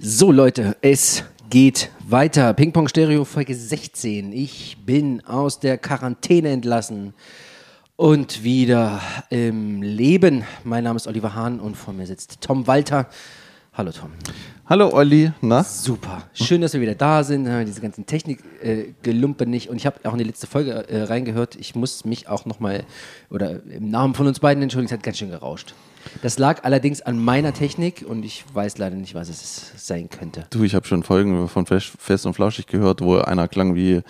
So 0.00 0.32
Leute, 0.32 0.76
es 0.80 1.24
geht 1.50 1.90
weiter. 2.08 2.54
Ping-Pong 2.54 2.88
Stereo 2.88 3.24
Folge 3.24 3.54
16. 3.54 4.32
Ich 4.32 4.78
bin 4.84 5.24
aus 5.24 5.60
der 5.60 5.78
Quarantäne 5.78 6.50
entlassen 6.50 7.14
und 7.96 8.42
wieder 8.42 9.00
im 9.30 9.82
Leben. 9.82 10.44
Mein 10.64 10.84
Name 10.84 10.96
ist 10.96 11.06
Oliver 11.06 11.34
Hahn 11.34 11.60
und 11.60 11.76
vor 11.76 11.94
mir 11.94 12.06
sitzt 12.06 12.40
Tom 12.40 12.66
Walter. 12.66 13.08
Hallo 13.74 13.90
Tom. 13.90 14.10
Hallo 14.66 14.90
Olli, 14.92 15.32
na? 15.40 15.64
Super. 15.64 16.24
Schön, 16.34 16.60
dass 16.60 16.74
wir 16.74 16.80
wieder 16.80 16.94
da 16.94 17.24
sind. 17.24 17.46
Äh, 17.46 17.64
Diese 17.64 17.80
ganzen 17.80 18.04
Technik-Gelumpe 18.04 19.46
nicht. 19.46 19.70
Und 19.70 19.76
ich 19.76 19.86
habe 19.86 19.98
auch 20.04 20.12
in 20.12 20.18
die 20.18 20.24
letzte 20.24 20.46
Folge 20.46 20.88
äh, 20.88 21.02
reingehört. 21.02 21.56
Ich 21.56 21.74
muss 21.74 22.04
mich 22.04 22.28
auch 22.28 22.44
nochmal, 22.44 22.84
oder 23.30 23.62
im 23.64 23.90
Namen 23.90 24.14
von 24.14 24.26
uns 24.26 24.40
beiden 24.40 24.62
entschuldigen, 24.62 24.92
es 24.92 24.92
hat 24.92 25.02
ganz 25.02 25.18
schön 25.18 25.30
gerauscht. 25.30 25.74
Das 26.22 26.38
lag 26.38 26.64
allerdings 26.64 27.00
an 27.02 27.18
meiner 27.18 27.52
Technik 27.52 28.04
und 28.06 28.24
ich 28.24 28.44
weiß 28.52 28.78
leider 28.78 28.96
nicht, 28.96 29.14
was 29.14 29.28
es 29.28 29.72
sein 29.76 30.08
könnte. 30.08 30.44
Du, 30.50 30.62
ich 30.62 30.74
habe 30.74 30.86
schon 30.86 31.02
Folgen 31.02 31.48
von 31.48 31.66
Fest 31.66 32.26
und 32.26 32.34
Flauschig 32.34 32.66
gehört, 32.66 33.00
wo 33.00 33.18
einer 33.18 33.48
klang 33.48 33.74
wie, 33.74 34.02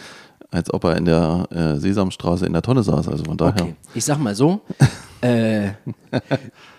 als 0.50 0.72
ob 0.72 0.84
er 0.84 0.96
in 0.96 1.04
der 1.04 1.46
äh, 1.50 1.80
Sesamstraße 1.80 2.46
in 2.46 2.52
der 2.52 2.62
Tonne 2.62 2.82
saß. 2.82 3.08
Also 3.08 3.24
von 3.24 3.36
daher. 3.36 3.62
Okay, 3.62 3.74
ich 3.94 4.04
sag 4.04 4.18
mal 4.18 4.34
so. 4.34 4.60
äh, 5.22 5.68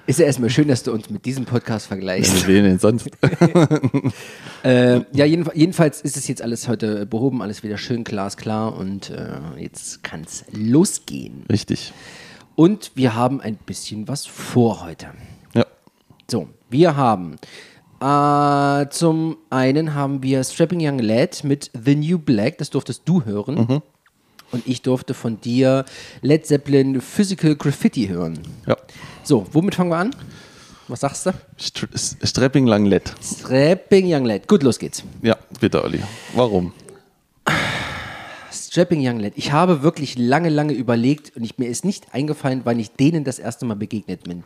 ist 0.06 0.20
ja 0.20 0.26
erstmal 0.26 0.50
schön, 0.50 0.68
dass 0.68 0.84
du 0.84 0.92
uns 0.92 1.10
mit 1.10 1.26
diesem 1.26 1.46
Podcast 1.46 1.88
vergleichst. 1.88 2.34
Mit 2.34 2.48
wem 2.48 2.64
denn 2.64 2.80
sonst? 2.80 3.10
Äh, 4.64 5.02
ja, 5.12 5.26
jeden, 5.26 5.46
jedenfalls 5.56 6.00
ist 6.00 6.16
es 6.16 6.26
jetzt 6.30 6.42
alles 6.42 6.70
heute 6.70 7.06
behoben, 7.06 7.42
alles 7.42 7.64
wieder 7.64 7.78
schön 7.78 8.06
glasklar 8.06 8.78
und 8.78 9.10
äh, 9.10 9.36
jetzt 9.58 10.04
kann 10.04 10.22
es 10.22 10.46
losgehen. 10.54 11.44
Richtig. 11.50 11.92
Und 12.56 12.92
wir 12.96 13.16
haben 13.16 13.42
ein 13.42 13.56
bisschen 13.56 14.08
was 14.08 14.26
vor 14.26 14.86
heute. 14.86 15.08
Ja. 15.54 15.66
So, 16.30 16.48
wir 16.70 16.96
haben 16.96 17.38
äh, 18.00 18.90
zum 18.90 19.38
einen 19.50 19.96
haben 19.96 20.22
wir 20.22 20.44
Strapping 20.44 20.86
Young 20.86 21.00
Lad 21.00 21.44
mit 21.44 21.72
The 21.74 21.96
New 21.96 22.20
Black, 22.20 22.58
das 22.58 22.70
durftest 22.70 23.04
du 23.06 23.24
hören. 23.24 23.82
Und 24.52 24.68
ich 24.68 24.82
durfte 24.84 25.14
von 25.14 25.42
dir 25.42 25.86
Led 26.22 26.46
Zeppelin 26.46 27.02
Physical 27.02 27.56
Graffiti 27.56 28.08
hören. 28.08 28.40
Ja. 28.68 28.78
So, 29.24 29.48
womit 29.52 29.76
fangen 29.76 29.90
wir 29.90 29.98
an? 29.98 30.16
Was 30.90 31.00
sagst 31.00 31.26
du? 31.26 31.32
Strapping 32.24 32.68
Langlet. 32.68 33.16
Strapping 33.24 34.06
Young 34.14 34.26
Lad. 34.26 34.48
Gut, 34.48 34.64
los 34.64 34.78
geht's. 34.78 35.04
Ja, 35.22 35.38
bitte, 35.60 35.84
Olli. 35.84 36.02
Warum? 36.36 36.74
Strapping 38.74 39.08
Young 39.08 39.20
Lad. 39.20 39.34
Ich 39.36 39.52
habe 39.52 39.84
wirklich 39.84 40.18
lange, 40.18 40.50
lange 40.50 40.74
überlegt 40.74 41.38
und 41.38 41.44
ich, 41.44 41.60
mir 41.60 41.68
ist 41.68 41.86
nicht 41.86 42.12
eingefallen, 42.12 42.62
wann 42.64 42.80
ich 42.80 42.90
denen 42.90 43.24
das 43.24 43.38
erste 43.38 43.68
Mal 43.68 43.76
begegnet 43.76 44.24
bin. 44.24 44.44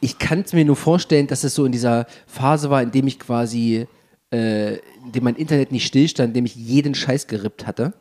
Ich 0.00 0.18
kann 0.18 0.40
es 0.40 0.54
mir 0.54 0.64
nur 0.64 0.74
vorstellen, 0.74 1.26
dass 1.26 1.44
es 1.44 1.54
so 1.54 1.66
in 1.66 1.72
dieser 1.72 2.06
Phase 2.26 2.70
war, 2.70 2.82
in 2.82 2.92
dem 2.92 3.06
ich 3.06 3.18
quasi, 3.18 3.86
äh, 4.32 4.76
in 4.76 5.12
dem 5.14 5.24
mein 5.24 5.36
Internet 5.36 5.70
nicht 5.70 5.86
stillstand, 5.86 6.28
in 6.28 6.32
dem 6.32 6.46
ich 6.46 6.56
jeden 6.56 6.94
Scheiß 6.94 7.26
gerippt 7.26 7.66
hatte. 7.66 7.92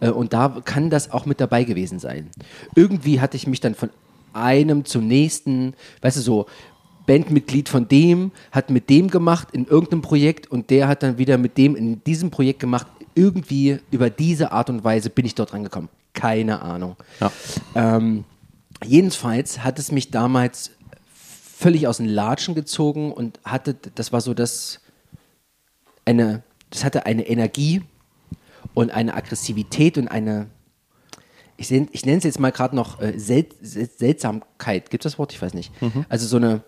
Äh, 0.00 0.08
und 0.08 0.32
da 0.32 0.62
kann 0.64 0.88
das 0.88 1.10
auch 1.10 1.26
mit 1.26 1.38
dabei 1.38 1.64
gewesen 1.64 1.98
sein. 1.98 2.30
Irgendwie 2.74 3.20
hatte 3.20 3.36
ich 3.36 3.46
mich 3.46 3.60
dann 3.60 3.74
von 3.74 3.90
einem 4.32 4.86
zum 4.86 5.06
nächsten, 5.06 5.74
weißt 6.00 6.16
du, 6.16 6.22
so 6.22 6.46
Bandmitglied 7.06 7.68
von 7.68 7.88
dem 7.88 8.30
hat 8.52 8.70
mit 8.70 8.88
dem 8.88 9.10
gemacht 9.10 9.48
in 9.52 9.66
irgendeinem 9.66 10.00
Projekt 10.00 10.50
und 10.50 10.70
der 10.70 10.88
hat 10.88 11.02
dann 11.02 11.18
wieder 11.18 11.36
mit 11.36 11.58
dem 11.58 11.76
in 11.76 12.02
diesem 12.04 12.30
Projekt 12.30 12.60
gemacht. 12.60 12.86
Irgendwie 13.20 13.80
über 13.90 14.08
diese 14.08 14.50
Art 14.52 14.70
und 14.70 14.82
Weise 14.82 15.10
bin 15.10 15.26
ich 15.26 15.34
dort 15.34 15.52
rangekommen. 15.52 15.90
Keine 16.14 16.62
Ahnung. 16.62 16.96
Ja. 17.20 17.30
Ähm, 17.74 18.24
jedenfalls 18.82 19.62
hat 19.62 19.78
es 19.78 19.92
mich 19.92 20.10
damals 20.10 20.70
völlig 21.60 21.86
aus 21.86 21.98
den 21.98 22.06
Latschen 22.06 22.54
gezogen 22.54 23.12
und 23.12 23.38
hatte, 23.44 23.76
das 23.94 24.10
war 24.12 24.22
so 24.22 24.32
das, 24.32 24.80
eine, 26.06 26.42
das 26.70 26.82
hatte 26.84 27.04
eine 27.04 27.28
Energie 27.28 27.82
und 28.72 28.90
eine 28.90 29.12
Aggressivität 29.14 29.98
und 29.98 30.08
eine, 30.08 30.46
ich, 31.58 31.70
ich 31.70 32.06
nenne 32.06 32.18
es 32.18 32.24
jetzt 32.24 32.40
mal 32.40 32.52
gerade 32.52 32.74
noch 32.74 33.00
äh, 33.02 33.18
Sel 33.18 33.46
Sel 33.60 33.90
Seltsamkeit. 33.94 34.88
Gibt 34.88 35.04
es 35.04 35.12
das 35.12 35.18
Wort? 35.18 35.34
Ich 35.34 35.42
weiß 35.42 35.52
nicht. 35.52 35.72
Also 36.08 36.26
so 36.26 36.38
eine 36.38 36.62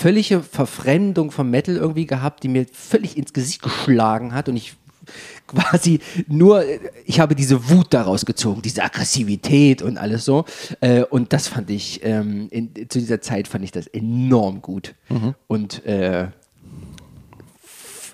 völlige 0.00 0.42
Verfremdung 0.42 1.30
vom 1.30 1.50
Metal 1.50 1.76
irgendwie 1.76 2.06
gehabt, 2.06 2.42
die 2.42 2.48
mir 2.48 2.66
völlig 2.72 3.18
ins 3.18 3.34
Gesicht 3.34 3.62
geschlagen 3.62 4.34
hat 4.34 4.48
und 4.48 4.56
ich 4.56 4.74
quasi 5.46 6.00
nur, 6.28 6.64
ich 7.04 7.20
habe 7.20 7.34
diese 7.34 7.68
Wut 7.68 7.88
daraus 7.90 8.24
gezogen, 8.24 8.62
diese 8.62 8.82
Aggressivität 8.82 9.82
und 9.82 9.98
alles 9.98 10.24
so. 10.24 10.44
Äh, 10.80 11.02
und 11.02 11.32
das 11.32 11.48
fand 11.48 11.70
ich, 11.70 12.00
ähm, 12.04 12.48
in, 12.50 12.72
zu 12.88 12.98
dieser 12.98 13.20
Zeit 13.20 13.48
fand 13.48 13.64
ich 13.64 13.72
das 13.72 13.86
enorm 13.88 14.62
gut. 14.62 14.94
Und 15.48 15.84
äh, 15.84 16.28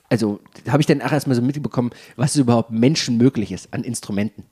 also 0.09 0.41
habe 0.69 0.81
ich 0.81 0.87
dann 0.87 1.03
auch 1.03 1.13
erstmal 1.13 1.37
so 1.37 1.43
mitbekommen, 1.43 1.91
was 2.17 2.37
überhaupt 2.37 2.71
Menschen 2.71 3.17
möglich 3.17 3.53
ist 3.53 3.73
an 3.75 3.85
Instrumenten. 3.85 4.45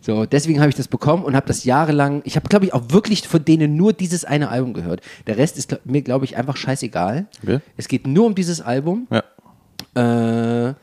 So, 0.00 0.26
deswegen 0.26 0.60
habe 0.60 0.68
ich 0.70 0.74
das 0.76 0.88
bekommen 0.88 1.24
und 1.24 1.36
habe 1.36 1.46
das 1.46 1.64
jahrelang, 1.64 2.22
ich 2.24 2.36
habe 2.36 2.48
glaube 2.48 2.64
ich 2.66 2.74
auch 2.74 2.84
wirklich 2.88 3.26
von 3.26 3.44
denen 3.44 3.76
nur 3.76 3.92
dieses 3.92 4.24
eine 4.24 4.48
Album 4.48 4.74
gehört. 4.74 5.00
Der 5.26 5.36
Rest 5.36 5.58
ist 5.58 5.68
glaub- 5.68 5.84
mir 5.86 6.02
glaube 6.02 6.24
ich 6.24 6.36
einfach 6.36 6.56
scheißegal. 6.56 7.26
Okay. 7.42 7.60
Es 7.76 7.88
geht 7.88 8.06
nur 8.06 8.26
um 8.26 8.34
dieses 8.34 8.60
Album. 8.60 9.06
Ja. 9.10 10.68
Äh, 10.68 10.74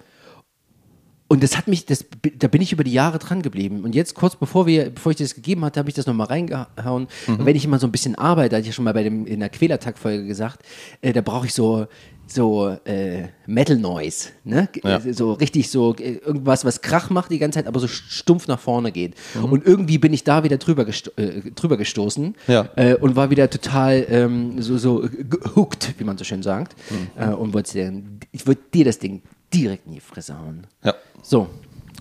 und 1.32 1.44
das 1.44 1.56
hat 1.56 1.68
mich, 1.68 1.86
das, 1.86 2.06
da 2.40 2.48
bin 2.48 2.60
ich 2.60 2.74
über 2.74 2.84
die 2.84 2.92
Jahre 2.92 3.20
dran 3.20 3.44
geblieben. 3.44 3.84
Und 3.84 3.94
jetzt 3.94 4.16
kurz 4.16 4.36
bevor 4.36 4.66
wir, 4.66 4.90
bevor 4.90 5.12
ich 5.12 5.18
dir 5.18 5.26
das 5.26 5.36
gegeben 5.36 5.64
hatte, 5.64 5.80
habe 5.80 5.88
ich 5.88 5.94
das 5.94 6.08
nochmal 6.08 6.26
reingehauen. 6.26 7.08
Und 7.28 7.46
wenn 7.46 7.56
ich 7.56 7.64
immer 7.64 7.78
so 7.78 7.86
ein 7.86 7.92
bisschen 7.92 8.16
arbeite, 8.16 8.56
hatte 8.56 8.62
ich 8.62 8.68
ja 8.68 8.74
schon 8.74 8.86
mal 8.86 8.96
bei 8.96 9.04
dem 9.04 9.28
in 9.28 9.40
der 9.40 9.50
Quälertag-Folge 9.50 10.26
gesagt, 10.26 10.64
äh, 11.02 11.14
da 11.14 11.22
brauche 11.22 11.46
ich 11.46 11.54
so 11.54 11.86
so 12.32 12.78
äh, 12.86 13.30
Metal 13.48 13.76
Noise, 13.78 14.30
ne? 14.44 14.70
Ja. 14.84 15.02
So 15.14 15.34
richtig 15.34 15.70
so 15.72 15.96
äh, 15.96 16.14
irgendwas, 16.18 16.64
was 16.66 16.82
Krach 16.82 17.10
macht 17.10 17.32
die 17.32 17.40
ganze 17.40 17.58
Zeit, 17.60 17.68
aber 17.68 17.80
so 17.80 17.88
stumpf 17.88 18.48
nach 18.48 18.60
vorne 18.60 18.92
geht. 18.92 19.16
Und 19.42 19.66
irgendwie 19.66 19.98
bin 19.98 20.14
ich 20.14 20.24
da 20.24 20.44
wieder 20.44 20.58
drüber, 20.58 20.86
gesto 20.86 21.12
äh, 21.18 21.52
drüber 21.52 21.78
gestoßen 21.78 22.36
Ja. 22.48 22.70
äh, 22.76 22.94
und 22.96 23.16
war 23.16 23.30
wieder 23.32 23.50
total 23.50 24.06
ähm, 24.10 24.62
so, 24.62 24.78
so 24.78 25.00
gehooked, 25.12 25.96
wie 25.98 26.04
man 26.04 26.18
so 26.18 26.24
schön 26.24 26.44
sagt. 26.44 26.76
Mhm. 26.92 27.22
Äh, 27.22 27.34
und 27.34 27.54
wollte 27.54 27.74
dir, 27.74 27.94
ich 28.32 28.46
würde 28.46 28.62
dir 28.74 28.86
das 28.86 29.00
Ding 29.00 29.22
direkt 29.54 29.88
in 29.88 29.94
die 29.94 30.00
Fresse 30.00 30.38
hauen. 30.38 30.68
Ja. 30.84 30.94
So, 31.24 31.48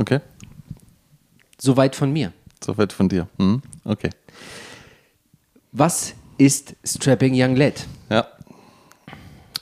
Okay. 0.00 0.20
soweit 1.58 1.96
von 1.96 2.12
mir. 2.12 2.32
Soweit 2.62 2.92
von 2.92 3.08
dir. 3.08 3.28
Hm? 3.38 3.62
Okay. 3.84 4.10
Was 5.72 6.14
ist 6.38 6.74
Strapping 6.84 7.32
Young 7.34 7.56
Lad? 7.56 7.86
Ja. 8.10 8.26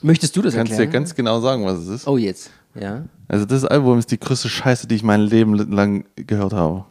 Möchtest 0.06 0.36
du 0.36 0.42
das 0.42 0.54
Kannst 0.54 0.70
dir 0.70 0.76
erklären? 0.76 0.92
ganz 0.92 1.14
genau 1.16 1.40
sagen, 1.40 1.64
was 1.64 1.78
es 1.80 1.88
ist. 1.88 2.06
oh, 2.06 2.16
jetzt. 2.16 2.50
Ja. 2.80 3.02
Also 3.26 3.44
das 3.44 3.64
Album 3.64 3.98
ist 3.98 4.10
die 4.12 4.20
größte 4.20 4.48
Scheiße, 4.48 4.86
die 4.86 4.94
ich 4.94 5.02
mein 5.02 5.20
Leben 5.22 5.54
lang 5.72 6.04
gehört 6.14 6.52
habe. 6.52 6.84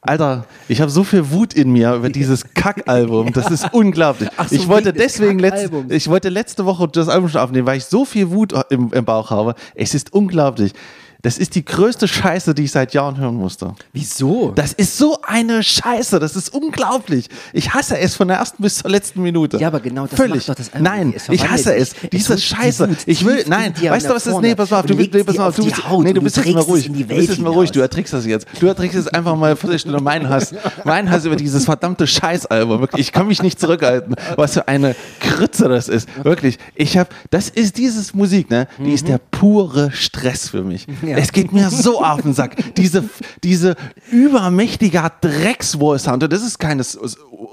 Alter, 0.00 0.44
ich 0.68 0.80
habe 0.80 0.90
so 0.92 1.02
viel 1.02 1.32
Wut 1.32 1.52
in 1.52 1.72
mir 1.72 1.94
über 1.94 2.10
dieses 2.10 2.44
Kackalbum. 2.54 3.32
Das 3.32 3.50
ist 3.50 3.72
unglaublich. 3.72 4.28
Ach 4.36 4.46
so, 4.48 4.54
ich 4.54 4.68
wollte 4.68 4.90
wegen 4.90 4.98
des 4.98 5.14
deswegen 5.14 5.38
letzt, 5.40 5.64
Kackalbums. 5.64 5.92
ich 5.92 6.08
wollte 6.08 6.28
letzte 6.28 6.64
Woche 6.64 6.86
das 6.86 7.08
Album 7.08 7.28
schon 7.28 7.40
aufnehmen, 7.40 7.66
weil 7.66 7.78
ich 7.78 7.86
so 7.86 8.04
viel 8.04 8.30
Wut 8.30 8.52
im, 8.70 8.92
im 8.92 9.04
Bauch 9.04 9.30
habe. 9.30 9.56
Es 9.74 9.94
ist 9.94 10.12
unglaublich. 10.12 10.72
Das 11.20 11.36
ist 11.36 11.56
die 11.56 11.64
größte 11.64 12.06
Scheiße, 12.06 12.54
die 12.54 12.62
ich 12.64 12.70
seit 12.70 12.94
Jahren 12.94 13.18
hören 13.18 13.34
musste. 13.34 13.74
Wieso? 13.92 14.52
Das 14.54 14.72
ist 14.72 14.96
so 14.98 15.18
eine 15.26 15.64
Scheiße. 15.64 16.20
Das 16.20 16.36
ist 16.36 16.54
unglaublich. 16.54 17.28
Ich 17.52 17.74
hasse 17.74 17.98
es 17.98 18.14
von 18.14 18.28
der 18.28 18.36
ersten 18.36 18.62
bis 18.62 18.76
zur 18.78 18.90
letzten 18.90 19.22
Minute. 19.22 19.58
Ja, 19.58 19.66
aber 19.66 19.80
genau 19.80 20.06
das 20.06 20.16
Völlig. 20.16 20.46
macht 20.46 20.50
doch 20.50 20.54
das 20.54 20.72
Album. 20.72 20.84
Nein, 20.84 21.12
Es 21.16 21.28
ich 21.28 21.48
hasse 21.50 21.74
es. 21.74 21.88
Es 22.04 22.10
Diese 22.12 22.36
die 22.36 22.42
Scheiße. 22.42 22.88
Ich 23.06 23.24
will, 23.24 23.44
nein, 23.48 23.74
weißt 23.82 24.08
du, 24.08 24.14
was 24.14 24.28
ist? 24.28 24.40
Nee, 24.40 24.54
pass 24.54 24.70
mal 24.70 24.78
auf. 24.78 24.86
Du, 24.86 24.94
bist- 24.94 25.12
nee, 25.12 25.24
pass 25.24 25.38
auf. 25.40 25.56
Du 25.56 25.64
bist, 25.64 25.76
nee, 26.02 26.12
du 26.12 26.22
bist 26.22 26.36
jetzt 26.36 26.52
mal 26.54 26.60
es 26.60 26.68
ruhig. 26.68 26.86
Du 26.86 26.92
bist 27.04 27.28
jetzt 27.30 27.40
mal 27.40 27.50
ruhig. 27.50 27.72
Du 27.72 27.80
erträgst 27.80 28.12
das 28.12 28.24
jetzt. 28.24 28.46
Du 28.60 28.68
erträgst 28.68 28.94
jetzt 28.94 29.12
einfach 29.12 29.34
mal 29.34 29.56
Viertelstunde 29.56 30.00
meinen 30.00 30.28
Hass. 30.28 30.54
Meinen 30.84 31.10
Hass 31.10 31.24
über 31.24 31.34
dieses 31.34 31.64
verdammte 31.64 32.06
Scheißalbum. 32.06 32.78
Wirklich, 32.78 33.08
ich 33.08 33.12
kann 33.12 33.26
mich 33.26 33.42
nicht 33.42 33.58
zurückhalten. 33.58 34.14
Was 34.36 34.52
für 34.54 34.68
eine 34.68 34.94
Krütze 35.18 35.68
das 35.68 35.88
ist. 35.88 36.08
Wirklich. 36.22 36.58
Ich 36.76 36.96
habe, 36.96 37.10
das 37.30 37.48
ist 37.48 37.76
dieses 37.76 38.14
Musik, 38.14 38.50
ne? 38.50 38.68
Die 38.78 38.92
ist 38.92 39.08
der 39.08 39.18
pure 39.18 39.90
Stress 39.90 40.48
für 40.50 40.62
mich. 40.62 40.86
Ja. 41.08 41.16
Es 41.18 41.32
geht 41.32 41.52
mir 41.52 41.70
so 41.70 42.02
auf 42.02 42.22
den 42.22 42.34
Sack. 42.34 42.74
Diese, 42.76 43.04
diese 43.42 43.76
übermächtiger 44.10 45.10
Drecks-Wall-Sound. 45.20 46.22
Und 46.24 46.32
Das 46.32 46.42
ist 46.42 46.58
keine 46.58 46.80
S- 46.82 46.98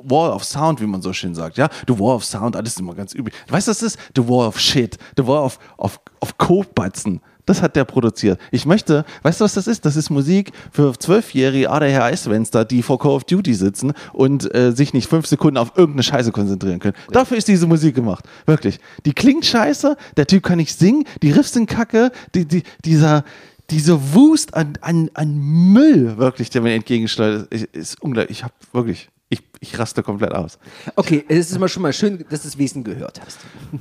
Wall 0.03 0.31
of 0.31 0.43
Sound, 0.43 0.81
wie 0.81 0.85
man 0.87 1.01
so 1.01 1.13
schön 1.13 1.33
sagt. 1.35 1.57
Ja, 1.57 1.69
The 1.87 1.97
Wall 1.99 2.15
of 2.15 2.25
Sound, 2.25 2.55
alles 2.55 2.77
immer 2.77 2.93
ganz 2.95 3.13
übel. 3.13 3.31
Weißt 3.49 3.67
du, 3.67 3.71
was 3.71 3.79
das 3.79 3.93
ist? 3.95 3.99
The 4.15 4.27
Wall 4.27 4.47
of 4.47 4.59
Shit. 4.59 4.97
The 5.17 5.25
Wall 5.25 5.43
of, 5.43 5.59
of, 5.77 5.99
of 6.21 6.37
Kobatzen. 6.37 7.21
Das 7.45 7.61
hat 7.61 7.75
der 7.75 7.85
produziert. 7.85 8.39
Ich 8.51 8.65
möchte, 8.65 9.05
weißt 9.23 9.39
du, 9.39 9.43
was 9.45 9.53
das 9.53 9.67
ist? 9.67 9.85
Das 9.85 9.95
ist 9.95 10.09
Musik 10.09 10.51
für 10.71 10.97
zwölfjährige 10.97 11.69
ADHS-Fenster, 11.69 12.65
die 12.65 12.81
vor 12.81 12.99
Call 12.99 13.11
of 13.11 13.23
Duty 13.23 13.53
sitzen 13.53 13.93
und 14.13 14.53
äh, 14.55 14.71
sich 14.71 14.93
nicht 14.93 15.07
fünf 15.09 15.27
Sekunden 15.27 15.57
auf 15.57 15.73
irgendeine 15.75 16.03
Scheiße 16.03 16.31
konzentrieren 16.31 16.79
können. 16.79 16.95
Dafür 17.11 17.37
ist 17.37 17.47
diese 17.47 17.67
Musik 17.67 17.95
gemacht. 17.95 18.25
Wirklich. 18.45 18.79
Die 19.05 19.13
klingt 19.13 19.45
scheiße, 19.45 19.95
der 20.17 20.27
Typ 20.27 20.43
kann 20.43 20.57
nicht 20.57 20.77
singen, 20.77 21.05
die 21.21 21.31
Riffs 21.31 21.53
sind 21.53 21.69
kacke, 21.69 22.11
die, 22.33 22.45
die, 22.45 22.63
dieser, 22.83 23.23
diese 23.69 24.13
Wust 24.13 24.53
an, 24.53 24.73
an, 24.81 25.09
an 25.13 25.37
Müll, 25.37 26.17
wirklich, 26.17 26.49
der 26.49 26.61
mir 26.61 26.73
entgegenschleudert, 26.73 27.51
ist, 27.53 27.65
ist 27.65 28.01
unglaublich. 28.01 28.39
Ich 28.39 28.43
habe 28.43 28.53
wirklich, 28.73 29.09
Ich, 29.29 29.41
ich 29.59 29.77
raste 29.79 30.03
komplett 30.03 30.33
aus. 30.33 30.59
Okay, 30.95 31.25
es 31.27 31.49
ist 31.49 31.55
immer 31.55 31.67
schon 31.67 31.81
mal 31.81 31.93
schön, 31.93 32.23
dass 32.29 32.41
du 32.41 32.47
das 32.47 32.57
Wesen 32.57 32.83
gehört 32.83 33.21
hast. 33.25 33.39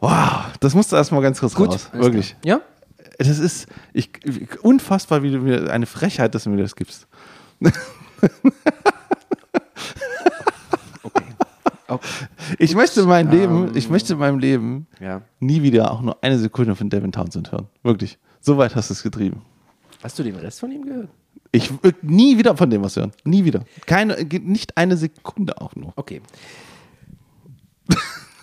Wow, 0.00 0.46
das 0.58 0.74
musst 0.74 0.90
du 0.90 0.96
erstmal 0.96 1.22
ganz 1.22 1.38
kurz 1.38 1.56
raus. 1.56 1.88
alles 1.92 2.04
Wirklich. 2.04 2.36
klar. 2.42 2.58
Ja? 2.58 2.60
Das 3.22 3.38
ist 3.38 3.66
ich, 3.92 4.10
unfassbar, 4.62 5.22
wie 5.22 5.30
du 5.30 5.38
mir 5.38 5.70
eine 5.70 5.86
Frechheit, 5.86 6.34
dass 6.34 6.44
du 6.44 6.50
mir 6.50 6.62
das 6.62 6.76
gibst. 6.76 7.06
Okay. 11.02 11.24
okay. 11.88 12.08
Ich 12.58 12.74
möchte 12.74 13.00
in 13.02 13.08
meinem 13.08 13.30
Leben, 13.30 13.76
ich 13.76 13.88
möchte 13.88 14.14
in 14.14 14.18
meinem 14.18 14.38
Leben 14.38 14.86
Ja. 15.00 15.22
nie 15.40 15.62
wieder 15.62 15.90
auch 15.90 16.00
nur 16.00 16.22
eine 16.22 16.38
Sekunde 16.38 16.74
von 16.76 16.90
Devin 16.90 17.12
Townsend 17.12 17.52
hören. 17.52 17.66
Wirklich. 17.82 18.18
So 18.40 18.56
weit 18.58 18.74
hast 18.76 18.90
du 18.90 18.94
es 18.94 19.02
getrieben. 19.02 19.42
Hast 20.02 20.18
du 20.18 20.22
den 20.22 20.36
Rest 20.36 20.60
von 20.60 20.70
ihm 20.72 20.84
gehört? 20.84 21.08
Ich 21.52 21.70
will 21.82 21.94
nie 22.02 22.38
wieder 22.38 22.56
von 22.56 22.70
dem 22.70 22.82
was 22.82 22.96
hören. 22.96 23.12
Nie 23.24 23.44
wieder. 23.44 23.64
Keine, 23.86 24.16
nicht 24.24 24.76
eine 24.76 24.96
Sekunde 24.96 25.60
auch 25.60 25.76
nur. 25.76 25.92
Okay. 25.96 26.22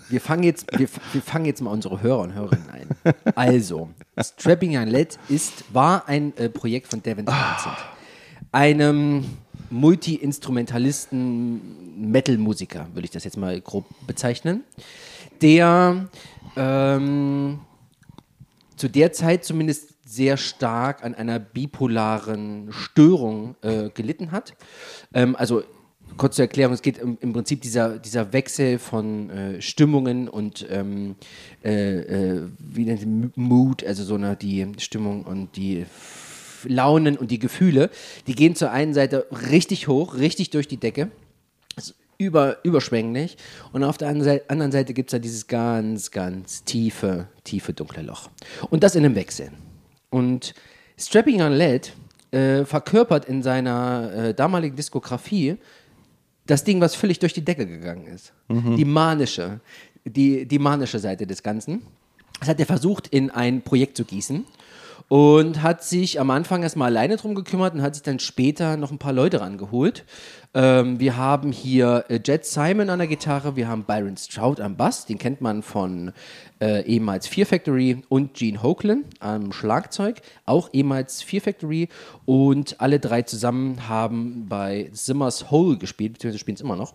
Wir 0.10 0.20
fangen 0.20 0.44
jetzt, 0.44 0.78
wir, 0.78 0.90
wir 1.14 1.22
fangen 1.22 1.46
jetzt 1.46 1.62
mal 1.62 1.72
unsere 1.72 2.02
Hörer 2.02 2.20
und 2.22 2.34
Hörerinnen 2.34 2.70
ein. 2.70 2.90
Also, 3.36 3.90
Strapping 4.18 4.76
Young 4.76 4.88
Lad 4.88 5.20
ist, 5.30 5.64
war 5.72 6.08
ein 6.08 6.36
äh, 6.38 6.50
Projekt 6.50 6.88
von 6.88 7.04
Devin 7.04 7.28
Townsend. 7.28 7.78
Einem 8.52 9.26
Multi-Instrumentalisten, 9.70 12.12
Metal-Musiker, 12.12 12.88
würde 12.94 13.06
ich 13.06 13.12
das 13.12 13.24
jetzt 13.24 13.38
mal 13.38 13.62
grob 13.62 13.86
bezeichnen, 14.08 14.64
der 15.42 16.08
ähm, 16.56 17.60
zu 18.76 18.88
der 18.88 19.14
Zeit 19.14 19.46
zumindest 19.46 19.94
sehr 20.06 20.38
stark 20.38 21.04
an 21.04 21.14
einer 21.14 21.38
bipolaren 21.38 22.72
Störung 22.72 23.56
äh, 23.62 23.90
gelitten 23.90 24.32
hat. 24.32 24.56
Ähm, 25.14 25.36
also 25.36 25.62
kurz 26.18 26.36
zur 26.36 26.44
Erklärung, 26.44 26.74
es 26.74 26.82
geht 26.82 26.98
im, 26.98 27.18
im 27.22 27.34
Prinzip 27.34 27.62
dieser, 27.62 28.00
dieser 28.00 28.34
Wechsel 28.34 28.80
von 28.80 29.30
äh, 29.30 29.62
Stimmungen 29.62 30.28
und 30.28 30.66
ähm, 30.70 31.16
äh, 31.64 32.00
äh, 32.00 32.50
wie 32.60 32.86
nennt 32.86 33.38
Mood, 33.38 33.84
also 33.84 34.04
so 34.04 34.16
eine, 34.16 34.36
die 34.36 34.66
Stimmung 34.78 35.24
und 35.24 35.56
die 35.56 35.86
Launen 36.66 37.18
und 37.18 37.32
die 37.32 37.40
Gefühle, 37.40 37.90
die 38.28 38.36
gehen 38.36 38.56
zur 38.56 38.72
einen 38.72 38.94
Seite 38.94 39.28
richtig 39.32 39.88
hoch, 39.88 40.16
richtig 40.16 40.50
durch 40.50 40.68
die 40.68 40.78
Decke 40.78 41.10
ist 41.76 41.96
über, 42.18 42.58
überschwänglich. 42.64 43.38
Und 43.72 43.84
auf 43.84 43.98
der 43.98 44.10
anderen 44.10 44.26
Seite, 44.26 44.50
anderen 44.50 44.72
Seite 44.72 44.94
gibt 44.94 45.10
es 45.10 45.12
da 45.12 45.20
dieses 45.20 45.48
ganz, 45.48 46.12
ganz 46.12 46.64
tiefe, 46.64 47.28
tiefe 47.44 47.74
dunkle 47.74 48.04
Loch. 48.04 48.30
Und 48.70 48.84
das 48.84 48.96
in 48.96 49.06
einem 49.06 49.16
Wechsel. 49.16 49.52
Und 50.10 50.54
Strapping 50.98 51.42
on 51.42 51.54
Lead 51.54 51.94
äh, 52.32 52.66
verkörpert 52.66 53.26
in 53.26 53.42
seiner 53.42 54.12
äh, 54.14 54.34
damaligen 54.34 54.76
Diskografie 54.76 55.58
das 56.50 56.64
Ding, 56.64 56.82
was 56.82 56.96
völlig 56.96 57.20
durch 57.20 57.34
die 57.34 57.44
Decke 57.44 57.68
gegangen 57.68 58.08
ist. 58.08 58.34
Die 58.78 58.86
manische, 58.86 59.60
die, 60.04 60.46
die 60.46 60.60
manische 60.60 60.98
Seite 60.98 61.28
des 61.28 61.44
Ganzen. 61.44 61.84
Das 62.40 62.50
hat 62.50 62.60
er 62.60 62.66
versucht, 62.66 63.08
in 63.08 63.30
ein 63.30 63.62
Projekt 63.62 63.98
zu 63.98 64.06
gießen 64.06 64.46
und 65.10 65.64
hat 65.64 65.84
sich 65.84 66.20
am 66.20 66.30
Anfang 66.30 66.64
erstmal 66.64 66.90
alleine 66.96 67.18
drum 67.18 67.36
gekümmert 67.36 67.74
und 67.74 67.82
hat 67.82 67.96
sich 67.96 68.04
dann 68.04 68.20
später 68.20 68.78
noch 68.78 68.92
ein 68.92 69.00
paar 69.00 69.12
Leute 69.12 69.42
rangeholt. 69.42 70.06
Ähm, 70.54 71.00
wir 71.00 71.18
haben 71.18 71.52
hier 71.52 72.06
äh, 72.10 72.20
Jet 72.24 72.46
Simon 72.46 72.92
an 72.92 73.00
der 73.00 73.08
Gitarre, 73.08 73.56
wir 73.56 73.68
haben 73.68 73.84
Byron 73.84 74.18
Stroud 74.18 74.62
am 74.62 74.78
Bass, 74.78 75.08
den 75.08 75.18
kennt 75.18 75.42
man 75.42 75.64
von 75.64 76.12
äh, 76.62 76.86
ehemals 76.86 77.28
Fear 77.28 77.48
Factory 77.48 78.04
und 78.08 78.36
Gene 78.36 78.62
Hoagland 78.62 79.06
am 79.20 79.52
Schlagzeug, 79.52 80.22
auch 80.46 80.70
ehemals 80.74 81.24
Fear 81.24 81.42
Factory 81.42 81.90
und 82.26 82.80
alle 82.80 83.00
drei 83.00 83.24
zusammen 83.24 83.90
haben 83.90 84.46
bei 84.48 84.90
Simmers 84.94 85.50
Hole 85.50 85.78
gespielt, 85.78 86.14
beziehungsweise 86.14 86.40
spielen 86.40 86.56
es 86.56 86.62
immer 86.62 86.76
noch 86.76 86.94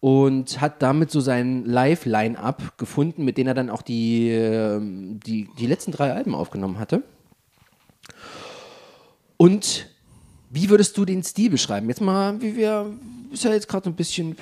und 0.00 0.60
hat 0.60 0.82
damit 0.82 1.10
so 1.12 1.20
sein 1.20 1.64
Live-Line-Up 1.64 2.76
gefunden, 2.76 3.24
mit 3.24 3.38
dem 3.38 3.46
er 3.46 3.54
dann 3.54 3.70
auch 3.70 3.82
die, 3.82 4.30
ähm, 4.30 5.20
die, 5.24 5.48
die 5.58 5.66
letzten 5.66 5.92
drei 5.92 6.12
Alben 6.12 6.34
aufgenommen 6.34 6.78
hatte. 6.78 7.02
Und 9.36 9.88
wie 10.50 10.70
würdest 10.70 10.96
du 10.96 11.04
den 11.04 11.22
Stil 11.22 11.50
beschreiben? 11.50 11.88
Jetzt 11.88 12.00
mal, 12.00 12.40
wie 12.40 12.56
wir, 12.56 12.90
ist 13.32 13.44
ja 13.44 13.52
jetzt 13.52 13.68
gerade 13.68 13.88
ein 13.90 13.94
bisschen, 13.94 14.36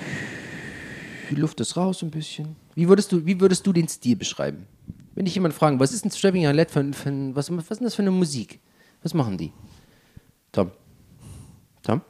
die 1.29 1.35
Luft 1.35 1.59
ist 1.59 1.75
raus 1.75 2.01
ein 2.03 2.11
bisschen. 2.11 2.55
Wie 2.75 2.87
würdest 2.87 3.11
du, 3.11 3.25
wie 3.25 3.39
würdest 3.39 3.65
du 3.65 3.73
den 3.73 3.87
Stil 3.87 4.15
beschreiben? 4.15 4.67
Wenn 5.15 5.25
dich 5.25 5.35
jemand 5.35 5.53
fragen, 5.53 5.79
was 5.79 5.93
ist 5.93 6.05
ein 6.05 6.11
Strapping 6.11 6.43
Lad 6.43 6.71
für, 6.71 6.93
für 6.93 7.35
was, 7.35 7.49
was 7.51 7.71
ist 7.71 7.81
das 7.81 7.95
für 7.95 8.01
eine 8.01 8.11
Musik? 8.11 8.59
Was 9.01 9.13
machen 9.13 9.37
die? 9.37 9.51
Tom? 10.51 10.71
Tom? 11.83 12.01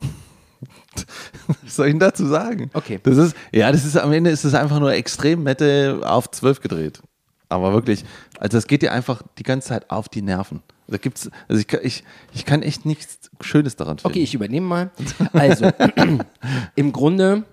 Was 1.64 1.76
soll 1.76 1.86
ich 1.86 1.92
denn 1.92 2.00
dazu 2.00 2.26
sagen? 2.26 2.70
Okay. 2.74 3.00
Das 3.02 3.16
ist, 3.16 3.34
ja, 3.52 3.72
das 3.72 3.84
ist 3.84 3.96
am 3.96 4.12
Ende 4.12 4.30
ist 4.30 4.44
es 4.44 4.54
einfach 4.54 4.78
nur 4.78 4.92
extrem 4.92 5.42
Metal 5.42 6.04
auf 6.04 6.30
12 6.30 6.60
gedreht. 6.60 7.02
Aber 7.48 7.72
wirklich, 7.72 8.04
also 8.38 8.56
das 8.56 8.66
geht 8.66 8.82
dir 8.82 8.92
einfach 8.92 9.22
die 9.38 9.42
ganze 9.42 9.68
Zeit 9.68 9.90
auf 9.90 10.08
die 10.08 10.22
Nerven. 10.22 10.62
Da 10.92 10.98
gibt's, 10.98 11.30
also 11.48 11.60
ich, 11.60 11.66
kann- 11.66 11.80
ich, 11.82 12.04
ich 12.34 12.44
kann 12.44 12.62
echt 12.62 12.84
nichts 12.86 13.30
Schönes 13.40 13.76
daran 13.76 13.98
finden. 13.98 14.12
Okay, 14.12 14.22
ich 14.22 14.34
übernehme 14.34 14.66
mal. 14.66 14.90
Also, 15.32 15.70
im 16.76 16.92
Grunde 16.92 17.44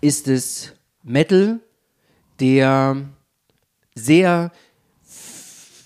ist 0.00 0.28
es 0.28 0.74
Metal, 1.02 1.60
der 2.40 2.96
sehr 3.94 4.52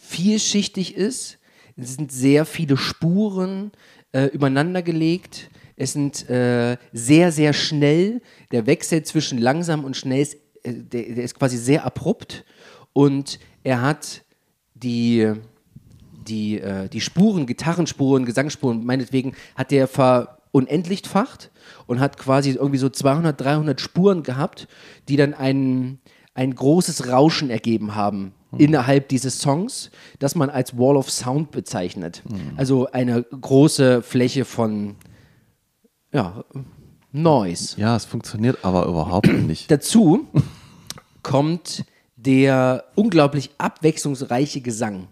vielschichtig 0.09 0.97
ist. 0.97 1.39
Es 1.77 1.95
sind 1.95 2.13
sehr 2.13 2.45
viele 2.45 2.77
Spuren 2.77 3.73
äh, 4.13 4.27
übereinander 4.27 4.83
gelegt. 4.83 5.51
Es 5.77 5.93
sind 5.95 6.29
äh, 6.29 6.77
sehr, 6.93 7.33
sehr 7.33 7.53
schnell. 7.53 8.21
Der 8.51 8.67
Wechsel 8.67 9.03
zwischen 9.05 9.39
langsam 9.39 9.85
und 9.85 9.97
schnell 9.97 10.21
ist, 10.21 10.35
äh, 10.63 10.75
der, 10.75 11.03
der 11.15 11.25
ist 11.25 11.35
quasi 11.39 11.57
sehr 11.57 11.85
abrupt. 11.85 12.45
Und 12.93 13.39
er 13.65 13.81
hat 13.81 14.23
die, 14.75 15.33
die, 16.29 16.61
äh, 16.61 16.89
die 16.89 17.01
Spuren, 17.01 17.47
Gitarrenspuren, 17.47 18.25
Gesangsspuren, 18.25 18.85
meinetwegen, 18.85 19.35
hat 19.55 19.71
der 19.71 19.87
verunendlichtfacht 19.89 21.51
und 21.87 22.01
hat 22.01 22.19
quasi 22.19 22.51
irgendwie 22.51 22.79
so 22.79 22.89
200, 22.89 23.41
300 23.41 23.81
Spuren 23.81 24.23
gehabt, 24.23 24.69
die 25.09 25.17
dann 25.17 25.35
ein, 25.35 25.99
ein 26.35 26.55
großes 26.55 27.09
Rauschen 27.09 27.51
ergeben 27.51 27.95
haben 27.95 28.33
innerhalb 28.59 29.09
dieses 29.09 29.39
Songs, 29.39 29.91
das 30.19 30.35
man 30.35 30.51
als 30.51 30.77
Wall 30.77 30.97
of 30.97 31.11
Sound 31.11 31.51
bezeichnet. 31.51 32.23
Also 32.57 32.87
eine 32.93 33.23
große 33.23 34.03
Fläche 34.03 34.45
von 34.45 34.97
ja, 36.13 36.45
Noise. 37.13 37.81
Ja, 37.81 37.97
es 37.97 38.05
funktioniert 38.05 38.59
aber 38.63 38.87
überhaupt 38.87 39.33
nicht. 39.33 39.71
Dazu 39.71 40.27
kommt 41.23 41.85
der 42.17 42.85
unglaublich 42.95 43.51
abwechslungsreiche 43.59 44.61
Gesang, 44.61 45.09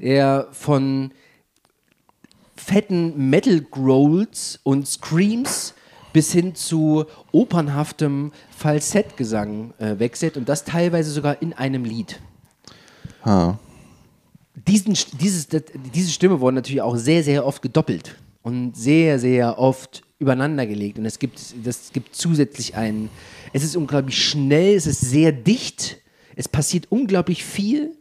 der 0.00 0.48
von 0.52 1.12
fetten 2.56 3.30
Metal 3.30 3.60
Growls 3.60 4.60
und 4.62 4.86
Screams 4.86 5.74
bis 6.12 6.32
hin 6.32 6.54
zu 6.54 7.06
opernhaftem 7.32 8.32
Falsettgesang 8.56 9.74
äh, 9.78 9.98
wechselt 9.98 10.36
und 10.36 10.48
das 10.48 10.64
teilweise 10.64 11.10
sogar 11.10 11.40
in 11.40 11.52
einem 11.54 11.84
Lied. 11.84 12.20
Ha. 13.24 13.58
Diesen, 14.54 14.96
dieses, 15.18 15.48
das, 15.48 15.62
diese 15.94 16.10
Stimme 16.10 16.40
wurde 16.40 16.56
natürlich 16.56 16.82
auch 16.82 16.96
sehr, 16.96 17.24
sehr 17.24 17.46
oft 17.46 17.62
gedoppelt 17.62 18.16
und 18.42 18.76
sehr, 18.76 19.18
sehr 19.18 19.58
oft 19.58 20.02
übereinander 20.18 20.66
gelegt. 20.66 20.98
Und 20.98 21.06
es 21.06 21.18
gibt, 21.18 21.40
das 21.64 21.92
gibt 21.92 22.14
zusätzlich 22.14 22.76
einen, 22.76 23.10
es 23.52 23.64
ist 23.64 23.76
unglaublich 23.76 24.24
schnell, 24.24 24.76
es 24.76 24.86
ist 24.86 25.00
sehr 25.00 25.32
dicht, 25.32 25.98
es 26.36 26.48
passiert 26.48 26.86
unglaublich 26.90 27.44
viel 27.44 27.96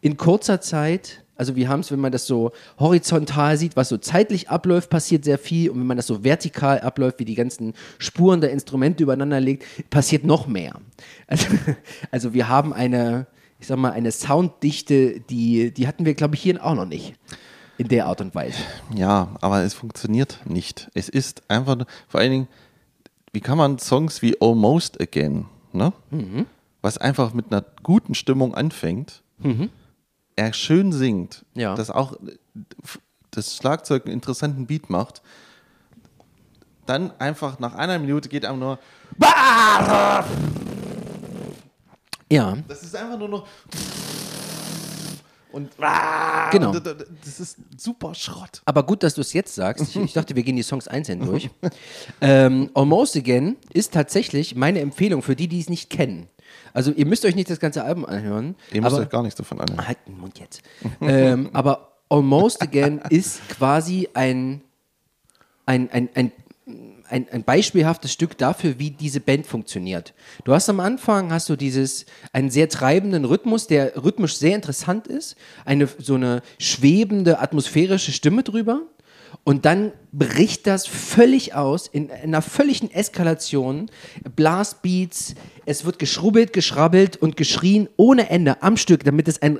in 0.00 0.16
kurzer 0.16 0.60
Zeit. 0.60 1.23
Also 1.36 1.56
wir 1.56 1.68
haben 1.68 1.80
es, 1.80 1.90
wenn 1.90 1.98
man 2.00 2.12
das 2.12 2.26
so 2.26 2.52
horizontal 2.78 3.56
sieht, 3.56 3.76
was 3.76 3.88
so 3.88 3.96
zeitlich 3.98 4.50
abläuft, 4.50 4.88
passiert 4.90 5.24
sehr 5.24 5.38
viel. 5.38 5.70
Und 5.70 5.80
wenn 5.80 5.86
man 5.86 5.96
das 5.96 6.06
so 6.06 6.22
vertikal 6.22 6.80
abläuft, 6.80 7.18
wie 7.18 7.24
die 7.24 7.34
ganzen 7.34 7.74
Spuren 7.98 8.40
der 8.40 8.52
Instrumente 8.52 9.02
übereinander 9.02 9.40
legt, 9.40 9.64
passiert 9.90 10.24
noch 10.24 10.46
mehr. 10.46 10.74
Also, 11.26 11.46
also 12.10 12.34
wir 12.34 12.48
haben 12.48 12.72
eine, 12.72 13.26
ich 13.58 13.66
sag 13.66 13.78
mal, 13.78 13.90
eine 13.92 14.12
Sounddichte, 14.12 15.20
die, 15.20 15.72
die 15.72 15.88
hatten 15.88 16.04
wir, 16.04 16.14
glaube 16.14 16.34
ich, 16.36 16.42
hier 16.42 16.64
auch 16.64 16.74
noch 16.74 16.86
nicht. 16.86 17.14
In 17.76 17.88
der 17.88 18.06
Art 18.06 18.20
und 18.20 18.32
Weise. 18.36 18.58
Ja, 18.94 19.34
aber 19.40 19.62
es 19.64 19.74
funktioniert 19.74 20.38
nicht. 20.44 20.88
Es 20.94 21.08
ist 21.08 21.42
einfach, 21.48 21.74
nur- 21.76 21.86
vor 22.06 22.20
allen 22.20 22.30
Dingen, 22.30 22.48
wie 23.32 23.40
kann 23.40 23.58
man 23.58 23.80
Songs 23.80 24.22
wie 24.22 24.36
Almost 24.40 25.00
Again, 25.00 25.46
ne? 25.72 25.92
was 26.82 26.98
einfach 26.98 27.34
mit 27.34 27.46
einer 27.50 27.64
guten 27.82 28.14
Stimmung 28.14 28.54
anfängt, 28.54 29.22
er 30.36 30.52
schön 30.52 30.92
singt, 30.92 31.44
Ja. 31.54 31.74
dass 31.74 31.90
auch 31.90 32.14
das 33.30 33.56
Schlagzeug 33.56 34.04
einen 34.06 34.14
interessanten 34.14 34.66
Beat 34.66 34.90
macht, 34.90 35.22
dann 36.86 37.12
einfach 37.18 37.58
nach 37.58 37.74
einer 37.74 37.98
Minute 37.98 38.28
geht 38.28 38.44
einem 38.44 38.58
nur, 38.58 38.78
Ja. 42.30 42.56
das 42.68 42.82
ist 42.82 42.96
einfach 42.96 43.18
nur 43.18 43.28
noch 43.28 43.46
und 45.52 45.70
Genau. 46.50 46.72
das 46.72 47.38
ist 47.38 47.58
super 47.78 48.12
Schrott. 48.14 48.60
Aber 48.64 48.82
gut, 48.84 49.04
dass 49.04 49.14
du 49.14 49.20
es 49.20 49.32
jetzt 49.32 49.54
sagst. 49.54 49.82
Ich, 49.88 49.96
ich 49.96 50.12
dachte, 50.12 50.34
wir 50.34 50.42
gehen 50.42 50.56
die 50.56 50.64
Songs 50.64 50.88
einzeln 50.88 51.24
durch. 51.24 51.48
ähm, 52.20 52.70
Almost 52.74 53.16
Again 53.16 53.56
ist 53.72 53.92
tatsächlich 53.94 54.56
meine 54.56 54.80
Empfehlung 54.80 55.22
für 55.22 55.36
die, 55.36 55.46
die 55.46 55.60
es 55.60 55.68
nicht 55.68 55.90
kennen. 55.90 56.28
Also 56.72 56.92
ihr 56.92 57.06
müsst 57.06 57.24
euch 57.24 57.34
nicht 57.34 57.50
das 57.50 57.60
ganze 57.60 57.84
Album 57.84 58.04
anhören. 58.04 58.56
Ihr 58.72 58.82
müsst 58.82 58.96
euch 58.96 59.08
gar 59.08 59.22
nichts 59.22 59.36
davon 59.36 59.60
anhören. 59.60 59.86
Halt 59.86 59.98
den 60.06 60.18
Mund 60.18 60.38
jetzt. 60.38 60.62
ähm, 61.00 61.50
aber 61.52 61.92
Almost 62.08 62.62
Again 62.62 63.00
ist 63.10 63.48
quasi 63.48 64.08
ein, 64.14 64.60
ein, 65.66 65.90
ein, 65.90 66.08
ein, 66.14 66.32
ein, 67.08 67.28
ein 67.30 67.44
beispielhaftes 67.44 68.12
Stück 68.12 68.38
dafür, 68.38 68.78
wie 68.78 68.90
diese 68.90 69.20
Band 69.20 69.46
funktioniert. 69.46 70.14
Du 70.44 70.52
hast 70.52 70.68
am 70.68 70.80
Anfang 70.80 71.32
hast 71.32 71.48
du 71.48 71.56
dieses 71.56 72.06
einen 72.32 72.50
sehr 72.50 72.68
treibenden 72.68 73.24
Rhythmus, 73.24 73.66
der 73.66 74.02
rhythmisch 74.02 74.36
sehr 74.36 74.54
interessant 74.54 75.06
ist, 75.06 75.36
eine 75.64 75.88
so 75.98 76.14
eine 76.14 76.42
schwebende 76.58 77.40
atmosphärische 77.40 78.12
Stimme 78.12 78.42
drüber. 78.42 78.82
Und 79.42 79.64
dann 79.64 79.92
bricht 80.12 80.66
das 80.66 80.86
völlig 80.86 81.54
aus 81.54 81.88
in 81.88 82.10
einer 82.10 82.42
völligen 82.42 82.90
Eskalation. 82.90 83.90
Blastbeats, 84.36 85.34
es 85.66 85.84
wird 85.84 85.98
geschrubbelt, 85.98 86.52
geschrabbelt 86.52 87.16
und 87.16 87.36
geschrien 87.36 87.88
ohne 87.96 88.30
Ende 88.30 88.62
am 88.62 88.76
Stück, 88.76 89.04
damit 89.04 89.28
es 89.28 89.42
ein 89.42 89.58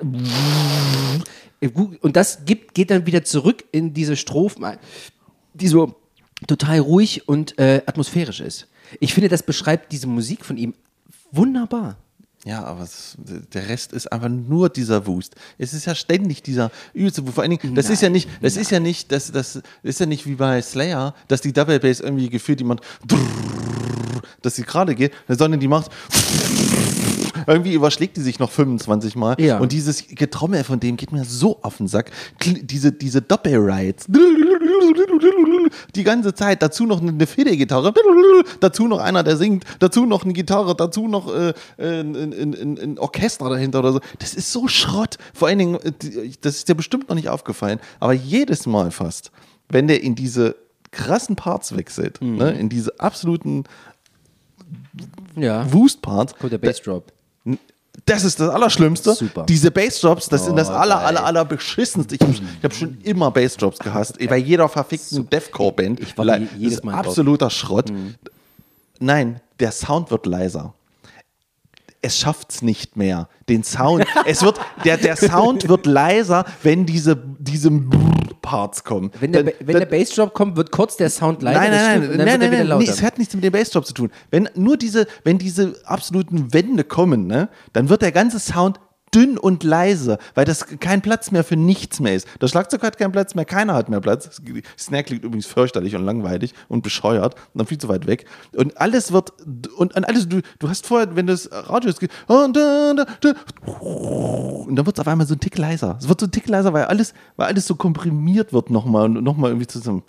und 2.00 2.16
das 2.16 2.44
gibt, 2.44 2.74
geht 2.74 2.90
dann 2.90 3.06
wieder 3.06 3.24
zurück 3.24 3.64
in 3.72 3.94
diese 3.94 4.16
Strophen, 4.16 4.76
die 5.54 5.68
so 5.68 5.94
total 6.46 6.80
ruhig 6.80 7.26
und 7.26 7.58
äh, 7.58 7.82
atmosphärisch 7.86 8.40
ist. 8.40 8.68
Ich 9.00 9.14
finde, 9.14 9.28
das 9.28 9.42
beschreibt 9.42 9.90
diese 9.92 10.06
Musik 10.06 10.44
von 10.44 10.58
ihm 10.58 10.74
wunderbar. 11.32 11.96
Ja, 12.44 12.62
aber 12.62 12.82
es, 12.82 13.16
der 13.54 13.68
Rest 13.68 13.92
ist 13.92 14.12
einfach 14.12 14.28
nur 14.28 14.68
dieser 14.68 15.06
Wust. 15.06 15.34
Es 15.56 15.72
ist 15.72 15.86
ja 15.86 15.94
ständig 15.94 16.42
dieser 16.42 16.70
übelste 16.92 17.24
Wust. 17.24 17.34
Vor 17.34 17.42
allen 17.42 17.56
Dingen, 17.56 17.74
das 17.74 17.88
ist 17.88 18.02
ja 18.02 18.10
nicht, 18.10 18.28
das 18.42 18.56
ist 18.56 18.70
ja 18.70 18.80
nicht, 18.80 19.10
das, 19.10 19.32
das 19.32 19.62
ist 19.82 20.00
ja 20.00 20.04
nicht 20.04 20.26
wie 20.26 20.34
bei 20.34 20.60
Slayer, 20.60 21.14
dass 21.28 21.40
die 21.40 21.54
Double 21.54 21.80
Bass 21.80 22.00
irgendwie 22.00 22.28
gefühlt 22.28 22.60
jemand, 22.60 22.82
dass 24.42 24.56
sie 24.56 24.62
gerade 24.62 24.94
geht, 24.94 25.12
sondern 25.28 25.58
die 25.58 25.68
macht 25.68 25.90
irgendwie 27.46 27.74
überschlägt 27.74 28.16
die 28.16 28.20
sich 28.20 28.38
noch 28.38 28.50
25 28.50 29.16
Mal. 29.16 29.36
Ja. 29.38 29.58
Und 29.58 29.72
dieses 29.72 30.06
Getrommel 30.08 30.64
von 30.64 30.80
dem 30.80 30.96
geht 30.96 31.12
mir 31.12 31.24
so 31.24 31.58
auf 31.62 31.78
den 31.78 31.88
Sack. 31.88 32.10
Diese, 32.42 32.92
diese 32.92 33.22
Doppelrides. 33.22 34.06
Die 35.94 36.04
ganze 36.04 36.34
Zeit. 36.34 36.62
Dazu 36.62 36.86
noch 36.86 37.00
eine 37.00 37.26
Fiddle-Gitarre. 37.26 37.92
Dazu 38.60 38.86
noch 38.86 38.98
einer, 38.98 39.22
der 39.22 39.36
singt. 39.36 39.64
Dazu 39.78 40.06
noch 40.06 40.24
eine 40.24 40.32
Gitarre. 40.32 40.74
Dazu 40.74 41.08
noch 41.08 41.34
äh, 41.34 41.50
äh, 41.78 42.00
ein, 42.00 42.14
ein, 42.14 42.78
ein, 42.78 42.98
Orchester 42.98 43.48
dahinter 43.48 43.80
oder 43.80 43.92
so. 43.92 44.00
Das 44.18 44.34
ist 44.34 44.52
so 44.52 44.68
Schrott. 44.68 45.18
Vor 45.32 45.48
allen 45.48 45.58
Dingen, 45.58 45.74
äh, 45.76 46.30
das 46.40 46.56
ist 46.56 46.68
dir 46.68 46.74
bestimmt 46.74 47.08
noch 47.08 47.16
nicht 47.16 47.28
aufgefallen. 47.28 47.80
Aber 48.00 48.12
jedes 48.12 48.66
Mal 48.66 48.90
fast, 48.90 49.30
wenn 49.68 49.88
der 49.88 50.02
in 50.02 50.14
diese 50.14 50.56
krassen 50.90 51.36
Parts 51.36 51.76
wechselt, 51.76 52.20
ne, 52.22 52.52
in 52.52 52.68
diese 52.68 53.00
absoluten 53.00 53.64
Ja. 55.36 55.70
Wust-Parts, 55.72 56.36
Kommt 56.36 56.52
der 56.52 56.58
Bassdrop. 56.58 57.12
Das 58.06 58.24
ist 58.24 58.40
das 58.40 58.50
Allerschlimmste. 58.50 59.14
Super. 59.14 59.44
Diese 59.48 59.70
Bassdrops, 59.70 60.28
das 60.28 60.44
sind 60.44 60.56
das 60.56 60.68
Oh, 60.68 60.72
aller, 60.72 60.96
geil. 60.96 61.04
aller, 61.06 61.24
aller 61.24 61.44
beschissenste. 61.44 62.14
Ich 62.16 62.20
habe 62.20 62.34
hab 62.62 62.74
schon 62.74 62.98
immer 63.02 63.30
Bassdrops 63.30 63.78
gehasst. 63.78 64.18
Bei 64.28 64.36
jeder 64.36 64.68
verfickten 64.68 65.28
Deathcore-Band. 65.30 66.00
Ich 66.00 66.16
Le- 66.16 66.48
jedes 66.58 66.82
Mal 66.82 66.92
drauf. 66.92 67.06
absoluter 67.06 67.50
Schrott. 67.50 67.92
Nein, 69.00 69.40
der 69.60 69.72
Sound 69.72 70.10
wird 70.10 70.26
leiser. 70.26 70.74
Es 72.04 72.18
schafft's 72.18 72.60
nicht 72.60 72.98
mehr. 72.98 73.28
Den 73.48 73.64
Sound, 73.64 74.04
es 74.26 74.42
wird, 74.42 74.60
der, 74.84 74.98
der 74.98 75.16
Sound 75.16 75.66
wird 75.70 75.86
leiser, 75.86 76.44
wenn 76.62 76.84
diese, 76.84 77.16
diese 77.38 77.70
Parts 78.42 78.84
kommen. 78.84 79.10
Wenn 79.20 79.32
der, 79.32 79.42
Dann- 79.44 79.54
wenn 79.60 79.76
der 79.78 79.86
dann- 79.86 79.98
Bassdrop 79.98 80.34
kommt, 80.34 80.56
wird 80.56 80.70
kurz 80.70 80.98
der 80.98 81.08
Sound 81.08 81.40
leiser. 81.42 81.60
Nein, 81.60 81.70
nein, 81.70 82.02
stimmt, 82.02 82.16
nein, 82.18 82.26
nein, 82.26 82.40
nein, 82.40 82.50
nein, 82.50 82.60
nee, 82.60 82.68
lauter. 82.68 82.92
es 82.92 83.02
hat 83.02 83.16
nichts 83.18 83.32
mit 83.34 83.42
dem 83.42 83.52
Bassdrop 83.52 83.86
zu 83.86 83.94
tun. 83.94 84.10
Wenn 84.30 84.50
nur 84.54 84.76
diese, 84.76 85.06
wenn 85.24 85.38
diese 85.38 85.76
absoluten 85.86 86.52
Wände 86.52 86.84
kommen, 86.84 87.26
ne, 87.26 87.48
dann 87.72 87.88
wird 87.88 88.02
der 88.02 88.12
ganze 88.12 88.38
Sound 88.38 88.80
dünn 89.14 89.38
und 89.38 89.62
leise, 89.62 90.18
weil 90.34 90.44
das 90.44 90.66
kein 90.80 91.02
Platz 91.02 91.30
mehr 91.30 91.44
für 91.44 91.56
nichts 91.56 92.00
mehr 92.00 92.14
ist. 92.14 92.26
Der 92.40 92.48
Schlagzeug 92.48 92.82
hat 92.82 92.98
keinen 92.98 93.12
Platz 93.12 93.34
mehr, 93.34 93.44
keiner 93.44 93.74
hat 93.74 93.88
mehr 93.88 94.00
Platz. 94.00 94.40
Snare 94.78 95.04
klingt 95.04 95.24
übrigens 95.24 95.46
fürchterlich 95.46 95.94
und 95.94 96.04
langweilig 96.04 96.54
und 96.68 96.82
bescheuert 96.82 97.34
und 97.34 97.58
dann 97.58 97.66
viel 97.66 97.78
zu 97.78 97.88
weit 97.88 98.06
weg. 98.06 98.26
Und 98.54 98.76
alles 98.80 99.12
wird, 99.12 99.32
und, 99.76 99.94
und 99.94 100.04
alles, 100.04 100.28
du, 100.28 100.40
du 100.58 100.68
hast 100.68 100.86
vorher, 100.86 101.14
wenn 101.16 101.26
das 101.26 101.48
Radio 101.52 101.90
ist, 101.90 102.02
und, 102.26 102.56
und 102.56 102.56
dann 104.76 104.86
wird 104.86 104.98
es 104.98 105.00
auf 105.00 105.08
einmal 105.08 105.26
so 105.26 105.34
ein 105.34 105.40
Tick 105.40 105.56
leiser. 105.58 105.96
Es 106.00 106.08
wird 106.08 106.20
so 106.20 106.26
ein 106.26 106.32
Tick 106.32 106.48
leiser, 106.48 106.72
weil 106.72 106.84
alles, 106.84 107.14
weil 107.36 107.48
alles 107.48 107.66
so 107.66 107.74
komprimiert 107.74 108.52
wird 108.52 108.70
nochmal 108.70 109.04
und 109.04 109.22
nochmal 109.22 109.50
irgendwie 109.50 109.66
zusammen. 109.66 110.02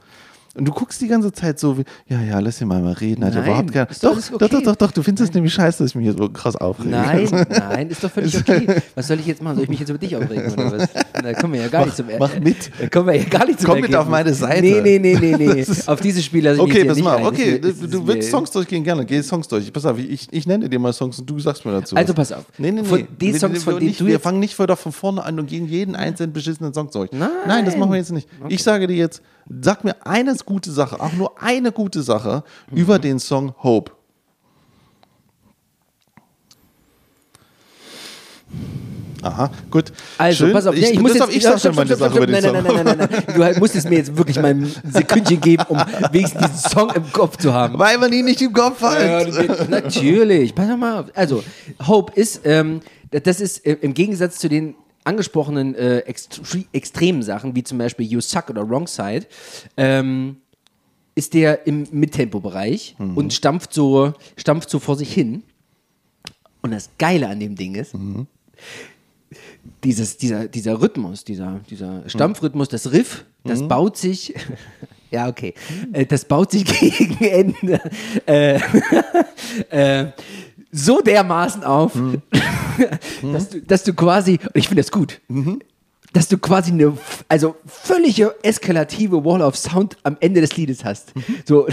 Und 0.58 0.66
du 0.66 0.72
guckst 0.72 1.02
die 1.02 1.08
ganze 1.08 1.34
Zeit 1.34 1.60
so 1.60 1.78
wie, 1.78 1.84
ja, 2.08 2.22
ja, 2.22 2.40
lass 2.40 2.62
ihn 2.62 2.68
mal 2.70 2.82
mal 2.82 2.94
reden. 2.94 3.26
Hat 3.26 3.34
Nein, 3.34 3.44
überhaupt 3.44 3.92
ist 3.92 4.04
doch 4.04 4.10
doch, 4.10 4.14
alles 4.16 4.28
doch, 4.30 4.36
okay. 4.36 4.48
doch, 4.52 4.62
doch, 4.64 4.76
doch, 4.78 4.92
du 4.92 5.04
findest 5.04 5.30
es 5.30 5.36
nämlich 5.36 5.54
scheiße, 5.54 5.84
dass 5.84 5.92
ich 5.92 5.96
mich 5.96 6.06
hier 6.06 6.16
so 6.18 6.30
krass 6.30 6.56
aufrege. 6.56 6.90
Nein, 6.92 7.28
nein, 7.50 7.90
ist 7.90 8.02
doch 8.04 8.10
völlig 8.12 8.38
okay. 8.38 8.66
Was 8.96 9.08
soll 9.08 9.20
ich 9.20 9.26
jetzt 9.28 9.42
machen? 9.42 9.56
Soll 9.56 9.64
ich 9.66 9.70
mich 9.70 9.80
jetzt 9.82 9.90
über 9.90 10.00
dich 10.00 10.16
aufregen 10.16 10.54
oder 10.54 10.72
was? 10.80 10.90
Da 11.14 11.34
kommen 11.34 11.54
wir 11.54 11.62
ja 11.62 11.68
gar 11.68 11.80
Mach- 11.82 11.86
nicht 11.88 11.98
zum 11.98 12.10
Er- 12.10 12.20
mach 12.20 12.40
mit. 12.40 12.72
Da 12.80 12.88
kommen 12.88 13.08
wir 13.08 13.16
ja 13.16 13.24
gar 13.26 13.46
nicht 13.46 13.60
zum 13.60 13.68
Komm 13.70 13.82
mit 13.82 13.92
Ergebnis. 13.92 14.00
auf 14.06 14.10
meine 14.10 14.34
Seite. 14.34 14.62
Nee, 14.62 14.82
nee, 14.82 15.00
nee, 15.00 15.18
nee, 15.20 15.36
nee. 15.54 15.66
Auf 15.88 16.00
diese 16.00 16.22
Spiele 16.22 16.52
lasse 16.54 16.62
ich 16.62 16.68
mich 16.68 16.72
Okay, 16.74 16.80
jetzt 16.84 16.88
pass 16.88 16.96
hier 16.96 17.04
mal, 17.04 17.18
nicht 17.18 17.28
ein. 17.28 17.34
okay, 17.34 17.70
ist- 17.70 17.82
du, 17.82 17.88
das 17.88 17.90
du 17.92 18.08
willst 18.08 18.30
Songs 18.32 18.52
durchgehen, 18.52 18.84
gerne, 18.86 19.06
geh 19.06 19.22
Songs 19.22 19.48
durch. 19.50 19.74
Pass 19.74 19.86
auf, 19.86 19.98
ich, 20.00 20.28
ich 20.32 20.48
nenne 20.48 20.70
dir 20.70 20.80
mal 20.80 20.94
Songs 20.94 21.20
und 21.20 21.30
du 21.30 21.38
sagst 21.40 21.66
mir 21.66 21.74
dazu. 21.74 21.96
Also 21.98 22.14
pass 22.14 22.32
auf. 22.32 22.46
Nee, 22.58 22.72
nee, 22.72 22.82
nee. 22.82 22.88
Von 22.88 23.08
wir, 23.20 23.38
Songs, 23.40 23.64
von 23.64 23.80
denen 23.80 23.94
du 23.98 24.06
wir 24.06 24.14
jetzt- 24.14 24.24
fangen 24.24 24.40
nicht 24.40 24.58
wieder 24.58 24.78
von 24.78 24.94
vorne 24.94 25.22
an 25.24 25.38
und 25.38 25.48
gehen 25.48 25.68
jeden 25.68 25.96
einzelnen 25.96 26.32
beschissenen 26.32 26.74
Song 26.74 26.90
durch. 26.92 27.12
Nein. 27.12 27.30
Nein, 27.46 27.66
das 27.66 27.76
machen 27.76 27.92
wir 27.92 27.98
jetzt 27.98 28.12
nicht. 28.14 28.30
Ich 28.48 28.64
sage 28.64 28.88
dir 28.88 28.96
jetzt, 28.96 29.22
sag 29.62 29.84
mir 29.84 29.96
eine 30.06 30.36
gute 30.46 30.72
Sache, 30.72 31.00
auch 31.00 31.14
nur 31.14 31.42
eine 31.42 31.72
gute 31.72 32.02
Sache 32.04 32.44
Mhm. 32.72 32.78
über 32.78 33.00
den 33.00 33.20
Song 33.20 33.54
Hope. 33.64 33.92
Aha, 39.22 39.50
gut. 39.72 39.92
Also, 40.20 40.46
Schön. 40.46 40.54
pass 40.54 40.68
auf, 40.68 40.76
ich, 40.76 40.82
nee, 40.82 40.90
ich 40.92 41.00
muss 41.00 41.12
jetzt, 41.14 41.22
darf 41.22 41.36
ich 41.36 41.42
ja, 41.42 41.58
sag 41.58 41.62
schon 41.62 41.74
stopp, 41.74 41.76
mal 41.76 41.82
eine 41.82 41.96
stopp, 41.96 42.10
Sache 42.10 42.18
über 42.18 42.28
den 42.28 42.34
nein, 42.34 42.44
Song. 42.44 42.54
nein, 42.54 42.64
nein, 42.86 42.86
nein, 42.86 43.10
nein, 43.10 43.24
nein, 43.40 43.54
du 43.56 43.60
musst 43.60 43.76
es 43.76 43.84
mir 43.86 43.98
jetzt 43.98 44.16
wirklich 44.16 44.36
mal 44.36 44.52
ein 44.54 44.72
Sekündchen 44.92 45.42
geben, 45.42 45.64
um 45.68 45.78
wenigstens 46.12 46.42
diesen 46.52 46.70
Song 46.70 46.92
im 46.92 47.12
Kopf 47.12 47.38
zu 47.38 47.52
haben. 47.52 47.80
Weil 47.80 47.98
man 47.98 48.14
ihn 48.14 48.26
nicht 48.26 48.40
im 48.44 48.54
Kopf 48.54 48.82
Ja, 48.82 48.90
hat. 48.92 49.28
das- 49.28 49.68
natürlich. 49.68 50.54
Pass 50.54 50.68
doch 50.70 50.78
mal 50.78 51.00
auf. 51.00 51.06
Also, 51.16 51.44
Hope 51.88 52.14
ist, 52.20 52.42
ähm, 52.44 52.82
das 53.10 53.42
ist 53.42 53.66
im 53.66 53.96
Gegensatz 53.96 54.38
zu 54.38 54.48
den 54.48 54.76
angesprochenen 55.06 55.76
äh, 55.76 56.00
extre 56.00 56.66
extremen 56.74 57.24
Sachen, 57.24 57.56
wie 57.56 57.64
zum 57.64 57.78
Beispiel 57.78 58.06
You 58.06 58.22
Suck 58.22 58.50
oder 58.50 58.68
Wrong 58.70 58.88
Side, 58.88 59.28
ähm, 59.78 60.38
ist 61.16 61.34
der 61.34 61.66
im 61.66 61.88
Mittempo-Bereich 61.92 62.98
und 62.98 63.34
stampft 63.34 63.74
so, 63.74 64.14
stampft 64.36 64.70
so 64.70 64.80
vor 64.80 64.98
sich 64.98 65.14
hin. 65.14 65.44
Und 66.62 66.72
das 66.72 66.90
Geile 66.98 67.30
an 67.30 67.40
dem 67.40 67.56
Ding 67.56 67.76
ist, 67.76 67.96
dieses, 69.84 70.18
dieser, 70.18 70.48
dieser 70.48 70.82
Rhythmus, 70.82 71.24
dieser, 71.24 71.62
dieser 71.70 72.08
Stampfrhythmus, 72.10 72.70
das 72.70 72.92
Riff, 72.92 73.26
das 73.44 73.68
baut 73.68 73.98
sich, 73.98 74.34
ja, 75.12 75.28
okay, 75.28 75.54
äh, 75.94 76.06
das 76.06 76.26
baut 76.26 76.52
sich 76.52 76.66
gegen 76.80 77.24
Ende 77.24 77.80
äh, 78.26 78.60
äh, 80.02 80.12
so 80.72 81.02
dermaßen 81.02 81.64
auf, 81.64 81.94
dass, 83.34 83.50
du, 83.50 83.62
dass 83.62 83.84
du 83.84 83.94
quasi, 83.94 84.40
ich 84.54 84.68
finde 84.68 84.82
das 84.82 84.92
gut, 84.92 85.22
dass 86.16 86.28
du 86.30 86.38
quasi 86.38 86.72
eine 86.72 86.98
also 87.28 87.56
völlige 87.66 88.34
eskalative 88.42 89.24
Wall 89.26 89.42
of 89.42 89.56
Sound 89.58 89.98
am 90.04 90.16
Ende 90.22 90.40
des 90.42 90.56
Liedes 90.56 90.84
hast. 90.86 91.12
So, 91.46 91.68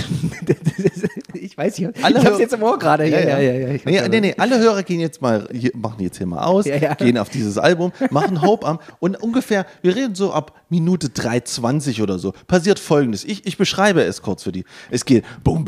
ich 1.35 1.57
weiß 1.57 1.79
nicht, 1.79 1.97
ich 1.97 2.05
Alle 2.05 2.19
hab's 2.19 2.31
Hör- 2.31 2.41
jetzt 2.41 2.53
im 2.55 2.63
Ohr 2.63 2.79
gerade. 2.79 3.09
Ja, 3.09 3.21
ja, 3.21 3.39
ja. 3.39 3.53
ja, 3.53 3.69
ich 3.69 3.85
Nee, 3.85 3.99
hab's 3.99 4.09
nee, 4.11 4.21
nee, 4.21 4.35
alle 4.37 4.59
Hörer 4.59 4.83
gehen 4.83 5.01
jetzt 5.01 5.23
mal, 5.23 5.49
hier, 5.53 5.71
machen 5.75 6.01
jetzt 6.03 6.19
hier 6.19 6.27
mal 6.27 6.45
aus, 6.45 6.67
Ja, 6.67 6.77
ja. 6.77 6.95
gehen 6.95 7.17
auf 7.19 7.29
dieses 7.31 7.57
Album, 7.57 7.93
machen 8.11 8.43
Hope 8.43 8.67
an 8.67 8.79
und 8.99 9.23
ungefähr, 9.23 9.65
wir 9.81 9.95
reden 9.95 10.15
so 10.15 10.33
ab 10.33 10.61
Minute 10.69 11.09
3,20 11.09 12.03
oder 12.03 12.19
so, 12.19 12.33
passiert 12.47 12.79
folgendes. 12.79 13.25
Ich, 13.25 13.47
ich 13.47 13.57
beschreibe 13.57 14.03
es 14.03 14.23
kurz 14.23 14.43
für 14.43 14.53
die. 14.53 14.65
Es 14.91 15.05
geht 15.05 15.25
bum. 15.45 15.65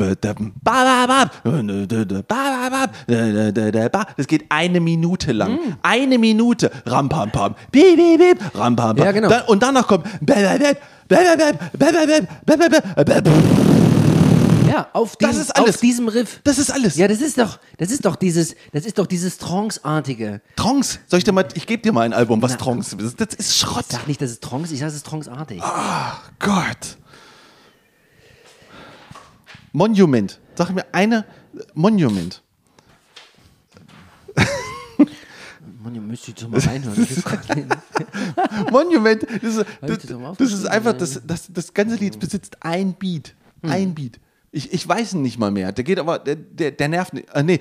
Das 4.17 4.27
geht 4.27 4.45
eine 4.49 4.79
Minute 4.79 5.31
lang. 5.31 5.53
Mm. 5.53 5.59
Eine 5.83 6.17
Minute. 6.17 6.71
Ram, 6.85 7.07
pam, 7.09 7.31
pam. 7.31 7.55
Bip, 7.71 7.95
bip, 7.95 8.17
bip 8.19 8.39
bam, 8.65 8.75
bam, 8.75 8.95
bam. 8.95 9.05
Ja, 9.05 9.11
genau. 9.11 9.45
und 9.47 9.61
danach 9.61 9.87
kommt. 9.87 10.05
Ja, 14.67 14.89
auf, 14.93 15.15
diesem, 15.15 15.41
ist 15.41 15.55
alles. 15.55 15.75
auf 15.75 15.81
diesem 15.81 16.07
Riff. 16.07 16.41
Das 16.43 16.57
ist 16.57 16.71
alles. 16.71 16.95
Ja, 16.95 17.07
das 17.07 17.21
ist 17.21 17.37
doch, 17.37 17.59
das 17.77 17.91
ist 17.91 18.03
doch 18.03 18.15
dieses, 18.15 18.55
das 18.73 18.85
ist 18.85 18.97
doch 18.97 19.05
dieses 19.05 19.37
Trance-artige. 19.37 20.41
Trance? 20.55 20.99
Soll 21.07 21.19
ich 21.19 21.23
dir 21.23 21.31
mal, 21.31 21.47
ich 21.53 21.67
gebe 21.67 21.83
dir 21.83 21.93
mal 21.93 22.01
ein 22.01 22.13
Album, 22.13 22.41
was 22.41 22.57
Trance 22.57 22.95
ist. 22.97 23.21
Das 23.21 23.33
ist 23.35 23.57
Schrott. 23.57 23.85
Ich 23.89 23.95
sag 23.95 24.07
nicht, 24.07 24.21
das 24.21 24.31
ist 24.31 24.43
Trance, 24.43 24.73
ich 24.73 24.79
sag, 24.79 24.87
es 24.87 24.95
ist 24.95 25.05
Trance-artig. 25.05 25.61
Ah, 25.61 26.13
oh, 26.13 26.29
Gott. 26.39 26.97
Monument. 29.71 30.39
Sag 30.55 30.71
mir 30.71 30.85
eine 30.91 31.25
Monument. 31.73 32.41
Monument. 35.85 36.07
müsste 36.11 36.31
ich 36.31 36.35
doch 36.35 36.49
mal 36.49 36.59
reinhören. 36.59 36.95
Das 36.97 37.11
ist- 37.17 37.25
Monument, 38.71 39.23
das 39.41 39.55
ist, 39.55 39.65
das, 39.81 39.97
das 40.37 40.51
ist 40.53 40.65
einfach, 40.65 40.93
das, 40.93 41.21
das, 41.25 41.47
das 41.51 41.73
ganze 41.73 41.95
Lied 41.95 42.19
besitzt 42.19 42.57
ein 42.61 42.93
Beat. 42.93 43.33
Ein 43.61 43.95
Beat. 43.95 44.19
Ich, 44.51 44.71
ich 44.71 44.87
weiß 44.87 45.13
ihn 45.15 45.21
nicht 45.21 45.37
mal 45.37 45.51
mehr. 45.51 45.73
Der 45.73 45.83
geht 45.83 45.99
aber, 45.99 46.17
der, 46.17 46.35
der, 46.37 46.71
der 46.71 46.87
nervt 46.87 47.13
nicht. 47.13 47.27
Ah, 47.35 47.43
nee. 47.43 47.59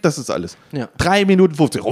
Das 0.00 0.18
ist 0.18 0.30
alles. 0.30 0.56
Ja. 0.70 0.88
Drei 0.98 1.24
Minuten 1.24 1.54
50. 1.56 1.82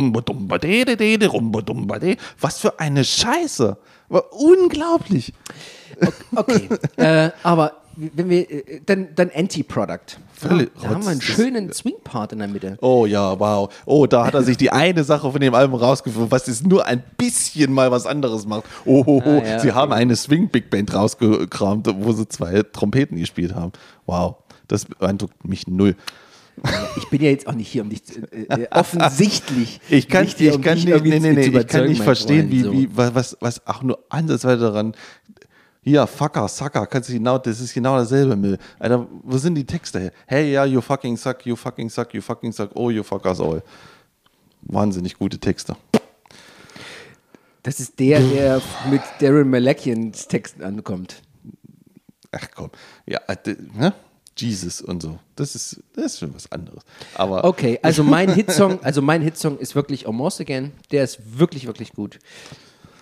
Was 2.41 2.59
für 2.61 2.79
eine 2.79 3.03
Scheiße. 3.05 3.77
War 4.09 4.33
unglaublich. 4.33 5.33
Okay, 6.35 6.69
äh, 6.97 7.31
aber 7.43 7.73
wenn 7.97 8.29
wir, 8.29 8.51
äh, 8.51 8.81
dann, 8.85 9.09
dann 9.15 9.31
Anti-Product. 9.35 10.19
Völlig 10.35 10.71
da 10.81 10.89
haben 10.91 11.03
wir 11.03 11.11
einen 11.11 11.23
schönen 11.23 11.73
Swing-Part 11.73 12.33
in 12.33 12.41
der 12.41 12.49
Mitte. 12.49 12.77
Oh 12.81 13.07
ja, 13.07 13.39
wow. 13.39 13.73
Oh, 13.87 14.07
da 14.07 14.27
hat 14.27 14.35
er 14.35 14.43
sich 14.43 14.57
die 14.57 14.71
eine 14.71 15.03
Sache 15.03 15.31
von 15.31 15.41
dem 15.41 15.55
Album 15.55 15.81
rausgefunden, 15.81 16.31
was 16.31 16.47
jetzt 16.47 16.67
nur 16.67 16.87
ein 16.87 17.03
bisschen 17.17 17.73
mal 17.73 17.91
was 17.91 18.07
anderes 18.07 18.47
macht. 18.47 18.65
Oh, 18.85 19.03
oh, 19.07 19.23
oh. 19.25 19.29
Ah, 19.29 19.47
ja, 19.47 19.59
sie 19.59 19.69
okay. 19.69 19.77
haben 19.77 19.93
eine 19.93 20.15
Swing-Big 20.15 20.71
Band 20.71 20.93
rausgekramt, 20.95 21.89
wo 21.99 22.13
sie 22.13 22.29
zwei 22.29 22.63
Trompeten 22.63 23.17
gespielt 23.17 23.55
haben. 23.55 23.73
Wow, 24.05 24.37
das 24.69 24.85
beeindruckt 24.85 25.45
mich 25.45 25.67
null. 25.67 25.97
Ich 26.97 27.09
bin 27.11 27.23
ja 27.23 27.31
jetzt 27.31 27.47
auch 27.47 27.55
nicht 27.55 27.69
hier, 27.69 27.83
um 27.83 27.91
dich 27.91 28.05
zu, 28.05 28.21
äh, 28.33 28.63
äh, 28.63 28.69
offensichtlich. 28.71 29.81
Ich 29.89 30.09
kann, 30.09 30.25
nicht 30.25 30.41
ich 30.41 30.55
um 30.55 30.63
kann, 30.63 30.75
nicht, 30.75 30.87
nee, 30.87 31.19
nee, 31.21 31.33
nee, 31.33 31.59
ich 31.59 31.67
kann 31.67 31.87
nicht 31.87 32.03
verstehen, 32.03 32.49
Freund, 32.49 32.53
wie, 32.53 32.63
so. 32.63 32.73
wie, 32.73 32.89
was, 32.93 33.37
was 33.41 33.67
auch 33.67 33.83
nur 33.83 33.99
ansatzweise 34.09 34.63
daran. 34.63 34.95
Hier, 35.89 36.05
Fucker, 36.09 36.49
Sucker, 36.49 36.85
kannst 36.85 37.11
du 37.11 37.13
genau, 37.13 37.39
das 37.39 37.61
ist 37.61 37.73
genau 37.73 37.97
dasselbe 37.97 38.35
Müll. 38.35 38.59
Alter, 38.81 39.07
wo 39.23 39.39
sind 39.39 39.55
die 39.55 39.65
Texte 39.65 40.01
her? 40.01 40.13
Hey, 40.27 40.53
ja, 40.53 40.65
you 40.65 40.81
fucking 40.81 41.17
suck, 41.17 41.47
you 41.47 41.55
fucking 41.55 41.89
suck, 41.89 42.13
you 42.13 42.21
fucking 42.21 42.51
suck, 42.51 42.71
oh, 42.75 42.91
you 42.91 43.05
fuck 43.05 43.25
us 43.25 43.39
all. 43.39 43.63
Wahnsinnig 44.63 45.17
gute 45.17 45.39
Texte. 45.39 45.77
Das 47.63 47.79
ist 47.79 48.01
der, 48.01 48.19
der 48.19 48.61
mit 48.91 49.01
Darren 49.21 49.49
Malakians 49.49 50.27
Texten 50.27 50.65
ankommt. 50.65 51.23
Ach 52.33 52.49
komm, 52.53 52.71
ja, 53.07 53.21
äh, 53.29 53.55
ne? 53.73 53.95
Jesus 54.37 54.81
und 54.81 55.05
so. 55.05 55.21
Das 55.37 55.55
ist, 55.55 55.85
das 55.95 56.15
ist 56.15 56.19
schon 56.19 56.35
was 56.35 56.51
anderes. 56.51 56.83
Aber 57.15 57.45
Okay, 57.45 57.79
also 57.81 58.03
mein 58.03 58.35
Hitsong, 58.35 58.83
also 58.83 59.03
mein 59.03 59.23
Hitsong 59.23 59.57
ist 59.59 59.77
wirklich 59.77 60.09
Almost 60.09 60.41
Again. 60.41 60.73
Der 60.91 61.05
ist 61.05 61.39
wirklich, 61.39 61.69
wirklich 61.69 61.93
gut. 61.93 62.19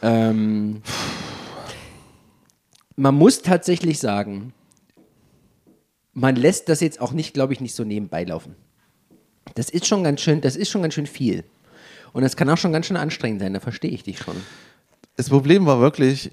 Ähm, 0.02 0.82
man 2.96 3.14
muss 3.14 3.42
tatsächlich 3.42 3.98
sagen, 3.98 4.52
man 6.12 6.36
lässt 6.36 6.68
das 6.68 6.80
jetzt 6.80 7.00
auch 7.00 7.12
nicht, 7.12 7.34
glaube 7.34 7.52
ich, 7.52 7.60
nicht 7.60 7.74
so 7.74 7.84
nebenbei 7.84 8.24
laufen. 8.24 8.54
Das 9.56 9.68
ist 9.70 9.86
schon 9.86 10.04
ganz 10.04 10.20
schön, 10.20 10.40
das 10.40 10.56
ist 10.56 10.70
schon 10.70 10.82
ganz 10.82 10.94
schön 10.94 11.06
viel. 11.06 11.44
Und 12.12 12.22
das 12.22 12.36
kann 12.36 12.48
auch 12.48 12.56
schon 12.58 12.72
ganz 12.72 12.86
schön 12.86 12.96
anstrengend 12.96 13.40
sein, 13.40 13.52
da 13.54 13.60
verstehe 13.60 13.90
ich 13.90 14.04
dich 14.04 14.18
schon. 14.18 14.36
das 15.16 15.28
Problem 15.28 15.66
war 15.66 15.80
wirklich, 15.80 16.30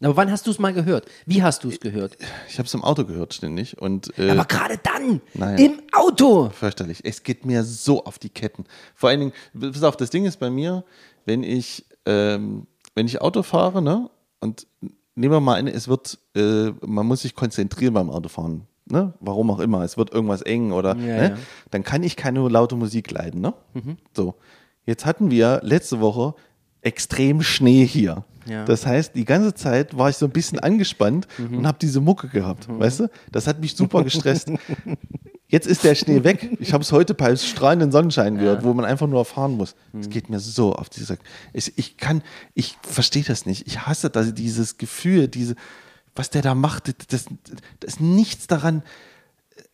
Aber 0.00 0.16
wann 0.16 0.30
hast 0.32 0.46
du 0.48 0.50
es 0.50 0.58
mal 0.58 0.72
gehört? 0.72 1.06
Wie 1.26 1.42
hast 1.44 1.62
du 1.62 1.68
es 1.68 1.78
gehört? 1.78 2.16
ich 2.48 2.58
habe 2.58 2.66
es 2.66 2.74
im 2.74 2.82
Auto 2.82 3.04
gehört 3.04 3.32
ständig 3.32 3.80
und 3.80 4.16
äh, 4.18 4.30
Aber 4.30 4.44
gerade 4.44 4.78
dann, 4.82 5.20
Nein. 5.34 5.58
im 5.58 5.80
Auto. 5.92 6.50
fürchterlich. 6.50 7.00
Es 7.04 7.22
geht 7.22 7.46
mir 7.46 7.62
so 7.62 8.04
auf 8.04 8.18
die 8.18 8.30
Ketten. 8.30 8.64
Vor 8.96 9.10
allen 9.10 9.20
Dingen, 9.20 9.32
pass 9.72 9.84
auf, 9.84 9.96
das 9.96 10.10
Ding 10.10 10.24
ist 10.24 10.40
bei 10.40 10.50
mir, 10.50 10.84
wenn 11.24 11.44
ich, 11.44 11.86
ähm, 12.04 12.66
wenn 12.96 13.06
ich 13.06 13.20
Auto 13.20 13.44
fahre, 13.44 13.80
ne, 13.80 14.10
und 14.40 14.66
nehmen 15.14 15.34
wir 15.34 15.40
mal 15.40 15.58
an, 15.58 15.66
es 15.66 15.88
wird, 15.88 16.18
äh, 16.34 16.70
man 16.80 17.06
muss 17.06 17.22
sich 17.22 17.34
konzentrieren 17.34 17.94
beim 17.94 18.10
Autofahren, 18.10 18.66
ne, 18.86 19.14
warum 19.20 19.50
auch 19.50 19.60
immer, 19.60 19.82
es 19.82 19.96
wird 19.96 20.12
irgendwas 20.12 20.42
eng 20.42 20.72
oder, 20.72 20.94
ne, 20.94 21.30
ja. 21.30 21.36
dann 21.70 21.82
kann 21.82 22.02
ich 22.02 22.16
keine 22.16 22.46
laute 22.48 22.76
Musik 22.76 23.10
leiden, 23.10 23.40
ne. 23.40 23.54
So. 24.16 24.34
Jetzt 24.84 25.06
hatten 25.06 25.30
wir 25.30 25.60
letzte 25.62 26.00
Woche 26.00 26.34
extrem 26.82 27.42
Schnee 27.42 27.86
hier. 27.86 28.24
Ja. 28.46 28.64
Das 28.64 28.86
heißt, 28.86 29.14
die 29.14 29.24
ganze 29.24 29.54
Zeit 29.54 29.96
war 29.96 30.10
ich 30.10 30.16
so 30.16 30.26
ein 30.26 30.32
bisschen 30.32 30.58
angespannt 30.58 31.28
und 31.38 31.66
habe 31.66 31.78
diese 31.80 32.00
Mucke 32.00 32.28
gehabt, 32.28 32.66
weißt 32.68 33.00
du? 33.00 33.10
Das 33.30 33.46
hat 33.46 33.60
mich 33.60 33.76
super 33.76 34.02
gestresst. 34.04 34.50
Jetzt 35.48 35.66
ist 35.66 35.84
der 35.84 35.94
Schnee 35.94 36.24
weg. 36.24 36.56
Ich 36.60 36.72
habe 36.72 36.82
es 36.82 36.92
heute 36.92 37.12
bei 37.12 37.36
strahlenden 37.36 37.92
Sonnenschein 37.92 38.38
gehört, 38.38 38.64
wo 38.64 38.72
man 38.72 38.86
einfach 38.86 39.06
nur 39.06 39.22
fahren 39.26 39.52
muss. 39.52 39.74
Es 40.00 40.08
geht 40.08 40.30
mir 40.30 40.40
so 40.40 40.72
auf 40.72 40.88
diese. 40.88 41.18
Ich, 41.52 41.76
ich 41.76 41.98
kann, 41.98 42.22
ich 42.54 42.78
verstehe 42.82 43.22
das 43.22 43.44
nicht. 43.44 43.66
Ich 43.66 43.86
hasse 43.86 44.08
das, 44.08 44.32
dieses 44.32 44.78
Gefühl, 44.78 45.28
diese, 45.28 45.54
was 46.16 46.30
der 46.30 46.40
da 46.40 46.54
macht. 46.54 46.88
Das, 47.12 47.26
das 47.80 47.94
ist 47.94 48.00
nichts 48.00 48.46
daran. 48.46 48.82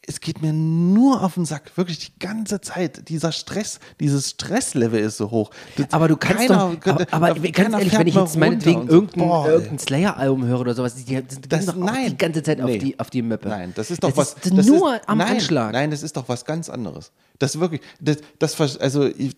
Es 0.08 0.20
geht 0.20 0.40
mir 0.40 0.54
nur 0.54 1.22
auf 1.22 1.34
den 1.34 1.44
Sack, 1.44 1.70
wirklich 1.76 1.98
die 1.98 2.18
ganze 2.18 2.62
Zeit. 2.62 3.10
Dieser 3.10 3.30
Stress, 3.30 3.78
dieses 4.00 4.30
Stresslevel 4.30 4.98
ist 5.00 5.18
so 5.18 5.30
hoch. 5.30 5.50
Das- 5.76 5.92
Aber 5.92 6.08
du 6.08 6.16
kannst 6.16 6.48
keiner- 6.48 6.74
doch, 6.82 6.90
aber, 7.12 7.32
aber 7.34 7.34
ganz 7.50 7.74
ehrlich, 7.74 7.92
wenn 7.98 8.06
ich 8.06 8.14
jetzt 8.14 8.36
meinetwegen 8.38 8.80
und 8.80 8.88
so, 8.90 8.94
irgendein, 8.96 9.50
irgendein 9.50 9.78
Slayer-Album 9.78 10.46
höre 10.46 10.60
oder 10.60 10.74
sowas, 10.74 10.94
die, 10.94 11.04
die 11.04 11.14
gehen 11.14 11.26
Das- 11.48 11.76
nein. 11.76 12.06
die 12.12 12.16
ganze 12.16 12.42
Zeit 12.42 12.58
auf, 12.62 12.68
Nee. 12.70 12.78
die, 12.78 12.98
auf 12.98 13.10
die 13.10 13.20
Möppe. 13.20 13.48
Nein, 13.50 13.72
das 13.76 13.90
ist 13.90 14.02
doch 14.02 14.16
was. 14.16 14.32
Ist 14.42 14.56
das 14.56 14.66
nur 14.66 14.94
ist, 14.96 15.08
am 15.08 15.18
nein, 15.18 15.32
Anschlag. 15.34 15.72
Nein, 15.72 15.90
das 15.90 16.02
ist 16.02 16.16
doch 16.16 16.26
was 16.28 16.46
ganz 16.46 16.70
anderes. 16.70 17.12
Das 17.38 17.60
wirklich, 17.60 17.82
das, 18.00 18.16
das 18.38 18.58
also 18.80 19.04
ich, 19.06 19.36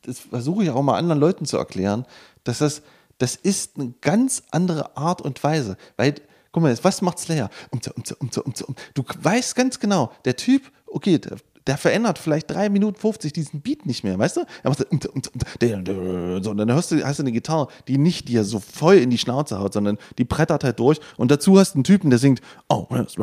das 0.00 0.20
versuche 0.20 0.64
ich 0.64 0.70
auch 0.70 0.82
mal 0.82 0.96
anderen 0.96 1.20
Leuten 1.20 1.44
zu 1.44 1.58
erklären, 1.58 2.06
dass 2.44 2.58
das, 2.58 2.80
das 3.18 3.36
ist 3.36 3.72
eine 3.78 3.92
ganz 4.00 4.42
andere 4.52 4.96
Art 4.96 5.20
und 5.20 5.44
Weise. 5.44 5.76
Weil, 5.98 6.14
guck 6.52 6.62
mal, 6.62 6.68
jetzt, 6.68 6.84
was 6.84 7.02
macht 7.02 7.18
Slayer? 7.18 7.50
Um, 7.70 7.80
zu, 7.82 7.90
um, 7.94 8.04
zu, 8.04 8.64
um. 8.66 8.74
Du 8.94 9.02
weißt 9.20 9.56
ganz 9.56 9.80
genau, 9.80 10.12
der 10.24 10.36
Typ, 10.36 10.70
okay, 10.86 11.18
der, 11.18 11.36
der 11.66 11.78
verändert 11.78 12.18
vielleicht 12.18 12.50
3 12.50 12.68
Minuten 12.70 12.98
50 12.98 13.32
diesen 13.32 13.60
Beat 13.62 13.86
nicht 13.86 14.02
mehr, 14.04 14.18
weißt 14.18 14.36
du? 14.38 14.40
Er 14.62 14.70
macht 14.70 14.78
so, 14.80 14.84
um, 14.90 14.98
um, 15.14 15.22
um, 15.32 15.40
der- 15.60 15.78
der- 15.82 16.42
so, 16.42 16.50
und 16.50 16.56
dann 16.56 16.72
hörst 16.72 16.90
du, 16.90 17.04
hast 17.04 17.18
du 17.18 17.22
eine 17.22 17.32
Gitarre, 17.32 17.68
die 17.88 17.98
nicht 17.98 18.28
dir 18.28 18.44
so 18.44 18.58
voll 18.60 18.96
in 18.96 19.10
die 19.10 19.18
Schnauze 19.18 19.58
haut, 19.58 19.72
sondern 19.72 19.96
die 20.18 20.24
brettert 20.24 20.64
halt 20.64 20.78
durch 20.78 20.98
und 21.16 21.30
dazu 21.30 21.58
hast 21.58 21.72
du 21.74 21.78
einen 21.78 21.84
Typen, 21.84 22.10
der 22.10 22.18
singt, 22.18 22.40
oh, 22.68 22.86
das 22.90 23.12
ist. 23.12 23.18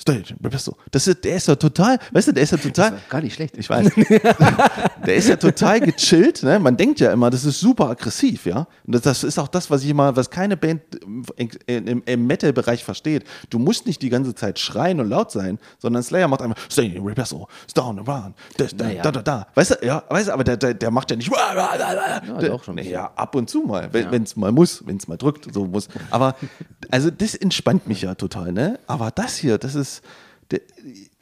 Stage, 0.00 0.34
Pistol. 0.42 0.74
Das 0.90 1.06
ist, 1.06 1.22
der 1.24 1.36
ist 1.36 1.46
ja 1.46 1.56
total, 1.56 1.98
weißt 2.12 2.28
du, 2.28 2.32
der 2.32 2.42
ist 2.42 2.52
ja 2.52 2.56
total. 2.56 2.98
Gar 3.10 3.20
nicht 3.20 3.34
schlecht. 3.34 3.56
Ich 3.58 3.68
weiß. 3.68 3.90
der 5.06 5.14
ist 5.14 5.28
ja 5.28 5.36
total 5.36 5.80
gechillt. 5.80 6.42
Ne? 6.42 6.58
Man 6.58 6.76
denkt 6.76 7.00
ja 7.00 7.12
immer, 7.12 7.28
das 7.28 7.44
ist 7.44 7.60
super 7.60 7.90
aggressiv, 7.90 8.46
ja. 8.46 8.66
Und 8.86 8.94
das, 8.94 9.02
das 9.02 9.24
ist 9.24 9.38
auch 9.38 9.48
das, 9.48 9.70
was 9.70 9.84
ich 9.84 9.90
immer, 9.90 10.16
was 10.16 10.30
keine 10.30 10.56
Band 10.56 10.82
im, 11.66 12.02
im, 12.06 12.26
Metal-Bereich 12.26 12.82
versteht. 12.82 13.24
Du 13.50 13.58
musst 13.58 13.86
nicht 13.86 14.00
die 14.00 14.08
ganze 14.08 14.34
Zeit 14.34 14.58
schreien 14.58 15.00
und 15.00 15.08
laut 15.10 15.30
sein, 15.30 15.58
sondern 15.78 16.02
Slayer 16.02 16.28
macht 16.28 16.40
einfach 16.40 16.56
Stay, 16.70 16.98
Repesso, 16.98 17.46
Down, 17.74 17.98
Around, 17.98 18.34
das, 18.56 18.74
da, 18.74 18.86
Naja. 18.86 19.02
da, 19.02 19.12
da, 19.12 19.22
da. 19.22 19.46
Weißt 19.54 19.70
du, 19.72 19.86
ja, 19.86 20.02
weißt 20.08 20.28
du, 20.28 20.32
aber 20.32 20.44
der, 20.44 20.56
der, 20.56 20.74
der 20.74 20.90
macht 20.90 21.10
ja 21.10 21.16
nicht. 21.16 21.30
Ja, 21.30 22.20
doch 22.48 22.64
schon 22.64 22.72
ein 22.72 22.76
bisschen. 22.76 22.92
Ja, 22.92 23.12
ab 23.16 23.34
und 23.34 23.50
zu 23.50 23.60
mal, 23.60 23.92
wenn 23.92 24.22
es 24.22 24.34
mal 24.34 24.50
muss, 24.50 24.86
wenn 24.86 24.96
es 24.96 25.08
mal 25.08 25.18
drückt, 25.18 25.52
so 25.52 25.66
muss. 25.66 25.88
Aber 26.10 26.36
also 26.90 27.10
das 27.10 27.34
entspannt 27.34 27.86
mich 27.86 28.02
ja 28.02 28.14
total, 28.14 28.52
ne? 28.52 28.78
Aber 28.86 29.10
das 29.10 29.36
hier, 29.36 29.58
das 29.58 29.74
ist, 29.74 29.89
der, 30.50 30.60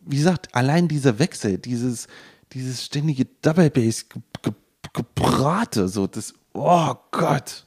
wie 0.01 0.17
gesagt, 0.17 0.55
allein 0.55 0.89
dieser 0.89 1.19
Wechsel, 1.19 1.59
dieses, 1.59 2.07
dieses 2.53 2.85
ständige 2.85 3.27
Double 3.43 3.71
Bass 3.71 4.09
ge, 4.09 4.23
ge, 4.43 4.53
Gebrate, 4.95 5.89
so 5.89 6.07
das, 6.07 6.35
oh 6.55 6.95
Gott. 7.11 7.67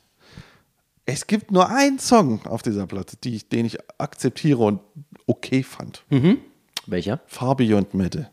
Es 1.06 1.28
gibt 1.28 1.52
nur 1.52 1.70
einen 1.70 2.00
Song 2.00 2.46
auf 2.46 2.62
dieser 2.62 2.88
Platte, 2.88 3.18
die 3.18 3.36
ich, 3.36 3.50
den 3.50 3.66
ich 3.66 3.78
akzeptiere 3.98 4.60
und 4.64 4.80
okay 5.28 5.62
fand. 5.64 6.04
Welcher? 6.88 7.20
Far 7.28 7.56
Beyond 7.56 7.94
Metal. 7.94 8.30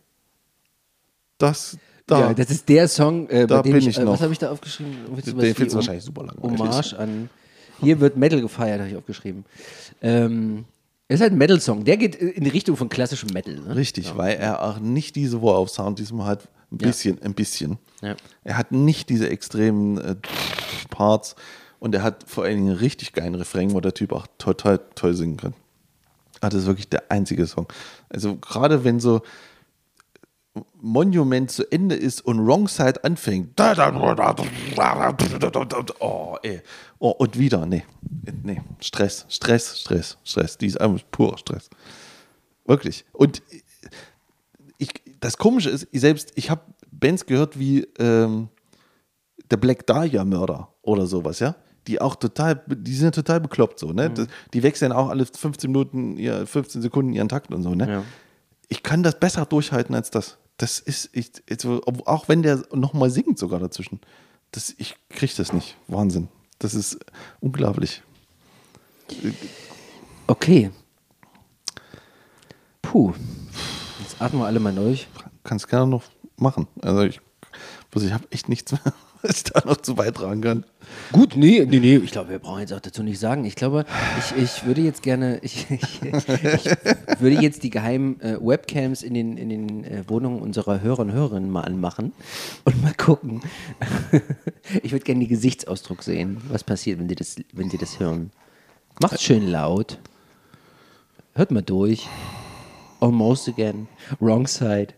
Das, 1.39 1.77
da. 2.07 2.21
Ja, 2.21 2.35
das 2.35 2.51
ist 2.51 2.69
der 2.69 2.89
Song, 2.89 3.29
äh, 3.29 3.41
bei 3.41 3.47
Da 3.47 3.63
dem 3.63 3.73
bin 3.73 3.83
ich, 3.83 3.89
ich 3.89 3.99
äh, 3.99 4.05
noch. 4.05 4.13
was 4.15 4.21
habe 4.23 4.33
ich 4.33 4.39
da 4.39 4.51
aufgeschrieben? 4.51 4.95
Willst 5.11 5.29
Den 5.29 5.39
findest 5.39 5.73
du 5.73 5.77
wahrscheinlich 5.77 6.05
super 6.05 6.25
langweilig. 6.25 6.61
Hommage 6.61 6.93
an, 6.99 7.31
hier 7.81 8.01
wird 8.01 8.17
Metal 8.17 8.41
gefeiert, 8.41 8.81
habe 8.81 8.91
ich 8.91 8.97
aufgeschrieben. 8.97 9.45
Ähm, 10.03 10.65
ist 11.15 11.21
halt 11.21 11.33
ein 11.33 11.39
Metal-Song, 11.39 11.85
der 11.85 11.97
geht 11.97 12.15
in 12.15 12.45
die 12.45 12.51
Richtung 12.51 12.77
von 12.77 12.89
klassischem 12.89 13.31
Metal. 13.33 13.55
Ne? 13.55 13.77
Richtig, 13.77 14.17
weil 14.17 14.37
er 14.37 14.63
auch 14.63 14.79
nicht 14.79 15.17
diese 15.17 15.41
War 15.43 15.61
of 15.61 15.71
Sound, 15.71 15.99
diesmal 15.99 16.27
halt 16.27 16.49
ein 16.71 16.79
bisschen, 16.79 17.21
ein 17.23 17.35
bisschen. 17.35 17.79
Ja. 18.03 18.15
Er 18.45 18.59
hat 18.59 18.73
nicht 18.73 19.09
diese 19.09 19.29
extremen 19.31 19.99
äh, 19.99 20.17
Parts 20.91 21.35
und 21.79 21.95
er 21.95 22.03
hat 22.03 22.25
vor 22.29 22.45
allen 22.45 22.57
Dingen 22.57 22.69
einen 22.71 22.79
richtig 22.79 23.13
geilen 23.15 23.35
Refrain, 23.35 23.73
wo 23.73 23.81
der 23.81 23.95
Typ 23.95 24.13
auch 24.13 24.27
total 24.37 24.81
toll 24.95 25.15
singen 25.15 25.39
kann. 25.39 25.55
Ah, 26.41 26.51
das 26.51 26.63
ist 26.63 26.67
wirklich 26.67 26.89
der 26.89 27.11
einzige 27.11 27.47
Song. 27.47 27.67
Also 28.11 28.37
gerade 28.37 28.85
wenn 28.85 29.01
so 29.01 29.23
Monument 30.81 31.51
zu 31.51 31.71
Ende 31.71 31.95
ist 31.95 32.21
und 32.25 32.47
Wrong 32.47 32.69
Side 32.69 33.05
anfängt. 33.05 33.59
Oh, 36.01 36.37
ey. 36.43 36.61
Oh, 36.99 37.11
und 37.11 37.39
wieder. 37.39 37.67
Nee. 37.67 37.85
Nee. 38.43 38.61
Stress, 38.81 39.27
Stress, 39.29 39.81
Stress, 39.81 40.19
Stress. 40.25 40.59
Die 40.59 40.67
ist 40.67 40.81
einfach 40.81 41.03
purer 41.11 41.39
Stress. 41.39 41.69
Wirklich. 42.67 43.05
Und 43.13 43.43
ich, 44.79 44.91
das 45.21 45.37
Komische 45.39 45.71
ist, 45.71 45.89
ich 45.91 46.01
selbst, 46.01 46.33
ich 46.37 46.51
habe 46.51 46.61
Bands 46.91 47.27
gehört 47.27 47.59
wie 47.59 47.87
ähm, 47.99 48.49
der 49.51 49.57
Black 49.57 49.87
Dahlia 49.87 50.25
Mörder 50.25 50.69
oder 50.83 51.07
sowas, 51.07 51.39
ja. 51.41 51.55
Die 51.87 52.01
auch 52.01 52.17
total, 52.17 52.63
die 52.69 52.95
sind 52.95 53.15
total 53.15 53.41
bekloppt 53.41 53.79
so, 53.79 53.93
ne? 53.93 54.11
Das- 54.11 54.27
Die 54.53 54.63
wechseln 54.63 54.93
auch 54.93 55.09
alle 55.09 55.25
15 55.25 55.71
Minuten, 55.71 56.17
ihr, 56.19 56.47
15 56.47 56.83
Sekunden 56.83 57.13
ihren 57.13 57.29
Takt 57.29 57.53
und 57.55 57.63
so, 57.63 57.75
ne? 57.75 57.91
Ja. 57.91 58.03
ich 58.69 58.83
kann 58.83 59.03
das 59.03 59.19
besser 59.19 59.47
durchhalten 59.47 59.95
als 59.95 60.11
das. 60.11 60.37
Das 60.59 60.81
ist, 60.81 61.11
ich, 61.13 61.31
also, 61.49 61.83
auch 62.05 62.29
wenn 62.29 62.43
der 62.43 62.65
nochmal 62.73 63.11
singt 63.11 63.39
sogar 63.39 63.61
dazwischen. 63.61 64.01
Das, 64.51 64.75
ich 64.77 64.97
kriege 65.09 65.33
das 65.37 65.53
nicht. 65.53 65.77
Wahnsinn. 65.87 66.29
Das 66.59 66.75
ist 66.75 66.99
unglaublich. 67.41 68.03
Okay. 70.27 70.71
Puh. 72.83 73.15
Jetzt 74.01 74.21
atmen 74.21 74.43
wir 74.43 74.47
alle 74.47 74.61
mal 74.61 74.75
durch. 74.75 75.09
Kannst 75.45 75.69
gerne 75.69 75.87
noch 75.87 76.05
machen. 76.37 76.67
Also 76.83 77.03
ich, 77.03 77.21
also 77.95 78.07
ich 78.07 78.13
habe 78.13 78.27
echt 78.31 78.49
nichts 78.49 78.73
mehr, 78.73 78.95
was 79.23 79.39
ich 79.39 79.45
da 79.45 79.63
noch 79.65 79.79
zu 79.79 79.95
beitragen 79.95 80.41
kann. 80.41 80.65
Gut, 81.13 81.37
nee, 81.37 81.67
nee, 81.69 81.81
nee. 81.81 81.97
Ich 81.97 82.13
glaube, 82.13 82.31
wir 82.31 82.39
brauchen 82.39 82.61
jetzt 82.61 82.73
auch 82.73 82.81
dazu 82.81 83.03
nicht 83.03 83.19
sagen. 83.19 83.45
Ich 83.45 83.57
glaube, 83.57 83.85
ich, 84.19 84.43
ich 84.43 84.67
würde 84.67 84.81
jetzt 84.81 85.03
gerne, 85.03 85.39
ich, 85.43 85.67
ich, 85.71 86.03
ich 86.03 87.21
würde 87.21 87.43
jetzt 87.43 87.63
die 87.63 87.71
geheimen 87.71 88.21
äh, 88.21 88.37
Webcams 88.41 89.03
in 89.03 89.15
den, 89.15 89.37
in 89.37 89.49
den 89.49 89.85
äh, 89.85 90.05
Wohnungen 90.09 90.41
unserer 90.41 90.81
Hörer 90.81 91.01
und 91.01 91.13
Hörerinnen 91.13 91.51
mal 91.51 91.63
anmachen 91.63 92.13
und 92.65 92.83
mal 92.83 92.95
gucken. 92.95 93.43
ich 94.83 94.93
würde 94.93 95.05
gerne 95.05 95.21
den 95.21 95.29
Gesichtsausdruck 95.29 96.03
sehen, 96.03 96.41
was 96.49 96.65
passiert, 96.65 96.99
wenn 96.99 97.09
sie 97.09 97.17
das, 97.17 97.37
wenn 97.53 97.71
sie 97.71 97.79
das 97.79 97.99
hören. 97.99 98.31
Macht 99.01 99.21
schön 99.21 99.47
laut. 99.47 99.99
Hört 101.35 101.51
mal 101.51 101.63
durch. 101.63 102.09
Almost 103.01 103.49
again. 103.49 103.89
Wrong 104.19 104.47
side. 104.47 104.95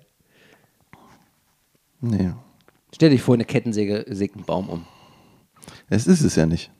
Nee. 2.00 2.30
Stell 2.94 3.10
dich 3.10 3.22
vor, 3.22 3.34
eine 3.34 3.44
Kettensäge 3.44 4.04
sägt 4.08 4.36
einen 4.36 4.44
Baum 4.44 4.68
um. 4.68 4.84
Es 5.88 6.06
ist 6.06 6.22
es 6.22 6.36
ja 6.36 6.46
nicht. 6.46 6.70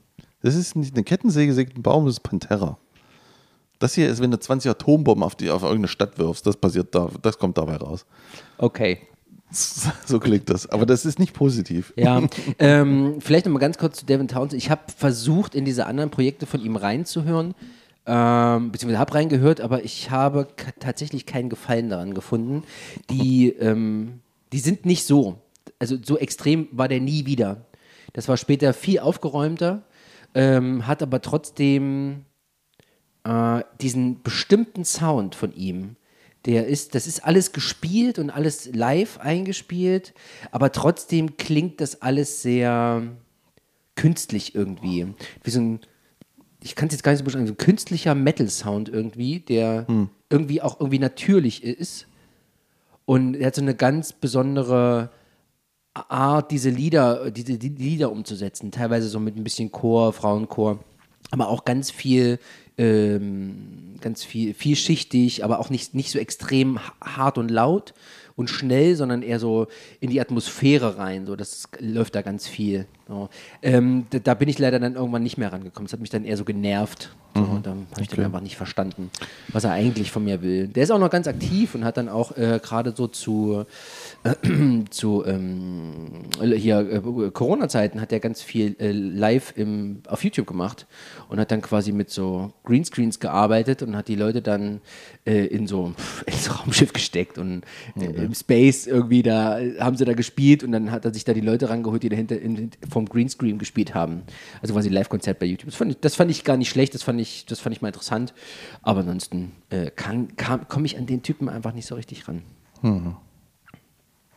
Das 0.41 0.55
ist 0.55 0.75
nicht 0.75 0.95
eine 0.95 1.03
Kettensäge, 1.03 1.53
sägt 1.53 1.75
einen 1.75 1.83
Baum, 1.83 2.05
das 2.05 2.15
ist 2.15 2.23
Pantera. 2.23 2.77
Das 3.79 3.95
hier 3.95 4.09
ist, 4.09 4.21
wenn 4.21 4.31
du 4.31 4.39
20 4.39 4.69
Atombomben 4.69 5.23
auf, 5.23 5.35
die, 5.35 5.49
auf 5.49 5.63
irgendeine 5.63 5.87
Stadt 5.87 6.17
wirfst, 6.19 6.45
das 6.45 6.55
passiert 6.55 6.93
da, 6.93 7.09
das 7.21 7.37
kommt 7.37 7.57
dabei 7.57 7.77
raus. 7.77 8.05
Okay. 8.57 8.99
So 10.05 10.19
klingt 10.19 10.49
das. 10.49 10.69
Aber 10.69 10.85
das 10.85 11.05
ist 11.05 11.19
nicht 11.19 11.33
positiv. 11.33 11.91
Ja, 11.97 12.21
ähm, 12.59 13.17
vielleicht 13.19 13.45
nochmal 13.45 13.59
ganz 13.59 13.77
kurz 13.77 13.99
zu 13.99 14.05
Devin 14.05 14.29
Townsend. 14.29 14.61
Ich 14.61 14.69
habe 14.69 14.81
versucht, 14.95 15.55
in 15.55 15.65
diese 15.65 15.87
anderen 15.87 16.09
Projekte 16.09 16.45
von 16.45 16.61
ihm 16.61 16.77
reinzuhören, 16.77 17.53
ähm, 18.05 18.71
beziehungsweise 18.71 18.99
habe 18.99 19.13
reingehört, 19.13 19.59
aber 19.59 19.83
ich 19.83 20.09
habe 20.09 20.47
tatsächlich 20.79 21.25
keinen 21.25 21.49
Gefallen 21.49 21.89
daran 21.89 22.13
gefunden. 22.13 22.63
Die, 23.09 23.49
ähm, 23.49 24.21
die 24.53 24.59
sind 24.59 24.85
nicht 24.85 25.05
so. 25.05 25.41
Also 25.79 25.97
so 26.03 26.17
extrem 26.17 26.67
war 26.71 26.87
der 26.87 26.99
nie 26.99 27.25
wieder. 27.25 27.65
Das 28.13 28.27
war 28.27 28.37
später 28.37 28.73
viel 28.73 28.99
aufgeräumter, 28.99 29.83
ähm, 30.33 30.87
hat 30.87 31.01
aber 31.01 31.21
trotzdem 31.21 32.25
äh, 33.23 33.61
diesen 33.79 34.21
bestimmten 34.21 34.85
Sound 34.85 35.35
von 35.35 35.53
ihm. 35.53 35.95
Der 36.45 36.67
ist, 36.67 36.95
das 36.95 37.05
ist 37.05 37.23
alles 37.23 37.53
gespielt 37.53 38.17
und 38.17 38.31
alles 38.31 38.73
live 38.73 39.19
eingespielt, 39.19 40.13
aber 40.49 40.71
trotzdem 40.71 41.37
klingt 41.37 41.81
das 41.81 42.01
alles 42.01 42.41
sehr 42.41 43.03
künstlich 43.95 44.55
irgendwie. 44.55 45.13
Wie 45.43 45.51
so 45.51 45.59
ein, 45.59 45.79
ich 46.63 46.75
kann 46.75 46.87
es 46.87 46.95
jetzt 46.95 47.03
gar 47.03 47.11
nicht 47.11 47.19
so 47.19 47.25
beschreiben, 47.25 47.45
so 47.45 47.53
ein 47.53 47.57
künstlicher 47.57 48.15
Metal-Sound 48.15 48.89
irgendwie, 48.89 49.39
der 49.39 49.85
irgendwie 50.31 50.61
auch 50.63 50.79
irgendwie 50.79 50.99
natürlich 50.99 51.63
ist. 51.63 52.07
Und 53.05 53.35
er 53.35 53.47
hat 53.47 53.55
so 53.55 53.61
eine 53.61 53.75
ganz 53.75 54.13
besondere 54.13 55.11
Art, 55.93 56.51
diese 56.51 56.69
Lieder, 56.69 57.31
diese 57.31 57.57
die 57.57 57.69
Lieder 57.69 58.11
umzusetzen. 58.11 58.71
Teilweise 58.71 59.07
so 59.09 59.19
mit 59.19 59.35
ein 59.35 59.43
bisschen 59.43 59.71
Chor, 59.71 60.13
Frauenchor, 60.13 60.79
aber 61.31 61.49
auch 61.49 61.65
ganz 61.65 61.91
viel, 61.91 62.39
ähm, 62.77 63.95
ganz 63.99 64.23
viel, 64.23 64.53
vielschichtig, 64.53 65.43
aber 65.43 65.59
auch 65.59 65.69
nicht, 65.69 65.93
nicht 65.93 66.11
so 66.11 66.19
extrem 66.19 66.79
ha- 66.79 66.93
hart 67.01 67.37
und 67.37 67.51
laut 67.51 67.93
und 68.35 68.49
schnell, 68.49 68.95
sondern 68.95 69.21
eher 69.21 69.39
so 69.39 69.67
in 69.99 70.09
die 70.09 70.21
Atmosphäre 70.21 70.97
rein. 70.97 71.25
So, 71.25 71.35
das 71.35 71.67
läuft 71.79 72.15
da 72.15 72.21
ganz 72.21 72.47
viel. 72.47 72.87
So. 73.11 73.29
Ähm, 73.61 74.05
da, 74.09 74.19
da 74.19 74.33
bin 74.35 74.47
ich 74.47 74.57
leider 74.57 74.79
dann 74.79 74.95
irgendwann 74.95 75.21
nicht 75.21 75.37
mehr 75.37 75.51
rangekommen. 75.51 75.87
Das 75.87 75.91
hat 75.93 75.99
mich 75.99 76.09
dann 76.09 76.23
eher 76.23 76.37
so 76.37 76.45
genervt. 76.45 77.13
So, 77.33 77.41
und 77.41 77.65
dann 77.65 77.87
habe 77.91 78.01
ich 78.01 78.09
dann 78.09 78.25
einfach 78.25 78.41
nicht 78.41 78.57
verstanden, 78.57 79.09
was 79.53 79.63
er 79.63 79.71
eigentlich 79.71 80.11
von 80.11 80.23
mir 80.23 80.41
will. 80.41 80.67
Der 80.67 80.83
ist 80.83 80.91
auch 80.91 80.99
noch 80.99 81.09
ganz 81.09 81.27
aktiv 81.27 81.75
und 81.75 81.85
hat 81.85 81.95
dann 81.95 82.09
auch 82.09 82.35
äh, 82.35 82.59
gerade 82.61 82.93
so 82.95 83.07
zu 83.07 83.65
zu 84.89 85.23
ähm, 85.25 86.25
hier 86.41 86.79
äh, 86.79 87.31
Corona-Zeiten 87.31 88.01
hat 88.01 88.11
er 88.11 88.19
ganz 88.19 88.41
viel 88.41 88.75
äh, 88.79 88.91
live 88.91 89.53
im, 89.55 90.01
auf 90.07 90.23
YouTube 90.23 90.45
gemacht 90.45 90.87
und 91.29 91.39
hat 91.39 91.51
dann 91.51 91.61
quasi 91.61 91.93
mit 91.93 92.09
so 92.09 92.51
Greenscreens 92.65 93.19
gearbeitet 93.19 93.81
und 93.81 93.95
hat 93.95 94.09
die 94.09 94.15
Leute 94.15 94.41
dann 94.41 94.81
äh, 95.25 95.45
in 95.45 95.67
so 95.67 95.93
ins 96.25 96.59
Raumschiff 96.59 96.91
gesteckt 96.91 97.37
und 97.37 97.63
äh, 97.97 98.05
im 98.05 98.33
Space 98.33 98.87
irgendwie 98.87 99.23
da 99.23 99.57
äh, 99.59 99.79
haben 99.79 99.95
sie 99.95 100.03
da 100.03 100.13
gespielt 100.13 100.63
und 100.63 100.73
dann 100.73 100.91
hat 100.91 101.05
er 101.05 101.13
sich 101.13 101.23
da 101.23 101.33
die 101.33 101.41
Leute 101.41 101.69
rangeholt, 101.69 102.03
die 102.03 102.09
dahinter 102.09 102.39
in, 102.39 102.71
vom 102.89 103.00
Greenscreen 103.05 103.57
gespielt 103.59 103.93
haben. 103.95 104.23
Also 104.61 104.73
quasi 104.73 104.89
Live-Konzert 104.89 105.39
bei 105.39 105.45
YouTube. 105.45 105.67
Das 105.67 105.75
fand, 105.75 105.91
ich, 105.91 105.99
das 105.99 106.15
fand 106.15 106.31
ich 106.31 106.43
gar 106.43 106.57
nicht 106.57 106.69
schlecht, 106.69 106.93
das 106.93 107.03
fand 107.03 107.19
ich, 107.21 107.45
das 107.45 107.59
fand 107.59 107.75
ich 107.75 107.81
mal 107.81 107.89
interessant. 107.89 108.33
Aber 108.81 109.01
ansonsten 109.01 109.51
äh, 109.69 109.91
komme 109.91 110.85
ich 110.85 110.97
an 110.97 111.05
den 111.05 111.23
Typen 111.23 111.49
einfach 111.49 111.73
nicht 111.73 111.85
so 111.87 111.95
richtig 111.95 112.27
ran. 112.27 112.41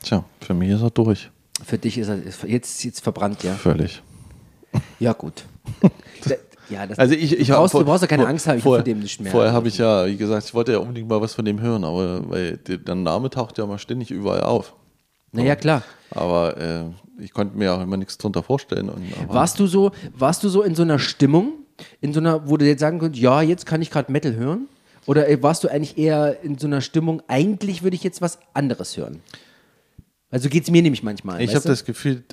Tja, 0.02 0.24
für 0.40 0.54
mich 0.54 0.70
ist 0.70 0.82
er 0.82 0.90
durch. 0.90 1.30
Für 1.64 1.78
dich 1.78 1.96
ist 1.98 2.08
er 2.08 2.22
ist 2.22 2.42
jetzt, 2.44 2.84
jetzt 2.84 3.00
verbrannt, 3.00 3.42
ja. 3.42 3.54
Völlig. 3.54 4.02
Ja, 4.98 5.12
gut. 5.12 5.44
Da- 6.26 6.34
ja, 6.70 6.86
das, 6.86 6.98
Also 6.98 7.14
ich, 7.14 7.38
ich 7.38 7.48
du, 7.48 7.52
brauchst, 7.54 7.74
hab- 7.74 7.80
du 7.80 7.84
brauchst 7.84 8.00
ja 8.02 8.06
keine 8.08 8.22
vor- 8.22 8.30
Angst 8.30 8.46
haben, 8.46 8.56
ich 8.56 8.62
von 8.64 8.82
dem 8.82 9.00
nicht 9.00 9.20
mehr. 9.20 9.30
Vorher 9.30 9.52
habe 9.52 9.68
ich 9.68 9.76
ja, 9.76 10.06
wie 10.06 10.16
gesagt, 10.16 10.46
ich 10.46 10.54
wollte 10.54 10.72
ja 10.72 10.78
unbedingt 10.78 11.06
mal 11.08 11.20
was 11.20 11.34
von 11.34 11.44
dem 11.44 11.60
hören, 11.60 11.84
aber 11.84 12.28
weil 12.30 12.56
der 12.56 12.94
Name 12.94 13.28
taucht 13.28 13.58
ja 13.58 13.66
mal 13.66 13.78
ständig 13.78 14.10
überall 14.10 14.40
auf. 14.42 14.74
Naja, 15.34 15.56
klar. 15.56 15.82
Aber 16.10 16.56
äh, 16.56 16.84
ich 17.22 17.32
konnte 17.32 17.56
mir 17.56 17.74
auch 17.74 17.82
immer 17.82 17.96
nichts 17.96 18.18
drunter 18.18 18.42
vorstellen. 18.42 18.88
Und, 18.88 19.02
Warst 19.28 19.58
du 19.58 19.66
so, 19.66 19.92
warst 20.16 20.44
du 20.44 20.48
so 20.48 20.62
in 20.62 20.74
so 20.74 20.82
einer 20.82 20.98
Stimmung, 20.98 21.52
in 22.00 22.12
so 22.12 22.20
einer, 22.20 22.48
wo 22.48 22.56
du 22.56 22.66
jetzt 22.66 22.80
sagen 22.80 22.98
könntest, 22.98 23.22
ja, 23.22 23.42
jetzt 23.42 23.66
kann 23.66 23.82
ich 23.82 23.90
gerade 23.90 24.10
Metal 24.10 24.34
hören? 24.34 24.68
Oder 25.06 25.28
äh, 25.28 25.42
warst 25.42 25.64
du 25.64 25.68
eigentlich 25.68 25.98
eher 25.98 26.42
in 26.42 26.58
so 26.58 26.66
einer 26.66 26.80
Stimmung, 26.80 27.22
eigentlich 27.28 27.82
würde 27.82 27.96
ich 27.96 28.02
jetzt 28.02 28.22
was 28.22 28.38
anderes 28.54 28.96
hören? 28.96 29.20
Also 30.30 30.48
geht 30.48 30.64
es 30.64 30.70
mir 30.70 30.82
nämlich 30.82 31.02
manchmal. 31.02 31.40
Ich 31.42 31.54
habe 31.54 31.66
das 31.66 31.84
Gefühl, 31.84 32.24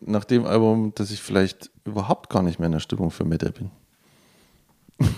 nach 0.00 0.24
dem 0.24 0.44
Album, 0.46 0.92
dass 0.94 1.10
ich 1.10 1.20
vielleicht 1.20 1.70
überhaupt 1.84 2.30
gar 2.30 2.42
nicht 2.42 2.58
mehr 2.60 2.66
in 2.66 2.72
der 2.72 2.80
Stimmung 2.80 3.10
für 3.10 3.24
Metal 3.24 3.50
bin. 3.50 3.70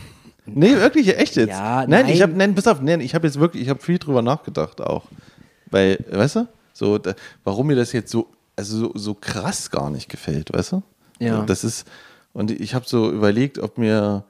nee, 0.46 0.76
wirklich, 0.76 1.14
echt 1.18 1.37
jetzt. 1.37 1.50
Ja, 1.50 1.87
nein, 1.87 2.07
ich 2.07 2.20
nein. 2.20 2.22
habe, 2.22 2.33
nein, 2.33 2.55
pass 2.55 2.66
auf, 2.68 2.81
nein, 2.81 3.00
ich 3.00 3.14
habe 3.14 3.26
jetzt 3.26 3.38
wirklich, 3.38 3.64
ich 3.64 3.68
habe 3.68 3.83
viel 3.83 3.98
drüber 3.98 4.22
nachgedacht 4.22 4.81
auch. 4.81 5.05
Weil, 5.70 6.02
weißt 6.11 6.37
du, 6.37 6.48
so, 6.77 6.99
da, 6.99 7.15
warum 7.43 7.69
mir 7.69 7.75
das 7.75 7.93
jetzt 7.93 8.11
so, 8.11 8.29
also 8.55 8.79
so, 8.79 8.93
so 8.95 9.15
krass 9.15 9.71
gar 9.71 9.89
nicht 9.91 10.11
gefällt, 10.11 10.53
weißt 10.53 10.73
du? 10.73 10.83
Ja. 11.19 11.43
Das 11.47 11.65
ist, 11.65 11.89
und 12.35 12.51
ich 12.51 12.75
habe 12.75 12.87
so 12.87 13.11
überlegt, 13.11 13.59
ob 13.59 13.79
mir, 13.79 14.25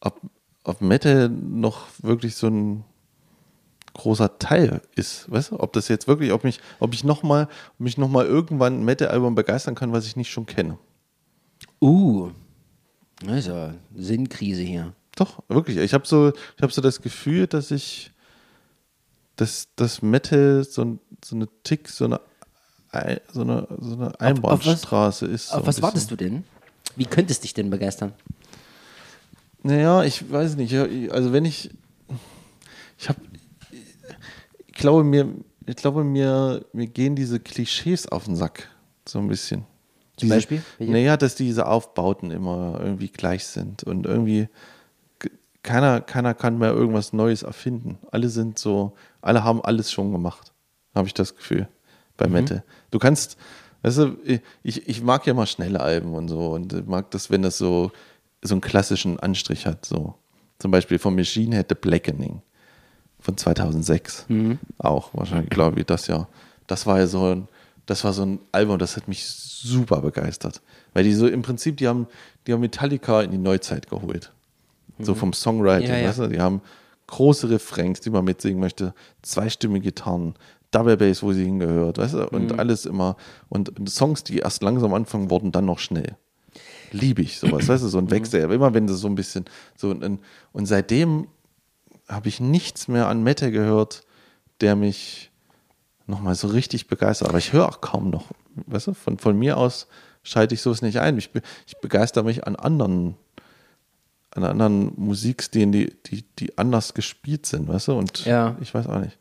ob, 0.00 0.20
ob 0.62 0.80
Metal 0.80 1.28
noch 1.28 1.86
wirklich 2.00 2.36
so 2.36 2.46
ein 2.46 2.84
großer 3.94 4.38
Teil 4.38 4.80
ist, 4.94 5.28
weißt 5.28 5.50
du? 5.50 5.60
Ob 5.60 5.72
das 5.72 5.88
jetzt 5.88 6.06
wirklich, 6.06 6.30
ob 6.30 6.44
mich, 6.44 6.60
ob 6.78 6.94
ich 6.94 7.02
noch 7.02 7.24
mal, 7.24 7.48
mich 7.78 7.98
noch 7.98 8.08
mal 8.08 8.26
irgendwann 8.26 8.80
ein 8.80 8.84
Metal-Album 8.84 9.34
begeistern 9.34 9.74
kann, 9.74 9.92
was 9.92 10.06
ich 10.06 10.14
nicht 10.14 10.30
schon 10.30 10.46
kenne. 10.46 10.78
Uh, 11.82 12.30
das 13.26 13.38
ist 13.38 13.46
ja 13.48 13.74
Sinnkrise 13.96 14.62
hier. 14.62 14.92
Doch, 15.16 15.42
wirklich. 15.48 15.78
Ich 15.78 15.94
habe 15.94 16.06
so, 16.06 16.28
ich 16.28 16.62
habe 16.62 16.72
so 16.72 16.80
das 16.80 17.02
Gefühl, 17.02 17.48
dass 17.48 17.72
ich, 17.72 18.12
dass 19.36 19.68
das 19.76 20.02
Metal 20.02 20.64
so, 20.64 20.98
so 21.24 21.36
eine 21.36 21.48
Tick, 21.62 21.88
so 21.88 22.04
eine, 22.06 22.20
Ei- 22.90 23.20
so 23.32 23.40
eine, 23.42 23.66
so 23.80 23.94
eine 23.94 24.20
Einbahnstraße 24.20 25.26
ist. 25.26 25.48
So 25.48 25.56
Auf 25.58 25.66
was 25.66 25.82
wartest 25.82 26.10
du 26.10 26.16
denn? 26.16 26.44
Wie 26.96 27.06
könnte 27.06 27.32
es 27.32 27.40
dich 27.40 27.54
denn 27.54 27.70
begeistern? 27.70 28.12
Naja, 29.62 30.04
ich 30.04 30.30
weiß 30.30 30.56
nicht. 30.56 30.74
Also 31.10 31.32
wenn 31.32 31.44
ich, 31.44 31.70
ich 32.98 33.08
habe, 33.08 33.18
ich 34.66 34.74
glaube 34.74 35.02
mir, 35.02 35.28
ich 35.66 35.76
glaube 35.76 36.04
mir, 36.04 36.64
mir 36.72 36.86
gehen 36.86 37.16
diese 37.16 37.40
Klischees 37.40 38.06
auf 38.06 38.26
den 38.26 38.36
Sack 38.36 38.68
so 39.08 39.18
ein 39.18 39.28
bisschen. 39.28 39.64
Zum 40.16 40.28
diese, 40.28 40.34
Beispiel? 40.36 40.62
Naja, 40.78 41.16
dass 41.16 41.34
diese 41.34 41.66
Aufbauten 41.66 42.30
immer 42.30 42.78
irgendwie 42.80 43.08
gleich 43.08 43.46
sind 43.46 43.82
und 43.82 44.06
irgendwie 44.06 44.48
keiner, 45.62 46.02
keiner 46.02 46.34
kann 46.34 46.58
mehr 46.58 46.72
irgendwas 46.72 47.12
Neues 47.12 47.42
erfinden. 47.42 47.98
Alle 48.12 48.28
sind 48.28 48.58
so, 48.58 48.92
alle 49.24 49.42
haben 49.44 49.60
alles 49.64 49.90
schon 49.90 50.12
gemacht, 50.12 50.52
habe 50.94 51.06
ich 51.06 51.14
das 51.14 51.34
Gefühl 51.36 51.68
bei 52.16 52.26
Metal. 52.28 52.62
Du 52.90 52.98
kannst, 52.98 53.36
weißt 53.82 53.98
du, 53.98 54.16
ich, 54.62 54.88
ich 54.88 55.02
mag 55.02 55.26
ja 55.26 55.34
mal 55.34 55.46
schnelle 55.46 55.80
Alben 55.80 56.14
und 56.14 56.28
so 56.28 56.50
und 56.52 56.86
mag 56.86 57.10
das, 57.10 57.30
wenn 57.30 57.42
das 57.42 57.58
so, 57.58 57.90
so 58.42 58.54
einen 58.54 58.60
klassischen 58.60 59.18
Anstrich 59.18 59.66
hat. 59.66 59.84
So. 59.84 60.14
Zum 60.58 60.70
Beispiel 60.70 60.98
von 60.98 61.14
Machine 61.14 61.64
The 61.68 61.74
Blackening 61.74 62.42
von 63.20 63.36
2006. 63.36 64.26
Auch 64.78 65.10
wahrscheinlich, 65.14 65.50
glaube 65.50 65.80
ich, 65.80 65.86
das 65.86 66.06
Jahr. 66.06 66.28
Das 66.66 66.86
war 66.86 66.98
ja 66.98 67.06
so 67.06 67.34
ein, 67.34 67.48
das 67.86 68.04
war 68.04 68.12
so 68.12 68.22
ein 68.24 68.38
Album, 68.52 68.78
das 68.78 68.96
hat 68.96 69.08
mich 69.08 69.26
super 69.26 70.00
begeistert. 70.02 70.60
Weil 70.92 71.04
die 71.04 71.14
so 71.14 71.26
im 71.26 71.42
Prinzip, 71.42 71.78
die 71.78 71.88
haben, 71.88 72.06
die 72.46 72.52
haben 72.52 72.60
Metallica 72.60 73.22
in 73.22 73.30
die 73.30 73.38
Neuzeit 73.38 73.88
geholt. 73.88 74.32
So 74.98 75.14
vom 75.14 75.32
Songwriting, 75.32 75.88
Ja, 75.88 75.96
ja. 75.98 76.08
weißt 76.08 76.18
du? 76.20 76.26
Die 76.28 76.40
haben 76.40 76.60
große 77.06 77.50
Refrains, 77.50 78.00
die 78.00 78.10
man 78.10 78.24
mitsingen 78.24 78.60
möchte, 78.60 78.94
zweistimmige 79.22 79.86
Gitarren, 79.86 80.34
Double 80.70 80.96
Bass, 80.96 81.22
wo 81.22 81.32
sie 81.32 81.44
hingehört, 81.44 81.98
weißt 81.98 82.14
du, 82.14 82.28
und 82.30 82.58
alles 82.58 82.84
immer. 82.86 83.16
Und, 83.48 83.72
Songs, 83.88 84.24
die 84.24 84.38
erst 84.38 84.62
langsam 84.62 84.92
anfangen, 84.92 85.30
wurden 85.30 85.52
dann 85.52 85.66
noch 85.66 85.78
schnell. 85.78 86.16
Liebe 86.90 87.22
ich 87.22 87.38
sowas, 87.38 87.68
weißt 87.68 87.84
du, 87.84 87.88
so 87.88 87.98
ein 87.98 88.10
Wechsel, 88.10 88.44
aber 88.44 88.54
immer 88.54 88.74
wenn 88.74 88.86
das 88.86 88.98
so 88.98 89.08
ein 89.08 89.14
bisschen 89.14 89.44
so 89.76 89.90
und, 89.90 90.20
und 90.52 90.66
seitdem 90.66 91.28
habe 92.08 92.28
ich 92.28 92.40
nichts 92.40 92.88
mehr 92.88 93.08
an 93.08 93.22
Metal 93.22 93.50
gehört, 93.50 94.02
der 94.60 94.76
mich 94.76 95.30
nochmal 96.06 96.34
so 96.34 96.48
richtig 96.48 96.86
begeistert. 96.86 97.28
Aber 97.28 97.38
ich 97.38 97.52
höre 97.52 97.68
auch 97.68 97.80
kaum 97.80 98.10
noch, 98.10 98.26
weißt 98.66 98.88
du, 98.88 98.94
von, 98.94 99.18
von 99.18 99.38
mir 99.38 99.56
aus 99.56 99.88
schalte 100.22 100.54
ich 100.54 100.62
sowas 100.62 100.82
nicht 100.82 100.98
ein. 101.00 101.18
Ich, 101.18 101.32
be- 101.32 101.42
ich 101.66 101.76
begeister 101.78 102.22
mich 102.22 102.46
an 102.46 102.56
anderen, 102.56 103.16
an 104.34 104.44
anderen 104.44 104.92
Musikstilen, 104.96 105.72
die, 105.72 105.92
die, 106.06 106.24
die 106.38 106.58
anders 106.58 106.94
gespielt 106.94 107.46
sind, 107.46 107.68
weißt 107.68 107.88
du, 107.88 107.92
und 107.94 108.24
Ja. 108.24 108.56
ich 108.60 108.74
weiß 108.74 108.86
auch 108.88 109.00
nicht. 109.00 109.16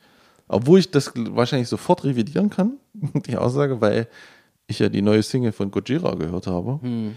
Obwohl 0.47 0.79
ich 0.79 0.91
das 0.91 1.11
wahrscheinlich 1.15 1.69
sofort 1.69 2.03
revidieren 2.03 2.49
kann, 2.49 2.77
die 3.27 3.37
Aussage, 3.37 3.79
weil 3.81 4.07
ich 4.67 4.79
ja 4.79 4.89
die 4.89 5.01
neue 5.01 5.23
Single 5.23 5.51
von 5.51 5.71
Gojira 5.71 6.15
gehört 6.15 6.47
habe. 6.47 6.79
Und 6.83 7.15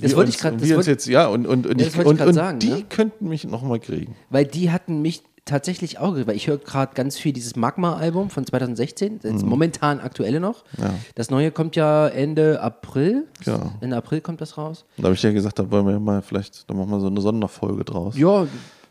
Das 0.00 0.16
wollte 0.16 0.30
ich 0.30 0.42
uns- 0.44 0.62
uns 0.62 0.74
wollte- 0.74 0.90
jetzt, 0.90 1.06
ja, 1.06 1.26
und, 1.26 1.46
und, 1.46 1.66
und, 1.66 1.80
Ja, 1.80 1.86
ich, 1.86 1.98
ich 1.98 2.04
und, 2.06 2.20
und 2.20 2.34
sagen, 2.34 2.58
die 2.58 2.68
ne? 2.70 2.84
könnten 2.88 3.28
mich 3.28 3.44
nochmal 3.44 3.78
kriegen. 3.78 4.16
Weil 4.30 4.46
die 4.46 4.70
hatten 4.70 5.02
mich 5.02 5.22
tatsächlich 5.46 5.98
auch, 5.98 6.14
weil 6.26 6.36
ich 6.36 6.48
höre 6.48 6.58
gerade 6.58 6.92
ganz 6.94 7.16
viel 7.16 7.32
dieses 7.32 7.56
Magma-Album 7.56 8.30
von 8.30 8.44
2016, 8.44 9.20
das 9.20 9.36
ist 9.36 9.46
momentan 9.46 10.00
aktuelle 10.00 10.40
noch. 10.40 10.64
Mhm. 10.76 10.84
Ja. 10.84 10.94
Das 11.14 11.30
neue 11.30 11.50
kommt 11.52 11.76
ja 11.76 12.08
Ende 12.08 12.60
April. 12.60 13.26
Genau. 13.44 13.72
Ende 13.80 13.96
April 13.96 14.20
kommt 14.20 14.40
das 14.40 14.58
raus. 14.58 14.84
Da 14.98 15.04
habe 15.04 15.14
ich 15.14 15.22
ja 15.22 15.32
gesagt, 15.32 15.58
da 15.58 15.70
wollen 15.70 15.86
wir 15.86 15.98
mal 15.98 16.20
vielleicht, 16.20 16.68
da 16.68 16.74
machen 16.74 16.90
wir 16.90 17.00
so 17.00 17.06
eine 17.06 17.20
Sonderfolge 17.20 17.84
draus. 17.84 18.18
Ja, 18.18 18.46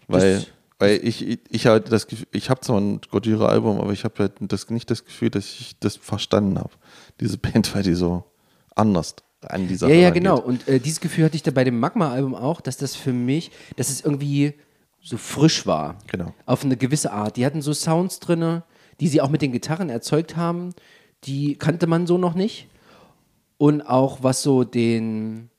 Weil, 0.08 0.46
weil 0.80 1.00
ich, 1.04 1.28
ich, 1.28 1.40
ich 1.50 1.68
halt 1.68 1.92
das 1.92 2.08
Gefühl, 2.08 2.28
ich 2.32 2.50
habe 2.50 2.62
zwar 2.62 2.80
ein 2.80 3.02
Gojira-Album, 3.12 3.80
aber 3.80 3.92
ich 3.92 4.06
habe 4.06 4.16
halt 4.20 4.34
das, 4.40 4.70
nicht 4.70 4.90
das 4.90 5.04
Gefühl, 5.04 5.30
dass 5.30 5.46
ich 5.46 5.78
das 5.80 5.98
verstanden 5.98 6.58
habe. 6.58 6.72
Diese 7.20 7.38
Band, 7.38 7.76
weil 7.76 7.84
die 7.84 7.96
so 7.96 8.24
anders 8.76 9.16
an 9.42 9.68
die 9.68 9.76
Sache 9.76 9.94
Ja, 9.94 10.00
ja, 10.00 10.10
genau. 10.10 10.40
Und 10.40 10.68
äh, 10.68 10.80
dieses 10.80 11.02
Gefühl 11.02 11.26
hatte 11.26 11.36
ich 11.36 11.44
da 11.44 11.52
bei 11.52 11.66
dem 11.66 11.80
Magma-Album 11.80 12.34
auch, 12.34 12.62
dass 12.62 12.78
das 12.78 12.96
für 12.96 13.14
mich, 13.14 13.52
dass 13.76 13.90
es 13.90 14.02
irgendwie 14.02 14.54
so 15.06 15.18
frisch 15.18 15.68
war. 15.68 16.00
Genau. 16.08 16.34
Auf 16.46 16.66
eine 16.66 16.78
gewisse 16.78 17.12
Art. 17.12 17.38
Die 17.38 17.46
hatten 17.46 17.62
so 17.62 17.74
Sounds 17.74 18.20
drin, 18.20 18.64
die 19.00 19.08
sie 19.08 19.22
auch 19.22 19.30
mit 19.30 19.42
den 19.42 19.52
Gitarren 19.52 19.90
erzeugt 19.90 20.36
haben, 20.36 20.74
die 21.26 21.56
kannte 21.56 21.86
man 21.88 22.08
so 22.08 22.18
noch 22.18 22.34
nicht. 22.34 22.68
Und 23.58 23.84
auch 23.84 24.24
was 24.24 24.42
so 24.42 24.64
den, 24.64 25.50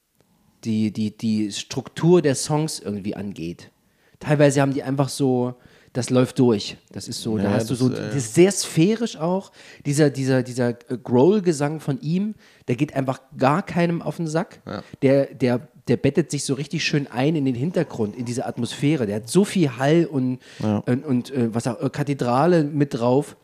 die, 0.64 0.92
die, 0.92 1.16
die 1.16 1.52
Struktur 1.52 2.22
der 2.22 2.34
Songs 2.34 2.80
irgendwie 2.80 3.14
angeht. 3.14 3.70
Teilweise 4.18 4.60
haben 4.60 4.74
die 4.74 4.82
einfach 4.82 5.08
so, 5.08 5.54
das 5.92 6.10
läuft 6.10 6.38
durch. 6.40 6.76
Das 6.90 7.06
ist 7.08 7.22
so, 7.22 7.38
da 7.38 7.44
Ja, 7.44 7.50
hast 7.52 7.70
du 7.70 7.74
so, 7.74 7.90
äh, 7.90 7.94
das 7.94 8.16
ist 8.16 8.34
sehr 8.34 8.50
sphärisch 8.50 9.16
auch. 9.16 9.52
Dieser, 9.86 10.10
dieser, 10.10 10.42
dieser 10.42 10.72
Growl-Gesang 10.72 11.80
von 11.80 12.00
ihm, 12.00 12.34
der 12.68 12.76
geht 12.76 12.94
einfach 12.94 13.20
gar 13.38 13.62
keinem 13.62 14.02
auf 14.02 14.16
den 14.16 14.26
Sack. 14.26 14.60
Der, 15.02 15.26
der, 15.32 15.68
der 15.88 15.96
bettet 15.96 16.30
sich 16.30 16.44
so 16.44 16.54
richtig 16.54 16.84
schön 16.84 17.06
ein 17.06 17.36
in 17.36 17.44
den 17.44 17.54
Hintergrund, 17.54 18.16
in 18.16 18.24
diese 18.24 18.46
Atmosphäre. 18.46 19.06
Der 19.06 19.16
hat 19.16 19.28
so 19.28 19.44
viel 19.44 19.76
Hall 19.76 20.06
und, 20.10 20.38
und, 20.86 21.04
und 21.04 21.30
äh, 21.30 21.54
was 21.54 21.66
auch, 21.66 21.80
äh, 21.80 21.90
Kathedrale 21.90 22.64
mit 22.64 22.94
drauf. 22.94 23.36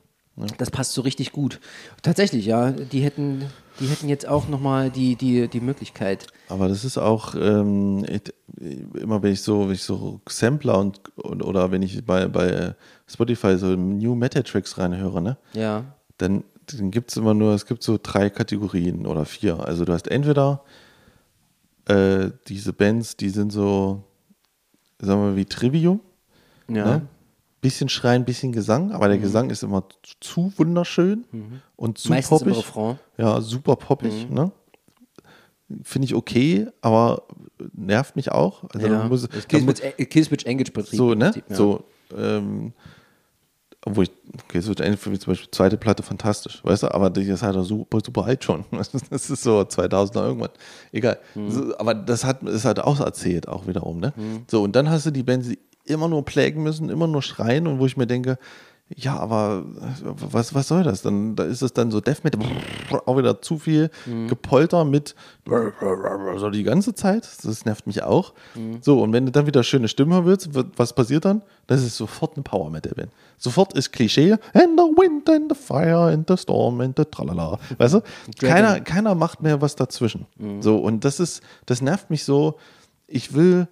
Das 0.57 0.71
passt 0.71 0.93
so 0.93 1.03
richtig 1.03 1.33
gut. 1.33 1.61
Tatsächlich, 2.01 2.47
ja, 2.47 2.71
die 2.71 3.03
hätten, 3.03 3.45
die 3.81 3.87
hätten 3.87 4.09
jetzt 4.09 4.27
auch 4.27 4.49
nochmal 4.49 4.91
die, 4.91 5.15
die, 5.15 5.47
die 5.47 5.61
Möglichkeit. 5.61 6.27
Aber 6.49 6.69
das 6.69 6.85
ist 6.87 6.97
auch 6.97 7.35
ähm, 7.35 8.05
immer, 8.95 9.23
wenn 9.23 9.33
ich 9.33 9.43
so, 9.43 9.67
wenn 9.67 9.75
ich 9.75 9.83
so 9.83 10.21
Sampler 10.27 10.79
und, 10.79 11.01
und 11.19 11.43
oder 11.43 11.71
wenn 11.71 11.83
ich 11.83 12.05
bei, 12.05 12.29
bei 12.29 12.75
Spotify 13.07 13.59
so 13.59 13.77
New 13.77 14.15
Metal 14.15 14.43
Tracks 14.43 14.79
reinhöre, 14.79 15.21
ne? 15.21 15.37
Ja. 15.53 15.85
dann, 16.17 16.45
dann 16.67 16.91
gibt 16.91 17.11
es 17.11 17.19
immer 17.19 17.35
nur, 17.35 17.53
es 17.53 17.67
gibt 17.67 17.83
so 17.83 17.99
drei 18.03 18.31
Kategorien 18.31 19.07
oder 19.07 19.27
vier. 19.27 19.61
Also 19.61 19.85
du 19.85 19.93
hast 19.93 20.09
entweder 20.09 20.63
äh, 21.87 22.31
diese 22.49 22.73
Bands, 22.73 23.17
die 23.17 23.31
sind 23.31 23.53
so, 23.53 24.03
sagen 24.99 25.21
wir 25.21 25.31
mal, 25.31 25.37
wie 25.37 25.45
Trivium. 25.45 26.01
Ja. 26.69 26.85
Ne? 26.85 27.09
Bisschen 27.61 27.89
Schreien, 27.89 28.25
bisschen 28.25 28.53
Gesang, 28.53 28.91
aber 28.91 29.09
der 29.09 29.19
Gesang 29.19 29.51
ist 29.51 29.63
immer 29.63 29.85
zu 30.21 30.53
wunderschön 30.57 31.25
und 31.77 31.99
zu 31.99 32.09
Meistens 32.09 32.41
im 32.43 32.49
poppig. 32.49 32.59
Refrain. 32.59 32.99
Ja, 33.19 33.41
super 33.41 33.77
poppig. 33.77 34.29
Ne? 34.29 34.51
Finde 35.85 36.07
ich 36.07 36.15
okay, 36.15 36.67
aber 36.81 37.23
nervt 37.73 38.17
mich 38.17 38.33
auch. 38.33 38.65
Also 38.71 38.87
ja. 38.89 39.05
muss, 39.05 39.29
Killswitch 39.47 40.45
Engage 40.45 40.73
Prinzip. 40.73 40.97
so, 40.97 41.15
ne? 41.15 41.27
Prinzip, 41.27 41.45
ja. 41.51 41.57
So, 41.57 41.85
ähm, 42.17 42.73
obwohl 43.85 44.05
ich, 44.05 44.11
okay, 44.45 44.59
mich 44.59 45.21
zum 45.21 45.33
Beispiel 45.33 45.51
zweite 45.51 45.77
Platte 45.77 46.03
fantastisch, 46.03 46.61
weißt 46.65 46.85
du, 46.85 46.95
aber 46.95 47.11
die 47.11 47.23
ist 47.23 47.43
halt 47.43 47.57
super, 47.65 47.99
super 48.05 48.25
alt 48.25 48.45
schon. 48.45 48.65
Das 49.11 49.29
ist 49.31 49.43
so 49.43 49.61
2000er 49.61 50.25
irgendwann. 50.27 50.51
Egal. 50.93 51.19
Mhm. 51.35 51.51
So, 51.51 51.79
aber 51.79 51.95
das 51.95 52.25
hat, 52.25 52.43
ist 52.45 52.65
halt 52.65 52.81
auch 52.81 53.01
erzählt, 53.01 53.49
auch 53.49 53.67
wiederum, 53.67 53.99
ne? 53.99 54.13
So, 54.49 54.63
und 54.63 54.77
dann 54.77 54.89
hast 54.89 55.07
du 55.07 55.11
die 55.11 55.25
Bands, 55.25 55.49
die 55.49 55.59
immer 55.85 56.09
nur 56.09 56.25
plägen 56.25 56.63
müssen, 56.63 56.91
immer 56.91 57.09
nur 57.09 57.23
schreien 57.23 57.67
und 57.67 57.81
wo 57.81 57.87
ich 57.87 57.97
mir 57.97 58.07
denke, 58.07 58.39
ja, 58.95 59.17
aber 59.19 59.65
was, 60.03 60.55
was 60.55 60.69
soll 60.69 60.83
das? 60.83 61.01
Dann 61.03 61.35
da 61.35 61.45
ist 61.45 61.63
es 61.63 61.73
dann 61.73 61.91
so 61.91 62.01
Death 62.01 62.25
Metal, 62.25 62.41
auch 63.07 63.17
wieder 63.17 63.41
zu 63.41 63.59
viel 63.59 63.91
Mhm. 64.07 64.29
Gepolter 64.29 64.85
mit 64.85 65.15
so 66.37 66.51
die 66.51 66.63
ganze 66.63 66.95
Zeit. 66.95 67.27
Das 67.43 67.65
nervt 67.65 67.87
mich 67.87 68.03
auch. 68.03 68.35
Mhm. 68.55 68.79
So, 68.83 69.03
und 69.03 69.13
wenn 69.13 69.27
du 69.27 69.33
dann 69.33 69.47
wieder 69.47 69.63
schöne 69.63 69.89
Stimme 69.89 70.15
haben 70.17 70.27
willst, 70.27 70.51
was 70.77 70.93
passiert 70.95 71.25
dann? 71.25 71.43
Das 71.67 71.83
ist 71.83 71.97
sofort 71.97 72.35
eine 72.37 72.43
Power 72.43 72.71
Metal 72.71 72.93
Band. 72.95 73.11
Sofort 73.43 73.73
ist 73.73 73.91
Klischee. 73.91 74.35
And 74.55 74.79
the 74.79 74.85
wind 74.97 75.29
and 75.29 75.51
the 75.53 75.59
fire 75.61 76.13
and 76.13 76.25
the 76.29 76.37
storm 76.37 76.81
and 76.81 76.97
the 76.97 77.05
tralala. 77.05 77.59
Weißt 77.77 77.95
du? 77.95 78.01
Keiner, 78.41 78.81
keiner 78.81 79.17
macht 79.17 79.43
mehr 79.43 79.61
was 79.61 79.75
dazwischen. 79.75 80.27
Mhm. 80.39 80.63
So, 80.63 80.77
und 80.77 81.05
das 81.05 81.19
ist, 81.19 81.43
das 81.67 81.83
nervt 81.83 82.09
mich 82.09 82.23
so. 82.25 82.55
Ich 83.09 83.35
will 83.35 83.67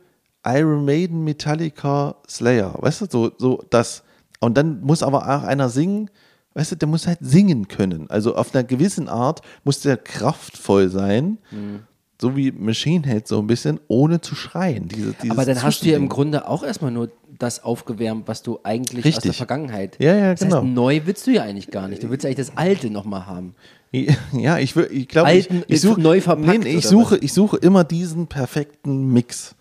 Iron 0.44 0.84
Maiden, 0.84 1.22
Metallica, 1.22 2.16
Slayer. 2.28 2.74
Weißt 2.78 3.02
du, 3.02 3.06
so, 3.08 3.30
so 3.38 3.62
das. 3.70 4.02
Und 4.40 4.56
dann 4.56 4.80
muss 4.80 5.04
aber 5.04 5.22
auch 5.22 5.44
einer 5.44 5.68
singen, 5.68 6.10
weißt 6.54 6.72
du, 6.72 6.76
der 6.76 6.88
muss 6.88 7.06
halt 7.06 7.18
singen 7.20 7.68
können. 7.68 8.10
Also 8.10 8.34
auf 8.34 8.52
einer 8.52 8.64
gewissen 8.64 9.08
Art 9.08 9.40
muss 9.62 9.82
der 9.82 9.96
kraftvoll 9.96 10.88
sein, 10.88 11.38
Mhm. 11.52 11.84
So 12.20 12.36
wie 12.36 12.52
Machine 12.52 13.06
Head 13.06 13.26
so 13.26 13.38
ein 13.38 13.46
bisschen, 13.46 13.80
ohne 13.88 14.20
zu 14.20 14.34
schreien. 14.34 14.88
Diese, 14.88 15.12
dieses 15.14 15.30
Aber 15.30 15.44
dann 15.44 15.62
hast 15.62 15.82
du 15.82 15.88
ja 15.88 15.96
im. 15.96 16.08
Grunde 16.08 16.46
auch 16.48 16.62
erstmal 16.62 16.90
nur 16.90 17.10
das 17.38 17.62
aufgewärmt, 17.64 18.28
was 18.28 18.42
du 18.42 18.60
eigentlich 18.62 19.00
aus 19.00 19.06
Richtig. 19.06 19.22
der 19.22 19.32
Vergangenheit. 19.34 19.96
Ja, 19.98 20.14
ja, 20.14 20.30
das 20.32 20.40
genau. 20.40 20.56
heißt, 20.62 20.66
neu 20.66 21.00
willst 21.04 21.26
du 21.26 21.30
ja 21.30 21.42
eigentlich 21.44 21.70
gar 21.70 21.88
nicht. 21.88 22.02
Du 22.02 22.10
willst 22.10 22.26
eigentlich 22.26 22.46
das 22.46 22.56
Alte 22.56 22.90
nochmal 22.90 23.26
haben. 23.26 23.54
Ja, 24.32 24.58
ich, 24.58 24.76
will- 24.76 24.88
ich 24.92 25.08
glaube, 25.08 25.32
ich, 25.32 25.48
ich 25.66 25.82
neu 25.82 26.20
verpackt, 26.20 26.62
nee, 26.62 26.76
ich 26.76 26.86
suche, 26.86 27.16
ich 27.16 27.32
suche 27.32 27.56
immer 27.56 27.82
diesen 27.82 28.28
perfekten 28.28 29.12
Mix 29.12 29.56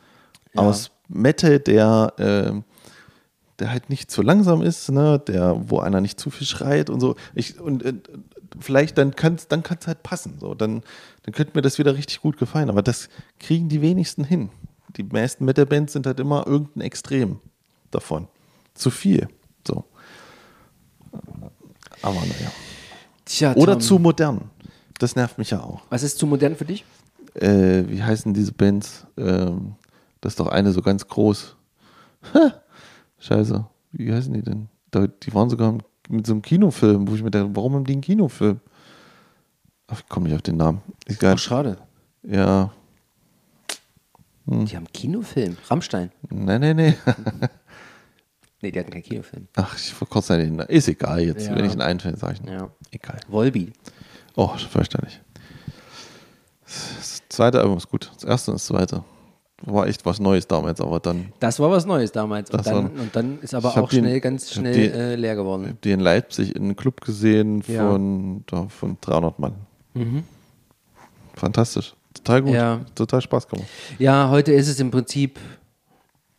aus 0.55 0.91
Metal, 1.07 1.59
der, 1.59 2.13
ähm, 2.19 2.63
der 3.57 3.71
halt 3.71 3.89
nicht 3.89 4.11
zu 4.11 4.21
langsam 4.21 4.61
ist, 4.61 4.91
ne, 4.91 5.19
der, 5.27 5.59
wo 5.65 5.79
einer 5.79 5.99
nicht 5.99 6.19
zu 6.19 6.29
viel 6.29 6.45
schreit 6.45 6.91
und 6.91 6.99
so. 6.99 7.15
Ich, 7.33 7.59
und 7.59 7.83
äh, 7.83 7.93
vielleicht 8.59 8.97
dann 8.97 9.15
kann 9.15 9.35
es 9.35 9.47
dann 9.47 9.63
kann's 9.63 9.87
halt 9.87 10.03
passen. 10.03 10.35
So. 10.39 10.53
Dann, 10.53 10.83
dann 11.29 11.35
könnte 11.35 11.51
mir 11.55 11.61
das 11.61 11.77
wieder 11.77 11.95
richtig 11.95 12.21
gut 12.21 12.37
gefallen. 12.37 12.71
Aber 12.71 12.81
das 12.81 13.07
kriegen 13.39 13.69
die 13.69 13.83
wenigsten 13.83 14.23
hin. 14.23 14.49
Die 14.97 15.03
meisten 15.03 15.45
Metal-Bands 15.45 15.93
sind 15.93 16.07
halt 16.07 16.19
immer 16.19 16.47
irgendein 16.47 16.81
Extrem 16.81 17.39
davon. 17.91 18.27
Zu 18.73 18.89
viel. 18.89 19.27
So. 19.67 19.85
Aber 22.01 22.15
naja. 22.15 22.51
Tja, 23.25 23.53
Oder 23.55 23.73
Tom, 23.73 23.81
zu 23.81 23.99
modern. 23.99 24.49
Das 24.97 25.15
nervt 25.15 25.37
mich 25.37 25.51
ja 25.51 25.61
auch. 25.61 25.83
Was 25.91 26.01
ist 26.01 26.17
zu 26.17 26.25
modern 26.25 26.55
für 26.55 26.65
dich? 26.65 26.83
Äh, 27.35 27.83
wie 27.87 28.01
heißen 28.01 28.33
diese 28.33 28.51
Bands? 28.51 29.05
Ähm, 29.15 29.75
das 30.21 30.33
ist 30.33 30.39
doch 30.39 30.47
eine 30.47 30.71
so 30.71 30.81
ganz 30.81 31.07
groß. 31.07 31.55
Ha, 32.33 32.53
Scheiße. 33.19 33.67
Wie 33.91 34.11
heißen 34.11 34.33
die 34.33 34.41
denn? 34.41 34.67
Die 34.95 35.33
waren 35.35 35.51
sogar 35.51 35.77
mit 36.09 36.25
so 36.25 36.33
einem 36.33 36.41
Kinofilm, 36.41 37.07
wo 37.07 37.13
ich 37.13 37.21
mir 37.21 37.29
dachte, 37.29 37.55
warum 37.55 37.75
haben 37.75 37.85
die 37.85 37.93
einen 37.93 38.01
Kinofilm? 38.01 38.61
Ach, 39.91 39.99
ich 39.99 40.09
komme 40.09 40.27
nicht 40.27 40.35
auf 40.35 40.41
den 40.41 40.57
Namen. 40.57 40.81
Egal. 41.07 41.33
Ach, 41.35 41.39
schade. 41.39 41.77
Ja. 42.23 42.71
Hm. 44.47 44.65
Die 44.65 44.75
haben 44.75 44.85
einen 44.85 44.93
Kinofilm. 44.93 45.57
Rammstein. 45.67 46.11
Nee, 46.29 46.59
nee, 46.59 46.73
nee. 46.73 46.95
Nee, 48.61 48.71
die 48.71 48.79
hatten 48.79 48.91
keinen 48.91 49.03
Kinofilm. 49.03 49.47
Ach, 49.55 49.75
ich 49.77 49.93
verkürze 49.93 50.37
den. 50.37 50.57
Namen. 50.57 50.69
Ist 50.69 50.87
egal 50.89 51.21
jetzt. 51.21 51.47
Ja. 51.47 51.55
Wenn 51.55 51.65
ich 51.65 51.73
ihn 51.73 51.81
einfällt, 51.81 52.19
sage 52.19 52.35
ich. 52.43 52.49
Ja. 52.49 52.69
Egal. 52.91 53.19
Volby. 53.29 53.71
Oh, 54.35 54.47
verständlich. 54.49 55.21
Das 56.65 57.21
zweite 57.29 57.59
Album 57.61 57.77
ist 57.77 57.89
gut. 57.89 58.11
Das 58.15 58.23
erste 58.23 58.51
und 58.51 58.55
das 58.59 58.65
zweite. 58.65 59.03
War 59.63 59.87
echt 59.87 60.05
was 60.05 60.19
Neues 60.19 60.47
damals, 60.47 60.79
aber 60.79 60.99
dann 61.01 61.33
Das 61.39 61.59
war 61.59 61.69
was 61.69 61.85
Neues 61.85 62.11
damals. 62.11 62.49
Und, 62.51 62.65
dann, 62.65 62.73
war- 62.95 63.01
und 63.01 63.15
dann 63.15 63.39
ist 63.41 63.53
aber 63.53 63.69
Ich 63.69 63.77
auch 63.77 63.89
den- 63.89 64.05
schnell, 64.05 64.19
ganz 64.21 64.45
hab 64.47 64.53
schnell 64.53 64.73
die- 64.73 64.87
äh, 64.91 65.15
leer 65.15 65.35
geworden. 65.35 65.67
hab 65.69 65.81
die 65.81 65.91
in 65.91 65.99
Leipzig 65.99 66.55
in 66.55 66.63
einem 66.63 66.75
Club 66.77 67.01
gesehen 67.01 67.61
Ja. 67.67 67.89
von, 67.89 68.43
da, 68.45 68.67
von 68.69 68.97
300 69.01 69.37
Mann. 69.39 69.55
Fantastisch. 71.35 71.93
Total 72.13 72.41
gut. 72.41 72.53
Ja. 72.53 72.85
Total 72.95 73.21
Spaß 73.21 73.47
gemacht. 73.47 73.67
Ja, 73.97 74.29
heute 74.29 74.51
ist 74.51 74.67
es 74.67 74.79
im 74.79 74.91
Prinzip 74.91 75.39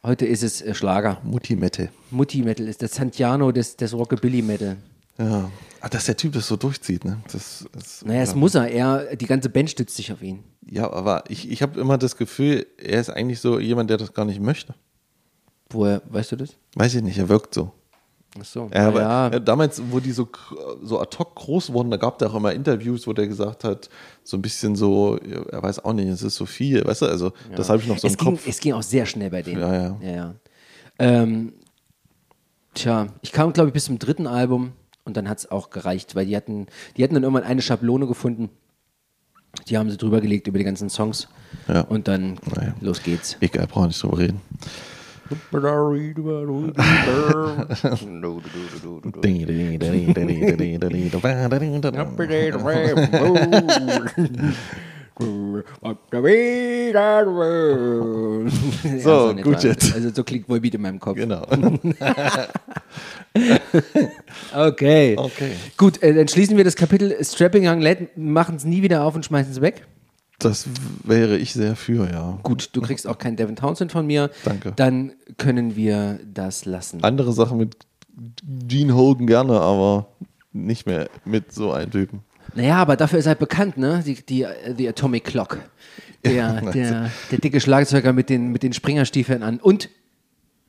Heute 0.02 0.24
ist 0.24 0.42
es 0.42 0.62
äh, 0.62 0.74
Schlager. 0.74 1.20
Mutti-Mette. 1.24 1.90
Mutti-Metal 2.10 2.66
ist 2.66 2.80
das 2.80 2.94
Santiano 2.94 3.52
des, 3.52 3.76
des 3.76 3.92
Rockabilly-Metal. 3.92 4.76
Ja. 5.18 5.50
Ah, 5.82 5.88
dass 5.90 6.06
der 6.06 6.16
Typ 6.16 6.32
das 6.32 6.46
so 6.46 6.56
durchzieht, 6.56 7.04
ne? 7.04 7.20
Das, 7.30 7.66
das, 7.72 8.02
Naja, 8.04 8.22
es 8.22 8.34
muss 8.34 8.54
er. 8.54 8.68
er. 8.68 9.16
Die 9.16 9.26
ganze 9.26 9.50
Band 9.50 9.70
stützt 9.70 9.96
sich 9.96 10.10
auf 10.10 10.22
ihn. 10.22 10.42
Ja, 10.66 10.90
aber 10.90 11.24
ich, 11.28 11.50
ich 11.50 11.60
habe 11.60 11.78
immer 11.78 11.98
das 11.98 12.16
Gefühl, 12.16 12.66
er 12.78 13.00
ist 13.00 13.10
eigentlich 13.10 13.40
so 13.40 13.58
jemand, 13.58 13.90
der 13.90 13.98
das 13.98 14.14
gar 14.14 14.24
nicht 14.24 14.40
möchte. 14.40 14.74
Woher, 15.68 16.00
weißt 16.08 16.32
du 16.32 16.36
das? 16.36 16.56
Weiß 16.74 16.94
ich 16.94 17.02
nicht, 17.02 17.18
er 17.18 17.28
wirkt 17.28 17.52
so. 17.54 17.72
Ach 18.38 18.44
so. 18.44 18.70
Ja, 18.72 18.86
aber 18.88 19.00
ja. 19.00 19.40
damals, 19.40 19.82
wo 19.90 19.98
die 19.98 20.12
so, 20.12 20.28
so 20.82 21.00
ad 21.00 21.16
hoc 21.18 21.34
groß 21.34 21.72
wurden, 21.72 21.90
da 21.90 21.96
gab 21.96 22.20
es 22.22 22.28
auch 22.28 22.34
immer 22.34 22.52
Interviews, 22.52 23.06
wo 23.06 23.12
der 23.12 23.26
gesagt 23.26 23.64
hat, 23.64 23.90
so 24.22 24.36
ein 24.36 24.42
bisschen 24.42 24.76
so, 24.76 25.18
ja, 25.26 25.42
er 25.50 25.62
weiß 25.62 25.84
auch 25.84 25.92
nicht, 25.92 26.08
es 26.08 26.22
ist 26.22 26.36
so 26.36 26.46
viel, 26.46 26.84
weißt 26.84 27.02
du, 27.02 27.06
also 27.06 27.32
das 27.56 27.68
habe 27.68 27.80
ich 27.82 27.88
noch 27.88 27.98
so 27.98 28.06
es, 28.06 28.14
im 28.14 28.18
ging, 28.18 28.34
Kopf. 28.36 28.46
es 28.46 28.60
ging 28.60 28.72
auch 28.74 28.82
sehr 28.82 29.04
schnell 29.06 29.30
bei 29.30 29.42
denen. 29.42 29.60
Ja, 29.60 29.74
ja. 29.74 29.96
ja, 30.00 30.10
ja. 30.10 30.34
Ähm, 31.00 31.54
tja, 32.74 33.08
ich 33.22 33.32
kam, 33.32 33.52
glaube 33.52 33.70
ich, 33.70 33.74
bis 33.74 33.86
zum 33.86 33.98
dritten 33.98 34.28
Album 34.28 34.72
und 35.04 35.16
dann 35.16 35.28
hat 35.28 35.38
es 35.38 35.50
auch 35.50 35.70
gereicht, 35.70 36.14
weil 36.14 36.26
die 36.26 36.36
hatten, 36.36 36.66
die 36.96 37.02
hatten 37.02 37.14
dann 37.14 37.24
irgendwann 37.24 37.44
eine 37.44 37.62
Schablone 37.62 38.06
gefunden. 38.06 38.48
Die 39.68 39.76
haben 39.76 39.90
sie 39.90 39.96
drüber 39.96 40.20
gelegt 40.20 40.46
über 40.46 40.58
die 40.58 40.64
ganzen 40.64 40.88
Songs. 40.88 41.26
Ja. 41.66 41.80
Und 41.80 42.06
dann 42.06 42.38
Naja. 42.54 42.74
los 42.80 43.02
geht's. 43.02 43.36
Egal, 43.40 43.66
brauchen 43.66 43.82
wir 43.84 43.88
nicht 43.88 44.00
drüber 44.00 44.18
reden. 44.18 44.40
so, 59.02 59.34
gut 59.42 59.62
jetzt. 59.62 59.94
Also 59.94 60.10
so 60.10 60.24
klingt 60.24 60.48
Volbeat 60.48 60.74
in 60.74 60.82
meinem 60.82 60.98
Kopf. 60.98 61.16
Genau. 61.16 61.46
Okay. 64.52 65.14
Okay. 65.16 65.52
Gut, 65.76 66.02
äh, 66.02 66.12
dann 66.12 66.26
schließen 66.26 66.56
wir 66.56 66.64
das 66.64 66.74
Kapitel 66.74 67.16
Strapping 67.24 67.68
Young 67.68 67.80
Lad, 67.80 68.16
machen 68.16 68.56
es 68.56 68.64
nie 68.64 68.82
wieder 68.82 69.04
auf 69.04 69.14
und 69.14 69.24
schmeißen 69.24 69.52
es 69.52 69.60
weg. 69.60 69.86
Das 70.40 70.66
wäre 71.04 71.36
ich 71.36 71.52
sehr 71.52 71.76
für, 71.76 72.10
ja. 72.10 72.38
Gut, 72.42 72.70
du 72.72 72.80
kriegst 72.80 73.06
auch 73.06 73.18
keinen 73.18 73.36
Devin 73.36 73.56
Townsend 73.56 73.92
von 73.92 74.06
mir. 74.06 74.30
Danke. 74.44 74.72
Dann 74.76 75.12
können 75.38 75.76
wir 75.76 76.18
das 76.32 76.64
lassen. 76.64 77.02
Andere 77.04 77.32
Sachen 77.32 77.58
mit 77.58 77.76
Gene 78.66 78.94
Hogan 78.96 79.26
gerne, 79.26 79.60
aber 79.60 80.08
nicht 80.52 80.86
mehr 80.86 81.08
mit 81.24 81.52
so 81.52 81.72
einem 81.72 81.90
Typen. 81.90 82.20
Naja, 82.54 82.76
aber 82.76 82.96
dafür 82.96 83.18
ist 83.18 83.26
er 83.26 83.30
halt 83.30 83.38
bekannt, 83.38 83.76
ne? 83.78 84.02
Die, 84.04 84.14
die, 84.14 84.46
die 84.76 84.88
Atomic 84.88 85.24
Clock. 85.24 85.58
Der, 86.24 86.60
der, 86.72 87.10
der 87.30 87.38
dicke 87.38 87.60
Schlagzeuger 87.60 88.12
mit 88.12 88.28
den, 88.28 88.50
mit 88.50 88.62
den 88.62 88.72
Springerstiefeln 88.72 89.42
an 89.42 89.58
und 89.58 89.88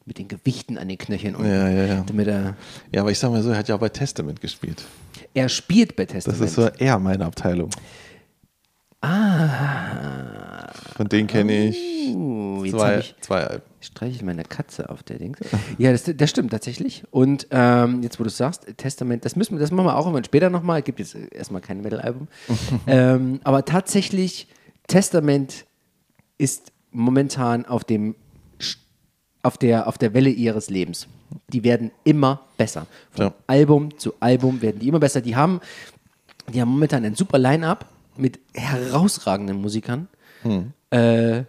mit 0.06 0.18
den 0.18 0.28
Gewichten 0.28 0.78
an 0.78 0.88
den 0.90 0.98
Knöcheln. 0.98 1.36
unten, 1.36 1.50
Ja, 1.50 1.70
ja, 1.70 1.86
ja. 1.86 2.04
Damit 2.06 2.28
er, 2.28 2.56
Ja, 2.92 3.02
aber 3.02 3.12
ich 3.12 3.20
sag 3.20 3.32
mal 3.32 3.42
so, 3.42 3.50
er 3.52 3.58
hat 3.58 3.68
ja 3.68 3.76
auch 3.76 3.80
bei 3.80 3.90
Testament 3.90 4.42
gespielt. 4.42 4.84
er 5.34 5.50
spielt 5.50 5.96
bei 5.96 6.06
Das 6.06 6.26
Testament. 6.26 6.44
ist 6.44 6.56
so 6.56 6.68
eher 6.68 7.00
meine 7.00 7.26
Abteilung. 7.26 7.70
Ah. 9.02 10.72
Von 10.96 11.10
denen 11.10 11.28
kenne 11.28 11.70
ich 11.70 11.92
Uh, 12.14 12.66
zwei, 12.70 12.98
ich, 13.00 13.16
zwei 13.22 13.44
Alben. 13.46 13.64
streiche 13.80 14.16
ich 14.16 14.24
meine 14.24 14.44
Katze 14.44 14.90
auf 14.90 15.02
der 15.04 15.18
Dings. 15.18 15.40
Ja, 15.78 15.92
das, 15.92 16.04
das 16.04 16.30
stimmt 16.30 16.52
tatsächlich. 16.52 17.04
Und 17.12 17.48
ähm, 17.52 18.02
jetzt, 18.04 18.20
wo 18.20 18.24
du 18.24 18.30
sagst, 18.30 18.66
Testament, 18.78 19.24
das 19.24 19.36
müssen 19.36 19.56
wir, 19.56 19.60
das 19.60 19.72
machen 19.72 19.86
wir 19.86 19.96
auch 19.96 20.06
irgendwann 20.06 20.24
später 20.26 20.50
nochmal. 20.50 20.82
Gibt 20.82 21.00
jetzt 21.00 21.16
erstmal 21.16 21.62
kein 21.62 21.82
Metal-Album. 21.82 22.28
ähm, 22.88 23.40
aber 23.44 23.64
tatsächlich, 23.66 24.48
Testament 24.88 25.66
ist 26.38 26.72
momentan 26.92 27.66
auf 27.66 27.84
dem 27.84 28.16
auf 29.44 29.58
der, 29.58 29.88
auf 29.88 29.98
der 29.98 30.14
Welle 30.14 30.30
ihres 30.30 30.70
Lebens. 30.70 31.08
Die 31.52 31.64
werden 31.64 31.92
immer 32.04 32.42
besser. 32.58 32.86
Von 33.12 33.26
Ja. 33.28 33.34
Album 33.48 33.98
zu 33.98 34.14
Album 34.20 34.62
werden 34.62 34.80
die 34.80 34.88
immer 34.88 35.00
besser. 35.00 35.22
Die 35.22 35.36
haben, 35.36 35.62
die 36.54 36.62
haben 36.62 36.70
momentan 36.70 37.06
ein 37.06 37.16
super 37.16 37.40
Line-Up 37.40 37.86
mit 38.18 38.40
herausragenden 38.54 39.62
Musikern. 39.62 40.08
Äh, 40.90 41.44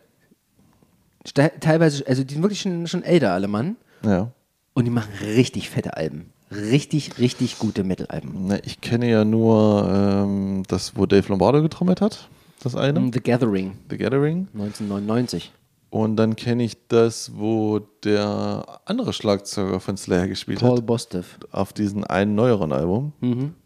ste- 1.26 1.52
teilweise, 1.60 2.06
also 2.06 2.24
die 2.24 2.34
sind 2.34 2.42
wirklich 2.42 2.60
schon, 2.60 2.86
schon 2.86 3.02
älter, 3.02 3.32
alle 3.32 3.48
Mann. 3.48 3.76
Ja. 4.04 4.30
Und 4.74 4.84
die 4.84 4.90
machen 4.90 5.12
richtig 5.22 5.70
fette 5.70 5.96
Alben. 5.96 6.30
Richtig, 6.50 7.18
richtig 7.18 7.58
gute 7.58 7.82
Metal-Alben. 7.84 8.46
Na, 8.46 8.58
ich 8.64 8.80
kenne 8.82 9.08
ja 9.10 9.24
nur 9.24 9.88
ähm, 9.90 10.62
das, 10.68 10.96
wo 10.96 11.06
Dave 11.06 11.26
Lombardo 11.28 11.62
getrommelt 11.62 12.00
hat. 12.02 12.28
Das 12.62 12.76
eine. 12.76 13.10
The 13.12 13.20
Gathering, 13.20 13.78
The 13.90 13.96
Gathering. 13.96 14.48
1999. 14.54 15.50
Und 15.92 16.16
dann 16.16 16.36
kenne 16.36 16.62
ich 16.64 16.88
das, 16.88 17.32
wo 17.34 17.80
der 18.02 18.64
andere 18.86 19.12
Schlagzeuger 19.12 19.78
von 19.78 19.98
Slayer 19.98 20.26
gespielt 20.26 20.60
Paul 20.60 20.78
hat. 20.78 20.86
Bostev. 20.86 21.38
Auf 21.50 21.74
diesem 21.74 22.02
einen 22.04 22.34
neueren 22.34 22.72
Album. 22.72 23.12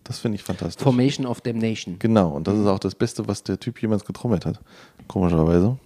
Das 0.03 0.19
finde 0.19 0.35
ich 0.35 0.43
fantastisch. 0.43 0.83
Formation 0.83 1.25
of 1.25 1.41
Damnation. 1.41 2.01
Genau, 2.01 2.31
und 2.31 2.49
das 2.49 2.59
ist 2.59 2.67
auch 2.67 2.81
das 2.81 2.97
Beste, 2.97 3.29
was 3.29 3.45
der 3.45 3.61
Typ 3.61 3.81
jemals 3.81 4.05
getrommelt 4.05 4.45
hat. 4.45 4.59
Komischerweise. 5.07 5.79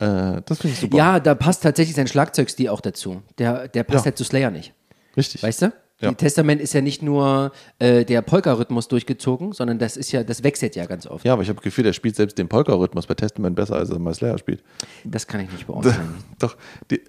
Äh, 0.00 0.42
das 0.44 0.58
finde 0.58 0.74
ich 0.74 0.80
super. 0.80 0.96
Ja, 0.96 1.20
da 1.20 1.36
passt 1.36 1.62
tatsächlich 1.62 1.94
sein 1.94 2.08
Schlagzeugstil 2.08 2.68
auch 2.68 2.80
dazu. 2.80 3.22
Der, 3.38 3.68
der 3.68 3.84
passt 3.84 4.04
Ja. 4.04 4.10
halt 4.10 4.18
zu 4.18 4.24
Slayer 4.24 4.50
nicht. 4.50 4.74
Richtig. 5.16 5.44
Weißt 5.44 5.62
du? 5.62 5.72
Ja. 6.00 6.12
Testament 6.12 6.60
ist 6.60 6.74
ja 6.74 6.82
nicht 6.82 7.02
nur 7.02 7.52
äh, 7.78 8.04
der 8.04 8.20
Polka-Rhythmus 8.20 8.88
durchgezogen, 8.88 9.52
sondern 9.52 9.78
das 9.78 9.96
ist 9.96 10.12
ja, 10.12 10.22
das 10.24 10.42
wechselt 10.42 10.76
ja 10.76 10.84
ganz 10.84 11.06
oft. 11.06 11.24
Ja, 11.24 11.32
aber 11.32 11.42
ich 11.42 11.48
habe 11.48 11.56
das 11.56 11.64
Gefühl, 11.64 11.86
er 11.86 11.94
spielt 11.94 12.16
selbst 12.16 12.36
den 12.36 12.48
Polka-Rhythmus 12.48 13.06
bei 13.06 13.14
Testament 13.14 13.56
besser, 13.56 13.76
als 13.76 13.88
er 13.88 13.98
bei 13.98 14.12
Slayer 14.12 14.36
spielt. 14.36 14.62
Das 15.04 15.26
kann 15.26 15.40
ich 15.40 15.50
nicht 15.50 15.66
beurteilen. 15.66 16.14
Doch, 16.38 16.56
die, 16.90 17.00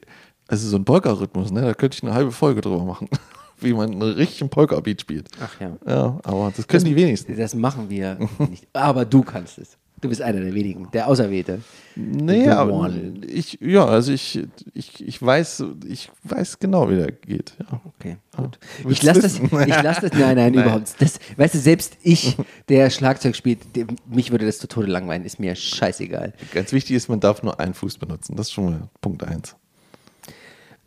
also 0.48 0.70
so 0.70 0.78
ein 0.78 0.86
Polka-Rhythmus, 0.86 1.52
ne, 1.52 1.62
da 1.62 1.74
könnte 1.74 1.98
ich 1.98 2.04
eine 2.04 2.14
halbe 2.14 2.32
Folge 2.32 2.62
drüber 2.62 2.86
machen. 2.86 3.10
Wie 3.60 3.74
man 3.74 3.92
einen 3.92 4.02
richtigen 4.04 4.50
Polka-Beat 4.50 5.02
spielt. 5.02 5.30
Ach 5.42 5.60
ja. 5.60 5.76
Ja, 5.86 6.20
aber 6.24 6.54
das 6.56 6.68
können 6.68 6.86
die 6.86 6.96
wenigsten. 6.96 7.36
Das 7.36 7.56
machen 7.56 7.90
wir 7.90 8.20
nicht. 8.38 8.68
Aber 8.72 9.04
du 9.04 9.24
kannst 9.24 9.58
es. 9.58 9.78
Du 10.00 10.10
bist 10.10 10.22
einer 10.22 10.42
der 10.42 10.54
wenigen, 10.54 10.90
der 10.92 11.08
Auserwählte. 11.08 11.62
One. 11.96 13.14
ich, 13.26 13.58
ja, 13.62 13.84
also 13.84 14.12
ich, 14.12 14.44
ich, 14.76 15.08
ich 15.08 15.20
weiß, 15.20 15.64
ich 15.88 16.12
weiß 16.24 16.60
genau, 16.60 16.88
wie 16.92 16.98
der 16.98 17.12
geht. 17.12 17.54
Ja. 17.60 17.82
Okay, 17.84 18.18
gut. 18.36 18.60
Ich 18.80 18.86
Willst 18.86 19.04
lasse 19.04 19.22
das, 19.22 19.40
ich 19.40 19.50
das, 19.50 20.02
nein, 20.14 20.36
nein, 20.36 20.36
Nein. 20.36 20.54
überhaupt. 20.54 20.82
nicht. 20.82 21.02
Das, 21.02 21.20
weißt 21.38 21.56
du, 21.56 21.58
selbst 21.58 21.98
ich, 22.04 22.38
der 22.70 22.92
Schlagzeug 22.92 23.36
spielt, 23.36 23.76
der, 23.76 23.88
mich 24.08 24.30
würde 24.30 24.46
das 24.46 24.60
zu 24.60 24.68
Tode 24.68 24.88
langweilen, 24.88 25.26
ist 25.26 25.40
mir 25.40 25.56
scheißegal. 25.56 26.34
Ganz 26.54 26.72
wichtig 26.74 26.96
ist, 26.96 27.10
man 27.10 27.20
darf 27.20 27.42
nur 27.42 27.60
einen 27.60 27.74
Fuß 27.74 27.98
benutzen. 27.98 28.36
Das 28.36 28.48
ist 28.50 28.54
schon 28.54 28.66
mal 28.66 28.90
Punkt 29.02 29.24
eins. 29.24 29.56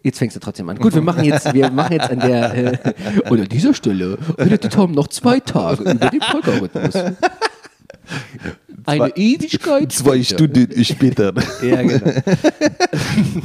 Jetzt 0.02 0.18
fängst 0.18 0.36
du 0.36 0.40
trotzdem 0.40 0.68
an. 0.68 0.78
Gut, 0.78 0.94
wir 0.94 1.02
machen 1.02 1.24
jetzt, 1.24 1.52
wir 1.52 1.70
machen 1.70 1.94
jetzt 1.94 2.10
an 2.10 2.20
der, 2.20 2.84
äh, 2.86 3.28
an 3.28 3.48
dieser 3.48 3.74
Stelle 3.74 4.18
redet 4.38 4.72
Tom 4.72 4.92
noch 4.92 5.08
zwei 5.08 5.40
Tage 5.40 5.82
über 5.82 6.10
den 6.10 6.20
Polka-Rhythmus. 6.20 6.94
Eine 8.86 9.16
Ewigkeit. 9.16 9.92
Zwei 9.92 10.22
später. 10.22 10.44
Stunden 10.44 10.84
später. 10.84 11.32
Ja, 11.62 11.82
genau. 11.82 12.12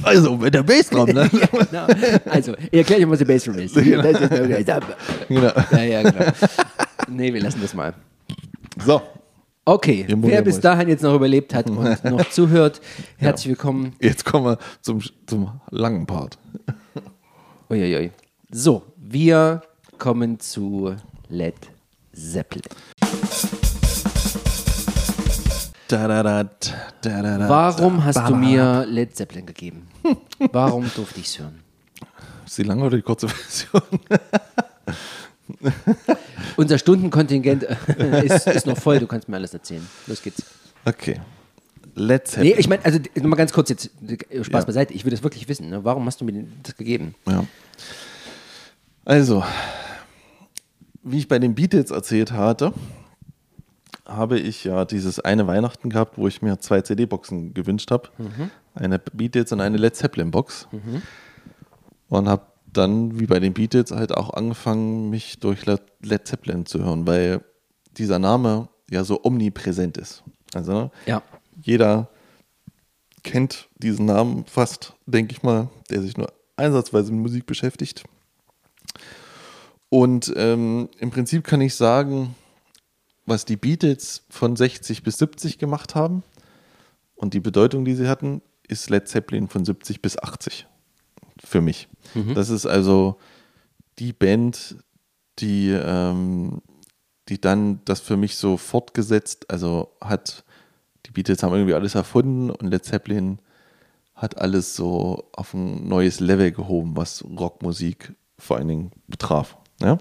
Also, 0.03 0.37
mit 0.37 0.53
der 0.53 0.63
Bassdrum, 0.63 1.09
ne? 1.09 1.29
ja, 1.31 1.87
genau. 1.87 1.87
Also, 2.25 2.53
erklär 2.71 2.99
dir 2.99 3.05
mal, 3.05 3.13
was 3.13 3.19
der 3.19 3.25
Bassdrum 3.25 3.57
ist. 3.57 3.75
Das 3.75 3.83
ist 3.83 3.89
genau. 5.27 5.51
ja, 5.71 5.83
ja, 5.83 6.03
genau. 6.03 6.25
Nee, 7.09 7.33
wir 7.33 7.41
lassen 7.41 7.59
das 7.61 7.73
mal. 7.73 7.93
So, 8.83 9.01
Okay, 9.67 10.05
wer 10.07 10.43
bis 10.43 10.59
dahin 10.59 10.89
jetzt 10.89 11.01
noch 11.01 11.15
überlebt 11.15 11.51
hat 11.55 11.71
und 11.71 12.03
noch 12.03 12.29
zuhört, 12.29 12.81
herzlich 13.17 13.47
willkommen. 13.47 13.93
jetzt 13.99 14.23
kommen 14.23 14.45
wir 14.45 14.59
zum, 14.81 15.01
zum 15.25 15.59
langen 15.71 16.05
Part. 16.05 16.37
Uiuiui. 17.71 18.11
So, 18.51 18.83
wir 18.95 19.63
kommen 19.97 20.39
zu 20.39 20.95
Led 21.29 21.55
Zeppelin. 22.13 22.61
Da, 25.87 26.07
da, 26.07 26.23
da. 26.43 27.49
Warum 27.49 28.03
hast 28.03 28.17
du 28.27 28.35
mir 28.35 28.85
Led 28.87 29.15
Zeppelin 29.15 29.45
gegeben? 29.45 29.87
Warum 30.51 30.89
durfte 30.95 31.19
ich 31.19 31.27
es 31.27 31.39
hören? 31.39 31.59
Ist 32.45 32.57
die 32.57 32.63
lange 32.63 32.83
oder 32.83 32.97
die 32.97 33.03
kurze 33.03 33.27
Version? 33.27 33.81
Unser 36.57 36.77
Stundenkontingent 36.77 37.63
äh, 37.63 38.25
ist, 38.25 38.47
ist 38.47 38.65
noch 38.65 38.77
voll, 38.77 38.99
du 38.99 39.07
kannst 39.07 39.29
mir 39.29 39.35
alles 39.35 39.53
erzählen. 39.53 39.87
Los 40.07 40.21
geht's. 40.21 40.43
Okay. 40.85 41.19
Let's 41.93 42.35
Nee, 42.37 42.55
ich 42.57 42.67
meine, 42.67 42.83
also 42.83 42.99
nochmal 43.15 43.37
ganz 43.37 43.53
kurz 43.53 43.69
jetzt, 43.69 43.89
Spaß 44.41 44.63
Ja. 44.63 44.65
beiseite, 44.65 44.93
ich 44.93 45.05
will 45.05 45.11
das 45.11 45.23
wirklich 45.23 45.47
wissen. 45.47 45.69
Ne? 45.69 45.83
Warum 45.83 46.05
hast 46.07 46.19
du 46.19 46.25
mir 46.25 46.45
das 46.63 46.75
gegeben? 46.75 47.15
Ja. 47.27 47.45
Also, 49.05 49.43
wie 51.03 51.19
ich 51.19 51.27
bei 51.27 51.39
den 51.39 51.55
Beatles 51.55 51.91
erzählt 51.91 52.31
hatte, 52.31 52.73
habe 54.05 54.39
ich 54.39 54.63
ja 54.63 54.85
dieses 54.85 55.19
eine 55.19 55.47
Weihnachten 55.47 55.89
gehabt, 55.89 56.17
wo 56.17 56.27
ich 56.27 56.41
mir 56.41 56.59
zwei 56.59 56.81
CD-Boxen 56.81 57.53
gewünscht 57.53 57.91
habe. 57.91 58.09
Eine 58.75 58.99
Beatles 58.99 59.51
und 59.51 59.61
eine 59.61 59.77
Led 59.77 59.95
Zeppelin-Box. 59.95 60.67
Und 62.09 62.29
habe 62.29 62.43
dann, 62.71 63.19
wie 63.19 63.25
bei 63.25 63.39
den 63.39 63.53
Beatles, 63.53 63.91
halt 63.91 64.13
auch 64.15 64.31
angefangen, 64.33 65.09
mich 65.09 65.39
durch 65.39 65.65
Led 65.65 65.81
Led 66.01 66.27
Zeppelin 66.27 66.65
zu 66.65 66.83
hören, 66.83 67.07
weil 67.07 67.41
dieser 67.97 68.19
Name 68.19 68.67
ja 68.91 69.03
so 69.03 69.21
omnipräsent 69.23 69.97
ist. 69.97 70.23
Also, 70.53 70.71
ne, 70.73 70.91
Ja. 71.05 71.21
jeder 71.61 72.09
kennt 73.23 73.69
diesen 73.77 74.05
Namen 74.05 74.45
fast, 74.45 74.93
denke 75.07 75.31
ich 75.33 75.41
mal, 75.41 75.69
der 75.89 76.01
sich 76.01 76.15
nur 76.17 76.27
einsatzweise 76.57 77.11
mit 77.11 77.21
Musik 77.21 77.45
beschäftigt. 77.47 78.03
Und 79.89 80.31
ähm, 80.35 80.89
im 80.99 81.09
Prinzip 81.11 81.43
kann 81.43 81.61
ich 81.61 81.75
sagen, 81.75 82.35
was 83.25 83.45
die 83.45 83.57
Beatles 83.57 84.23
von 84.29 84.55
60 84.55 85.03
bis 85.03 85.17
70 85.17 85.57
gemacht 85.57 85.95
haben 85.95 86.23
und 87.15 87.33
die 87.33 87.39
Bedeutung, 87.39 87.85
die 87.85 87.95
sie 87.95 88.07
hatten, 88.07 88.41
ist 88.67 88.89
Led 88.89 89.07
Zeppelin 89.07 89.47
von 89.47 89.65
70 89.65 90.01
bis 90.01 90.17
80 90.17 90.67
für 91.43 91.61
mich. 91.61 91.87
Das 92.33 92.49
ist 92.49 92.65
also 92.65 93.17
die 93.99 94.13
Band, 94.13 94.77
die, 95.39 95.69
ähm, 95.69 96.61
die 97.29 97.39
dann 97.39 97.81
das 97.85 97.99
für 97.99 98.17
mich 98.17 98.37
so 98.37 98.57
fortgesetzt, 98.57 99.49
also 99.49 99.95
hat, 100.01 100.43
die 101.05 101.11
Beatles 101.11 101.43
haben 101.43 101.53
irgendwie 101.53 101.73
alles 101.73 101.95
erfunden 101.95 102.49
und 102.49 102.69
Led 102.69 102.85
Zeppelin 102.85 103.39
hat 104.15 104.37
alles 104.37 104.75
so 104.75 105.29
auf 105.33 105.53
ein 105.53 105.87
neues 105.87 106.19
Level 106.19 106.51
gehoben, 106.51 106.95
was 106.95 107.23
Rockmusik 107.23 108.13
vor 108.37 108.57
allen 108.57 108.67
Dingen 108.67 108.91
betraf. 109.07 109.57
Ja? 109.81 109.97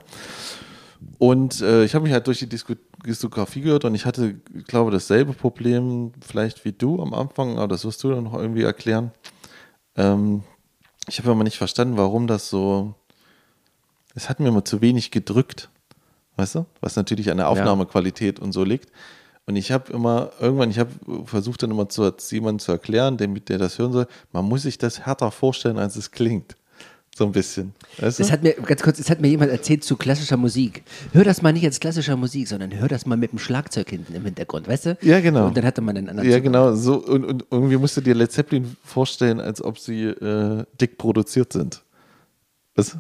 Und 1.19 1.61
äh, 1.61 1.85
ich 1.85 1.95
habe 1.95 2.05
mich 2.05 2.13
halt 2.13 2.27
durch 2.27 2.39
die 2.39 2.49
Disku 2.49 2.75
Diskografie 3.07 3.61
gehört 3.61 3.85
und 3.85 3.95
ich 3.95 4.07
hatte, 4.07 4.41
ich 4.55 4.65
glaube, 4.65 4.91
dasselbe 4.91 5.33
Problem 5.33 6.13
vielleicht 6.21 6.65
wie 6.65 6.73
du 6.73 7.01
am 7.03 7.15
Anfang, 7.15 7.59
aber 7.59 7.69
das 7.69 7.85
wirst 7.85 8.03
du 8.05 8.11
dann 8.11 8.25
noch 8.25 8.35
irgendwie 8.35 8.63
erklären. 8.63 9.13
Ähm, 9.97 10.43
ich 11.09 11.19
habe 11.19 11.31
immer 11.31 11.45
nicht 11.45 11.59
verstanden, 11.59 11.97
warum 11.97 12.27
das 12.27 12.49
so, 12.49 12.95
es 14.15 14.29
hat 14.29 14.41
mir 14.41 14.49
immer 14.49 14.65
zu 14.65 14.81
wenig 14.81 15.11
gedrückt, 15.11 15.71
weißt 16.37 16.57
du, 16.57 16.67
was 16.81 16.97
natürlich 16.97 17.31
an 17.31 17.37
der 17.37 17.49
Aufnahmequalität 17.49 18.41
und 18.41 18.53
so 18.53 18.65
liegt. 18.65 18.91
Und 19.47 19.57
ich 19.57 19.73
habe 19.73 19.93
immer, 19.93 20.31
irgendwann, 20.41 20.71
ich 20.71 20.79
habe 20.79 20.91
versucht 21.27 21.63
dann 21.63 21.71
immer 21.71 21.89
zu 21.89 22.11
jemandem 22.31 22.61
zu 22.61 22.73
erklären, 22.73 23.19
der, 23.19 23.29
der 23.29 23.59
das 23.59 23.79
hören 23.79 23.93
soll, 23.93 24.07
man 24.33 24.47
muss 24.47 24.63
sich 24.63 24.79
das 24.79 25.05
härter 25.05 25.31
vorstellen, 25.31 25.79
als 25.79 25.97
es 25.97 26.11
klingt. 26.11 26.57
So 27.17 27.25
ein 27.27 27.33
bisschen. 27.33 27.73
Weißt 27.99 28.19
du? 28.19 28.25
Das 28.25 28.33
hat 28.33 28.43
mir, 28.43 28.55
ganz 28.55 28.83
kurz, 28.83 28.99
es 28.99 29.09
hat 29.09 29.21
mir 29.21 29.29
jemand 29.29 29.53
erzählt 29.53 29.85
zu 29.85 29.97
klassischer 29.97 30.37
Musik. 30.37 30.83
Hör 31.13 31.23
das 31.23 31.43
mal 31.43 31.53
nicht 31.53 31.65
als 31.65 31.79
klassischer 31.79 32.17
Musik, 32.17 32.49
sondern 32.49 32.77
hör 32.77 32.89
das 32.89 33.07
mal 33.07 33.17
mit 33.17 33.31
dem 33.31 33.39
Schlagzeug 33.39 33.89
hinten 33.91 34.15
im 34.15 34.25
Hintergrund, 34.25 34.67
weißt 34.67 34.87
du? 34.87 34.99
Ja, 35.01 35.21
genau. 35.21 35.47
Und 35.47 35.57
dann 35.57 35.65
hatte 35.65 35.81
man 35.81 35.97
einen 35.97 36.09
anderen 36.09 36.29
Ja, 36.29 36.39
Zugang. 36.39 36.53
genau. 36.53 36.75
So, 36.75 36.97
und, 36.97 37.25
und 37.25 37.45
irgendwie 37.53 37.77
musst 37.77 37.97
du 37.97 38.01
dir 38.01 38.15
Led 38.15 38.33
Zeppelin 38.33 38.77
vorstellen, 38.83 39.41
als 39.41 39.63
ob 39.63 39.79
sie 39.79 40.07
äh, 40.07 40.65
dick 40.81 40.99
produziert 40.99 41.53
sind. 41.53 41.83
Was? 42.75 42.97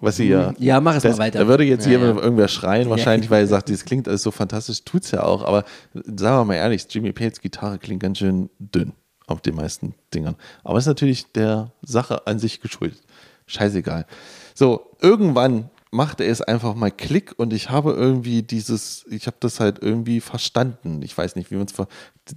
Was 0.00 0.16
sie 0.16 0.28
ja. 0.30 0.54
Ja, 0.58 0.80
mach 0.80 0.96
es 0.96 1.02
das, 1.02 1.18
mal 1.18 1.24
weiter. 1.24 1.40
Da 1.40 1.48
würde 1.48 1.64
jetzt 1.64 1.84
Ja, 1.84 1.92
jemand 1.92 2.16
ja. 2.16 2.22
irgendwer 2.24 2.48
schreien, 2.48 2.88
wahrscheinlich, 2.88 3.28
weil 3.30 3.42
er 3.44 3.46
sagt, 3.46 3.68
das 3.68 3.84
klingt 3.84 4.08
alles 4.08 4.22
so 4.22 4.30
fantastisch. 4.30 4.82
Tut's 4.84 5.10
ja 5.10 5.22
auch, 5.22 5.44
aber 5.44 5.64
sagen 5.92 6.38
wir 6.38 6.44
mal 6.46 6.54
ehrlich, 6.54 6.86
Jimmy 6.88 7.12
Pates 7.12 7.42
Gitarre 7.42 7.78
klingt 7.78 8.02
ganz 8.02 8.18
schön 8.18 8.48
dünn 8.58 8.92
auf 9.26 9.42
den 9.42 9.54
meisten 9.56 9.94
Dingern. 10.14 10.36
Aber 10.64 10.78
ist 10.78 10.86
natürlich 10.86 11.30
der 11.32 11.70
Sache 11.82 12.26
an 12.26 12.38
sich 12.38 12.60
geschuldet. 12.62 13.02
Scheißegal. 13.48 14.06
So, 14.54 14.92
irgendwann 15.00 15.68
machte 15.90 16.22
es 16.24 16.40
einfach 16.42 16.74
mal 16.74 16.90
Klick 16.90 17.34
und 17.38 17.52
ich 17.52 17.70
habe 17.70 17.92
irgendwie 17.92 18.42
dieses, 18.42 19.04
ich 19.10 19.26
habe 19.26 19.38
das 19.40 19.58
halt 19.58 19.78
irgendwie 19.82 20.20
verstanden. 20.20 21.00
Ich 21.02 21.16
weiß 21.16 21.34
nicht, 21.34 21.50
wie 21.50 21.56
man 21.56 21.66
es, 21.66 21.74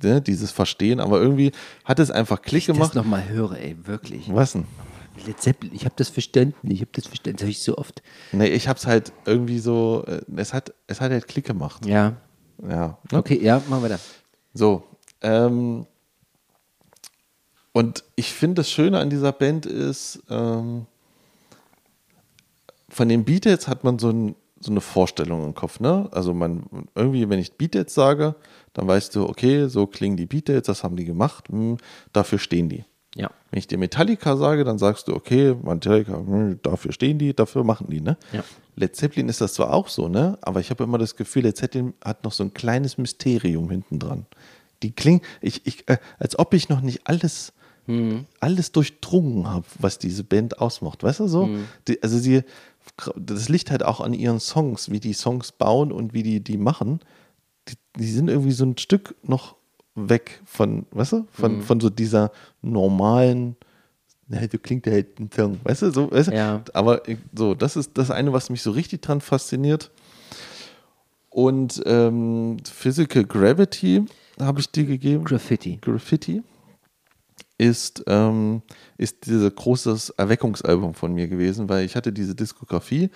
ne, 0.02 0.22
dieses 0.22 0.52
Verstehen, 0.52 1.00
aber 1.00 1.20
irgendwie 1.22 1.52
hat 1.86 2.00
es 2.00 2.10
einfach 2.12 2.42
Klick 2.42 2.66
Das 2.68 2.76
gemacht. 2.76 2.96
nochmal 2.96 3.28
höre, 3.30 3.58
ey, 3.58 3.76
wirklich. 3.86 4.34
Was 4.34 4.54
denn? 4.54 4.66
Led 5.28 5.40
Zeppelin, 5.42 5.76
ich 5.76 5.84
habe 5.84 5.94
das 5.98 6.08
verstanden, 6.08 6.72
ich 6.72 6.80
habe 6.80 6.92
das 6.94 7.06
verstanden, 7.06 7.36
das 7.38 7.44
habe 7.44 7.52
ich 7.52 7.62
so 7.62 7.78
oft. 7.78 8.02
Nee, 8.32 8.48
ich 8.48 8.70
habe 8.70 8.80
es 8.80 8.88
halt 8.88 9.12
irgendwie 9.26 9.60
so, 9.60 10.06
äh, 10.08 10.22
es 10.38 10.54
hat, 10.54 10.74
es 10.88 11.02
hat 11.02 11.12
halt 11.12 11.28
Klick 11.28 11.46
gemacht. 11.46 11.86
Ja, 11.86 12.16
Ja. 12.66 12.98
ne? 13.12 13.18
okay, 13.20 13.38
ja, 13.42 13.62
machen 13.68 13.84
wir 13.84 13.90
da. 13.90 14.00
So. 14.54 14.84
Ähm, 15.22 15.86
und 17.74 18.04
ich 18.16 18.32
finde, 18.34 18.56
das 18.62 18.70
Schöne 18.70 19.00
an 19.00 19.10
dieser 19.10 19.32
Band 19.34 19.66
ist, 19.66 20.24
ähm, 20.30 20.88
von 22.92 23.10
den 23.10 23.24
Beatles 23.24 23.68
hat 23.68 23.84
man 23.84 23.98
so, 24.00 24.10
ein, 24.10 24.36
so 24.60 24.72
eine 24.72 24.82
Vorstellung 24.82 25.46
im 25.46 25.56
Kopf. 25.56 25.80
Ne? 25.80 26.10
Also 26.12 26.34
man 26.34 26.64
irgendwie, 26.94 27.28
wenn 27.30 27.40
ich 27.40 27.54
Beatles 27.54 27.94
sage, 27.94 28.36
dann 28.74 28.88
weißt 28.88 29.16
du, 29.16 29.28
okay, 29.28 29.68
so 29.68 29.88
klingen 29.88 30.18
die 30.18 30.26
Beatles, 30.26 30.64
das 30.64 30.84
haben 30.84 30.96
die 30.98 31.06
gemacht, 31.06 31.50
hm, 31.50 31.78
dafür 32.14 32.38
stehen 32.38 32.70
die. 32.70 32.84
Ja. 33.16 33.30
Wenn 33.50 33.60
ich 33.60 33.68
dir 33.68 33.78
Metallica 33.78 34.38
sage, 34.38 34.64
dann 34.64 34.78
sagst 34.78 35.08
du, 35.08 35.16
okay, 35.16 35.56
Metallica, 35.62 36.14
hm, 36.14 36.60
dafür 36.64 36.92
stehen 36.92 37.18
die, 37.18 37.34
dafür 37.34 37.64
machen 37.64 37.88
die, 37.90 38.02
ne? 38.02 38.18
Ja. 38.32 38.44
Led 38.76 38.96
Zeppelin 38.96 39.28
ist 39.28 39.42
das 39.42 39.54
zwar 39.54 39.74
auch 39.74 39.90
so, 39.90 40.08
ne? 40.08 40.38
Aber 40.42 40.62
ich 40.62 40.70
habe 40.70 40.84
immer 40.84 40.98
das 40.98 41.18
Gefühl, 41.18 41.44
Led 41.44 41.58
Zeppelin 41.58 41.94
hat 42.04 42.24
noch 42.24 42.32
so 42.32 42.44
ein 42.44 42.54
kleines 42.54 42.98
Mysterium 42.98 43.70
hinten 43.70 44.00
dran. 44.00 44.26
Die 44.82 44.92
klingen, 44.92 45.22
ich, 45.42 45.66
ich, 45.66 45.88
äh, 45.90 45.98
als 46.20 46.40
ob 46.40 46.54
ich 46.54 46.70
noch 46.70 46.82
nicht 46.82 47.02
alles, 47.06 47.52
alles 48.40 48.72
durchdrungen 48.72 49.50
habe, 49.50 49.66
was 49.80 49.98
diese 50.00 50.24
Band 50.24 50.60
ausmacht. 50.60 51.04
Weißt 51.04 51.20
du 51.20 51.28
so? 51.28 51.50
Die, 51.88 52.02
also 52.02 52.18
sie, 52.18 52.44
das 53.16 53.50
liegt 53.50 53.72
halt 53.72 53.84
auch 53.84 54.02
an 54.02 54.14
ihren 54.14 54.40
Songs, 54.40 54.92
wie 54.92 55.00
die 55.00 55.14
Songs 55.14 55.52
bauen 55.52 55.92
und 55.92 56.14
wie 56.14 56.24
die 56.24 56.40
die 56.40 56.58
machen. 56.58 57.00
Die, 57.68 57.76
die 57.98 58.12
sind 58.12 58.30
irgendwie 58.30 58.52
so 58.52 58.66
ein 58.66 58.78
Stück 58.78 59.16
noch 59.24 59.56
weg 59.96 60.42
von, 60.46 60.86
weißt 60.92 61.14
du, 61.14 61.28
von, 61.32 61.62
von 61.62 61.80
so 61.80 61.90
dieser 61.90 62.32
normalen, 62.62 63.56
na, 64.28 64.46
du 64.48 64.58
klingt 64.58 64.86
ja 64.86 64.94
halt 64.94 65.20
ein 65.20 65.30
Song, 65.34 65.60
weißt 65.64 65.82
du, 65.84 65.92
so, 65.92 66.12
weißt 66.12 66.30
du? 66.30 66.36
Ja. 66.36 66.64
Aber 66.74 67.02
so, 67.36 67.54
das 67.54 67.76
ist 67.76 67.98
das 67.98 68.12
eine, 68.12 68.34
was 68.34 68.50
mich 68.50 68.62
so 68.62 68.72
richtig 68.72 69.02
dran 69.02 69.22
fasziniert. 69.22 69.92
Und 71.30 71.82
ähm, 71.86 72.58
Physical 72.66 73.26
Gravity 73.26 74.06
habe 74.40 74.60
ich 74.60 74.70
dir 74.70 74.86
gegeben. 74.86 75.24
Graffiti. 75.24 75.78
Graffiti 75.82 76.44
ist, 77.62 78.04
ähm, 78.08 78.64
ist 78.98 79.28
dieses 79.28 79.54
großes 79.54 80.10
Erweckungsalbum 80.12 80.96
von 80.96 81.14
mir 81.14 81.28
gewesen, 81.28 81.70
weil 81.70 81.86
ich 81.86 81.96
hatte 81.96 82.12
diese 82.12 82.34
Diskografie 82.34 83.12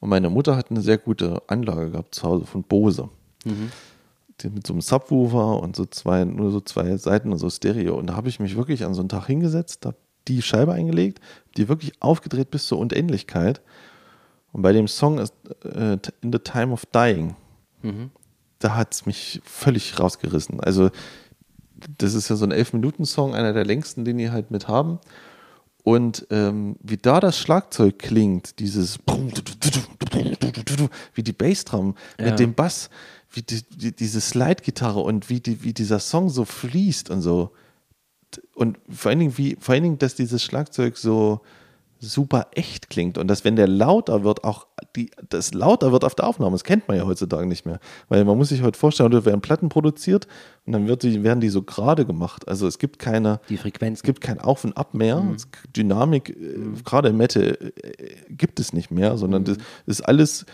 und 0.00 0.08
meine 0.08 0.30
Mutter 0.30 0.56
hat 0.56 0.70
eine 0.70 0.80
sehr 0.80 0.98
gute 0.98 1.40
Anlage 1.46 1.92
gehabt 1.92 2.16
zu 2.16 2.24
Hause 2.24 2.44
von 2.44 2.64
Bose. 2.64 3.08
Die 4.40 4.50
mit 4.50 4.66
so 4.66 4.72
einem 4.72 4.80
Subwoofer 4.80 5.60
und 5.60 5.76
so 5.76 5.86
zwei, 5.86 6.24
nur 6.24 6.50
so 6.50 6.60
zwei 6.60 6.96
Seiten 6.96 7.30
und 7.30 7.38
so 7.38 7.48
Stereo. 7.48 7.96
Und 7.96 8.08
da 8.08 8.16
habe 8.16 8.28
ich 8.28 8.40
mich 8.40 8.56
wirklich 8.56 8.84
an 8.84 8.94
so 8.94 9.00
einen 9.00 9.08
Tag 9.08 9.26
hingesetzt, 9.26 9.86
habe 9.86 9.96
die 10.26 10.42
Scheibe 10.42 10.72
eingelegt, 10.72 11.20
die 11.56 11.68
wirklich 11.68 12.02
aufgedreht 12.02 12.50
bis 12.50 12.66
zur 12.66 12.78
Unendlichkeit. 12.78 13.62
Und 14.52 14.62
bei 14.62 14.72
dem 14.72 14.88
Song 14.88 15.18
ist 15.18 15.34
äh, 15.64 15.98
In 16.20 16.32
the 16.32 16.40
Time 16.40 16.72
of 16.72 16.84
Dying, 16.86 17.36
da 18.58 18.74
hat 18.74 18.92
es 18.92 19.06
mich 19.06 19.40
völlig 19.44 20.00
rausgerissen. 20.00 20.58
Also, 20.60 20.90
das 21.98 22.14
ist 22.14 22.28
ja 22.28 22.36
so 22.36 22.44
ein 22.44 22.52
11-Minuten-Song, 22.52 23.34
einer 23.34 23.52
der 23.52 23.64
längsten, 23.64 24.04
den 24.04 24.18
die 24.18 24.30
halt 24.30 24.50
mit 24.50 24.68
haben. 24.68 24.98
Und 25.82 26.26
ähm, 26.30 26.76
wie 26.82 26.96
da 26.96 27.20
das 27.20 27.38
Schlagzeug 27.38 27.98
klingt, 27.98 28.58
dieses 28.58 28.98
wie 31.14 31.22
die 31.22 31.32
Bassdrum 31.32 31.94
Ja. 32.18 32.26
mit 32.26 32.38
dem 32.38 32.54
Bass, 32.54 32.88
wie 33.30 33.42
die, 33.42 33.62
die, 33.62 33.92
diese 33.92 34.20
Slide-Gitarre 34.20 35.00
und 35.00 35.28
wie, 35.28 35.40
die, 35.40 35.62
wie 35.62 35.74
dieser 35.74 35.98
Song 35.98 36.30
so 36.30 36.44
fließt 36.44 37.10
und 37.10 37.20
so. 37.20 37.50
Und 38.54 38.78
vor 38.88 39.10
allen 39.10 39.18
Dingen, 39.18 39.36
wie, 39.36 39.56
vor 39.60 39.74
allen 39.74 39.82
Dingen, 39.82 39.98
dass 39.98 40.14
dieses 40.14 40.42
Schlagzeug 40.42 40.96
so 40.96 41.40
super 42.12 42.48
echt 42.52 42.90
klingt 42.90 43.18
und 43.18 43.28
dass 43.28 43.44
wenn 43.44 43.56
der 43.56 43.68
lauter 43.68 44.24
wird, 44.24 44.44
auch 44.44 44.66
die, 44.96 45.10
das 45.28 45.54
lauter 45.54 45.92
wird 45.92 46.04
auf 46.04 46.14
der 46.14 46.26
Aufnahme. 46.26 46.52
Das 46.52 46.64
kennt 46.64 46.86
man 46.88 46.96
ja 46.96 47.04
heutzutage 47.04 47.46
nicht 47.46 47.66
mehr. 47.66 47.80
Weil 48.08 48.24
man 48.24 48.36
muss 48.38 48.50
sich 48.50 48.62
heute 48.62 48.78
vorstellen, 48.78 49.10
da 49.10 49.24
werden 49.24 49.40
Platten 49.40 49.68
produziert 49.68 50.26
und 50.66 50.72
dann 50.72 50.86
wird 50.86 51.02
die, 51.02 51.22
werden 51.22 51.40
die 51.40 51.48
so 51.48 51.62
gerade 51.62 52.06
gemacht. 52.06 52.46
Also 52.48 52.66
es 52.66 52.78
gibt 52.78 52.98
keine, 52.98 53.40
Die 53.48 53.56
Frequenz. 53.56 53.98
es 53.98 54.02
gibt 54.02 54.20
kein 54.20 54.40
Auf 54.40 54.64
und 54.64 54.76
Ab 54.76 54.94
mehr. 54.94 55.24
Es, 55.34 55.48
Dynamik, 55.76 56.30
äh, 56.30 56.58
gerade 56.84 57.08
im 57.08 57.16
Metal, 57.16 57.58
äh, 57.82 58.14
gibt 58.28 58.60
es 58.60 58.72
nicht 58.72 58.90
mehr, 58.90 59.16
sondern 59.16 59.44
das 59.44 59.58
ist 59.86 60.00
alles, 60.02 60.46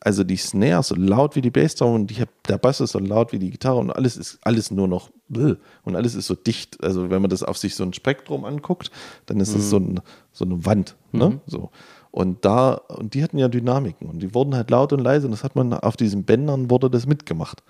also 0.00 0.24
die 0.24 0.36
Snare 0.36 0.80
ist 0.80 0.88
so 0.88 0.94
laut 0.94 1.36
wie 1.36 1.42
die 1.42 1.50
Bassdrum 1.50 1.94
und 1.94 2.06
die, 2.08 2.24
der 2.48 2.58
Bass 2.58 2.80
ist 2.80 2.92
so 2.92 2.98
laut 2.98 3.32
wie 3.32 3.38
die 3.38 3.50
Gitarre 3.50 3.78
und 3.78 3.90
alles 3.90 4.16
ist 4.16 4.38
alles 4.42 4.70
nur 4.70 4.88
noch 4.88 5.10
bläh. 5.28 5.56
und 5.84 5.96
alles 5.96 6.14
ist 6.14 6.26
so 6.26 6.34
dicht. 6.34 6.82
Also 6.82 7.10
wenn 7.10 7.20
man 7.20 7.30
das 7.30 7.42
auf 7.42 7.58
sich 7.58 7.74
so 7.74 7.84
ein 7.84 7.92
Spektrum 7.92 8.44
anguckt, 8.44 8.90
dann 9.26 9.40
ist 9.40 9.54
es 9.54 9.70
so, 9.70 9.78
ein, 9.78 10.00
so 10.32 10.44
eine 10.44 10.64
Wand. 10.64 10.96
Ne? 11.12 11.40
So. 11.46 11.70
Und 12.10 12.44
da, 12.44 12.74
und 12.74 13.12
die 13.12 13.22
hatten 13.22 13.36
ja 13.36 13.48
Dynamiken 13.48 14.08
und 14.08 14.20
die 14.20 14.32
wurden 14.34 14.54
halt 14.54 14.70
laut 14.70 14.92
und 14.92 15.00
leise 15.00 15.26
und 15.26 15.32
das 15.32 15.44
hat 15.44 15.54
man 15.56 15.74
auf 15.74 15.96
diesen 15.96 16.24
Bändern 16.24 16.70
wurde 16.70 16.88
das 16.88 17.06
mitgemacht. 17.06 17.62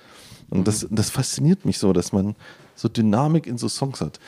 Und 0.49 0.69
das, 0.69 0.87
das 0.91 1.11
fasziniert 1.11 1.65
mich 1.65 1.79
so, 1.79 1.93
dass 1.93 2.13
man 2.13 2.37
so 2.77 2.89
Dynamik 2.89 3.49
in 3.49 3.59
so 3.59 3.69
Songs 3.69 4.01
hat. 4.01 4.21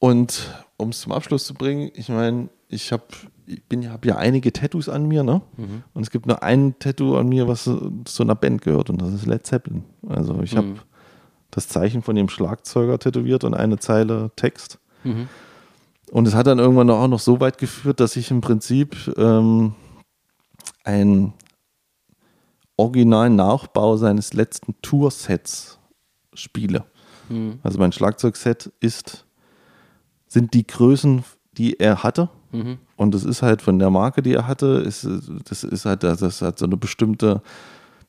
Und 0.00 0.50
um 0.76 0.88
es 0.88 1.00
zum 1.00 1.12
Abschluss 1.12 1.44
zu 1.44 1.54
bringen, 1.54 1.92
ich 1.94 2.08
meine, 2.08 2.48
ich 2.72 2.92
habe 2.92 3.04
ich 3.46 3.62
bin 3.64 3.88
habe 3.90 4.08
ja 4.08 4.16
einige 4.16 4.52
Tattoos 4.52 4.88
an 4.88 5.06
mir, 5.06 5.22
ne? 5.24 5.42
Und 5.94 6.02
es 6.02 6.10
gibt 6.10 6.26
nur 6.26 6.42
ein 6.42 6.78
Tattoo 6.78 7.16
an 7.16 7.28
mir, 7.28 7.48
was 7.48 7.64
zu 7.64 8.22
einer 8.22 8.34
Band 8.34 8.62
gehört 8.62 8.88
und 8.90 9.00
das 9.02 9.12
ist 9.12 9.26
Led 9.26 9.46
Zeppelin. 9.46 9.84
Also 10.08 10.40
ich 10.42 10.56
habe 10.56 10.74
das 11.50 11.68
Zeichen 11.68 12.02
von 12.02 12.16
dem 12.16 12.28
Schlagzeuger 12.28 12.98
tätowiert 12.98 13.44
und 13.44 13.54
eine 13.54 13.78
Zeile 13.78 14.30
Text. 14.36 14.78
Und 16.10 16.28
es 16.28 16.34
hat 16.34 16.46
dann 16.46 16.58
irgendwann 16.58 16.88
auch 16.90 17.08
noch 17.08 17.20
so 17.20 17.40
weit 17.40 17.58
geführt, 17.58 18.00
dass 18.00 18.16
ich 18.16 18.30
im 18.30 18.40
Prinzip 18.40 18.96
ähm, 19.16 19.74
ein 20.84 21.32
originalen 22.76 23.36
Nachbau 23.36 23.96
seines 23.96 24.32
letzten 24.32 24.74
Toursets 24.82 25.78
spiele. 26.34 26.84
Also 27.62 27.78
mein 27.78 27.92
Schlagzeugset 27.92 28.72
ist, 28.80 29.24
sind 30.26 30.54
die 30.54 30.66
Größen, 30.66 31.24
die 31.52 31.78
er 31.78 32.02
hatte. 32.02 32.28
Und 32.96 33.14
das 33.14 33.24
ist 33.24 33.42
halt 33.42 33.62
von 33.62 33.78
der 33.78 33.90
Marke, 33.90 34.22
die 34.22 34.34
er 34.34 34.46
hatte, 34.46 34.82
ist, 34.86 35.08
das 35.48 35.64
ist 35.64 35.84
halt, 35.84 36.02
das 36.04 36.42
hat 36.42 36.58
so 36.58 36.66
eine 36.66 36.76
bestimmte, 36.76 37.42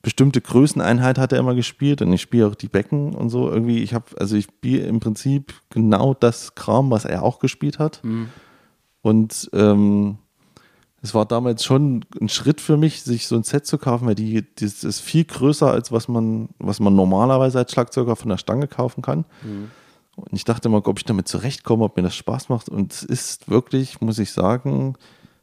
bestimmte 0.02 0.40
Größeneinheit 0.40 1.18
hat 1.18 1.32
er 1.32 1.38
immer 1.38 1.54
gespielt 1.54 2.02
und 2.02 2.12
ich 2.12 2.20
spiele 2.20 2.46
auch 2.46 2.54
die 2.54 2.68
Becken 2.68 3.14
und 3.14 3.30
so 3.30 3.50
irgendwie. 3.50 3.82
Ich 3.82 3.94
habe, 3.94 4.04
also 4.18 4.36
ich 4.36 4.44
spiele 4.44 4.86
im 4.86 5.00
Prinzip 5.00 5.54
genau 5.70 6.14
das 6.14 6.54
Kram, 6.54 6.90
was 6.90 7.06
er 7.06 7.22
auch 7.22 7.38
gespielt 7.38 7.78
hat. 7.78 8.02
Und 9.00 9.50
ähm, 9.52 10.18
es 11.02 11.14
war 11.14 11.26
damals 11.26 11.64
schon 11.64 12.04
ein 12.18 12.30
Schritt 12.30 12.62
für 12.62 12.78
mich, 12.78 13.02
sich 13.02 13.26
so 13.26 13.36
ein 13.36 13.42
Set 13.42 13.66
zu 13.66 13.76
kaufen, 13.76 14.06
weil 14.06 14.14
die, 14.14 14.42
das 14.58 14.84
ist 14.84 15.00
viel 15.00 15.24
größer, 15.24 15.70
als 15.70 15.92
was 15.92 16.08
man, 16.08 16.48
was 16.58 16.80
man 16.80 16.94
normalerweise 16.94 17.58
als 17.58 17.72
Schlagzeuger 17.72 18.16
von 18.16 18.30
der 18.30 18.38
Stange 18.38 18.68
kaufen 18.68 19.02
kann. 19.02 19.26
Und 20.16 20.32
ich 20.32 20.44
dachte 20.44 20.68
mal, 20.68 20.78
ob 20.84 20.98
ich 20.98 21.04
damit 21.04 21.28
zurechtkomme, 21.28 21.84
ob 21.84 21.96
mir 21.96 22.02
das 22.02 22.14
Spaß 22.14 22.48
macht. 22.48 22.68
Und 22.68 22.92
es 22.92 23.02
ist 23.02 23.50
wirklich, 23.50 24.00
muss 24.00 24.18
ich 24.18 24.30
sagen, 24.32 24.94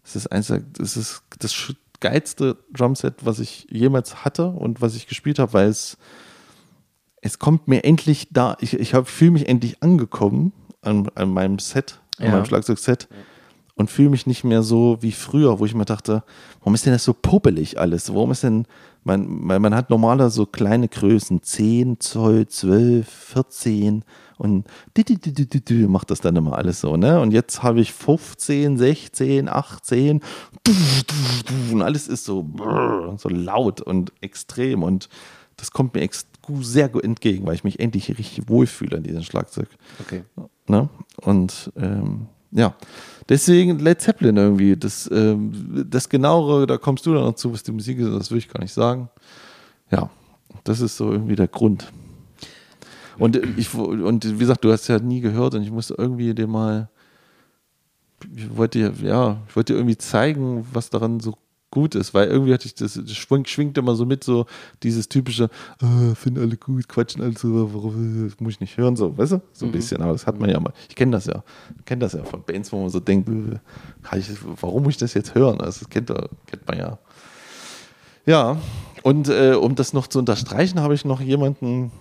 es 0.03 0.15
ist 0.15 0.31
eins, 0.31 0.49
es 0.49 0.97
ist 0.97 1.23
das 1.39 1.73
geilste 1.99 2.57
Drumset, 2.73 3.25
was 3.25 3.39
ich 3.39 3.67
jemals 3.69 4.23
hatte 4.25 4.47
und 4.47 4.81
was 4.81 4.95
ich 4.95 5.07
gespielt 5.07 5.39
habe, 5.39 5.53
weil 5.53 5.67
es, 5.69 5.97
es 7.21 7.37
kommt 7.39 7.67
mir 7.67 7.83
endlich 7.83 8.29
da, 8.31 8.57
ich, 8.59 8.73
ich 8.73 8.95
fühle 9.05 9.31
mich 9.31 9.47
endlich 9.47 9.83
angekommen 9.83 10.53
an, 10.81 11.09
an 11.15 11.31
meinem 11.31 11.59
Set, 11.59 11.99
an 12.17 12.25
Ja. 12.25 12.31
meinem 12.31 12.45
Schlagzeugset 12.45 13.07
und 13.75 13.91
fühle 13.91 14.09
mich 14.09 14.25
nicht 14.25 14.43
mehr 14.43 14.63
so 14.63 14.97
wie 15.01 15.11
früher, 15.11 15.59
wo 15.59 15.65
ich 15.65 15.75
mir 15.75 15.85
dachte, 15.85 16.23
warum 16.59 16.73
ist 16.73 16.85
denn 16.85 16.93
das 16.93 17.03
so 17.03 17.13
puppelig 17.13 17.79
alles? 17.79 18.11
Warum 18.13 18.31
ist 18.31 18.43
denn, 18.43 18.65
man, 19.03 19.47
weil 19.47 19.59
man 19.59 19.75
hat 19.75 19.89
normaler 19.91 20.29
so 20.31 20.45
kleine 20.47 20.87
Größen, 20.87 21.43
10 21.43 21.99
Zoll, 21.99 22.47
12, 22.47 23.07
14 23.07 24.03
und 24.41 24.65
macht 25.87 26.09
das 26.09 26.19
dann 26.19 26.35
immer 26.35 26.57
alles 26.57 26.81
so, 26.81 26.97
ne? 26.97 27.19
Und 27.19 27.31
jetzt 27.31 27.61
habe 27.61 27.79
ich 27.79 27.93
15, 27.93 28.77
16, 28.77 29.47
18 29.47 30.21
du, 30.63 30.71
du, 30.71 31.13
du, 31.45 31.73
und 31.75 31.81
alles 31.83 32.07
ist 32.07 32.25
so, 32.25 32.49
so 33.17 33.29
laut 33.29 33.81
und 33.81 34.11
extrem 34.21 34.81
und 34.81 35.09
das 35.57 35.69
kommt 35.71 35.93
mir 35.93 36.09
sehr 36.61 36.89
gut 36.89 37.03
entgegen, 37.03 37.45
weil 37.45 37.53
ich 37.53 37.63
mich 37.63 37.79
endlich 37.79 38.09
richtig 38.09 38.49
wohlfühle 38.49 38.97
an 38.97 39.03
diesem 39.03 39.21
Schlagzeug. 39.21 39.67
Okay. 39.99 40.23
Ne? 40.67 40.89
Und 41.17 41.71
ähm, 41.75 42.27
ja, 42.51 42.75
deswegen 43.29 43.77
Led 43.77 44.01
Zeppelin 44.01 44.37
irgendwie. 44.37 44.75
Das, 44.75 45.09
ähm, 45.13 45.85
das 45.87 46.09
genauere, 46.09 46.65
da 46.65 46.77
kommst 46.77 47.05
du 47.05 47.13
dann 47.13 47.25
noch 47.25 47.35
zu, 47.35 47.53
was 47.53 47.61
die 47.61 47.71
Musik 47.71 47.99
ist, 47.99 48.11
das 48.11 48.31
will 48.31 48.39
ich 48.39 48.49
gar 48.49 48.59
nicht 48.59 48.73
sagen. 48.73 49.09
Ja, 49.91 50.09
das 50.63 50.81
ist 50.81 50.97
so 50.97 51.11
irgendwie 51.11 51.35
der 51.35 51.47
Grund. 51.47 51.91
Und 53.17 53.35
ich 53.57 53.73
und 53.73 54.25
wie 54.25 54.39
gesagt, 54.39 54.63
du 54.63 54.71
hast 54.71 54.87
ja 54.87 54.99
nie 54.99 55.21
gehört 55.21 55.55
und 55.55 55.63
ich 55.63 55.71
musste 55.71 55.95
irgendwie 55.97 56.33
dir 56.33 56.47
mal 56.47 56.89
ich 58.35 58.55
wollte 58.55 58.79
dir, 58.79 59.07
ja, 59.07 59.37
ich 59.47 59.55
wollte 59.55 59.73
dir 59.73 59.79
irgendwie 59.79 59.97
zeigen, 59.97 60.65
was 60.71 60.89
daran 60.89 61.19
so 61.19 61.37
gut 61.71 61.95
ist, 61.95 62.13
weil 62.13 62.27
irgendwie 62.27 62.53
hatte 62.53 62.65
ich 62.65 62.75
das, 62.75 62.93
das 62.95 63.13
schwingt, 63.13 63.47
schwingt 63.47 63.77
immer 63.77 63.95
so 63.95 64.05
mit, 64.05 64.23
so 64.25 64.45
dieses 64.83 65.07
typische, 65.07 65.49
äh, 65.81 66.15
finden 66.15 66.41
alle 66.41 66.57
gut, 66.57 66.89
quatschen 66.89 67.23
alle 67.23 67.37
so, 67.37 67.73
warum 67.73 68.27
das 68.27 68.39
muss 68.41 68.53
ich 68.53 68.59
nicht 68.59 68.77
hören, 68.77 68.97
so, 68.97 69.17
weißt 69.17 69.31
du, 69.33 69.41
so 69.53 69.65
ein 69.65 69.71
bisschen, 69.71 70.01
aber 70.01 70.11
das 70.11 70.27
hat 70.27 70.37
man 70.37 70.49
ja 70.49 70.59
mal, 70.59 70.73
ich 70.89 70.95
kenne 70.95 71.13
das 71.13 71.27
ja, 71.27 71.43
kenne 71.85 72.01
das 72.01 72.13
ja 72.13 72.23
von 72.23 72.43
Bands, 72.43 72.73
wo 72.73 72.81
man 72.81 72.89
so 72.89 72.99
denkt, 72.99 73.29
äh, 73.29 74.17
ich, 74.17 74.29
warum 74.59 74.83
muss 74.83 74.91
ich 74.91 74.97
das 74.97 75.13
jetzt 75.13 75.33
hören, 75.33 75.61
also 75.61 75.79
das 75.79 75.89
kennt, 75.89 76.11
kennt 76.45 76.67
man 76.67 76.77
ja. 76.77 76.99
Ja, 78.25 78.57
und 79.01 79.29
äh, 79.29 79.53
um 79.53 79.73
das 79.75 79.93
noch 79.93 80.07
zu 80.07 80.19
unterstreichen, 80.19 80.81
habe 80.81 80.93
ich 80.93 81.05
noch 81.05 81.21
jemanden 81.21 81.91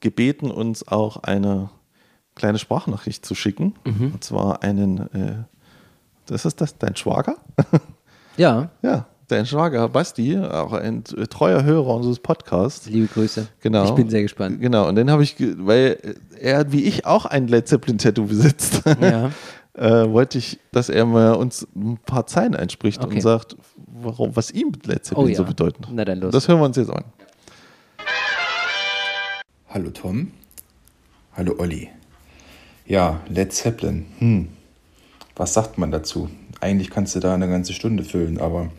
gebeten, 0.00 0.50
uns 0.50 0.86
auch 0.88 1.18
eine 1.22 1.70
kleine 2.34 2.58
Sprachnachricht 2.58 3.24
zu 3.26 3.34
schicken. 3.34 3.74
Und 3.84 4.24
zwar 4.24 4.62
einen, 4.62 4.98
äh, 5.14 5.34
das 6.26 6.44
ist 6.44 6.60
das, 6.60 6.78
dein 6.78 6.96
Schwager? 6.96 7.36
Ja, 8.38 8.70
ja, 8.80 9.04
dein 9.28 9.44
Schwager 9.44 9.90
Basti, 9.90 10.38
auch 10.38 10.72
ein 10.72 11.04
treuer 11.04 11.64
Hörer 11.64 11.94
unseres 11.96 12.18
Podcasts. 12.18 12.86
liebe 12.88 13.08
Grüße. 13.08 13.46
Genau. 13.60 13.84
Ich 13.84 13.90
bin 13.90 14.08
sehr 14.08 14.22
gespannt. 14.22 14.58
Genau, 14.62 14.88
und 14.88 14.94
den 14.96 15.10
habe 15.10 15.22
ich, 15.22 15.36
weil 15.38 15.98
er 16.40 16.72
wie 16.72 16.84
ich 16.84 17.04
auch 17.04 17.26
ein 17.26 17.46
Led 17.46 17.68
Zeppelin-Tattoo 17.68 18.24
besitzt, 18.24 18.82
Ja. 19.02 19.30
äh, 19.74 20.10
wollte 20.10 20.38
ich, 20.38 20.58
dass 20.72 20.88
er 20.88 21.04
mal 21.04 21.34
uns 21.34 21.68
ein 21.76 21.98
paar 22.06 22.26
Zeilen 22.26 22.56
einspricht 22.56 23.04
Okay. 23.04 23.16
und 23.16 23.20
sagt, 23.20 23.54
warum, 23.86 24.34
was 24.34 24.50
ihm 24.50 24.72
Led 24.86 25.04
Zeppelin 25.04 25.26
Oh 25.26 25.30
ja. 25.30 25.36
so 25.36 25.44
bedeutet. 25.44 25.86
Na 25.92 26.06
dann 26.06 26.20
los. 26.20 26.32
Das 26.32 26.48
hören 26.48 26.60
wir 26.60 26.64
uns 26.64 26.78
jetzt 26.78 26.90
an. 26.90 27.04
Hallo 29.74 29.88
Tom. 29.88 30.32
Hallo 31.34 31.54
Olli. 31.56 31.88
Ja, 32.84 33.22
Led 33.30 33.54
Zeppelin. 33.54 34.04
Hm. 34.18 34.48
Was 35.34 35.54
sagt 35.54 35.78
man 35.78 35.90
dazu? 35.90 36.28
Eigentlich 36.60 36.90
kannst 36.90 37.14
du 37.14 37.20
da 37.20 37.32
eine 37.32 37.48
ganze 37.48 37.72
Stunde 37.72 38.04
füllen, 38.04 38.38
aber 38.38 38.70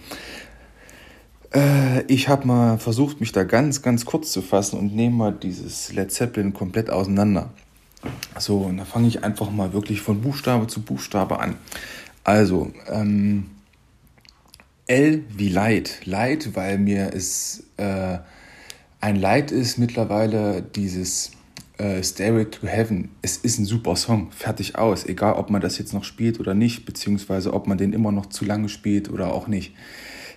äh, 1.51 2.03
ich 2.03 2.27
habe 2.27 2.45
mal 2.45 2.77
versucht, 2.77 3.21
mich 3.21 3.31
da 3.31 3.43
ganz, 3.43 3.81
ganz 3.81 4.05
kurz 4.05 4.31
zu 4.31 4.43
fassen 4.43 4.77
und 4.77 4.95
nehme 4.95 5.15
mal 5.15 5.31
dieses 5.31 5.91
Led 5.93 6.11
Zeppelin 6.11 6.53
komplett 6.53 6.91
auseinander. 6.91 7.49
So, 8.37 8.59
und 8.59 8.77
da 8.77 8.85
fange 8.85 9.07
ich 9.07 9.23
einfach 9.23 9.49
mal 9.49 9.73
wirklich 9.73 9.99
von 9.99 10.21
Buchstabe 10.21 10.67
zu 10.67 10.83
Buchstabe 10.83 11.39
an. 11.39 11.55
Also, 12.23 12.71
ähm, 12.87 13.49
L 14.85 15.23
wie 15.35 15.49
Leid. 15.49 16.01
Leid, 16.05 16.55
weil 16.55 16.77
mir 16.77 17.15
es 17.15 17.63
äh, 17.77 18.19
ein 19.03 19.17
Leid 19.17 19.51
ist 19.51 19.77
mittlerweile 19.77 20.61
dieses 20.61 21.31
äh, 21.77 22.01
Stairway 22.01 22.45
to 22.45 22.65
Heaven. 22.65 23.09
Es 23.21 23.35
ist 23.35 23.59
ein 23.59 23.65
super 23.65 23.97
Song, 23.97 24.31
fertig 24.31 24.77
aus. 24.77 25.05
Egal, 25.05 25.33
ob 25.33 25.49
man 25.49 25.59
das 25.59 25.77
jetzt 25.77 25.93
noch 25.93 26.05
spielt 26.05 26.39
oder 26.39 26.53
nicht, 26.53 26.85
beziehungsweise 26.85 27.53
ob 27.53 27.67
man 27.67 27.77
den 27.77 27.91
immer 27.91 28.13
noch 28.13 28.27
zu 28.27 28.45
lange 28.45 28.69
spielt 28.69 29.11
oder 29.11 29.33
auch 29.33 29.47
nicht. 29.47 29.75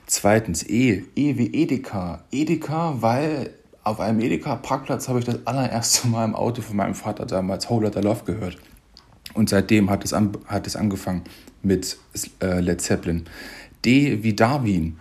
Zweitens, 0.06 0.68
E. 0.68 1.04
E 1.14 1.38
wie 1.38 1.54
Edeka. 1.54 2.24
Edeka, 2.32 2.96
weil 3.02 3.50
auf 3.84 4.00
einem 4.00 4.18
Edeka-Parkplatz 4.18 5.08
habe 5.08 5.20
ich 5.20 5.24
das 5.24 5.46
allererste 5.46 6.08
Mal 6.08 6.24
im 6.24 6.34
Auto 6.34 6.60
von 6.60 6.74
meinem 6.74 6.96
Vater 6.96 7.24
damals 7.24 7.70
Whole 7.70 7.86
Lotta 7.86 8.00
Love 8.00 8.24
gehört. 8.24 8.58
Und 9.34 9.48
seitdem 9.48 9.90
hat 9.90 10.04
es, 10.04 10.12
an, 10.12 10.36
hat 10.46 10.66
es 10.66 10.74
angefangen 10.74 11.22
mit 11.62 11.98
äh, 12.42 12.58
Led 12.58 12.80
Zeppelin. 12.80 13.26
D 13.84 14.24
wie 14.24 14.34
Darwin. 14.34 14.96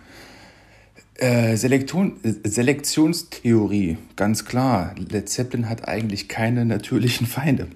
Äh, 1.18 1.56
Selektion, 1.56 2.18
Selektionstheorie, 2.44 3.96
ganz 4.16 4.44
klar. 4.44 4.94
Led 4.98 5.28
Zeppelin 5.28 5.68
hat 5.68 5.88
eigentlich 5.88 6.28
keine 6.28 6.64
natürlichen 6.66 7.26
Feinde. 7.26 7.68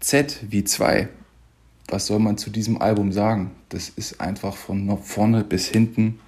Z 0.00 0.38
wie 0.48 0.62
2. 0.62 1.08
Was 1.88 2.06
soll 2.06 2.20
man 2.20 2.38
zu 2.38 2.50
diesem 2.50 2.80
Album 2.80 3.12
sagen? 3.12 3.50
Das 3.70 3.88
ist 3.88 4.20
einfach 4.20 4.56
von 4.56 4.98
vorne 5.02 5.42
bis 5.42 5.66
hinten 5.66 6.20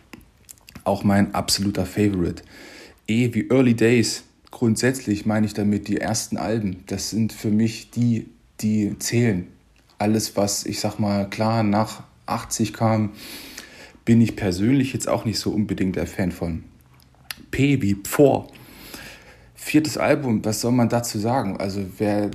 auch 0.84 1.04
mein 1.04 1.34
absoluter 1.34 1.86
Favorite. 1.86 2.42
E 3.06 3.32
wie 3.34 3.48
Early 3.48 3.74
Days. 3.74 4.24
Grundsätzlich 4.50 5.26
meine 5.26 5.46
ich 5.46 5.54
damit 5.54 5.86
die 5.86 5.98
ersten 5.98 6.36
Alben. 6.36 6.82
Das 6.86 7.10
sind 7.10 7.32
für 7.32 7.50
mich 7.50 7.90
die, 7.90 8.26
die 8.60 8.98
zählen. 8.98 9.46
Alles, 9.98 10.36
was 10.36 10.66
ich 10.66 10.80
sag 10.80 10.98
mal 10.98 11.28
klar 11.28 11.62
nach 11.62 12.02
80 12.26 12.72
kam, 12.72 13.10
bin 14.10 14.20
ich 14.20 14.34
persönlich 14.34 14.92
jetzt 14.92 15.08
auch 15.08 15.24
nicht 15.24 15.38
so 15.38 15.52
unbedingt 15.52 15.94
der 15.94 16.04
Fan 16.04 16.32
von. 16.32 16.64
P 17.52 17.80
wie 17.80 17.94
Pfor. 17.94 18.48
Viertes 19.54 19.98
Album, 19.98 20.44
was 20.44 20.62
soll 20.62 20.72
man 20.72 20.88
dazu 20.88 21.16
sagen? 21.20 21.58
Also 21.58 21.86
wer 21.98 22.32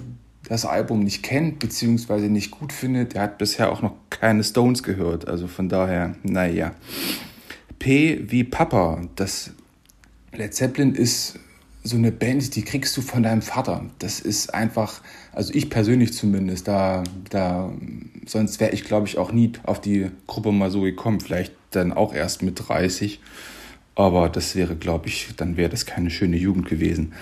das 0.48 0.64
Album 0.64 1.02
nicht 1.02 1.22
kennt 1.22 1.60
bzw. 1.60 2.30
nicht 2.30 2.52
gut 2.52 2.72
findet, 2.72 3.14
der 3.14 3.24
hat 3.24 3.38
bisher 3.38 3.74
auch 3.74 3.82
noch 3.82 3.92
keine 4.10 4.46
Stones 4.46 4.84
gehört. 4.84 5.28
Also 5.28 5.48
von 5.48 5.68
daher, 5.68 6.16
naja. 6.24 6.74
P 7.78 8.24
wie 8.32 8.46
Papa. 8.46 9.02
Das 9.18 9.52
Led 10.32 10.54
Zeppelin 10.54 10.96
ist 10.96 11.38
so 11.86 11.98
eine 11.98 12.12
Band, 12.12 12.56
die 12.56 12.64
kriegst 12.64 12.98
du 12.98 13.02
von 13.02 13.22
deinem 13.22 13.44
Vater. 13.44 13.86
Das 14.00 14.20
ist 14.20 14.54
einfach, 14.56 15.02
also 15.32 15.54
ich 15.54 15.70
persönlich 15.70 16.14
zumindest, 16.14 16.68
da, 16.68 17.04
da 17.30 17.72
sonst 18.26 18.60
wäre 18.60 18.72
ich, 18.72 18.86
glaube 18.86 19.08
ich, 19.08 19.20
auch 19.20 19.32
nie 19.32 19.52
auf 19.64 19.80
die 19.82 20.10
Gruppe 20.26 20.52
mal 20.52 20.72
so 20.72 20.82
gekommen. 20.82 21.20
Vielleicht 21.20 21.54
dann 21.70 21.94
auch 21.94 22.12
erst 22.14 22.42
mit 22.42 22.68
30. 22.68 23.20
Aber 23.94 24.30
das 24.30 24.56
wäre, 24.56 24.76
glaube 24.76 25.10
ich, 25.10 25.36
dann 25.38 25.58
wäre 25.58 25.70
das 25.70 25.86
keine 25.86 26.10
schöne 26.10 26.38
Jugend 26.38 26.68
gewesen. 26.68 27.14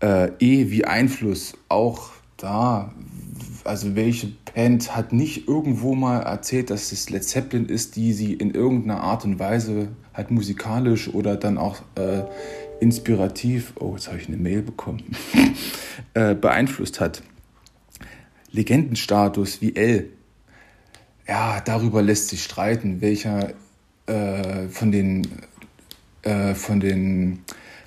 Äh, 0.00 0.30
e 0.38 0.70
wie 0.70 0.86
Einfluss, 0.86 1.52
auch 1.68 2.10
da, 2.38 2.90
also 3.64 3.94
welche 3.96 4.32
Band 4.54 4.96
hat 4.96 5.12
nicht 5.12 5.46
irgendwo 5.46 5.94
mal 5.94 6.20
erzählt, 6.20 6.70
dass 6.70 6.90
es 6.90 7.10
Led 7.10 7.24
Zeppelin 7.24 7.66
ist, 7.66 7.96
die 7.96 8.14
sie 8.14 8.32
in 8.32 8.52
irgendeiner 8.52 9.02
Art 9.02 9.26
und 9.26 9.38
Weise 9.38 9.88
halt 10.14 10.30
musikalisch 10.30 11.12
oder 11.12 11.36
dann 11.36 11.58
auch 11.58 11.76
äh, 11.96 12.22
inspirativ, 12.84 13.72
oh, 13.80 13.94
jetzt 13.94 14.08
habe 14.08 14.18
ich 14.18 14.28
eine 14.28 14.36
Mail 14.36 14.60
bekommen, 14.60 15.02
äh, 16.14 16.34
beeinflusst 16.34 17.00
hat. 17.00 17.22
Legendenstatus 18.52 19.62
wie 19.62 19.74
L. 19.74 20.10
Ja, 21.26 21.62
darüber 21.64 22.02
lässt 22.02 22.28
sich 22.28 22.44
streiten, 22.44 23.00
welcher 23.00 23.54
äh, 24.06 24.68
von 24.68 24.92
den, 24.92 25.26
äh, 26.22 26.54
von 26.54 26.78
den 26.78 27.38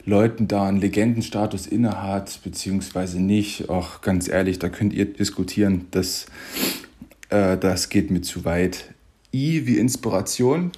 Leuten 0.03 0.47
da 0.47 0.67
einen 0.67 0.81
Legendenstatus 0.81 1.67
innehat, 1.67 2.39
beziehungsweise 2.43 3.21
nicht. 3.21 3.69
Auch 3.69 4.01
ganz 4.01 4.27
ehrlich, 4.27 4.57
da 4.57 4.69
könnt 4.69 4.93
ihr 4.93 5.05
diskutieren. 5.05 5.85
Das, 5.91 6.25
äh, 7.29 7.55
das 7.55 7.89
geht 7.89 8.09
mir 8.09 8.21
zu 8.21 8.45
weit. 8.45 8.95
I 9.31 9.67
wie 9.67 9.77
Inspiration, 9.77 10.71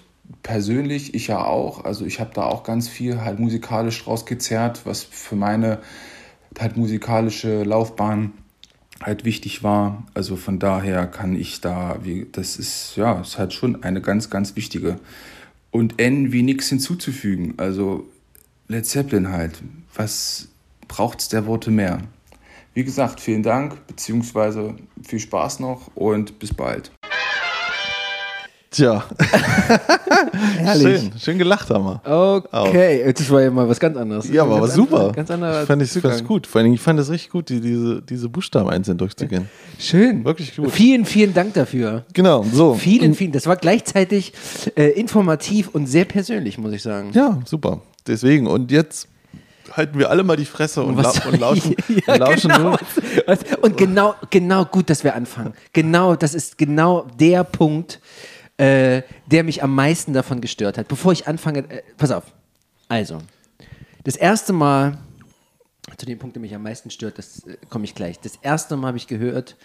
persönlich, 0.44 1.14
ich 1.14 1.28
ja 1.28 1.44
auch. 1.44 1.86
Also 1.86 2.06
ich 2.06 2.20
habe 2.20 2.32
da 2.34 2.44
auch 2.44 2.64
ganz 2.64 2.88
viel 2.88 3.22
halt 3.22 3.40
musikalisch 3.40 4.08
rausgezerrt, 4.08 4.82
was 4.86 5.04
für 5.04 5.36
meine 5.36 5.80
halt 6.58 6.78
musikalische 6.78 7.64
Laufbahn 7.64 8.34
halt 9.02 9.26
wichtig 9.26 9.64
war. 9.64 10.04
Also 10.14 10.36
von 10.36 10.60
daher 10.60 11.08
kann 11.08 11.36
ich 11.36 11.62
da, 11.62 12.00
wie, 12.04 12.28
das 12.32 12.58
ist 12.58 12.96
ja, 12.96 13.20
ist 13.22 13.38
halt 13.38 13.54
schon 13.54 13.84
eine 13.84 14.02
ganz, 14.02 14.30
ganz 14.30 14.56
wichtige. 14.56 15.00
Und 15.72 16.02
N 16.02 16.32
wie 16.32 16.44
nichts 16.44 16.70
hinzuzufügen. 16.70 17.54
Also 17.58 18.08
Led 18.68 18.86
Zeppelin 18.86 19.30
halt. 19.30 19.62
Was 19.96 20.50
braucht's 20.88 21.30
der 21.30 21.46
Worte 21.46 21.72
mehr? 21.72 22.00
Wie 22.74 22.84
gesagt, 22.84 23.20
vielen 23.20 23.44
Dank, 23.44 23.88
beziehungsweise 23.88 24.76
viel 25.04 25.20
Spaß 25.20 25.60
noch 25.60 25.96
und 25.96 26.40
bis 26.40 26.54
bald. 26.54 26.92
Tja, 28.72 29.04
Herrlich. 30.60 31.02
schön, 31.02 31.12
schön 31.20 31.38
gelacht 31.40 31.72
haben 31.72 31.86
wir. 31.86 32.44
Okay, 32.52 33.12
das 33.12 33.28
war 33.32 33.42
ja 33.42 33.50
mal 33.50 33.68
was 33.68 33.80
ganz 33.80 33.98
anderes. 33.98 34.30
Ja, 34.30 34.44
aber 34.44 34.62
ganz 34.62 34.76
super. 34.76 34.98
Anderer, 34.98 35.14
ganz 35.14 35.32
anderer 35.32 35.66
fand 35.66 35.82
ich 35.82 35.92
fand 35.92 36.28
gut. 36.28 36.46
Vor 36.46 36.62
allem, 36.62 36.74
ich 36.74 36.80
fand 36.80 37.00
es 37.00 37.10
richtig 37.10 37.32
gut, 37.32 37.50
die, 37.50 37.62
diese, 37.62 38.04
diese 38.04 38.30
Buchstaben 38.30 38.70
einzeln 38.70 39.00
durchzugehen. 39.00 39.50
Schön. 39.80 40.24
Wirklich 40.24 40.56
gut. 40.56 40.70
Vielen, 40.72 41.06
vielen 41.06 41.34
Dank 41.34 41.56
dafür. 41.56 42.06
Genau, 42.14 42.46
so. 42.54 42.76
Vielen, 42.76 43.16
vielen. 43.16 43.32
Das 43.32 43.48
war 43.48 43.56
gleichzeitig 43.56 44.34
äh, 44.76 44.90
informativ 44.90 45.70
und 45.70 45.88
sehr 45.88 46.06
persönlich, 46.06 46.60
muss 46.60 46.72
ich 46.72 46.84
sagen. 46.84 47.10
Ja, 47.14 47.40
super. 47.46 47.82
Deswegen, 48.06 48.46
und 48.46 48.70
jetzt 48.70 49.08
halten 49.76 49.98
wir 49.98 50.12
alle 50.12 50.24
mal 50.24 50.38
die 50.38 50.46
Fresse 50.46 50.84
und, 50.84 51.02
lau 51.02 51.12
und 51.32 51.40
lauschen, 51.40 51.76
ja, 52.08 52.14
und 52.14 52.20
lauschen 52.20 52.52
genau. 52.52 52.70
nur. 52.70 52.80
Und 53.62 53.78
genau, 53.78 54.16
genau 54.30 54.66
gut, 54.66 54.92
dass 54.92 55.04
wir 55.04 55.16
anfangen. 55.16 55.54
Genau, 55.74 56.16
das 56.16 56.36
ist 56.36 56.58
genau 56.58 57.08
der 57.20 57.44
Punkt, 57.44 58.00
äh, 58.60 59.02
der 59.26 59.44
mich 59.46 59.64
am 59.64 59.74
meisten 59.74 60.12
davon 60.12 60.42
gestört 60.42 60.78
hat. 60.78 60.90
Bevor 60.90 61.14
ich 61.14 61.28
anfange, 61.28 61.60
äh, 61.70 61.82
pass 61.98 62.12
auf. 62.12 62.26
Also, 62.90 63.20
das 64.04 64.18
erste 64.18 64.52
Mal, 64.52 64.98
zu 65.96 66.06
dem 66.06 66.20
Punkt, 66.20 66.36
der 66.36 66.42
mich 66.42 66.54
am 66.54 66.64
meisten 66.64 66.92
stört, 66.92 67.18
das 67.18 67.48
äh, 67.48 67.56
komme 67.70 67.86
ich 67.86 67.96
gleich. 67.96 68.20
Das 68.20 68.34
erste 68.42 68.76
Mal 68.76 68.88
habe 68.88 68.98
ich 68.98 69.08
gehört, 69.08 69.56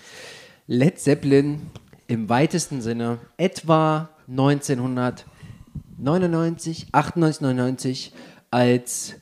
Led 0.68 1.00
Zeppelin 1.00 1.72
im 2.06 2.28
weitesten 2.28 2.82
Sinne 2.82 3.18
etwa 3.36 4.10
1999, 4.28 6.86
98, 6.92 7.42
99, 7.42 8.12
als 8.52 9.16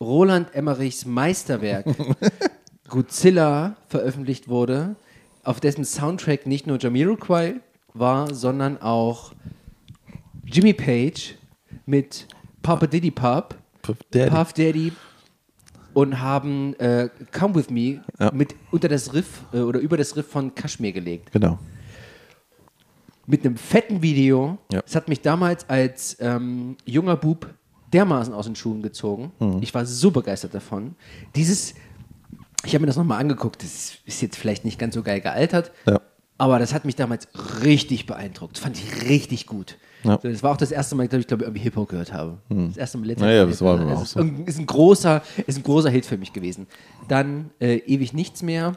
Roland 0.00 0.54
Emmerichs 0.54 1.04
Meisterwerk 1.04 1.84
Godzilla 2.88 3.74
veröffentlicht 3.88 4.46
wurde, 4.46 4.94
auf 5.42 5.58
dessen 5.58 5.84
Soundtrack 5.84 6.46
nicht 6.46 6.68
nur 6.68 6.78
Jamiroquai 6.78 7.56
war, 7.98 8.34
sondern 8.34 8.80
auch 8.80 9.32
Jimmy 10.44 10.72
Page 10.72 11.34
mit 11.86 12.26
Papa 12.62 12.86
Diddy 12.86 13.10
Pop, 13.10 13.56
Puff 13.82 13.98
Daddy. 14.10 14.30
Puff 14.30 14.52
Daddy 14.52 14.92
und 15.94 16.20
haben 16.20 16.74
äh, 16.78 17.08
Come 17.32 17.54
With 17.54 17.70
Me 17.70 18.02
Ja. 18.18 18.30
mit 18.32 18.54
unter 18.70 18.88
das 18.88 19.14
Riff 19.14 19.42
äh, 19.52 19.58
oder 19.60 19.78
über 19.80 19.96
das 19.96 20.16
Riff 20.16 20.26
von 20.28 20.54
Kashmir 20.54 20.92
gelegt. 20.92 21.32
Genau. 21.32 21.58
Mit 23.26 23.44
einem 23.44 23.56
fetten 23.56 24.02
Video. 24.02 24.58
Ja. 24.72 24.82
Das 24.82 24.94
hat 24.94 25.08
mich 25.08 25.20
damals 25.20 25.68
als 25.68 26.16
ähm, 26.20 26.76
junger 26.84 27.16
Bub 27.16 27.52
dermaßen 27.92 28.32
aus 28.34 28.46
den 28.46 28.54
Schuhen 28.56 28.82
gezogen. 28.82 29.32
Mhm. 29.40 29.58
Ich 29.62 29.74
war 29.74 29.84
so 29.86 30.10
begeistert 30.10 30.54
davon. 30.54 30.94
Dieses, 31.34 31.74
ich 32.64 32.74
habe 32.74 32.82
mir 32.82 32.86
das 32.86 32.96
nochmal 32.96 33.20
angeguckt, 33.20 33.62
das 33.62 33.96
ist 34.04 34.20
jetzt 34.22 34.36
vielleicht 34.36 34.64
nicht 34.64 34.78
ganz 34.78 34.94
so 34.94 35.02
geil 35.02 35.20
gealtert, 35.20 35.72
Ja. 35.86 36.00
Aber 36.38 36.58
das 36.58 36.72
hat 36.74 36.84
mich 36.84 36.96
damals 36.96 37.28
richtig 37.64 38.06
beeindruckt. 38.06 38.56
Das 38.56 38.62
fand 38.62 38.76
ich 38.78 39.08
richtig 39.08 39.46
gut. 39.46 39.76
Ja. 40.04 40.18
Das 40.18 40.42
war 40.42 40.52
auch 40.52 40.56
das 40.56 40.70
erste 40.70 40.94
Mal, 40.94 41.08
glaube 41.08 41.20
ich, 41.22 41.26
glaube 41.26 41.44
irgendwie 41.44 41.62
Hip-Hop 41.62 41.88
gehört 41.88 42.12
habe. 42.12 42.38
Das 42.48 42.76
erste 42.76 42.98
Mal 42.98 43.06
letztes 43.06 43.26
Naja, 43.26 43.44
Mal. 43.44 43.50
das 43.50 43.60
war 43.62 43.78
Das 43.78 43.96
auch 43.98 44.02
ist, 44.02 44.10
so. 44.12 44.20
ein- 44.20 44.44
ist, 44.46 44.58
ein 44.58 44.66
großer, 44.66 45.22
ist 45.46 45.56
ein 45.58 45.62
großer 45.62 45.90
Hit 45.90 46.06
für 46.06 46.16
mich 46.16 46.32
gewesen. 46.32 46.66
Dann 47.08 47.50
äh, 47.60 47.76
ewig 47.78 48.12
nichts 48.12 48.42
mehr. 48.42 48.74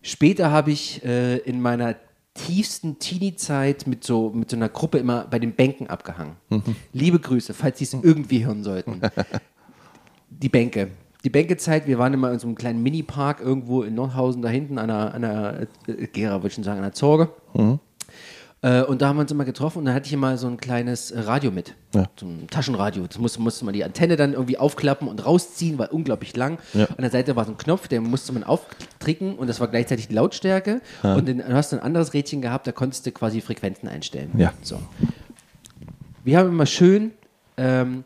Später 0.00 0.50
habe 0.50 0.70
ich 0.70 1.04
äh, 1.04 1.36
in 1.38 1.60
meiner 1.60 1.96
tiefsten 2.34 2.98
Teenie-Zeit 2.98 3.86
mit 3.86 4.04
so, 4.04 4.30
mit 4.30 4.48
so 4.50 4.56
einer 4.56 4.68
Gruppe 4.70 4.98
immer 4.98 5.26
bei 5.26 5.38
den 5.38 5.52
Bänken 5.52 5.88
abgehangen. 5.88 6.36
Mhm. 6.48 6.62
Liebe 6.92 7.18
Grüße, 7.18 7.52
falls 7.52 7.78
Sie 7.78 7.84
es 7.84 7.92
irgendwie 7.92 8.46
hören 8.46 8.62
sollten. 8.64 9.00
Die 10.30 10.48
Bänke. 10.48 10.88
Die 11.24 11.30
Bänkezeit, 11.30 11.86
wir 11.86 11.98
waren 11.98 12.14
immer 12.14 12.32
in 12.32 12.38
so 12.38 12.46
einem 12.46 12.56
kleinen 12.56 12.82
Mini-Park 12.82 13.40
irgendwo 13.40 13.82
in 13.82 13.94
Nordhausen, 13.94 14.42
da 14.42 14.48
hinten 14.48 14.78
an 14.78 14.90
einer, 14.90 15.14
an 15.14 15.24
einer 15.24 15.60
äh, 15.86 16.06
Gera, 16.08 16.36
würde 16.36 16.48
ich 16.48 16.54
schon 16.54 16.64
sagen, 16.64 16.78
an 16.78 16.84
einer 16.84 16.94
Zorge. 16.94 17.30
Äh, 18.64 18.82
und 18.82 19.02
da 19.02 19.08
haben 19.08 19.16
wir 19.16 19.22
uns 19.22 19.30
immer 19.32 19.44
getroffen 19.44 19.78
und 19.78 19.84
da 19.86 19.94
hatte 19.94 20.06
ich 20.06 20.12
immer 20.12 20.36
so 20.36 20.46
ein 20.46 20.56
kleines 20.56 21.10
äh, 21.10 21.20
Radio 21.20 21.50
mit. 21.50 21.74
Ja. 21.94 22.06
So 22.18 22.26
ein 22.26 22.46
Taschenradio. 22.48 23.06
Das 23.06 23.18
musste, 23.18 23.40
musste 23.40 23.64
man 23.64 23.74
die 23.74 23.84
Antenne 23.84 24.16
dann 24.16 24.32
irgendwie 24.32 24.56
aufklappen 24.56 25.08
und 25.08 25.24
rausziehen, 25.24 25.78
war 25.78 25.92
unglaublich 25.92 26.36
lang. 26.36 26.58
Ja. 26.72 26.86
An 26.86 26.98
der 26.98 27.10
Seite 27.10 27.34
war 27.36 27.44
so 27.44 27.52
ein 27.52 27.58
Knopf, 27.58 27.88
den 27.88 28.04
musste 28.04 28.32
man 28.32 28.44
auftricken 28.44 29.34
und 29.36 29.48
das 29.48 29.60
war 29.60 29.68
gleichzeitig 29.68 30.08
die 30.08 30.14
Lautstärke. 30.14 30.80
Und 31.02 31.28
dann 31.28 31.54
hast 31.54 31.72
du 31.72 31.76
ein 31.76 31.82
anderes 31.82 32.14
Rädchen 32.14 32.40
gehabt, 32.40 32.66
da 32.66 32.72
konntest 32.72 33.04
du 33.06 33.10
quasi 33.10 33.40
Frequenzen 33.40 33.88
einstellen. 33.88 34.30
Ja. 34.36 34.52
So. 34.62 34.78
Wir 36.24 36.38
haben 36.38 36.48
immer 36.48 36.66
schön 36.66 37.10
ähm, 37.56 38.04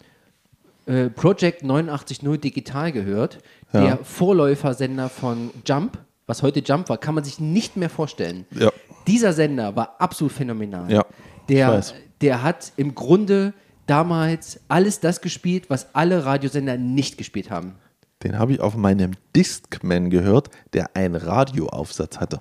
äh, 0.86 1.10
Project 1.10 1.62
89.0 1.62 2.36
Digital 2.38 2.92
gehört. 2.92 3.38
Ja. 3.72 3.80
Der 3.80 3.96
Vorläufersender 3.98 5.08
von 5.08 5.50
Jump, 5.66 5.98
was 6.26 6.42
heute 6.42 6.60
Jump 6.60 6.88
war, 6.88 6.98
kann 6.98 7.14
man 7.14 7.24
sich 7.24 7.40
nicht 7.40 7.76
mehr 7.76 7.90
vorstellen. 7.90 8.46
Ja. 8.52 8.70
Dieser 9.06 9.32
Sender 9.32 9.76
war 9.76 9.96
absolut 9.98 10.32
phänomenal. 10.32 10.90
Ja, 10.90 11.04
Der, 11.48 11.82
der 12.20 12.42
hat 12.42 12.72
im 12.76 12.94
Grunde 12.94 13.52
damals 13.86 14.60
alles 14.68 15.00
das 15.00 15.20
gespielt, 15.20 15.70
was 15.70 15.94
alle 15.94 16.24
Radiosender 16.24 16.76
nicht 16.76 17.18
gespielt 17.18 17.50
haben. 17.50 17.74
Den 18.22 18.38
habe 18.38 18.52
ich 18.52 18.60
auf 18.60 18.76
meinem 18.76 19.12
Discman 19.34 20.10
gehört, 20.10 20.50
der 20.72 20.96
einen 20.96 21.14
Radioaufsatz 21.14 22.18
hatte. 22.18 22.40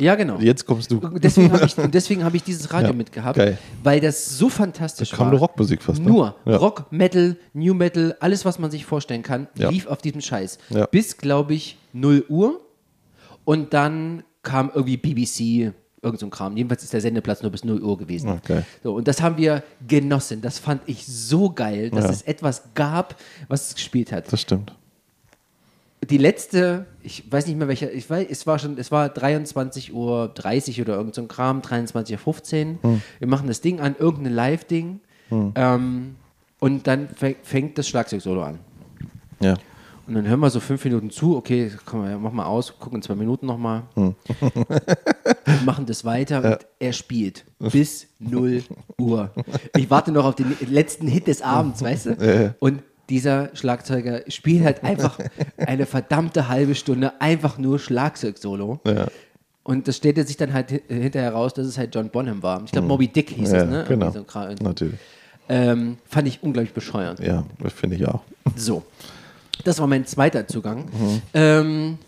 Ja, 0.00 0.14
genau. 0.16 0.38
Jetzt 0.38 0.66
kommst 0.66 0.90
du. 0.90 0.98
Und 0.98 1.22
deswegen 1.22 1.52
habe 1.52 1.64
ich, 1.66 1.74
deswegen 1.92 2.24
hab 2.24 2.34
ich 2.34 2.42
dieses 2.42 2.72
Radio 2.72 2.88
Ja, 2.90 2.94
mitgehabt, 2.94 3.36
geil. 3.36 3.58
weil 3.82 4.00
das 4.00 4.36
so 4.38 4.48
fantastisch 4.48 5.10
Da 5.10 5.16
kam 5.16 5.26
war. 5.26 5.32
eine 5.32 5.38
Rockmusik 5.40 5.82
fast, 5.82 6.00
ne? 6.02 6.08
Nur 6.08 6.34
Ja. 6.44 6.56
Rock, 6.56 6.86
Metal, 6.90 7.36
New 7.52 7.74
Metal, 7.74 8.16
alles, 8.20 8.44
was 8.44 8.58
man 8.58 8.70
sich 8.70 8.84
vorstellen 8.84 9.22
kann, 9.22 9.46
Ja. 9.56 9.70
lief 9.70 9.86
auf 9.86 9.98
diesem 10.02 10.20
Scheiß. 10.20 10.58
Bis, 10.90 11.16
glaube 11.16 11.54
ich, 11.54 11.78
0 11.92 12.24
Uhr. 12.28 12.60
Und 13.44 13.72
dann 13.74 14.24
kam 14.42 14.70
irgendwie 14.74 14.96
BBC, 14.96 15.72
irgend 16.02 16.20
so 16.20 16.26
ein 16.26 16.30
Kram. 16.30 16.56
Jedenfalls 16.56 16.82
ist 16.82 16.92
der 16.92 17.00
Sendeplatz 17.00 17.42
nur 17.42 17.50
bis 17.50 17.64
0 17.64 17.80
Uhr 17.82 17.96
gewesen. 17.96 18.28
Okay. 18.30 18.62
So, 18.82 18.94
und 18.94 19.06
das 19.08 19.22
haben 19.22 19.36
wir 19.38 19.62
genossen. 19.86 20.40
Das 20.42 20.58
fand 20.58 20.82
ich 20.86 21.06
so 21.06 21.50
geil, 21.50 21.90
dass 21.90 22.10
es 22.10 22.22
etwas 22.22 22.62
gab, 22.74 23.16
was 23.48 23.68
es 23.68 23.74
gespielt 23.76 24.12
hat 24.12 24.30
Das 24.32 24.40
stimmt. 24.40 24.74
Die 26.06 26.18
letzte, 26.18 26.86
ich 27.02 27.30
weiß 27.30 27.46
nicht 27.46 27.56
mehr 27.56 27.68
welcher, 27.68 27.92
ich 27.92 28.08
weiß, 28.08 28.26
es 28.30 28.46
war 28.46 28.58
schon, 28.58 28.76
es 28.78 28.90
war 28.90 29.06
23.30 29.08 29.92
Uhr 29.92 30.34
oder 30.82 30.96
irgend 30.96 31.14
so 31.14 31.22
ein 31.22 31.28
Kram, 31.28 31.60
23.15 31.60 32.76
Uhr. 32.82 33.00
Wir 33.18 33.28
machen 33.28 33.46
das 33.48 33.60
Ding 33.60 33.80
an, 33.80 33.94
irgendein 33.98 34.34
Live-Ding. 34.34 35.00
Ähm, 35.30 36.16
und 36.60 36.86
dann 36.86 37.08
fäng- 37.08 37.36
fängt 37.42 37.76
das 37.78 37.88
Schlagzeug-Solo 37.88 38.42
an. 38.42 38.58
Ja. 39.40 39.54
Und 40.06 40.14
dann 40.14 40.28
hören 40.28 40.40
wir 40.40 40.50
so 40.50 40.60
fünf 40.60 40.84
Minuten 40.84 41.10
zu, 41.10 41.34
okay, 41.36 41.72
komm, 41.86 42.22
mach 42.22 42.32
mal 42.32 42.44
aus, 42.44 42.78
gucken 42.78 43.00
zwei 43.00 43.14
Minuten 43.14 43.46
nochmal. 43.46 43.84
machen 45.64 45.86
das 45.86 46.04
weiter 46.04 46.42
und 46.44 46.66
er 46.78 46.92
spielt 46.92 47.44
bis 47.58 48.06
0 48.18 48.62
Uhr. 48.98 49.30
Ich 49.76 49.88
warte 49.90 50.12
noch 50.12 50.24
auf 50.26 50.34
den 50.34 50.54
letzten 50.68 51.06
Hit 51.06 51.26
des 51.26 51.40
Abends, 51.42 51.82
weißt 51.82 52.06
du? 52.06 52.54
Und 52.58 52.82
dieser 53.08 53.54
Schlagzeuger 53.54 54.22
spielt 54.28 54.64
halt 54.64 54.82
einfach 54.84 55.18
eine 55.58 55.86
verdammte 55.86 56.48
halbe 56.48 56.74
Stunde 56.74 57.20
einfach 57.20 57.58
nur 57.58 57.78
Schlagzeug-Solo. 57.78 58.80
Ja. 58.86 59.06
Und 59.62 59.88
das 59.88 59.96
stellte 59.96 60.24
sich 60.24 60.36
dann 60.36 60.52
halt 60.52 60.72
hi- 60.72 60.82
hinterher 60.88 61.32
raus, 61.32 61.54
dass 61.54 61.66
es 61.66 61.78
halt 61.78 61.94
John 61.94 62.10
Bonham 62.10 62.42
war. 62.42 62.62
Ich 62.64 62.72
glaube, 62.72 62.86
Moby 62.86 63.08
Dick 63.08 63.30
hieß 63.30 63.50
ja, 63.52 63.62
es, 63.62 63.68
ne? 63.70 63.84
Genau. 63.88 64.10
So. 64.10 64.24
Natürlich. 64.62 64.98
ähm, 65.48 65.96
fand 66.06 66.28
ich 66.28 66.42
unglaublich 66.42 66.74
bescheuert. 66.74 67.20
Ja, 67.20 67.44
das 67.58 67.72
finde 67.72 67.96
ich 67.96 68.06
auch. 68.06 68.22
So, 68.56 68.84
das 69.64 69.78
war 69.78 69.86
mein 69.86 70.06
zweiter 70.06 70.46
Zugang. 70.46 70.88
Ähm, 71.32 71.98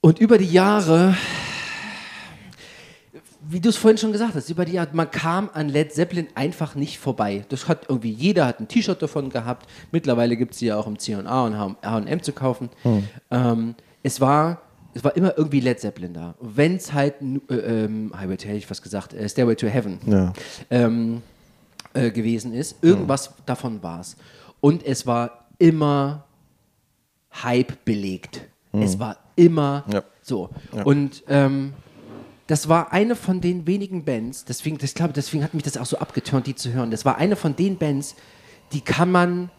und 0.00 0.18
über 0.18 0.38
die 0.38 0.50
Jahre, 0.50 1.16
wie 3.48 3.60
du 3.60 3.68
es 3.68 3.76
vorhin 3.76 3.98
schon 3.98 4.12
gesagt 4.12 4.34
hast, 4.34 4.48
über 4.50 4.64
die 4.64 4.72
Jahre, 4.72 4.88
man 4.92 5.10
kam 5.10 5.50
an 5.52 5.68
Led 5.68 5.92
Zeppelin 5.92 6.28
einfach 6.34 6.74
nicht 6.74 6.98
vorbei. 6.98 7.44
Das 7.48 7.68
hat 7.68 7.86
irgendwie, 7.88 8.10
jeder 8.10 8.46
hat 8.46 8.60
ein 8.60 8.68
T-Shirt 8.68 9.00
davon 9.02 9.30
gehabt. 9.30 9.66
Mittlerweile 9.92 10.36
gibt 10.36 10.52
es 10.54 10.60
sie 10.60 10.66
ja 10.66 10.76
auch 10.76 10.86
im 10.86 10.98
C&A 10.98 11.44
und 11.46 11.56
H&M 11.58 12.22
zu 12.22 12.32
kaufen. 12.32 12.70
Ähm, 13.30 13.74
es 14.02 14.20
war... 14.20 14.60
Es 14.96 15.02
war 15.02 15.16
immer 15.16 15.36
irgendwie 15.36 15.58
Led 15.58 15.80
Zeppelin 15.80 16.14
da. 16.14 16.36
Wenn 16.40 16.76
es 16.76 16.92
halt, 16.92 17.14
äh, 17.50 17.54
ähm, 17.54 18.12
Highway 18.16 18.36
to 18.36 18.44
Hell, 18.44 18.52
hätte 18.52 18.58
ich 18.58 18.70
was 18.70 18.80
gesagt, 18.80 19.12
äh, 19.12 19.28
Stairway 19.28 19.56
to 19.56 19.66
Heaven. 19.66 19.98
Ja. 20.06 20.32
Ähm, 20.70 21.20
äh, 21.94 22.12
gewesen 22.12 22.54
ist. 22.54 22.76
Irgendwas 22.80 23.32
davon 23.44 23.82
war 23.82 23.98
es. 24.02 24.16
Und 24.60 24.86
es 24.86 25.04
war 25.04 25.46
immer 25.58 26.22
Hype 27.42 27.84
belegt. 27.84 28.42
Es 28.70 28.96
war 29.00 29.16
immer 29.34 29.82
Ja. 29.92 30.04
so. 30.22 30.50
Und 30.84 31.24
ähm, 31.28 31.72
das 32.46 32.68
war 32.68 32.92
eine 32.92 33.16
von 33.16 33.40
den 33.40 33.66
wenigen 33.66 34.04
Bands, 34.04 34.44
deswegen, 34.44 34.78
ich 34.82 34.94
glaube, 34.94 35.12
deswegen 35.12 35.42
hat 35.42 35.54
mich 35.54 35.62
das 35.62 35.76
auch 35.76 35.86
so 35.86 35.98
abgeturnt, 35.98 36.46
die 36.46 36.54
zu 36.54 36.72
hören. 36.72 36.90
Das 36.90 37.04
war 37.04 37.16
eine 37.18 37.36
von 37.36 37.56
den 37.56 37.78
Bands, 37.78 38.16
die 38.72 38.80
kann 38.80 39.10
man, 39.10 39.50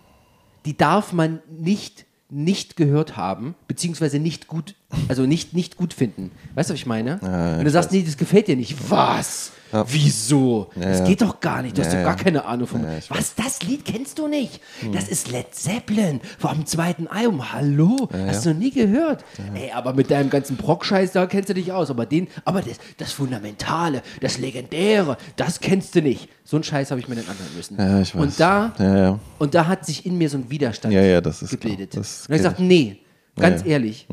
die 0.66 0.78
darf 0.78 1.14
man 1.14 1.42
nicht 1.50 2.06
nicht 2.30 2.76
gehört 2.76 3.18
haben, 3.18 3.56
beziehungsweise 3.68 4.20
nicht 4.20 4.48
gut, 4.48 4.76
also 5.08 5.26
nicht, 5.26 5.54
nicht 5.54 5.78
gut 5.78 5.94
finden. 5.94 6.32
Weißt 6.56 6.70
du, 6.70 6.74
was 6.74 6.80
ich 6.80 6.86
meine? 6.86 7.20
Wenn 7.22 7.66
du 7.66 7.72
sagst, 7.72 7.92
nee, 7.92 8.04
das 8.04 8.18
gefällt 8.18 8.48
dir 8.48 8.56
nicht. 8.56 8.90
Was? 8.90 9.52
Wieso? 9.88 10.70
das 10.76 10.99
ja. 10.99 11.05
geht 11.05 11.22
doch 11.22 11.39
gar 11.39 11.61
nicht. 11.61 11.78
Du 11.78 11.82
hast 11.84 11.91
Ja, 11.93 11.99
doch 11.99 12.05
gar 12.09 12.18
ja. 12.18 12.24
keine 12.24 12.45
Ahnung 12.45 12.68
von. 12.68 12.84
Ja, 12.84 12.89
Hm. 12.91 12.99
was, 13.09 13.36
das 13.36 13.61
Lied 13.63 13.84
kennst 13.86 14.18
du 14.20 14.28
nicht? 14.28 14.59
Das 14.93 15.07
ist 15.07 15.32
Led 15.32 15.53
Zeppelin 15.53 16.22
vom 16.39 16.66
zweiten 16.66 17.07
Album. 17.07 17.51
Hallo? 17.53 18.09
Hast 18.28 18.45
du 18.45 18.49
noch 18.53 18.59
nie 18.59 18.72
gehört? 18.72 19.24
Ey, 19.53 19.72
aber 19.72 19.93
mit 19.93 20.11
deinem 20.11 20.30
ganzen 20.30 20.55
Brock-Scheiß, 20.57 21.11
da 21.13 21.26
kennst 21.28 21.49
du 21.49 21.53
dich 21.53 21.72
aus. 21.72 21.89
Aber 21.89 22.05
den, 22.05 22.28
aber 22.45 22.61
das, 22.61 22.78
das 22.97 23.11
Fundamentale, 23.11 24.01
das 24.22 24.38
Legendäre, 24.38 25.18
das 25.36 25.59
kennst 25.59 25.95
du 25.95 26.01
nicht. 26.01 26.30
So 26.43 26.57
einen 26.57 26.63
Scheiß 26.63 26.91
habe 26.91 26.99
ich 27.01 27.07
mir 27.07 27.16
dann 27.16 27.26
anhören 27.28 27.55
müssen. 27.55 27.78
Ja, 27.78 28.01
ich 28.01 28.16
weiß. 28.16 28.22
Und 28.22 28.39
da, 28.39 28.74
Ja, 28.80 28.97
ja. 28.97 29.20
und 29.39 29.55
da 29.55 29.68
hat 29.68 29.86
sich 29.86 30.05
in 30.05 30.18
mir 30.18 30.30
so 30.30 30.38
ein 30.38 30.49
Widerstand 30.49 30.93
Ja, 30.93 31.01
ja, 31.01 31.22
das 31.22 31.39
gebildet. 31.49 31.95
Das 31.97 32.28
und 32.28 32.36
ich 32.36 32.39
gesagt, 32.39 32.59
nee, 32.59 32.99
ganz 33.36 33.61
Ja, 33.61 33.68
ja. 33.68 33.74
ehrlich, 33.74 34.07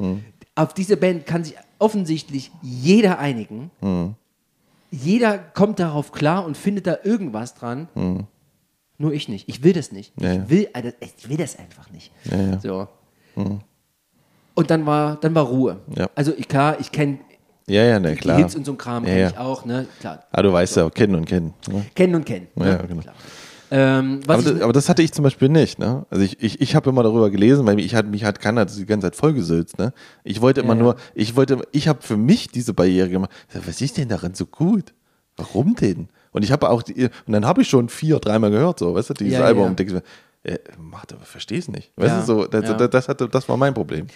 auf 0.55 0.75
diese 0.75 0.97
Band 0.97 1.27
kann 1.27 1.45
sich 1.45 1.55
offensichtlich 1.79 2.51
jeder 2.63 3.19
einigen. 3.19 3.71
Hm. 3.81 4.15
Jeder 4.93 5.39
kommt 5.39 5.81
darauf 5.81 6.13
klar 6.13 6.45
und 6.45 6.57
findet 6.57 6.87
da 6.87 6.99
irgendwas 7.03 7.55
dran. 7.55 7.89
Nur 8.99 9.13
ich 9.13 9.29
nicht. 9.29 9.49
Ich 9.49 9.65
will 9.65 9.73
das 9.73 9.91
nicht. 9.91 10.13
Ja, 10.21 10.33
ich, 10.33 10.39
ja. 10.39 10.51
will, 10.51 10.69
also, 10.73 10.91
ich 11.01 11.29
will 11.29 11.37
das 11.39 11.59
einfach 11.59 11.91
nicht. 11.91 12.13
Ja. 12.25 12.61
So. 12.61 12.89
Und 14.55 14.71
dann 14.71 14.87
war, 14.87 15.17
dann 15.17 15.35
war 15.35 15.45
Ruhe. 15.45 15.81
Ja. 15.97 16.09
Also 16.15 16.33
ich, 16.37 16.47
klar, 16.47 16.79
ich 16.79 16.93
kenne 16.93 17.19
Ja, 17.67 17.83
ja, 17.85 17.99
ne, 17.99 18.15
die. 18.15 18.33
Hits 18.35 18.55
und 18.55 18.67
so 18.67 18.73
ein 18.73 18.79
Kram, 18.79 19.05
Ja, 19.05 19.11
kenne 19.11 19.31
ich 19.31 19.39
auch. 19.39 19.65
Ne? 19.65 19.87
Klar. 20.01 20.25
Ah, 20.31 20.43
du 20.43 20.53
weißt 20.53 20.77
ja, 20.77 20.91
kennen 20.91 21.15
und 21.15 21.25
kennen. 21.25 21.55
Ne? 21.69 21.87
Kennen 21.95 22.15
und 22.15 22.27
kennen. 22.27 22.49
Ja, 22.57 22.65
ne? 22.65 22.85
genau. 22.87 23.01
Klar. 23.01 23.15
Ähm, 23.75 24.21
was 24.27 24.41
Aber 24.41 24.47
ich, 24.49 24.53
das, 24.55 24.63
aber 24.63 24.73
das 24.75 24.89
hatte 24.91 25.03
ich 25.03 25.13
zum 25.13 25.23
Beispiel 25.23 25.49
nicht. 25.49 25.79
Ne? 25.79 26.05
Also 26.11 26.23
ich, 26.23 26.43
ich, 26.43 26.61
ich 26.61 26.75
habe 26.77 26.91
immer 26.91 27.03
darüber 27.03 27.31
gelesen, 27.31 27.65
weil 27.67 27.81
ich 27.81 27.95
hat, 27.95 28.07
mich 28.07 28.23
hat 28.23 28.39
keiner 28.39 28.67
die 28.67 28.85
ganze 28.85 29.07
Zeit 29.07 29.17
vollgesülzt. 29.17 29.79
Ne? 29.79 29.95
Ich 30.25 30.43
wollte 30.43 30.61
immer 30.61 30.75
Ja, 30.77 30.83
nur, 30.83 30.97
ich 31.15 31.37
wollte, 31.37 31.59
ich 31.73 31.89
habe 31.89 32.03
für 32.03 32.19
mich 32.19 32.49
diese 32.49 32.75
Barriere 32.75 33.09
gemacht. 33.09 33.31
Ich 33.49 33.67
Was 33.67 33.81
ist 33.81 33.97
denn 33.97 34.09
daran 34.09 34.35
so 34.35 34.45
gut? 34.45 34.93
Warum 35.39 35.75
denn? 35.75 36.09
Und 36.33 36.43
ich 36.45 36.53
habe 36.53 36.69
auch, 36.69 36.83
die, 36.83 37.05
und 37.27 37.33
dann 37.33 37.47
habe 37.47 37.63
ich 37.63 37.69
schon 37.71 37.89
vier, 37.89 38.19
dreimal 38.19 38.51
gehört, 38.51 38.79
so, 38.79 38.95
weißt 38.95 39.09
du, 39.11 39.15
dieses 39.15 39.39
Ja, 39.39 39.45
Album. 39.47 39.63
ja. 39.65 39.69
Und 39.71 39.79
denke 39.79 39.95
mir, 39.95 40.03
äh, 40.43 40.59
macht 40.79 41.15
aber 41.15 41.25
versteh's 41.25 41.69
nicht. 41.69 41.93
Weißt 41.97 42.09
Ja, 42.11 42.21
du, 42.21 42.27
so, 42.27 42.45
das, 42.47 42.65
ja. 42.69 42.89
das, 42.89 43.09
hatte, 43.09 43.27
das 43.29 43.49
war 43.49 43.57
mein 43.57 43.73
Problem. 43.73 44.07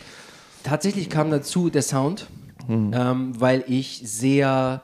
Tatsächlich 0.64 1.08
kam 1.08 1.30
dazu 1.30 1.70
der 1.70 1.82
Sound, 1.82 2.26
Hm. 2.66 2.90
ähm, 2.94 3.32
weil 3.40 3.64
ich 3.68 4.02
sehr 4.04 4.82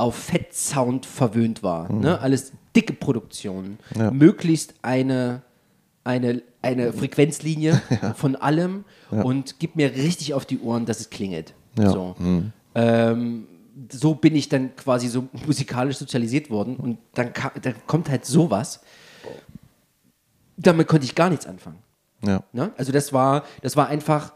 auf 0.00 0.14
Fettsound 0.16 1.06
verwöhnt 1.06 1.62
war. 1.62 1.90
Ne? 1.92 2.20
Alles 2.20 2.52
dicke 2.74 2.92
Produktionen. 2.92 3.78
Ja. 3.96 4.10
Möglichst 4.10 4.74
eine, 4.82 5.42
eine, 6.04 6.42
eine 6.62 6.92
Frequenzlinie 6.92 7.80
von 8.16 8.36
allem 8.36 8.84
und 9.10 9.58
gib 9.58 9.76
mir 9.76 9.92
richtig 9.94 10.34
auf 10.34 10.46
die 10.46 10.60
Ohren, 10.60 10.86
dass 10.86 11.00
es 11.00 11.10
klingelt. 11.10 11.54
Ja. 11.78 11.90
So. 11.90 12.16
Ähm, 12.74 13.46
so 13.90 14.14
bin 14.14 14.36
ich 14.36 14.48
dann 14.48 14.74
quasi 14.76 15.08
so 15.08 15.28
musikalisch 15.46 15.96
sozialisiert 15.96 16.50
worden 16.50 16.76
und 16.76 16.98
dann, 17.14 17.32
ka- 17.32 17.52
dann 17.60 17.74
kommt 17.86 18.08
halt 18.10 18.24
sowas. 18.26 18.80
Damit 20.56 20.86
konnte 20.88 21.04
ich 21.06 21.14
gar 21.14 21.30
nichts 21.30 21.46
anfangen. 21.46 21.78
Ja. 22.24 22.42
Ne? 22.52 22.70
Also 22.76 22.92
das 22.92 23.12
war, 23.12 23.44
das 23.62 23.76
war 23.76 23.88
einfach, 23.88 24.32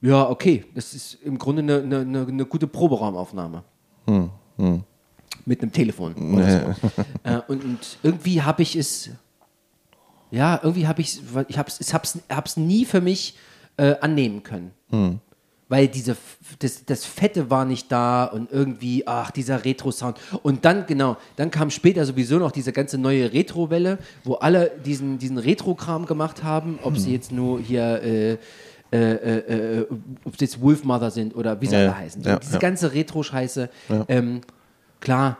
ja, 0.00 0.28
okay, 0.28 0.64
das 0.74 0.94
ist 0.94 1.14
im 1.22 1.38
Grunde 1.38 1.62
eine, 1.62 1.78
eine, 1.82 1.98
eine, 2.00 2.26
eine 2.26 2.44
gute 2.46 2.66
Proberaumaufnahme. 2.66 3.62
Mit 5.46 5.62
einem 5.62 5.72
Telefon. 5.72 6.34
Oder 6.34 6.76
so. 6.76 6.88
äh, 7.24 7.40
und, 7.48 7.64
und 7.64 7.98
irgendwie 8.02 8.42
habe 8.42 8.62
ich 8.62 8.76
es, 8.76 9.10
ja, 10.30 10.60
irgendwie 10.62 10.86
habe 10.86 11.00
ich 11.00 11.20
ich 11.48 11.58
hab's, 11.58 11.80
ich 11.80 11.94
hab's, 11.94 12.18
hab's 12.28 12.56
nie 12.56 12.84
für 12.84 13.00
mich 13.00 13.36
äh, 13.76 13.94
annehmen 14.00 14.42
können. 14.42 14.72
Weil 15.68 15.86
diese, 15.86 16.16
das, 16.58 16.84
das 16.84 17.04
Fette 17.04 17.48
war 17.48 17.64
nicht 17.64 17.92
da 17.92 18.24
und 18.24 18.50
irgendwie, 18.50 19.06
ach, 19.06 19.30
dieser 19.30 19.64
Retro-Sound. 19.64 20.18
Und 20.42 20.64
dann, 20.64 20.84
genau, 20.86 21.16
dann 21.36 21.52
kam 21.52 21.70
später 21.70 22.04
sowieso 22.04 22.38
noch 22.40 22.50
diese 22.50 22.72
ganze 22.72 22.98
neue 22.98 23.32
Retro-Welle, 23.32 23.98
wo 24.24 24.34
alle 24.34 24.72
diesen, 24.84 25.18
diesen 25.18 25.38
Retro-Kram 25.38 26.06
gemacht 26.06 26.42
haben, 26.42 26.80
ob 26.82 26.98
sie 26.98 27.12
jetzt 27.12 27.30
nur 27.30 27.60
hier, 27.60 28.02
äh, 28.02 28.32
äh, 28.32 28.38
äh, 28.96 29.78
äh, 29.82 29.86
ob 30.24 30.36
sie 30.36 30.44
jetzt 30.44 30.60
Wolfmother 30.60 31.12
sind 31.12 31.36
oder 31.36 31.60
wie 31.60 31.66
sie 31.66 31.74
Ja, 31.74 31.78
alle 31.78 31.86
ja. 31.90 31.96
heißen. 31.98 32.22
Ja, 32.24 32.38
diese 32.40 32.54
ja. 32.54 32.58
ganze 32.58 32.92
Retro-Scheiße, 32.92 33.70
ähm, 34.08 34.40
klar, 35.00 35.38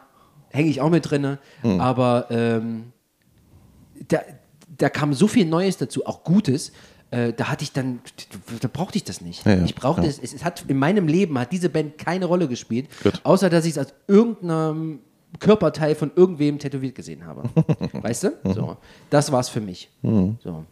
hänge 0.51 0.69
ich 0.69 0.81
auch 0.81 0.91
mit 0.91 1.11
drin, 1.11 1.39
Hm. 1.63 1.81
aber 1.81 2.27
ähm, 2.31 2.93
da, 4.09 4.21
da 4.77 4.89
kam 4.89 5.13
so 5.15 5.29
viel 5.29 5.47
Neues 5.47 5.77
dazu, 5.77 6.07
auch 6.07 6.25
Gutes. 6.25 6.73
Äh, 7.11 7.33
da 7.33 7.49
hatte 7.49 7.65
ich 7.65 7.73
dann, 7.73 8.01
da 8.61 8.69
brauchte 8.69 8.97
ich 8.97 9.05
das 9.05 9.21
nicht. 9.21 9.45
Ja, 9.45 9.55
ja, 9.55 9.65
ich 9.65 9.75
brauchte 9.75 10.03
ja. 10.03 10.09
es, 10.09 10.19
es, 10.19 10.45
hat 10.45 10.65
in 10.69 10.79
meinem 10.79 11.09
Leben 11.09 11.39
hat 11.39 11.51
diese 11.53 11.69
Band 11.69 11.99
keine 11.99 12.27
Rolle 12.27 12.47
gespielt, 12.47 12.89
Gut. 13.03 13.21
außer 13.25 13.51
dass 13.51 13.65
ich 13.65 13.73
es 13.73 13.79
als 13.79 13.95
irgendeinem 14.07 15.01
Körperteil 15.39 15.95
von 15.95 16.13
irgendwem 16.15 16.59
tätowiert 16.59 16.95
gesehen 16.95 17.25
habe. 17.27 17.49
weißt 17.93 18.25
du? 18.25 18.33
So, 18.45 18.77
das 19.11 19.31
war's 19.33 19.49
für 19.49 19.61
mich. 19.61 19.91
So. 20.03 20.65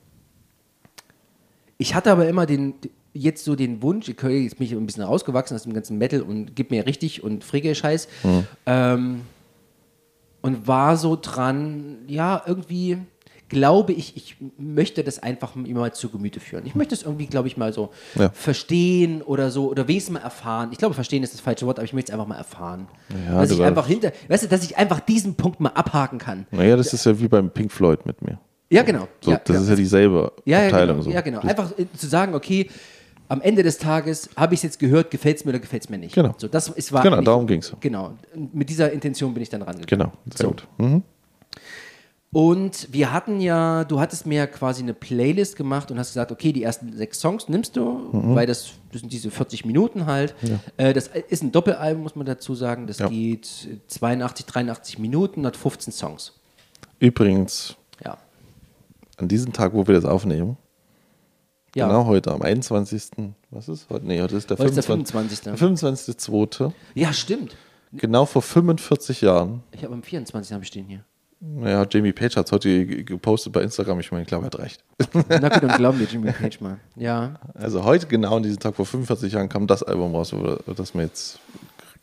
Ich 1.76 1.95
hatte 1.95 2.11
aber 2.11 2.28
immer 2.28 2.47
den, 2.47 2.74
jetzt 3.19 3.45
so 3.45 3.57
den 3.57 3.83
Wunsch, 3.83 4.09
ich 4.09 4.16
jetzt 4.23 4.59
bin 4.59 4.66
ich 4.66 4.73
ein 4.73 4.87
bisschen 4.87 5.03
rausgewachsen 5.05 5.55
aus 5.57 5.64
dem 5.64 5.75
ganzen 5.75 5.99
Metal 5.99 6.23
und 6.23 6.55
gib 6.55 6.71
mir 6.71 6.87
richtig 6.87 7.23
und 7.23 7.45
Fricke-Scheiß. 7.45 8.09
Ähm, 8.66 9.23
und 10.41 10.66
war 10.66 10.97
so 10.97 11.19
dran, 11.21 11.99
ja, 12.07 12.43
irgendwie 12.47 12.99
glaube 13.49 13.95
ich, 13.95 14.14
ich 14.16 14.37
möchte 14.59 15.03
das 15.03 15.23
einfach 15.23 15.57
immer 15.57 15.81
mal 15.81 15.95
zu 15.95 16.11
Gemüte 16.11 16.39
führen. 16.39 16.66
Ich 16.66 16.75
möchte 16.75 16.95
es 16.95 17.03
irgendwie, 17.03 17.27
glaube 17.27 17.49
ich, 17.49 17.57
mal 17.57 17.73
so 17.73 17.91
Ja. 18.14 18.29
verstehen 18.29 19.23
oder 19.23 19.51
so, 19.51 19.71
oder 19.71 19.89
wenigstens 19.89 20.12
mal 20.14 20.21
erfahren. 20.21 20.69
Ich 20.71 20.77
glaube, 20.79 20.95
verstehen 20.95 21.23
ist 21.23 21.33
das 21.33 21.41
falsche 21.41 21.64
Wort, 21.66 21.79
aber 21.79 21.85
ich 21.87 21.95
möchte 21.95 22.12
es 22.12 22.14
einfach 22.14 22.27
mal 22.29 22.37
erfahren. 22.37 22.89
Ja, 23.27 23.41
dass 23.41 23.51
ich 23.51 23.59
war- 23.59 23.66
einfach 23.66 23.87
hinter, 23.87 24.12
weißt 24.29 24.45
du, 24.45 24.49
dass 24.49 24.62
ich 24.64 24.77
einfach 24.77 25.01
diesen 25.01 25.35
Punkt 25.35 25.61
mal 25.61 25.71
abhaken 25.71 26.19
kann. 26.19 26.47
Naja, 26.51 26.77
das 26.77 26.93
ist 26.93 27.07
ja 27.07 27.19
wie 27.19 27.27
beim 27.29 27.51
Pink 27.51 27.73
Floyd 27.73 28.05
mit 28.05 28.21
mir. 28.21 28.39
Ja, 28.71 28.83
genau. 28.83 29.09
So, 29.23 29.31
ja, 29.31 29.41
das 29.43 29.57
ja. 29.57 29.62
ist 29.62 29.69
ja 29.71 29.77
dieselbe 29.77 30.33
ja, 30.45 30.64
Abteilung. 30.66 30.97
genau. 30.99 31.03
so. 31.05 31.11
ja, 31.11 31.21
genau. 31.23 31.41
Das- 31.41 31.51
Einfach 31.51 31.79
äh, 31.79 31.87
zu 31.97 32.07
sagen, 32.07 32.35
okay, 32.35 32.69
am 33.29 33.41
Ende 33.43 33.62
des 33.62 33.79
Tages 33.79 34.31
habe 34.37 34.55
ich 34.55 34.59
es 34.61 34.64
jetzt 34.64 34.79
gehört, 34.79 35.11
gefällt 35.11 35.37
es 35.39 35.45
mir 35.45 35.51
oder 35.51 35.59
gefällt 35.59 35.83
es 35.85 35.89
mir 35.91 35.99
nicht. 35.99 36.14
Genau. 36.14 36.35
So, 36.39 36.49
das 36.49 36.68
ist, 36.68 36.93
war 36.93 37.03
Genau, 37.03 37.20
darum 37.20 37.47
ging's. 37.47 37.74
Genau. 37.81 38.14
Mit 38.53 38.70
dieser 38.70 38.91
Intention 38.93 39.35
bin 39.35 39.43
ich 39.43 39.49
dann 39.51 39.62
rangegangen. 39.62 39.87
Genau, 39.87 40.12
sehr 40.35 40.47
So. 40.47 40.49
gut. 40.49 40.66
Mhm. 40.79 41.03
Und 42.31 42.89
wir 42.93 43.11
hatten 43.11 43.41
ja, 43.41 43.85
du 43.85 44.01
hattest 44.01 44.26
mir 44.26 44.37
ja 44.37 44.47
quasi 44.47 44.83
eine 44.83 44.93
Playlist 44.93 45.57
gemacht 45.57 45.91
und 45.91 45.99
hast 45.99 46.09
gesagt, 46.11 46.31
okay, 46.31 46.53
die 46.53 46.62
ersten 46.62 46.93
sechs 46.95 47.20
Songs 47.20 47.49
nimmst 47.49 47.74
du, 47.76 48.11
Mhm. 48.12 48.35
weil 48.35 48.47
das, 48.47 48.72
das 48.93 49.01
sind 49.01 49.11
diese 49.12 49.31
40 49.31 49.64
Minuten 49.64 50.05
halt. 50.05 50.35
Äh, 50.76 50.93
das 50.93 51.09
ist 51.29 51.43
ein 51.43 51.53
Doppelalbum, 51.53 52.03
muss 52.03 52.16
man 52.16 52.26
dazu 52.26 52.55
sagen. 52.55 52.87
Das 52.87 52.99
Ja. 52.99 53.09
geht 53.09 53.49
82, 53.87 54.45
83 54.45 54.99
Minuten, 54.99 55.47
hat 55.47 55.57
15 55.57 55.91
Songs. 55.93 56.35
Übrigens, 56.99 57.76
Ja. 58.05 58.18
an 59.16 59.29
diesem 59.29 59.55
Tag, 59.55 59.72
wo 59.72 59.87
wir 59.87 59.95
das 59.95 60.05
aufnehmen, 60.05 60.59
Ja. 61.75 61.87
genau 61.87 62.07
heute, 62.07 62.33
am 62.33 62.43
21. 62.43 63.11
Was 63.51 63.69
ist 63.69 63.87
heute? 63.91 64.07
Nee, 64.07 64.21
heute 64.23 64.37
ist 64.37 64.49
der 64.51 64.59
Heute 64.59 64.69
ist 64.71 64.77
der 64.77 64.83
25. 64.85 65.39
25.. 65.53 66.19
Der 66.21 66.39
25.2. 66.69 66.73
Ja, 66.95 67.12
stimmt. 67.12 67.57
Genau 67.93 68.27
vor 68.27 68.43
45 68.43 69.21
Jahren. 69.23 69.62
Ich 69.73 69.83
habe 69.85 69.95
am 69.95 70.03
24. 70.03 70.53
habe 70.53 70.62
ich 70.62 70.69
stehen 70.69 70.87
hier. 70.87 71.05
Naja, 71.41 71.87
Jamie 71.89 72.12
Page 72.12 72.37
hat 72.37 72.47
es 72.47 72.53
heute 72.53 72.85
ge- 72.85 73.05
gepostet 73.05 73.53
bei 73.53 73.62
Instagram. 73.62 74.01
Ich 74.01 74.11
meine, 74.11 74.23
ich 74.23 74.29
glaube, 74.29 74.45
er 74.45 74.47
hat 74.47 74.59
recht. 74.59 74.83
Na 75.29 75.49
gut, 75.49 75.62
dann 75.62 75.77
glauben 75.79 76.01
wir 76.01 76.07
Jimmy 76.11 76.33
Page 76.33 76.59
mal. 76.61 76.79
Ja. 76.97 77.35
Also 77.55 77.85
heute, 77.85 78.07
genau 78.09 78.37
an 78.37 78.43
diesem 78.43 78.59
Tag 78.59 78.75
vor 78.75 78.85
45 78.87 79.33
Jahren, 79.33 79.49
kam 79.49 79.66
das 79.69 79.83
Album 79.85 80.14
raus, 80.16 80.33
über 80.33 80.59
das 80.75 80.95
wir 80.95 81.03
jetzt 81.03 81.39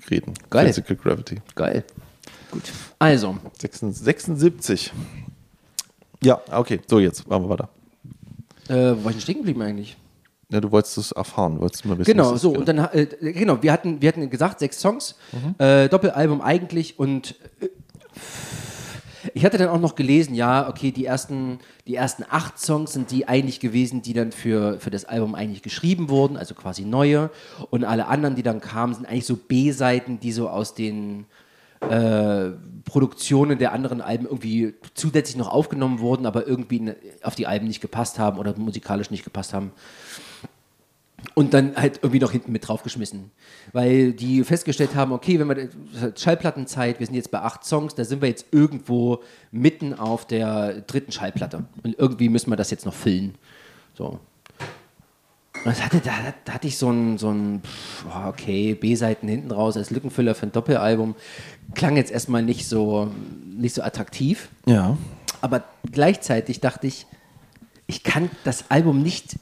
reden. 0.09 0.33
Geil. 0.49 0.67
Physical 0.67 0.95
Gravity. 0.95 1.41
Geil. 1.53 1.83
Gut. 2.49 2.63
Also, 2.97 3.35
76. 3.59 4.93
Ja, 6.23 6.39
okay. 6.51 6.79
So, 6.87 6.99
jetzt 6.99 7.27
machen 7.27 7.43
wir 7.43 7.49
weiter. 7.49 7.69
Äh, 8.69 8.73
wo 8.73 9.03
war 9.03 9.11
ich 9.11 9.17
denn 9.17 9.21
stehen 9.21 9.37
geblieben 9.37 9.61
eigentlich? 9.61 9.97
Ja, 10.51 10.61
du 10.61 10.71
wolltest 10.71 10.97
es 10.99 11.11
erfahren, 11.11 11.59
wolltest 11.59 11.85
mal 11.85 11.97
wissen. 11.97 12.11
Genau, 12.11 12.35
so, 12.35 12.51
und 12.51 12.67
dann, 12.67 12.77
äh, 12.77 13.07
genau, 13.33 13.63
wir 13.63 13.71
hatten, 13.71 13.99
wir 14.01 14.09
hatten 14.09 14.29
gesagt, 14.29 14.59
sechs 14.59 14.79
Songs, 14.79 15.15
Mhm. 15.31 15.55
äh, 15.57 15.87
Doppelalbum 15.89 16.41
eigentlich 16.41 16.99
und 16.99 17.35
äh, 17.61 17.69
ich 19.33 19.43
hatte 19.43 19.57
dann 19.57 19.69
auch 19.69 19.79
noch 19.79 19.95
gelesen, 19.95 20.35
ja, 20.35 20.69
okay, 20.69 20.91
die 20.91 21.05
ersten, 21.05 21.59
die 21.87 21.95
ersten 21.95 22.23
acht 22.29 22.59
Songs 22.59 22.93
sind 22.93 23.09
die 23.11 23.27
eigentlich 23.27 23.59
gewesen, 23.59 24.01
die 24.03 24.13
dann 24.13 24.31
für, 24.31 24.79
für 24.79 24.91
das 24.91 25.03
Album 25.05 25.33
eigentlich 25.33 25.63
geschrieben 25.63 26.09
wurden, 26.09 26.37
also 26.37 26.53
quasi 26.53 26.85
neue. 26.85 27.31
Und 27.71 27.83
alle 27.85 28.07
anderen, 28.07 28.35
die 28.35 28.43
dann 28.43 28.61
kamen, 28.61 28.93
sind 28.93 29.07
eigentlich 29.07 29.25
so 29.25 29.35
B-Seiten, 29.35 30.19
die 30.19 30.31
so 30.31 30.47
aus 30.47 30.75
den 30.75 31.25
äh, 31.81 32.51
Produktionen 32.85 33.57
der 33.57 33.73
anderen 33.73 34.01
Alben 34.01 34.25
irgendwie 34.25 34.75
zusätzlich 34.93 35.37
noch 35.37 35.49
aufgenommen 35.49 35.99
wurden, 35.99 36.25
aber 36.25 36.47
irgendwie 36.47 36.79
ne- 36.79 36.95
auf 37.23 37.35
die 37.35 37.47
Alben 37.47 37.67
nicht 37.67 37.81
gepasst 37.81 38.19
haben 38.19 38.37
oder 38.37 38.57
musikalisch 38.57 39.11
nicht 39.11 39.23
gepasst 39.23 39.53
haben. 39.53 39.71
Und 41.33 41.53
dann 41.53 41.75
halt 41.75 41.97
irgendwie 41.97 42.19
noch 42.19 42.31
hinten 42.31 42.51
mit 42.51 42.67
draufgeschmissen. 42.67 43.31
Weil 43.73 44.13
die 44.13 44.43
festgestellt 44.43 44.95
haben, 44.95 45.11
okay, 45.11 45.39
wenn 45.39 45.47
wir 45.49 45.69
Schallplattenzeit, 46.15 46.99
wir 46.99 47.07
sind 47.07 47.15
jetzt 47.15 47.31
bei 47.31 47.41
acht 47.41 47.65
Songs, 47.65 47.95
da 47.95 48.05
sind 48.05 48.21
wir 48.21 48.29
jetzt 48.29 48.45
irgendwo 48.51 49.23
mitten 49.51 49.95
auf 49.95 50.27
der 50.27 50.81
dritten 50.81 51.11
Schallplatte. 51.11 51.65
Und 51.83 51.97
irgendwie 51.97 52.29
müssen 52.29 52.51
wir 52.51 52.55
das 52.57 52.69
jetzt 52.69 52.85
noch 52.85 52.93
füllen. 52.93 53.35
So. 53.95 54.19
Und 55.65 55.71
das 55.71 55.83
hatte, 55.83 55.99
da, 55.99 56.11
da 56.45 56.53
hatte 56.53 56.67
ich 56.67 56.77
so 56.77 56.91
ein, 56.91 57.17
so 57.17 57.31
ein 57.31 57.61
pff, 57.63 58.05
oh, 58.07 58.27
okay, 58.29 58.75
B-Seiten 58.75 59.27
hinten 59.27 59.51
raus 59.51 59.75
als 59.75 59.89
Lückenfüller 59.89 60.35
für 60.35 60.45
ein 60.45 60.51
Doppelalbum. 60.51 61.15
Klang 61.73 61.97
jetzt 61.97 62.11
erstmal 62.11 62.43
nicht 62.43 62.67
so, 62.67 63.11
nicht 63.57 63.73
so 63.73 63.81
attraktiv. 63.81 64.49
Ja. 64.67 64.95
Aber 65.41 65.63
gleichzeitig 65.91 66.59
dachte 66.59 66.85
ich, 66.85 67.07
ich 67.87 68.03
kann 68.03 68.29
das 68.43 68.69
Album 68.69 69.01
nicht, 69.01 69.37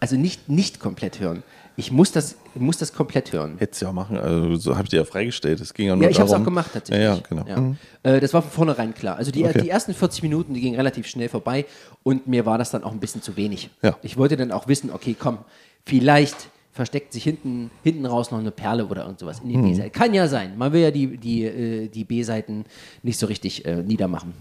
also 0.00 0.16
nicht, 0.16 0.48
nicht 0.48 0.80
komplett 0.80 1.20
hören. 1.20 1.42
Ich 1.78 1.92
muss 1.92 2.10
das, 2.10 2.34
muss 2.56 2.76
das 2.76 2.92
komplett 2.92 3.32
hören. 3.32 3.54
Hättest 3.58 3.80
du 3.80 3.86
ja 3.86 3.90
auch 3.90 3.94
machen, 3.94 4.16
also 4.18 4.56
so 4.56 4.74
habe 4.74 4.82
ich 4.82 4.88
dir 4.90 4.96
ja 4.96 5.04
freigestellt. 5.04 5.60
Es 5.60 5.72
ging 5.72 5.86
ja 5.86 5.94
nur 5.94 6.02
Ja, 6.02 6.10
ich 6.10 6.18
habe 6.18 6.28
es 6.28 6.34
auch 6.34 6.42
gemacht 6.42 6.70
tatsächlich. 6.72 7.04
Ja, 7.06 7.14
ja 7.14 7.20
genau. 7.28 7.44
Ja. 7.46 7.60
Mhm. 7.60 7.76
Äh, 8.02 8.18
das 8.18 8.34
war 8.34 8.42
von 8.42 8.50
vornherein 8.50 8.94
klar. 8.94 9.14
Also 9.16 9.30
die, 9.30 9.44
Okay. 9.44 9.62
die 9.62 9.70
ersten 9.70 9.94
40 9.94 10.24
Minuten, 10.24 10.54
die 10.54 10.60
gingen 10.60 10.74
relativ 10.74 11.06
schnell 11.06 11.28
vorbei 11.28 11.66
und 12.02 12.26
mir 12.26 12.44
war 12.44 12.58
das 12.58 12.72
dann 12.72 12.82
auch 12.82 12.90
ein 12.90 12.98
bisschen 12.98 13.22
zu 13.22 13.36
wenig. 13.36 13.70
Ja. 13.80 13.96
Ich 14.02 14.16
wollte 14.16 14.36
dann 14.36 14.50
auch 14.50 14.66
wissen, 14.66 14.90
okay, 14.90 15.14
komm, 15.16 15.38
vielleicht 15.86 16.48
versteckt 16.72 17.12
sich 17.12 17.22
hinten, 17.22 17.70
hinten 17.84 18.06
raus 18.06 18.32
noch 18.32 18.40
eine 18.40 18.50
Perle 18.50 18.84
oder 18.86 19.02
irgend 19.04 19.20
sowas 19.20 19.38
in 19.38 19.48
den 19.50 19.60
Mhm. 19.60 19.68
B-Seiten. 19.68 19.92
Kann 19.92 20.12
ja 20.14 20.26
sein. 20.26 20.58
Man 20.58 20.72
will 20.72 20.80
ja 20.82 20.90
die, 20.90 21.16
die, 21.16 21.44
äh, 21.44 21.86
die 21.86 22.02
B-Seiten 22.02 22.64
nicht 23.04 23.20
so 23.20 23.26
richtig 23.26 23.64
äh, 23.66 23.84
niedermachen. 23.84 24.34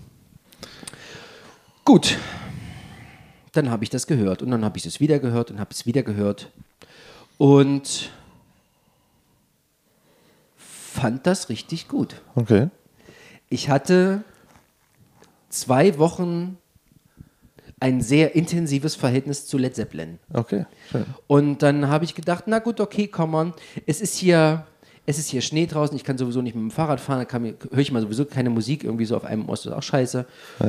Gut. 1.85 2.17
Dann 3.53 3.69
habe 3.69 3.83
ich 3.83 3.91
das 3.91 4.07
gehört 4.07 4.41
und 4.41 4.49
dann 4.49 4.65
habe 4.65 4.77
ich 4.79 4.87
es 4.87 4.99
wieder 4.99 5.19
gehört 5.19 5.51
und 5.51 5.59
habe 5.59 5.69
es 5.71 5.85
wieder 5.85 6.01
gehört 6.01 6.49
und 7.37 8.11
fand 10.55 11.27
das 11.27 11.49
richtig 11.49 11.87
gut. 11.87 12.21
Okay. 12.35 12.69
Ich 13.49 13.69
hatte 13.69 14.23
zwei 15.49 15.97
Wochen 15.97 16.57
ein 17.79 18.01
sehr 18.01 18.35
intensives 18.35 18.95
Verhältnis 18.95 19.45
zu 19.45 19.57
Led 19.57 19.75
Zeppelin. 19.75 20.17
Okay. 20.33 20.65
Schön. 20.91 21.05
Und 21.27 21.61
dann 21.61 21.87
habe 21.87 22.05
ich 22.05 22.15
gedacht, 22.15 22.45
na 22.47 22.59
gut, 22.59 22.79
okay, 22.79 23.07
komm 23.07 23.35
on. 23.35 23.53
Es 23.85 24.01
ist 24.01 24.15
hier, 24.15 24.65
es 25.05 25.19
ist 25.19 25.29
hier 25.29 25.41
Schnee 25.41 25.67
draußen, 25.67 25.95
ich 25.95 26.03
kann 26.03 26.17
sowieso 26.17 26.41
nicht 26.41 26.55
mit 26.55 26.63
dem 26.63 26.71
Fahrrad 26.71 26.99
fahren, 26.99 27.25
da 27.29 27.39
höre 27.39 27.77
ich 27.77 27.91
mal 27.91 28.01
sowieso 28.01 28.25
keine 28.25 28.49
Musik, 28.49 28.83
irgendwie 28.83 29.05
so 29.05 29.15
auf 29.15 29.25
einem 29.25 29.47
Ohr 29.47 29.53
ist 29.53 29.67
das 29.67 29.73
auch 29.73 29.83
scheiße. 29.83 30.25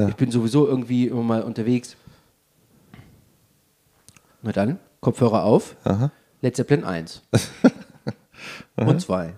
Ich 0.08 0.16
bin 0.16 0.30
sowieso 0.30 0.66
irgendwie 0.66 1.06
immer 1.06 1.22
mal 1.22 1.42
unterwegs. 1.42 1.96
Na 4.42 4.52
dann, 4.52 4.78
Kopfhörer 5.00 5.44
auf, 5.44 5.74
Aha. 5.84 6.12
Led 6.40 6.56
Zeppelin 6.56 6.84
1. 6.84 7.22
und 8.76 9.00
2. 9.00 9.34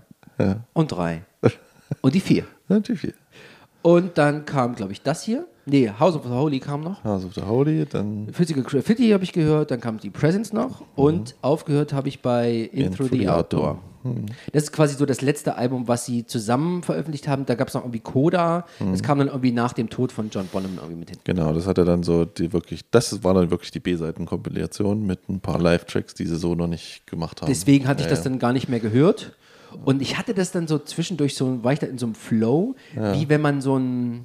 Und 0.73 0.93
3. 0.93 1.23
Und 2.01 2.15
die 2.15 2.21
4. 2.21 2.45
Natürlich. 2.69 3.15
Und 3.83 4.19
dann 4.19 4.45
kam, 4.45 4.75
glaube 4.75 4.93
ich, 4.93 5.03
das 5.03 5.23
hier. 5.23 5.47
Nee, 5.71 5.91
House 5.99 6.17
of 6.17 6.25
the 6.25 6.31
Holy 6.31 6.59
kam 6.61 6.81
noch. 6.83 7.03
House 7.05 7.25
of 7.25 7.35
the 7.35 7.43
Holy, 7.43 7.87
dann 7.87 8.29
Physical 8.33 8.63
Graffiti 8.63 9.11
habe 9.11 9.25
ich 9.25 9.33
gehört, 9.33 9.71
dann 9.71 9.81
kam 9.81 9.99
die 9.99 10.11
Presence 10.11 10.53
noch 10.53 10.83
und 10.97 11.37
aufgehört 11.43 11.93
habe 11.93 12.09
ich 12.09 12.21
bei 12.21 12.69
Intro, 12.73 13.05
the, 13.05 13.29
Outdoor. 13.29 13.79
Das 14.53 14.65
ist 14.65 14.73
quasi 14.73 14.95
so 14.97 15.05
das 15.05 15.21
letzte 15.21 15.57
Album, 15.57 15.87
was 15.87 16.07
sie 16.07 16.25
zusammen 16.25 16.83
veröffentlicht 16.83 17.29
haben. 17.29 17.45
Da 17.45 17.55
gab 17.55 17.69
es 17.69 17.75
noch 17.75 17.83
irgendwie 17.83 18.01
Coda. 18.01 18.65
Das 18.79 19.03
kam 19.03 19.19
dann 19.19 19.29
irgendwie 19.29 19.53
nach 19.53 19.75
dem 19.75 19.91
Tod 19.91 20.11
von 20.11 20.31
John 20.31 20.47
Bonham 20.47 20.77
irgendwie 20.77 20.97
mit 20.97 21.11
hin. 21.11 21.19
Genau, 21.25 21.53
das 21.53 21.67
hat 21.67 21.77
er 21.79 21.85
dann 21.85 22.03
so 22.03 22.25
die 22.25 22.53
wirklich, 22.53 22.91
das 22.91 23.23
war 23.23 23.35
dann 23.35 23.51
wirklich 23.51 23.71
die 23.71 23.81
B-Seiten-Kompilation 23.81 25.07
mit 25.07 25.29
ein 25.29 25.41
paar 25.41 25.59
Live-Tracks, 25.61 26.15
die 26.15 26.25
sie 26.27 26.37
so 26.37 26.55
noch 26.55 26.67
nicht 26.67 27.07
gemacht 27.07 27.43
haben. 27.43 27.49
Deswegen 27.49 27.87
hatte 27.87 28.01
ich 28.01 28.07
Ja, 28.07 28.11
das 28.11 28.25
ja. 28.25 28.31
dann 28.31 28.39
gar 28.39 28.53
nicht 28.55 28.69
mehr 28.69 28.81
gehört. 28.81 29.37
Und 29.85 30.03
ich 30.03 30.19
hatte 30.19 30.35
das 30.35 30.51
dann 30.51 30.67
so 30.67 30.79
zwischendurch 30.79 31.35
so, 31.35 31.63
war 31.63 31.73
ich 31.73 31.79
da 31.79 31.87
in 31.87 31.99
so 31.99 32.07
einem 32.07 32.15
Flow, 32.15 32.75
wie 32.95 33.29
wenn 33.29 33.41
man 33.41 33.61
so, 33.61 33.77
ein, 33.77 34.25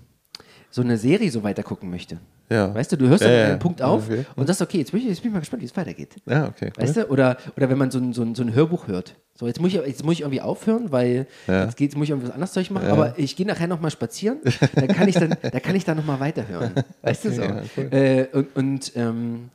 so 0.76 0.82
eine 0.82 0.98
Serie 0.98 1.32
so 1.32 1.42
weiter 1.42 1.64
gucken 1.64 1.90
möchte. 1.90 2.18
Ja. 2.50 2.76
Weißt 2.76 2.92
du, 2.92 2.98
du 2.98 3.08
hörst 3.08 3.24
dann 3.24 3.32
Ja, 3.32 3.38
ja. 3.40 3.46
einen 3.52 3.60
Punkt 3.60 3.82
auf 3.82 4.08
Okay. 4.10 4.26
und 4.36 4.46
sagst, 4.48 4.62
okay, 4.62 4.80
jetzt 4.80 4.92
bin, 4.92 5.00
ich, 5.00 5.08
jetzt 5.08 5.22
bin 5.22 5.30
ich 5.30 5.34
mal 5.34 5.40
gespannt, 5.40 5.62
wie 5.62 5.68
es 5.68 5.78
weitergeht. 5.78 6.18
Ja, 6.26 6.50
okay. 6.50 6.70
Weißt 6.76 6.98
du? 6.98 7.10
Oder, 7.10 7.38
oder 7.56 7.70
wenn 7.70 7.78
man 7.78 7.92
so 7.92 7.98
ein, 7.98 8.12
so, 8.12 8.24
ein, 8.24 8.36
so 8.36 8.44
ein 8.44 8.54
Hörbuch 8.54 8.90
hört. 8.90 9.16
So, 9.36 9.48
jetzt 9.48 9.62
muss 9.62 9.70
ich, 9.70 9.76
jetzt 9.76 10.04
muss 10.04 10.16
ich 10.16 10.20
irgendwie 10.22 10.42
aufhören, 10.42 10.92
weil 10.92 11.28
Ja. 11.48 11.64
jetzt, 11.64 11.78
geht, 11.78 11.92
jetzt 11.92 11.98
muss 11.98 12.04
ich 12.04 12.10
irgendwas 12.10 12.32
anderes 12.34 12.52
Zeug 12.52 12.70
machen, 12.72 12.88
aber 12.90 13.18
ich 13.18 13.38
gehe 13.38 13.46
nachher 13.48 13.68
nochmal 13.68 13.90
spazieren, 13.90 14.40
dann 14.76 14.90
kann 14.90 15.08
ich 15.08 15.16
dann, 15.16 15.30
da 15.42 15.62
kann 15.62 15.78
ich 15.78 15.86
dann 15.86 15.96
nochmal 15.96 16.20
weiterhören. 16.20 16.74
Weißt 17.04 17.24
du 17.24 17.32
so? 17.32 17.42
Ja, 17.42 17.62
cool. 17.78 17.88
äh, 17.94 18.26
und, 18.34 18.56
und, 18.58 18.92
ähm, 18.98 19.50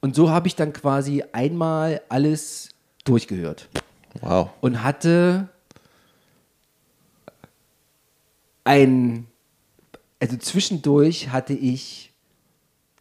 und 0.00 0.14
so 0.16 0.30
habe 0.30 0.48
ich 0.48 0.56
dann 0.56 0.72
quasi 0.72 1.22
einmal 1.32 2.00
alles 2.08 2.70
durchgehört 3.04 3.68
Wow. 4.22 4.48
und 4.62 4.82
hatte 4.82 5.48
ein, 8.64 9.26
also 10.22 10.36
zwischendurch 10.36 11.30
hatte 11.30 11.52
ich 11.52 12.12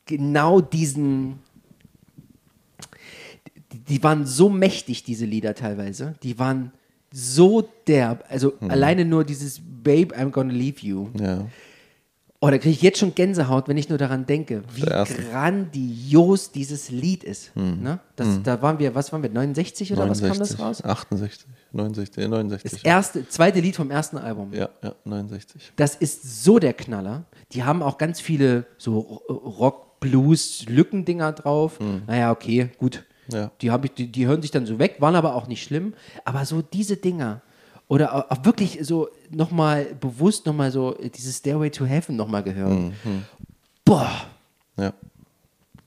genau 0.08 0.60
diesen, 0.60 1.38
die, 3.88 4.02
waren 4.02 4.26
so 4.26 4.50
mächtig, 4.50 5.04
diese 5.04 5.26
Lieder 5.26 5.54
teilweise, 5.54 6.16
die 6.24 6.40
waren 6.40 6.72
so 7.14 7.70
derb, 7.86 8.26
also 8.28 8.54
alleine 8.62 9.06
nur 9.06 9.24
dieses 9.24 9.62
Babe, 9.62 10.16
I'm 10.18 10.32
gonna 10.32 10.52
leave 10.52 10.80
you. 10.82 11.10
Ja. 11.20 11.46
Oh, 12.40 12.50
da 12.50 12.58
kriege 12.58 12.72
ich 12.72 12.82
jetzt 12.82 12.98
schon 12.98 13.14
Gänsehaut, 13.14 13.68
wenn 13.68 13.78
ich 13.78 13.88
nur 13.88 14.00
daran 14.00 14.26
denke, 14.26 14.64
wie 14.74 14.82
grandios 14.82 16.52
dieses 16.52 16.90
Lied 16.90 17.24
ist. 17.24 17.56
Ne? 17.56 18.00
Das, 18.16 18.42
Da 18.42 18.64
waren 18.64 18.80
wir, 18.80 18.96
was 18.96 19.14
waren 19.14 19.22
wir, 19.22 19.30
69 19.30 19.94
oder 19.94 20.10
was 20.10 20.22
kam 20.22 20.40
das 20.40 20.58
69, 20.58 20.60
raus? 20.60 20.84
68, 20.84 21.46
69, 21.74 22.24
äh, 22.24 22.28
69. 22.28 22.72
Das 22.72 22.84
erste, 22.84 23.28
zweite 23.30 23.60
Lied 23.60 23.76
vom 23.76 23.92
ersten 23.92 24.18
Album. 24.18 24.54
ja, 24.54 24.70
ja, 24.84 24.94
69. 25.06 25.72
Das 25.76 25.96
ist 25.96 26.44
so 26.44 26.60
der 26.60 26.74
Knaller. 26.74 27.26
Die 27.54 27.64
haben 27.64 27.82
auch 27.82 27.98
ganz 27.98 28.20
viele 28.20 28.66
so 28.78 29.00
Rock, 29.00 30.00
Blues, 30.00 30.66
Lückendinger 30.68 31.32
drauf. 31.32 31.80
Naja, 32.08 32.32
okay, 32.32 32.70
gut. 32.78 33.04
Ja. 33.32 33.52
Die, 33.62 33.68
ich, 33.68 33.92
die, 33.94 34.12
die 34.12 34.26
hören 34.28 34.42
sich 34.42 34.52
dann 34.52 34.66
so 34.66 34.80
weg, 34.80 34.96
waren 35.00 35.16
aber 35.16 35.36
auch 35.36 35.48
nicht 35.48 35.64
schlimm. 35.64 35.94
Aber 36.26 36.44
so 36.46 36.62
diese 36.62 36.98
Dinger 36.98 37.42
oder 37.88 38.32
auch, 38.32 38.46
wirklich 38.46 38.80
so 38.82 39.10
nochmal 39.30 39.86
bewusst 40.00 40.46
nochmal 40.46 40.72
so 40.72 40.94
dieses 40.94 41.38
Stairway 41.38 41.70
to 41.70 41.86
Heaven 41.86 42.16
nochmal 42.16 42.42
gehört. 42.44 42.94
Boah, 43.86 44.12
Ja. 44.78 44.94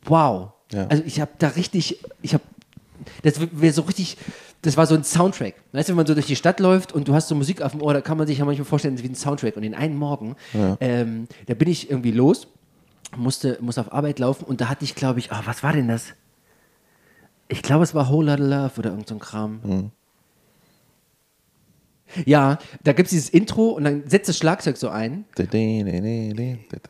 wow. 0.05 0.51
Ja. 0.72 0.87
Also 0.87 1.03
ich 1.07 1.20
habe 1.20 1.32
da 1.39 1.49
richtig, 1.49 1.99
ich 2.22 2.35
habe, 2.35 2.45
das 3.22 3.39
wäre 3.41 3.72
so 3.72 3.82
richtig, 3.82 4.16
das 4.65 4.77
war 4.77 4.87
so 4.87 4.95
ein 4.95 5.05
Soundtrack. 5.05 5.55
Weißt 5.73 5.89
du, 5.89 5.93
wenn 5.93 5.97
man 5.97 6.07
so 6.07 6.15
durch 6.15 6.27
die 6.27 6.37
Stadt 6.37 6.59
läuft 6.61 6.93
und 6.93 7.07
du 7.07 7.15
hast 7.15 7.29
so 7.29 7.35
Musik 7.35 7.61
auf 7.62 7.73
dem 7.73 7.83
Ohr, 7.83 7.93
da 7.93 8.01
kann 8.01 8.17
man 8.17 8.27
sich 8.27 8.39
ja 8.39 8.45
manchmal 8.45 8.65
vorstellen, 8.65 9.01
wie 9.03 9.09
ein 9.09 9.15
Soundtrack. 9.15 9.57
Und 9.57 9.62
den 9.62 9.75
einen 9.75 9.97
Morgen, 9.97 10.37
ähm, 10.81 11.29
da 11.47 11.55
bin 11.55 11.69
ich 11.69 11.91
irgendwie 11.91 12.12
los, 12.12 12.47
musste, 13.17 13.59
musste 13.61 13.83
auf 13.83 13.93
Arbeit 13.93 14.19
laufen 14.19 14.45
und 14.45 14.61
da 14.61 14.69
hatte 14.69 14.85
ich, 14.85 14.95
glaube 14.95 15.19
ich, 15.19 15.31
oh, 15.33 15.37
was 15.45 15.62
war 15.62 15.73
denn 15.73 15.89
das? 15.89 16.15
Ich 17.49 17.62
glaube, 17.62 17.85
es 17.85 17.95
war 17.95 18.09
Whole 18.11 18.31
Lotta 18.31 18.43
Love 18.43 18.73
oder 18.79 18.91
irgend 18.91 19.09
so 19.09 19.15
ein 19.17 19.21
Kram. 19.21 19.91
Ja, 22.27 22.59
da 22.85 22.93
gibt 22.93 23.07
es 23.07 23.11
dieses 23.11 23.29
Intro 23.31 23.71
und 23.71 23.85
dann 23.85 24.05
setzt 24.07 24.29
das 24.29 24.39
Schlagzeug 24.39 24.77
so 24.77 24.89
ein. 24.89 25.25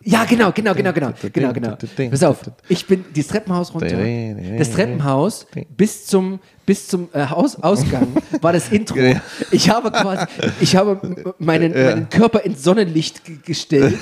Ja, 0.02 0.24
genau, 0.24 0.52
genau, 0.52 0.74
genau, 0.74 0.92
genau, 0.92 1.12
genau, 1.32 1.52
genau. 1.52 1.68
Pass 2.10 2.22
auf, 2.24 2.40
ich 2.68 2.86
bin 2.86 3.04
dieses 3.14 3.30
Treppenhaus 3.30 3.72
runter. 3.72 3.86
Das 4.58 4.70
Treppenhaus 4.72 5.46
bis 5.76 6.06
zum 6.06 6.40
bis 6.66 6.88
zum 6.88 7.08
äh, 7.12 7.26
Hausausgang 7.26 8.08
war 8.40 8.52
das 8.54 8.70
Intro. 8.70 8.96
Ich 9.50 9.68
habe 9.68 9.90
quasi, 9.92 10.24
ich 10.60 10.74
habe 10.76 11.34
meinen, 11.38 11.72
meinen 11.84 12.08
Körper 12.08 12.40
ins 12.40 12.62
Sonnenlicht 12.62 13.22
ge- 13.24 13.36
gestellt, 13.44 13.98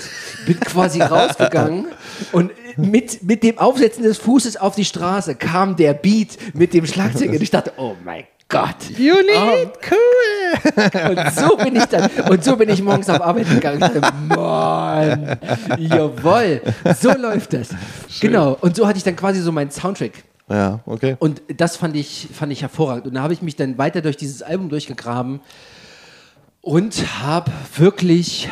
bin 0.47 0.61
quasi 0.61 1.01
rausgegangen 1.01 1.87
und 2.31 2.53
mit, 2.77 3.25
mit 3.25 3.43
dem 3.43 3.59
Aufsetzen 3.59 4.05
des 4.05 4.19
Fußes 4.19 4.57
auf 4.59 4.77
die 4.77 4.85
Straße 4.85 5.35
kam 5.35 5.75
der 5.75 5.93
Beat 5.93 6.39
mit 6.55 6.73
dem 6.73 6.87
Schlagzeug 6.87 7.31
und 7.31 7.43
ich 7.43 7.51
dachte, 7.51 7.73
oh 7.79 7.95
mein 8.05 8.25
Gott. 8.53 8.91
You 8.99 9.15
need 9.15 9.37
Oh. 9.37 9.73
cool. 9.91 11.17
Und 11.17 11.33
so 11.35 11.57
bin 11.57 11.75
ich 11.75 11.85
dann, 11.87 12.09
und 12.31 12.45
so 12.45 12.55
bin 12.57 12.69
ich 12.69 12.83
morgens 12.83 13.09
auf 13.09 13.21
Arbeit 13.21 13.49
gegangen. 13.49 13.81
Mann, 14.29 15.39
jawohl, 15.79 16.61
so 17.01 17.11
läuft 17.13 17.55
das. 17.55 17.71
Genau. 18.21 18.57
Und 18.61 18.77
so 18.77 18.87
hatte 18.87 18.99
ich 18.99 19.05
dann 19.05 19.17
quasi 19.17 19.41
so 19.41 19.51
meinen 19.51 19.71
Soundtrack. 19.71 20.23
Ja, 20.49 20.81
okay. 20.87 21.17
Und 21.19 21.41
das 21.57 21.77
fand 21.77 21.97
ich, 21.97 22.29
fand 22.33 22.53
ich 22.53 22.61
hervorragend. 22.63 23.07
Und 23.07 23.15
da 23.15 23.23
habe 23.23 23.33
ich 23.33 23.41
mich 23.43 23.57
dann 23.57 23.79
weiter 23.79 24.03
durch 24.03 24.17
dieses 24.19 24.43
Album 24.43 24.69
durchgegraben 24.69 25.41
und 26.61 27.23
habe 27.23 27.51
wirklich 27.77 28.51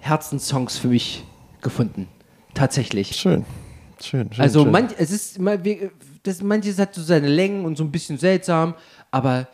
Herzenssongs 0.00 0.78
für 0.78 0.88
mich 0.88 1.24
gefunden. 1.60 2.08
Tatsächlich. 2.54 3.14
Schön. 3.16 3.44
Schön, 4.02 4.32
schön. 4.32 4.42
Also 4.42 4.62
schön. 4.62 4.72
manch, 4.72 4.92
es 4.98 5.10
ist 5.10 5.36
immer, 5.36 5.62
wir- 5.62 5.90
das, 6.22 6.42
manches 6.42 6.78
hat 6.78 6.94
so 6.94 7.02
seine 7.02 7.28
Längen 7.28 7.64
und 7.64 7.76
so 7.76 7.84
ein 7.84 7.90
bisschen 7.90 8.18
seltsam, 8.18 8.74
aber 9.10 9.48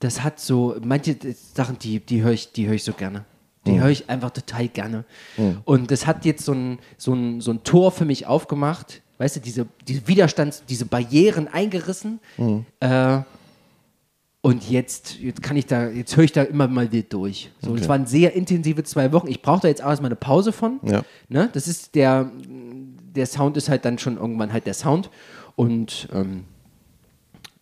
das 0.00 0.22
hat 0.22 0.38
so, 0.40 0.76
manche 0.82 1.16
Sachen, 1.54 1.78
die, 1.78 2.00
die 2.00 2.22
höre 2.22 2.32
ich, 2.32 2.52
die 2.52 2.66
höre 2.66 2.74
ich 2.74 2.84
so 2.84 2.92
gerne. 2.92 3.24
Die 3.66 3.80
höre 3.80 3.88
ich 3.88 4.10
einfach 4.10 4.28
total 4.30 4.68
gerne. 4.68 5.04
Und 5.64 5.90
das 5.90 6.06
hat 6.06 6.26
jetzt 6.26 6.44
so 6.44 6.52
ein, 6.52 6.78
so, 6.98 7.14
ein, 7.14 7.40
so 7.40 7.50
ein 7.50 7.64
Tor 7.64 7.92
für 7.92 8.04
mich 8.04 8.26
aufgemacht. 8.26 9.00
Weißt 9.16 9.36
du, 9.36 9.40
diese, 9.40 9.66
diese 9.88 10.06
Widerstands-, 10.06 10.64
diese 10.68 10.84
Barrieren 10.84 11.48
eingerissen. 11.48 12.20
Äh, 12.80 13.20
und 14.42 14.68
jetzt, 14.68 15.18
jetzt 15.18 15.42
kann 15.42 15.56
ich 15.56 15.64
da, 15.64 15.88
jetzt 15.88 16.14
höre 16.14 16.24
ich 16.24 16.32
da 16.32 16.42
immer 16.42 16.68
mal 16.68 16.92
wieder 16.92 17.08
durch. 17.08 17.50
So, 17.62 17.70
Okay. 17.70 17.80
Es 17.80 17.88
waren 17.88 18.04
sehr 18.06 18.34
intensive 18.34 18.84
zwei 18.84 19.10
Wochen. 19.12 19.28
Ich 19.28 19.40
brauche 19.40 19.62
da 19.62 19.68
jetzt 19.68 19.82
auch 19.82 19.88
erstmal 19.88 20.10
eine 20.10 20.16
Pause 20.16 20.52
von. 20.52 20.80
Ja. 20.82 21.02
Ne? 21.30 21.48
Das 21.54 21.66
ist 21.66 21.94
der, 21.94 22.30
der 23.16 23.24
Sound 23.24 23.56
ist 23.56 23.70
halt 23.70 23.86
dann 23.86 23.98
schon 23.98 24.18
irgendwann 24.18 24.52
halt 24.52 24.66
der 24.66 24.74
Sound. 24.74 25.08
Und 25.56 26.08
ähm, 26.12 26.44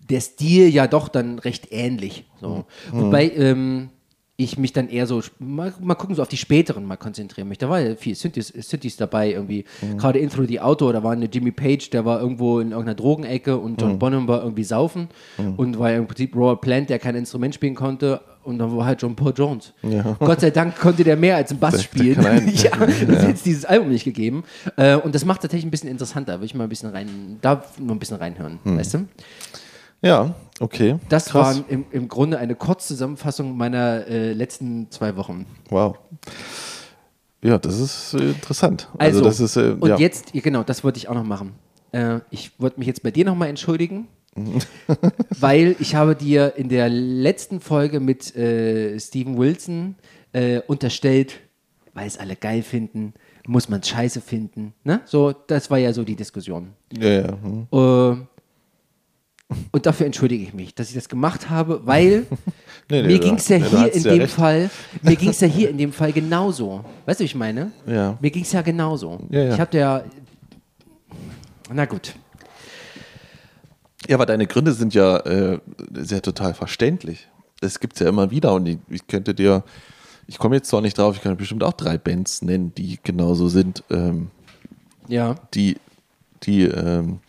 der 0.09 0.20
Stil 0.20 0.68
ja 0.68 0.86
doch 0.86 1.09
dann 1.09 1.38
recht 1.38 1.68
ähnlich. 1.70 2.24
So. 2.40 2.64
Wobei 2.90 3.30
ähm, 3.30 3.90
ich 4.36 4.59
mich 4.59 4.72
dann 4.72 4.88
eher 4.88 5.07
so, 5.07 5.22
mal, 5.38 5.72
mal 5.80 5.95
gucken, 5.95 6.16
so 6.16 6.22
auf 6.22 6.28
die 6.28 6.36
späteren 6.36 6.84
mal 6.84 6.97
konzentrieren 6.97 7.49
möchte. 7.49 7.66
Da 7.66 7.70
war 7.70 7.80
ja 7.80 7.95
viel 7.95 8.14
Synthes, 8.14 8.49
Synthes 8.49 8.97
dabei 8.97 9.32
irgendwie. 9.32 9.64
Gerade 9.99 10.18
in 10.18 10.30
Through 10.30 10.49
the 10.49 10.61
Auto, 10.61 10.90
da 10.90 11.03
war 11.03 11.12
eine 11.12 11.26
Jimmy 11.26 11.53
Page, 11.53 11.90
der 11.90 12.05
war 12.05 12.20
irgendwo 12.20 12.59
in 12.61 12.70
irgendeiner 12.70 12.95
Drogenecke 12.95 13.57
und 13.57 13.80
John 13.80 13.99
Bonham 13.99 14.28
war 14.28 14.43
irgendwie 14.43 14.64
saufen 14.64 15.09
und 15.57 15.78
war 15.78 15.93
ja 15.93 15.99
im 15.99 16.07
Prinzip 16.07 16.34
Robert 16.34 16.61
Plant, 16.61 16.90
der 16.90 16.99
kein 16.99 17.14
Instrument 17.14 17.55
spielen 17.55 17.74
konnte. 17.74 18.20
Und 18.45 18.59
dann 18.59 18.76
war 18.76 18.86
halt 18.86 19.01
John 19.03 19.14
Paul 19.14 19.32
Jones. 19.36 19.72
Gott 20.18 20.40
sei 20.40 20.51
Dank 20.51 20.76
konnte 20.78 21.05
der 21.05 21.16
mehr 21.16 21.36
als 21.36 21.51
ein 21.53 21.59
Bass 21.59 21.72
Der- 21.72 21.78
der 21.78 21.84
spielen. 21.84 22.53
Ja, 22.55 22.70
das 22.76 23.20
hat 23.22 23.28
jetzt 23.28 23.47
dieses 23.47 23.64
Album 23.64 23.90
nicht 23.90 24.05
gegeben. 24.05 24.45
Äh, 24.76 24.97
und 24.97 25.14
das 25.14 25.24
macht 25.24 25.43
tatsächlich 25.43 25.66
ein 25.66 25.70
bisschen 25.70 25.88
interessanter. 25.90 26.40
Will 26.40 26.47
ich 26.47 26.55
mal 26.55 26.64
ein 26.64 26.68
bisschen 26.68 26.90
rein, 26.90 27.38
da 27.40 27.62
noch 27.78 27.95
ein 27.95 27.99
bisschen 27.99 28.16
reinhören, 28.16 28.59
weißt 28.64 28.95
du? 28.95 29.07
Ja, 30.05 30.34
okay. 30.59 30.97
Das 31.09 31.26
Krass. 31.26 31.59
war 31.59 31.64
im, 31.68 31.84
im 31.93 32.09
Grunde 32.09 32.38
eine 32.38 32.57
Kurzzusammenfassung 32.57 33.57
meiner 33.57 34.07
äh, 34.09 34.32
letzten 34.32 34.90
zwei 34.90 35.16
Wochen. 35.16 35.47
Wow. 35.70 35.97
Ja, 37.43 37.59
das 37.59 37.78
ist 37.78 38.14
äh, 38.14 38.30
interessant. 38.30 38.88
Also, 38.99 39.20
das 39.20 39.38
ist, 39.40 39.57
äh, 39.57 39.76
und 39.78 39.88
ja. 39.88 39.97
jetzt, 39.99 40.34
ja, 40.34 40.40
genau, 40.40 40.62
das 40.64 40.82
wollte 40.84 40.99
ich 40.99 41.09
auch 41.09 41.14
noch 41.14 41.24
machen. 41.24 41.53
Äh, 41.93 42.20
ich 42.30 42.53
wollte 42.59 42.78
mich 42.78 42.86
jetzt 42.86 43.03
bei 43.03 43.11
dir 43.12 43.24
nochmal 43.24 43.49
entschuldigen, 43.49 44.09
weil 45.41 45.76
ich 45.78 45.95
habe 45.95 46.16
dir 46.16 46.55
in 46.57 46.68
der 46.68 46.89
letzten 46.89 47.61
Folge 47.61 48.01
mit 48.01 48.35
äh, 48.35 48.99
Steven 48.99 49.37
Wilson 49.39 49.97
äh, 50.33 50.61
unterstellt, 50.66 51.41
weil 51.95 52.07
es 52.07 52.18
alle 52.18 52.37
geil 52.37 52.62
finden, 52.62 53.14
muss 53.47 53.68
man 53.68 53.83
scheiße 53.83 54.20
finden. 54.20 54.72
Ne? 54.85 55.01
So, 55.05 55.33
das 55.33 55.70
war 55.70 55.78
ja 55.78 55.93
so 55.93 56.05
die 56.05 56.16
Diskussion. 56.16 56.70
Ja, 56.97 57.09
ja. 57.09 57.39
hm. 57.43 57.66
Äh, 57.72 58.26
und 59.70 59.85
dafür 59.85 60.07
entschuldige 60.07 60.45
ich 60.45 60.55
mich, 60.55 60.74
dass 60.74 60.89
ich 60.89 60.95
das 60.95 61.11
gemacht 61.11 61.51
habe, 61.51 61.83
weil 61.85 62.26
Nee, 62.91 63.03
nee, 63.03 63.09
mir 63.09 63.18
ging 63.20 63.35
es 63.37 63.49
ja 63.49 63.59
nee, 63.59 63.64
hier 63.68 63.95
in 63.95 64.03
ja 64.03 64.11
dem 64.11 64.20
recht. 64.20 64.35
Fall, 64.35 64.70
mir 65.03 65.16
ging 65.16 65.30
es 65.30 65.41
ja 65.41 65.49
hier 65.49 65.70
in 65.70 65.78
dem 65.78 65.93
Fall 65.93 66.12
genauso. 66.12 66.85
Weißt 67.07 67.20
du, 67.20 67.22
wie 67.22 67.26
ich 67.26 67.35
meine? 67.35 67.72
Ja. 67.87 68.18
Mir 68.20 68.30
ging 68.30 68.43
es 68.43 68.53
ja 68.53 68.62
genauso. 68.62 69.20
Ja, 69.30 69.45
ja. 69.45 69.55
Ich 69.55 69.61
hatte 69.61 69.78
ja, 69.78 70.05
na 71.72 71.85
gut. 71.87 72.14
Ja, 74.09 74.17
aber 74.17 74.27
deine 74.27 74.47
Gründe 74.47 74.73
sind 74.73 74.95
ja 74.95 75.19
äh, 75.19 75.59
sehr 75.95 76.23
total 76.23 76.55
verständlich. 76.55 77.29
Das 77.61 77.79
gibt 77.81 77.95
es 77.95 78.01
ja 78.01 78.09
immer 78.09 78.31
wieder 78.31 78.53
und 78.55 78.67
ich, 78.67 78.79
ich 78.89 79.07
könnte 79.07 79.35
dir, 79.35 79.63
ich 80.27 80.39
komme 80.39 80.57
jetzt 80.57 80.69
zwar 80.69 80.81
nicht 80.81 80.99
drauf, 80.99 81.17
ich 81.17 81.23
kann 81.23 81.37
bestimmt 81.37 81.63
auch 81.63 81.73
drei 81.75 81.99
Bands 81.99 82.43
nennen, 82.43 82.75
die 82.75 82.99
genauso 83.03 83.49
sind, 83.49 83.85
ähm, 83.91 84.31
Ja. 85.09 85.37
die, 85.55 85.77
die, 86.43 86.63
ähm, 86.65 87.21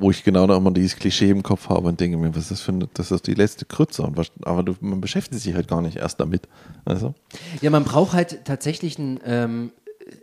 wo 0.00 0.12
ich 0.12 0.22
genau 0.22 0.46
noch 0.46 0.56
immer 0.56 0.70
dieses 0.70 0.94
Klischee 0.96 1.30
im 1.30 1.42
Kopf 1.42 1.68
habe 1.68 1.88
und 1.88 1.98
denke 1.98 2.16
mir, 2.16 2.30
was 2.30 2.42
ist 2.44 2.50
das 2.52 2.60
für 2.60 2.70
eine, 2.70 2.88
das 2.94 3.10
ist 3.10 3.26
die 3.26 3.34
letzte 3.34 3.64
Krütze. 3.64 4.02
Und 4.02 4.16
was, 4.16 4.30
aber 4.42 4.62
du, 4.62 4.76
man 4.80 5.00
beschäftigt 5.00 5.42
sich 5.42 5.54
halt 5.54 5.66
gar 5.66 5.82
nicht 5.82 5.96
erst 5.96 6.20
damit. 6.20 6.42
Also, 6.84 7.14
Ja, 7.62 7.70
man 7.70 7.82
braucht 7.82 8.12
halt 8.12 8.44
tatsächlich 8.44 8.96
einen, 9.00 9.18
ähm, 9.24 9.72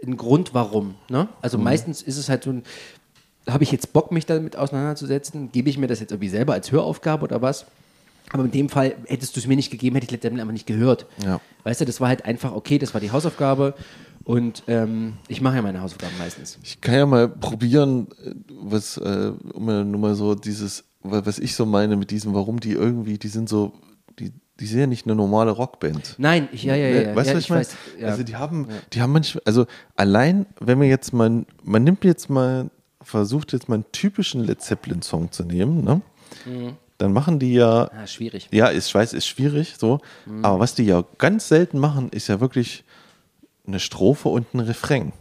einen 0.02 0.16
Grund, 0.16 0.54
warum. 0.54 0.96
Ne? 1.10 1.24
Mhm. 1.24 1.30
Also 1.42 1.58
meistens 1.58 2.02
ist 2.02 2.18
es 2.18 2.30
halt 2.30 2.46
so 2.46 2.52
ein, 2.52 2.64
habe 3.50 3.64
ich 3.64 3.72
jetzt 3.72 3.94
Bock, 3.94 4.12
mich 4.12 4.26
damit 4.26 4.56
auseinanderzusetzen? 4.58 5.52
Gebe 5.52 5.70
ich 5.70 5.78
mir 5.78 5.88
das 5.88 6.00
jetzt 6.00 6.12
irgendwie 6.12 6.30
selber 6.30 6.54
als 6.54 6.72
Höraufgabe 6.72 7.24
oder 7.24 7.42
was? 7.42 7.66
Aber 8.32 8.44
in 8.44 8.52
dem 8.52 8.70
Fall 8.70 8.96
hättest 9.06 9.36
du 9.36 9.40
es 9.40 9.48
mir 9.48 9.56
nicht 9.56 9.70
gegeben, 9.72 9.96
hätte 9.96 10.06
ich 10.06 10.12
letztendlich 10.12 10.42
einfach 10.42 10.54
nicht 10.54 10.66
gehört. 10.66 11.06
Ja. 11.24 11.40
Weißt 11.64 11.82
du, 11.82 11.86
das 11.86 12.02
war 12.02 12.08
halt 12.08 12.26
einfach, 12.26 12.54
okay, 12.54 12.80
das 12.80 12.94
war 12.94 13.02
die 13.02 13.12
Hausaufgabe 13.12 13.76
und 14.24 14.64
ähm, 14.68 15.14
ich 15.28 15.42
mache 15.42 15.58
ja 15.58 15.62
meine 15.62 15.80
Hausaufgaben 15.82 16.18
meistens. 16.18 16.58
Ich 16.64 16.82
kann 16.82 16.96
ja 16.96 17.06
mal 17.06 17.30
probieren, 17.30 18.08
äh, 18.26 18.32
was, 18.50 18.98
äh, 18.98 19.32
um 19.54 19.66
mal- 19.66 19.86
nur 19.86 20.00
mal 20.02 20.16
so 20.16 20.34
dieses, 20.34 20.84
wa- 21.04 21.22
was 21.24 21.38
ich 21.38 21.54
so 21.56 21.68
meine 21.68 21.96
mit 21.96 22.10
diesem, 22.10 22.34
warum 22.34 22.60
die 22.60 22.72
irgendwie, 22.72 23.20
die 23.20 23.28
sind 23.28 23.48
so, 23.48 23.74
die, 24.18 24.32
die 24.60 24.66
sind 24.66 24.80
ja 24.80 24.88
nicht 24.88 25.06
eine 25.06 25.14
normale 25.16 25.52
Rockband. 25.52 26.16
Nein, 26.18 26.50
ich, 26.52 26.64
ja, 26.64 26.76
ja, 26.76 26.88
ja. 26.88 27.10
Ne? 27.10 27.16
weißt 27.16 27.28
ja, 27.28 27.34
du, 27.34 27.38
was 27.38 27.44
ich 27.44 27.50
meine? 27.52 27.62
weiß, 27.62 27.76
ja. 28.00 28.08
Also 28.08 28.24
die 28.24 28.36
haben, 28.36 28.68
die 28.92 29.02
haben 29.04 29.12
manchmal, 29.12 29.44
also 29.46 29.68
allein, 29.96 30.48
wenn 30.60 30.80
man 30.80 30.88
jetzt 30.88 31.14
mal, 31.14 31.46
man 31.64 31.84
nimmt 31.84 32.04
jetzt 32.04 32.28
mal, 32.32 32.72
versucht 33.06 33.54
jetzt 33.54 33.70
mal 33.70 33.76
einen 33.76 33.92
typischen 33.92 34.44
Led 34.44 34.62
Zeppelin 34.62 35.02
Song 35.02 35.32
zu 35.32 35.44
nehmen, 35.44 35.84
ne? 35.84 36.02
Dann 36.98 37.14
machen 37.14 37.40
die 37.40 37.54
ja, 37.54 37.90
ah, 37.92 38.08
schwierig. 38.08 38.48
ja, 38.52 38.72
ich 38.72 38.94
weiß, 38.94 39.14
ist 39.14 39.28
schwierig, 39.28 39.76
so. 39.78 40.00
Aber 40.42 40.60
was 40.60 40.76
die 40.76 40.84
ja 40.86 41.04
ganz 41.18 41.48
selten 41.48 41.78
machen, 41.80 42.10
ist 42.10 42.28
ja 42.28 42.40
wirklich 42.40 42.84
eine 43.68 43.80
Strophe 43.80 44.30
und 44.30 44.54
ein 44.54 44.60
Refrain. 44.60 45.14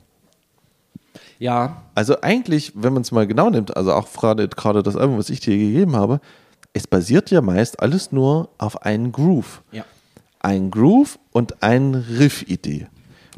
Ja, 1.38 1.82
Also 1.94 2.20
eigentlich, 2.20 2.72
wenn 2.74 2.92
man 2.92 3.02
es 3.02 3.10
mal 3.12 3.26
genau 3.26 3.50
nimmt, 3.50 3.76
also 3.76 3.92
auch 3.92 4.10
gerade, 4.12 4.48
gerade 4.48 4.82
das 4.82 4.96
Album, 4.96 5.18
was 5.18 5.30
ich 5.30 5.40
dir 5.40 5.56
gegeben 5.56 5.96
habe, 5.96 6.20
es 6.72 6.86
basiert 6.86 7.30
ja 7.30 7.40
meist 7.40 7.80
alles 7.80 8.12
nur 8.12 8.48
auf 8.58 8.82
einen 8.82 9.12
Groove. 9.12 9.62
ja. 9.72 9.84
Ein 10.40 10.70
Groove 10.70 11.18
und 11.32 11.62
eine 11.62 12.04
Riff-Idee. 12.18 12.86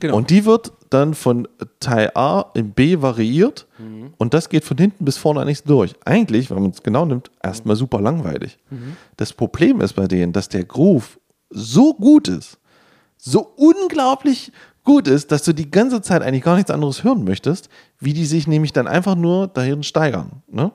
Genau. 0.01 0.17
Und 0.17 0.31
die 0.31 0.45
wird 0.45 0.73
dann 0.91 1.15
von 1.15 1.47
Teil 1.81 2.11
A 2.15 2.47
in 2.55 2.71
B 2.73 3.01
variiert 3.03 3.67
Mhm. 3.79 4.15
und 4.19 4.33
das 4.35 4.49
geht 4.49 4.65
von 4.65 4.77
hinten 4.79 5.05
bis 5.05 5.17
vorne 5.19 5.41
eigentlich 5.41 5.63
durch. 5.65 5.95
Eigentlich, 6.05 6.51
wenn 6.51 6.61
man 6.63 6.71
es 6.71 6.83
genau 6.83 7.05
nimmt, 7.05 7.31
erstmal 7.43 7.77
super 7.77 8.01
langweilig. 8.01 8.59
Mhm. 8.71 8.97
Das 9.17 9.33
Problem 9.33 9.81
ist 9.81 9.93
bei 9.95 10.07
denen, 10.07 10.33
dass 10.33 10.49
der 10.49 10.65
Groove 10.65 11.19
so 11.51 11.95
gut 11.95 12.29
ist, 12.29 12.59
so 13.19 13.41
unglaublich 13.57 14.53
gut 14.85 15.09
ist, 15.09 15.33
dass 15.33 15.43
du 15.43 15.53
die 15.53 15.71
ganze 15.71 16.01
Zeit 16.01 16.23
eigentlich 16.23 16.45
gar 16.45 16.57
nichts 16.57 16.71
anderes 16.71 17.03
hören 17.05 17.25
möchtest, 17.25 17.69
wie 17.99 18.13
die 18.13 18.25
sich 18.25 18.47
nämlich 18.47 18.73
dann 18.73 18.87
einfach 18.87 19.17
nur 19.17 19.49
dahin 19.49 19.83
steigern. 19.83 20.43
Ne? 20.49 20.71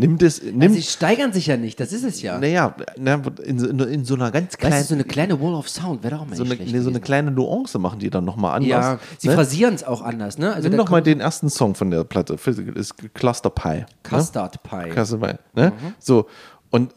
Nimm 0.00 0.16
das, 0.16 0.40
nimm, 0.40 0.72
Sie 0.74 0.82
steigern 0.82 1.32
sich 1.32 1.48
ja 1.48 1.56
nicht, 1.56 1.80
das 1.80 1.92
ist 1.92 2.04
es 2.04 2.22
ja. 2.22 2.38
naja, 2.38 2.72
na, 2.96 3.20
in, 3.42 3.58
in, 3.58 3.80
in 3.80 4.04
so 4.04 4.14
einer 4.14 4.30
ganz 4.30 4.52
weißt 4.52 4.58
kleinen, 4.60 4.82
du, 4.82 4.84
so 4.84 4.94
eine 4.94 5.02
kleine 5.02 5.40
Wall 5.40 5.54
of 5.54 5.68
Sound 5.68 6.04
wäre 6.04 6.14
doch 6.14 6.22
auch 6.22 6.26
mal 6.28 6.36
so 6.36 6.44
eine, 6.44 6.54
nee, 6.54 6.78
so 6.78 6.88
eine 6.88 7.00
kleine 7.00 7.32
Nuance 7.32 7.80
machen 7.80 7.98
die 7.98 8.08
dann 8.08 8.24
nochmal 8.24 8.58
anders. 8.58 8.68
Ja, 8.68 8.98
sie 9.18 9.26
ne? 9.26 9.34
phrasieren 9.34 9.74
es 9.74 9.82
auch 9.82 10.02
anders, 10.02 10.38
ne? 10.38 10.54
Also 10.54 10.68
Nimm 10.68 10.78
doch 10.78 10.88
mal 10.88 11.02
den 11.02 11.18
ersten 11.18 11.50
Song 11.50 11.74
von 11.74 11.90
der 11.90 12.04
Platte, 12.04 12.38
ist 12.76 12.94
Cluster 13.12 13.50
Pie. 13.50 13.86
Custard 14.04 14.62
Pie. 14.62 14.76
Ne? 14.76 14.88
Cluster 14.90 15.18
Pie, 15.18 15.34
ne? 15.56 15.72
So, 15.98 16.28
und 16.70 16.94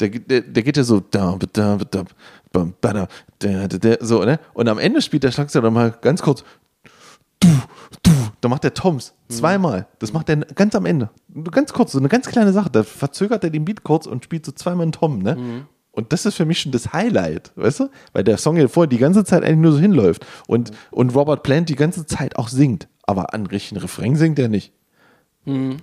der, 0.00 0.08
der, 0.08 0.40
der 0.40 0.62
geht 0.62 0.78
ja 0.78 0.84
so, 0.84 1.00
da, 1.00 1.36
da, 1.52 1.76
da, 1.76 2.04
bam, 2.50 2.72
bada, 2.80 3.06
da, 3.38 3.68
da, 3.68 3.76
da, 3.76 3.96
so, 4.00 4.24
ne? 4.24 4.40
Und 4.54 4.66
am 4.68 4.78
Ende 4.78 5.02
spielt 5.02 5.24
der 5.24 5.30
Schlagzeuger 5.30 5.70
mal 5.70 5.90
ganz 6.00 6.22
kurz, 6.22 6.42
du, 7.40 7.48
du, 8.02 8.12
da 8.40 8.48
macht 8.48 8.64
der 8.64 8.74
Toms 8.74 9.14
zweimal. 9.28 9.86
Das 9.98 10.12
macht 10.12 10.28
er 10.28 10.36
ganz 10.36 10.74
am 10.74 10.86
Ende. 10.86 11.10
Ganz 11.50 11.72
kurz, 11.72 11.92
so 11.92 11.98
eine 11.98 12.08
ganz 12.08 12.28
kleine 12.28 12.52
Sache. 12.52 12.70
Da 12.70 12.82
verzögert 12.84 13.44
er 13.44 13.50
den 13.50 13.64
Beat 13.64 13.82
kurz 13.82 14.06
und 14.06 14.24
spielt 14.24 14.46
so 14.46 14.52
zweimal 14.52 14.82
einen 14.82 14.92
Tom, 14.92 15.18
ne? 15.20 15.66
Und 15.90 16.12
das 16.12 16.26
ist 16.26 16.36
für 16.36 16.44
mich 16.44 16.60
schon 16.60 16.70
das 16.70 16.92
Highlight, 16.92 17.50
weißt 17.56 17.80
du? 17.80 17.90
Weil 18.12 18.22
der 18.22 18.38
Song 18.38 18.56
ja 18.56 18.68
vorher 18.68 18.88
die 18.88 18.98
ganze 18.98 19.24
Zeit 19.24 19.42
eigentlich 19.42 19.58
nur 19.58 19.72
so 19.72 19.78
hinläuft. 19.80 20.24
Und, 20.46 20.70
und 20.92 21.12
Robert 21.14 21.42
Plant 21.42 21.68
die 21.68 21.74
ganze 21.74 22.06
Zeit 22.06 22.36
auch 22.36 22.48
singt. 22.48 22.86
Aber 23.02 23.34
an 23.34 23.46
richtigen 23.46 23.80
Refrain 23.80 24.14
singt 24.14 24.38
er 24.38 24.48
nicht. 24.48 24.72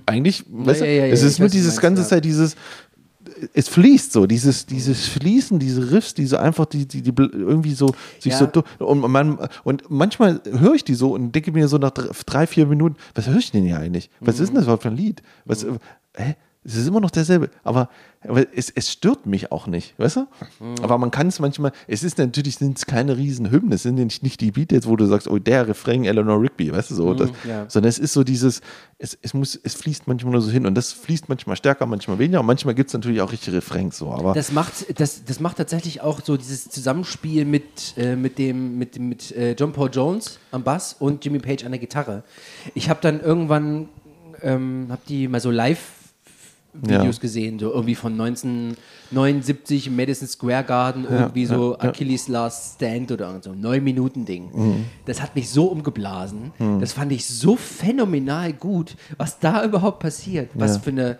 Eigentlich, 0.05 0.45
weißt 0.47 0.81
ja, 0.81 0.85
du, 0.85 0.93
ja, 0.93 1.05
ja, 1.07 1.11
es 1.11 1.23
ist 1.23 1.39
nur 1.39 1.49
dieses 1.49 1.73
meinst, 1.73 1.81
ganze. 1.81 2.07
Zeit 2.07 2.23
dieses, 2.23 2.55
es 3.53 3.67
fließt 3.69 4.11
so, 4.13 4.25
dieses, 4.27 4.65
dieses 4.65 5.07
Fließen, 5.07 5.59
diese 5.59 5.91
Riffs, 5.91 6.13
diese 6.13 6.39
einfach, 6.39 6.65
die, 6.65 6.87
die, 6.87 7.01
die 7.01 7.11
irgendwie 7.17 7.73
so, 7.73 7.93
sich 8.19 8.33
Ja. 8.33 8.51
so, 8.79 8.85
und, 8.85 8.99
man, 9.11 9.37
und 9.63 9.83
manchmal 9.89 10.41
höre 10.45 10.73
ich 10.75 10.83
die 10.83 10.95
so 10.95 11.13
und 11.13 11.33
denke 11.33 11.51
mir 11.51 11.67
so 11.67 11.77
nach 11.77 11.91
drei, 11.91 12.47
vier 12.47 12.65
Minuten, 12.65 12.95
was 13.13 13.27
höre 13.27 13.37
ich 13.37 13.51
denn 13.51 13.63
hier 13.63 13.79
eigentlich? 13.79 14.09
Was 14.19 14.39
ist 14.39 14.49
denn 14.49 14.55
das 14.55 14.63
überhaupt 14.65 14.83
für 14.83 14.89
ein 14.89 14.97
Lied? 14.97 15.21
Was, 15.45 15.63
Mhm. 15.63 15.79
äh, 16.13 16.23
hä? 16.23 16.35
Es 16.67 16.75
ist 16.75 16.87
immer 16.87 16.99
noch 16.99 17.11
derselbe, 17.11 17.51
aber, 17.63 17.89
aber 18.27 18.43
es, 18.55 18.71
es 18.71 18.91
stört 18.91 19.27
mich 19.27 19.51
auch 19.51 19.67
nicht, 19.67 19.93
weißt 19.99 20.15
du? 20.15 20.19
Mhm. 20.59 20.75
Aber 20.81 20.97
man 20.97 21.11
kann 21.11 21.27
es 21.27 21.39
manchmal, 21.39 21.71
es 21.87 22.01
ist 22.01 22.17
natürlich 22.17 22.55
sind 22.57 22.77
es 22.79 22.87
keine 22.87 23.17
riesen 23.17 23.51
Hymnen, 23.51 23.71
es 23.71 23.83
sind 23.83 23.95
nicht, 23.95 24.23
nicht 24.23 24.41
die 24.41 24.51
Beats 24.51 24.73
jetzt, 24.73 24.87
wo 24.87 24.95
du 24.95 25.05
sagst, 25.05 25.27
oh, 25.27 25.37
der 25.37 25.67
Refrain 25.67 26.05
Eleanor 26.05 26.41
Rigby, 26.41 26.71
weißt 26.71 26.89
du 26.89 26.95
so, 26.95 27.13
das, 27.13 27.29
Mhm, 27.29 27.35
ja. 27.49 27.65
sondern 27.69 27.89
es 27.89 27.99
ist 27.99 28.13
so 28.13 28.23
dieses, 28.23 28.61
es, 28.97 29.15
es 29.21 29.35
muss, 29.35 29.59
es 29.61 29.75
fließt 29.75 30.07
manchmal 30.07 30.31
nur 30.33 30.41
so 30.41 30.49
hin 30.49 30.65
und 30.65 30.73
das 30.73 30.91
fließt 30.91 31.29
manchmal 31.29 31.55
stärker, 31.55 31.85
manchmal 31.85 32.17
weniger 32.17 32.39
und 32.39 32.47
manchmal 32.47 32.73
gibt 32.73 32.87
es 32.89 32.93
natürlich 32.93 33.21
auch 33.21 33.31
richtige 33.31 33.57
Refrains 33.57 33.97
so, 33.97 34.09
aber 34.11 34.33
Das 34.33 34.51
macht, 34.51 34.99
das, 34.99 35.23
das 35.23 35.39
macht 35.39 35.57
tatsächlich 35.57 36.01
auch 36.01 36.19
so 36.23 36.35
dieses 36.35 36.67
Zusammenspiel 36.69 37.45
mit, 37.45 37.95
äh, 37.97 38.15
mit 38.15 38.39
dem, 38.39 38.79
mit, 38.79 38.97
mit 38.97 39.31
äh, 39.35 39.51
John 39.53 39.71
Paul 39.71 39.91
Jones 39.93 40.39
am 40.51 40.63
Bass 40.63 40.95
und 40.97 41.23
Jimmy 41.23 41.37
Page 41.39 41.63
an 41.63 41.71
der 41.73 41.79
Gitarre. 41.79 42.23
Ich 42.73 42.89
habe 42.89 42.99
dann 43.01 43.19
irgendwann, 43.21 43.89
ähm, 44.41 44.87
habe 44.89 45.01
die 45.07 45.27
mal 45.27 45.39
so 45.39 45.51
live 45.51 45.79
Videos 46.81 47.15
Ja. 47.17 47.21
gesehen, 47.21 47.59
so 47.59 47.71
irgendwie 47.71 47.95
von 47.95 48.13
1979 48.13 49.87
im 49.87 49.95
Madison 49.95 50.27
Square 50.27 50.63
Garden, 50.63 51.05
irgendwie 51.09 51.45
so 51.45 51.77
Achilles 51.79 52.27
Last 52.27 52.75
Stand 52.75 53.11
oder 53.11 53.41
so 53.41 53.51
ein 53.51 53.61
9-Minuten-Ding. 53.61 54.49
Mhm. 54.53 54.85
Das 55.05 55.21
hat 55.21 55.35
mich 55.35 55.49
so 55.49 55.65
umgeblasen. 55.65 56.51
Das 56.79 56.93
fand 56.93 57.11
ich 57.11 57.25
so 57.25 57.55
phänomenal 57.55 58.53
gut, 58.53 58.95
was 59.17 59.39
da 59.39 59.63
überhaupt 59.63 59.99
passiert. 59.99 60.49
Was 60.53 60.75
Ja. 60.75 60.79
für 60.81 60.89
eine, 60.91 61.19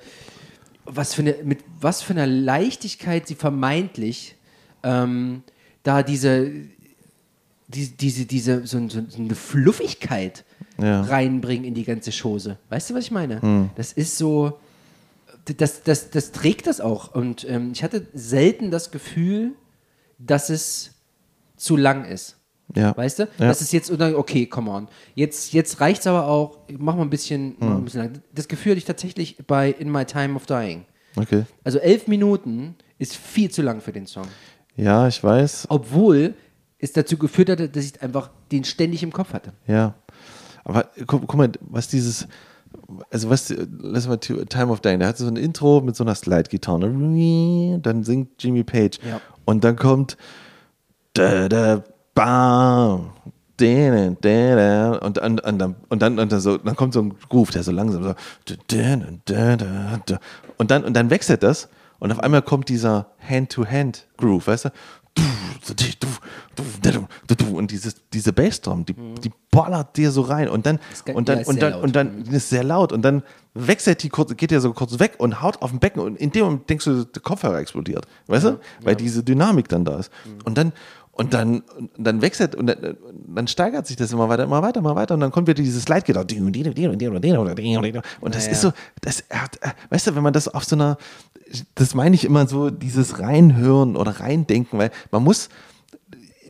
was 0.86 1.14
für 1.14 1.22
eine, 1.22 1.36
mit 1.44 1.60
was 1.82 2.02
für 2.02 2.14
einer 2.14 2.28
Leichtigkeit 2.28 3.28
sie 3.28 3.36
vermeintlich 3.36 4.36
ähm, 4.84 5.42
da 5.84 6.04
diese, 6.04 6.52
die, 7.68 7.88
diese, 7.90 8.26
diese, 8.26 8.68
so, 8.68 8.80
so, 8.90 9.02
so 9.08 9.18
eine 9.20 9.36
Fluffigkeit 9.36 10.44
Ja. 10.80 11.02
reinbringen 11.02 11.66
in 11.66 11.74
die 11.74 11.84
ganze 11.86 12.12
Chose. 12.12 12.58
Weißt 12.70 12.90
du, 12.90 12.94
was 12.96 13.06
ich 13.06 13.12
meine? 13.12 13.42
Hm. 13.42 13.70
Das 13.76 13.94
ist 13.94 14.18
so, 14.18 14.60
das, 15.46 15.84
das, 15.84 16.10
das 16.10 16.32
trägt 16.32 16.68
das 16.68 16.82
auch. 16.82 17.14
Und 17.14 17.46
ähm, 17.50 17.72
ich 17.74 17.84
hatte 17.84 18.08
selten 18.14 18.72
das 18.72 18.92
Gefühl, 18.92 19.52
dass 20.18 20.50
es 20.50 20.92
zu 21.56 21.78
lang 21.78 22.06
ist. 22.06 22.38
Ja. 22.76 22.98
Weißt 22.98 23.20
du? 23.20 23.24
Ja. 23.24 23.48
Das 23.48 23.62
ist 23.62 23.72
jetzt, 23.74 23.92
okay, 23.92 24.48
come 24.48 24.72
on. 24.72 24.88
Jetzt, 25.14 25.54
jetzt 25.54 25.80
reicht 25.82 26.02
es 26.02 26.08
aber 26.08 26.28
auch, 26.28 26.58
mach 26.78 26.96
mal 26.96 27.04
ein 27.04 27.10
bisschen, 27.12 27.56
mach 27.60 27.68
mal 27.68 27.74
Hm. 27.76 27.82
ein 27.82 27.86
bisschen 27.86 28.02
lang. 28.02 28.14
Das 28.34 28.48
Gefühl 28.48 28.72
hatte 28.72 28.80
ich 28.80 28.86
tatsächlich 28.86 29.38
bei 29.46 29.70
In 29.70 29.92
My 29.92 30.04
Time 30.06 30.36
of 30.36 30.46
Dying. 30.48 30.86
Okay. 31.16 31.44
Also 31.64 31.78
elf 31.80 32.08
Minuten 32.08 32.76
ist 32.98 33.16
viel 33.16 33.52
zu 33.52 33.62
lang 33.62 33.82
für 33.82 33.92
den 33.94 34.08
Song. 34.08 34.28
Ja, 34.76 35.08
ich 35.08 35.24
weiß. 35.24 35.68
Obwohl 35.70 36.34
es 36.80 36.92
dazu 36.92 37.18
geführt 37.18 37.50
hatte, 37.50 37.70
dass 37.70 37.86
ich 37.86 38.02
einfach 38.02 38.30
den 38.52 38.64
ständig 38.64 39.04
im 39.04 39.14
Kopf 39.14 39.32
hatte. 39.34 39.54
Ja. 39.68 39.94
Aber 40.64 40.90
guck, 41.06 41.28
guck 41.28 41.36
mal, 41.36 41.52
was 41.62 41.88
dieses, 41.88 42.28
also 43.12 43.30
was, 43.30 43.54
lass 43.80 44.08
mal 44.08 44.18
Time 44.18 44.68
of 44.72 44.82
Dying, 44.82 45.00
der 45.00 45.10
hat 45.10 45.18
so 45.18 45.28
ein 45.28 45.36
Intro 45.36 45.82
mit 45.82 45.96
so 45.96 46.04
einer 46.04 46.16
Slide-Gitarre, 46.16 46.90
ne? 46.90 47.80
dann 47.82 48.04
singt 48.04 48.44
Jimmy 48.44 48.64
Page 48.64 48.98
Ja. 49.08 49.20
und 49.46 49.64
dann 49.64 49.76
kommt 49.76 50.18
da, 51.14 51.48
da, 51.50 51.84
bam, 52.14 53.12
da, 53.58 54.12
da, 54.22 54.56
da, 54.56 54.92
und, 54.98 55.18
und, 55.20 55.42
und, 55.42 55.60
dann, 55.60 55.76
und, 55.90 56.02
dann, 56.02 56.20
und 56.20 56.32
dann, 56.32 56.40
so, 56.40 56.58
dann 56.58 56.76
kommt 56.76 56.94
so 56.94 57.02
ein 57.02 57.14
Groove, 57.30 57.52
der 57.52 57.64
so 57.64 57.72
langsam 57.72 58.04
so 58.04 58.14
da, 58.46 58.56
da, 58.68 58.96
da, 59.26 59.56
da, 59.56 60.00
da. 60.06 60.20
und 60.58 60.72
dann 60.72 60.84
und 60.84 60.94
dann 60.94 61.10
wechselt 61.10 61.44
das 61.44 61.70
und 62.00 62.12
auf 62.12 62.20
einmal 62.20 62.42
kommt 62.42 62.68
dieser 62.70 63.08
Hand-to-Hand-Groove, 63.28 64.48
weißt 64.48 64.66
du? 64.66 64.70
Und 67.66 67.72
dieses, 67.72 67.96
diese 68.14 68.32
Bassdrum, 68.32 68.86
die, 68.86 68.94
die 68.94 69.32
ballert 69.50 69.98
dir 69.98 70.12
so 70.12 70.22
rein. 70.22 70.50
Und 70.50 70.66
dann 70.66 70.80
und 71.14 71.30
dann 71.30 71.38
ja, 71.38 71.42
ist 71.42 71.48
und 71.48 71.60
sehr 71.60 71.62
dann 71.62 71.72
laut. 71.72 71.84
und 71.84 71.96
dann 71.96 72.26
ist 72.26 72.50
sehr 72.50 72.64
laut. 72.64 72.92
Und 72.92 73.02
dann 73.02 73.24
wechselt 73.54 74.04
die 74.04 74.10
kurz, 74.10 74.36
geht 74.36 74.52
der 74.52 74.62
so 74.62 74.74
kurz 74.74 75.00
weg 75.00 75.16
und 75.18 75.42
haut 75.42 75.62
auf 75.62 75.72
dem 75.72 75.80
Becken. 75.80 76.02
Und 76.02 76.18
in 76.18 76.32
dem 76.32 76.46
Moment 76.46 76.70
denkst 76.70 76.86
du, 76.86 77.06
der 77.06 77.22
Kopfhörer 77.22 77.60
explodiert, 77.60 78.06
weißt 78.28 78.46
du? 78.46 78.60
Weil 78.82 78.96
diese 78.96 79.24
Dynamik 79.24 79.68
dann 79.70 79.86
da 79.86 79.98
ist. 79.98 80.12
Und 80.44 80.58
dann 80.58 80.74
und 81.16 81.34
dann, 81.34 81.62
und 81.62 81.90
dann 81.98 82.22
wechselt 82.22 82.56
und 82.56 82.68
dann, 82.68 82.98
dann 83.28 83.48
steigert 83.48 83.88
sich 83.88 83.96
das 83.96 84.12
immer 84.12 84.28
weiter, 84.28 84.44
immer 84.44 84.62
weiter, 84.62 84.82
immer 84.82 84.96
weiter 84.96 85.14
und 85.14 85.22
dann 85.22 85.32
kommt 85.32 85.48
wieder 85.48 85.64
dieses 85.64 85.84
Slide-Gitter. 85.84 86.22
Und 86.22 86.32
das 88.36 88.46
Ja, 88.46 88.52
ist 88.52 88.62
so, 88.62 88.74
das, 89.02 89.22
äh, 89.22 89.38
weißt 89.90 90.08
du, 90.08 90.16
wenn 90.16 90.24
man 90.24 90.34
das 90.34 90.50
auf 90.50 90.66
so 90.66 90.76
einer, 90.76 90.98
das 91.76 91.96
meine 91.96 92.16
ich 92.16 92.26
immer 92.26 92.48
so, 92.48 92.70
dieses 92.70 93.20
Reinhören 93.20 93.96
oder 93.96 94.20
Reindenken, 94.20 94.78
weil 94.78 94.92
man 95.10 95.24
muss, 95.24 95.48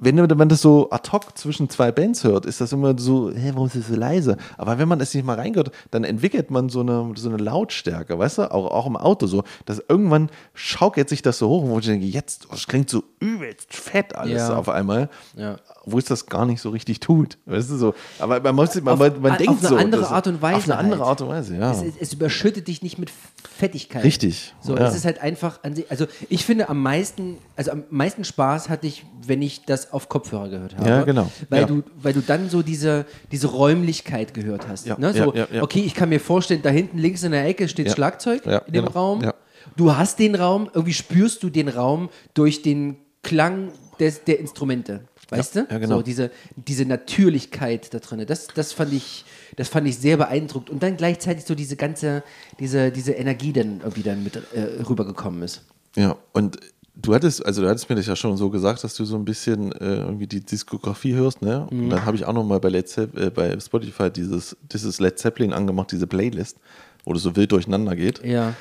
wenn 0.06 0.38
man 0.38 0.50
das 0.50 0.62
so 0.62 0.90
ad 0.92 1.10
hoc 1.12 1.38
zwischen 1.38 1.70
zwei 1.70 1.92
Bands 1.92 2.24
hört, 2.24 2.46
ist 2.46 2.62
das 2.62 2.72
immer 2.72 2.98
so, 2.98 3.32
hä, 3.32 3.52
warum 3.54 3.68
ist 3.68 3.76
das 3.76 3.88
so 3.88 3.96
leise? 3.96 4.38
Aber 4.58 4.78
wenn 4.78 4.88
man 4.88 5.00
das 5.00 5.14
nicht 5.14 5.26
mal 5.26 5.36
reingehört, 5.36 5.72
dann 5.92 6.04
entwickelt 6.04 6.52
man 6.52 6.70
so 6.70 6.82
eine, 6.82 7.12
so 7.16 7.28
eine 7.30 7.38
Lautstärke, 7.38 8.18
weißt 8.18 8.38
du, 8.38 8.52
auch, 8.52 8.72
auch 8.72 8.86
im 8.86 8.96
Auto 8.96 9.28
so, 9.28 9.44
dass 9.66 9.82
irgendwann 9.90 10.30
schaukelt 10.54 11.10
sich 11.10 11.22
das 11.22 11.38
so 11.40 11.50
hoch, 11.50 11.64
wo 11.68 11.80
ich 11.80 11.86
denke, 11.86 12.06
jetzt, 12.06 12.48
das 12.52 12.68
klingt 12.68 12.90
so 12.90 13.04
übelst 13.20 13.74
fett 13.74 14.16
alles 14.16 14.42
Ja. 14.50 14.56
auf 14.56 14.70
einmal, 14.70 15.10
Ja. 15.36 15.58
Wo 15.86 15.98
es 15.98 16.06
das 16.06 16.26
gar 16.26 16.46
nicht 16.46 16.62
so 16.62 16.70
richtig 16.70 17.00
tut, 17.00 17.38
weißt 17.46 17.70
du, 17.70 17.78
so. 17.78 17.94
Aber 18.20 18.40
man, 18.40 18.56
muss, 18.56 18.74
man, 18.82 18.94
Auf- 18.94 19.00
man, 19.00 19.22
man 19.22 19.32
auf 19.34 19.38
denkt 19.38 19.60
eine 19.60 19.68
so. 19.70 19.76
andere 19.76 20.02
das- 20.02 20.12
Art 20.12 20.28
und 20.28 20.42
Weise 20.42 20.58
Auf 20.58 20.64
eine 20.66 20.78
andere 20.78 21.00
halt. 21.02 21.10
Art 21.10 21.22
und 21.22 21.30
Weise, 21.30 21.56
ja. 21.58 21.72
Es, 21.72 21.84
es, 22.00 22.14
überschüttet 22.14 22.68
dich 22.68 22.82
nicht 22.82 22.98
mit 22.98 23.12
Fettigkeit. 23.58 24.04
Richtig, 24.04 24.54
So, 24.62 24.76
ja. 24.76 24.88
es 24.88 24.96
ist 24.96 25.06
halt 25.06 25.22
einfach 25.22 25.60
an 25.64 25.76
sich, 25.76 25.90
also 25.92 26.06
ich 26.30 26.46
finde 26.46 26.70
am 26.70 26.82
meisten, 26.82 27.38
also 27.56 27.72
am 27.72 27.84
meisten 27.90 28.24
Spaß 28.24 28.70
hatte 28.70 28.88
ich, 28.88 29.06
wenn 29.26 29.42
ich 29.42 29.66
das 29.66 29.94
auf 29.94 30.10
Kopfhörer 30.10 30.50
gehört 30.50 30.76
habe. 30.78 30.90
Ja, 30.90 31.04
genau. 31.04 31.30
Weil 31.50 31.62
Ja. 31.62 31.68
du, 31.68 31.84
weil 32.02 32.14
du 32.14 32.22
dann 32.22 32.50
so 32.50 32.62
diese, 32.62 33.06
diese 33.32 33.48
Räumlichkeit 33.48 34.34
gehört 34.34 34.68
hast. 34.68 34.86
Ja, 34.88 34.98
ne? 34.98 35.14
so, 35.14 35.34
okay, 35.62 35.82
ich 35.86 35.94
kann 35.94 36.10
mir 36.10 36.20
vorstellen, 36.20 36.62
da 36.62 36.70
hinten 36.70 36.98
links 36.98 37.24
in 37.24 37.32
der 37.32 37.46
Ecke 37.46 37.68
steht. 37.68 37.92
Schlagzeug 37.92 38.46
in 38.46 38.52
dem 38.52 38.86
genau. 38.86 38.92
Raum. 38.92 39.22
Ja. 39.22 39.34
Du 39.76 39.96
hast 39.96 40.20
den 40.20 40.36
Raum, 40.36 40.70
irgendwie 40.74 40.94
spürst 40.94 41.44
du 41.44 41.50
den 41.50 41.68
Raum 41.68 42.10
durch 42.34 42.62
den 42.62 42.98
Klang 43.24 43.70
des, 44.00 44.24
der 44.24 44.40
Instrumente. 44.40 45.02
Weißt 45.30 45.56
Ja, 45.56 45.64
du? 45.64 45.74
ja, 45.74 45.80
genau. 45.80 45.98
So, 45.98 46.02
diese, 46.04 46.32
diese 46.56 46.86
Natürlichkeit 46.86 47.94
da 47.94 48.00
drin. 48.00 48.26
Das, 48.28 48.48
das, 48.48 48.74
fand 48.74 48.94
ich, 48.94 49.26
das 49.56 49.70
fand 49.70 49.88
ich 49.88 49.98
sehr 49.98 50.18
beeindruckend. 50.18 50.70
Und 50.70 50.84
dann 50.84 50.98
gleichzeitig 50.98 51.46
so 51.46 51.56
diese 51.56 51.76
ganze, 51.76 52.24
diese, 52.60 52.92
diese 52.92 53.14
Energie 53.14 53.54
dann 53.54 53.80
irgendwie 53.80 54.04
dann 54.04 54.24
mit 54.24 54.36
äh, 54.36 54.82
rübergekommen 54.88 55.42
ist. 55.44 55.64
Ja, 55.96 56.18
und 56.34 56.60
du 56.96 57.14
hattest, 57.14 57.46
also 57.46 57.62
du 57.62 57.70
hattest 57.70 57.90
mir 57.90 57.96
das 57.96 58.06
ja 58.06 58.16
schon 58.16 58.38
so 58.38 58.50
gesagt, 58.50 58.84
dass 58.84 58.94
du 58.96 59.06
so 59.06 59.16
ein 59.16 59.26
bisschen 59.26 59.72
äh, 59.74 59.98
irgendwie 59.98 60.28
die 60.28 60.42
Diskografie 60.42 61.14
hörst, 61.14 61.42
ne? 61.42 61.68
Mhm. 61.70 61.86
Und 61.86 61.90
dann 61.90 62.06
habe 62.06 62.18
ich 62.18 62.26
auch 62.26 62.34
nochmal 62.34 62.60
bei, 62.60 62.70
äh, 62.70 63.30
bei 63.34 63.60
Spotify 63.60 64.12
dieses, 64.12 64.56
dieses 64.72 65.00
Led 65.00 65.18
Zeppelin 65.20 65.54
angemacht, 65.54 65.92
diese 65.92 66.08
Playlist, 66.08 66.58
wo 67.04 67.14
das 67.14 67.24
so 67.24 67.36
wild 67.36 67.52
durcheinander 67.52 67.96
geht. 67.96 68.24
Ja. 68.24 68.54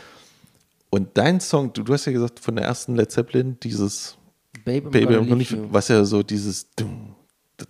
Und 0.91 1.09
dein 1.15 1.41
Song, 1.41 1.73
du, 1.73 1.83
du 1.83 1.93
hast 1.93 2.05
ja 2.05 2.13
gesagt, 2.13 2.39
von 2.41 2.57
der 2.57 2.65
ersten 2.65 2.95
Led 2.95 3.11
Zeppelin, 3.11 3.59
dieses 3.63 4.17
Babe, 4.65 4.91
Baby, 4.91 5.15
I'm 5.17 5.29
gonna 5.29 5.43
you. 5.43 5.57
you, 5.59 5.69
was 5.73 5.89
ja 5.89 6.05
so 6.05 6.23
dieses 6.23 6.67
dum, 6.75 7.15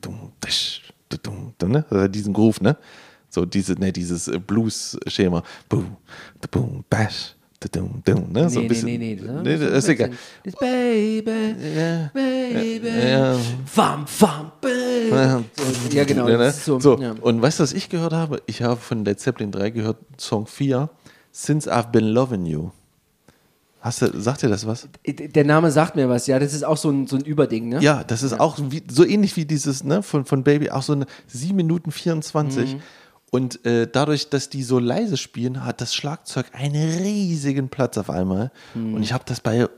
dum, 0.01 0.33
dash, 0.41 0.83
dum, 1.23 1.53
dum, 1.59 1.71
ne? 1.73 1.85
Also 1.91 2.09
diesen 2.09 2.33
Groove, 2.33 2.61
ne? 2.61 2.77
So 3.29 3.45
diese, 3.45 3.73
ne, 3.75 3.93
dieses 3.93 4.29
äh, 4.29 4.39
Blues-Schema. 4.39 5.43
Boom, 5.69 5.97
boom, 6.53 6.85
bash, 6.89 7.35
dum, 7.73 8.01
dum, 8.05 8.31
ne? 8.31 8.49
So 8.49 8.61
ein 8.61 8.69
bisschen. 8.69 8.87
nee, 8.87 8.99
nee, 8.99 9.19
nee. 9.21 9.43
nee, 9.43 9.57
das 9.59 9.85
ist 9.85 9.89
egal. 9.89 10.11
Das 10.45 10.55
Baby, 10.55 11.57
Ja. 11.77 12.11
Baby, 12.15 12.89
Ja. 13.09 13.37
fam, 13.67 14.07
fam, 14.07 14.53
baby. 14.61 15.45
Ja, 15.97 16.05
genau. 16.05 16.29
Ja, 16.29 16.39
ne? 16.39 16.47
ist 16.47 16.65
so, 16.65 16.79
so, 16.79 16.97
ja. 17.01 17.13
und 17.21 17.43
weißt 17.43 17.59
du, 17.59 17.65
was 17.65 17.73
ich 17.73 17.89
gehört 17.89 18.13
habe? 18.13 18.41
Ich 18.47 18.63
habe 18.63 18.77
von 18.81 19.05
Led 19.05 19.19
Zeppelin 19.19 19.51
3 19.51 19.71
gehört, 19.71 19.97
Song 20.17 20.47
4, 20.47 20.89
Since 21.33 21.69
I've 21.73 21.91
Been 21.91 22.05
Loving 22.07 22.47
You. 22.47 22.71
Hast 23.85 24.01
du, 24.01 24.19
sagt 24.19 24.41
dir 24.41 24.49
das 24.49 24.67
was? 24.67 24.89
Der 25.07 25.45
Name 25.45 25.71
sagt 25.71 25.95
mir 25.95 26.09
was, 26.09 26.27
ja. 26.27 26.39
Das 26.39 26.55
ist 26.55 26.65
auch 26.65 26.79
so 26.79 26.89
ein, 26.89 27.07
so 27.07 27.17
ein 27.17 27.23
Überding, 27.23 27.69
ne? 27.69 27.83
Ja, 27.83 28.03
das 28.03 28.23
ist 28.23 28.41
auch 28.41 28.59
wie, 28.59 28.83
so 28.91 29.05
ähnlich 29.05 29.37
wie 29.37 29.45
dieses 29.45 29.85
ne, 29.85 30.03
von, 30.03 30.25
von 30.25 30.43
Baby, 30.43 30.71
auch 30.71 30.81
so 30.81 30.95
eine 30.95 31.05
7 31.27 31.55
Minuten 31.55 31.93
24. 31.93 32.79
Und 33.31 33.63
äh, 33.67 33.87
dadurch, 33.87 34.31
dass 34.31 34.49
die 34.49 34.63
so 34.63 34.79
leise 34.79 35.19
spielen, 35.19 35.67
hat 35.67 35.83
das 35.83 35.95
Schlagzeug 35.95 36.47
einen 36.55 36.97
riesigen 36.97 37.69
Platz 37.69 37.99
auf 37.99 38.09
einmal. 38.09 38.53
Und 38.75 39.03
ich 39.03 39.13
habe 39.13 39.25
das 39.27 39.43
bei 39.43 39.69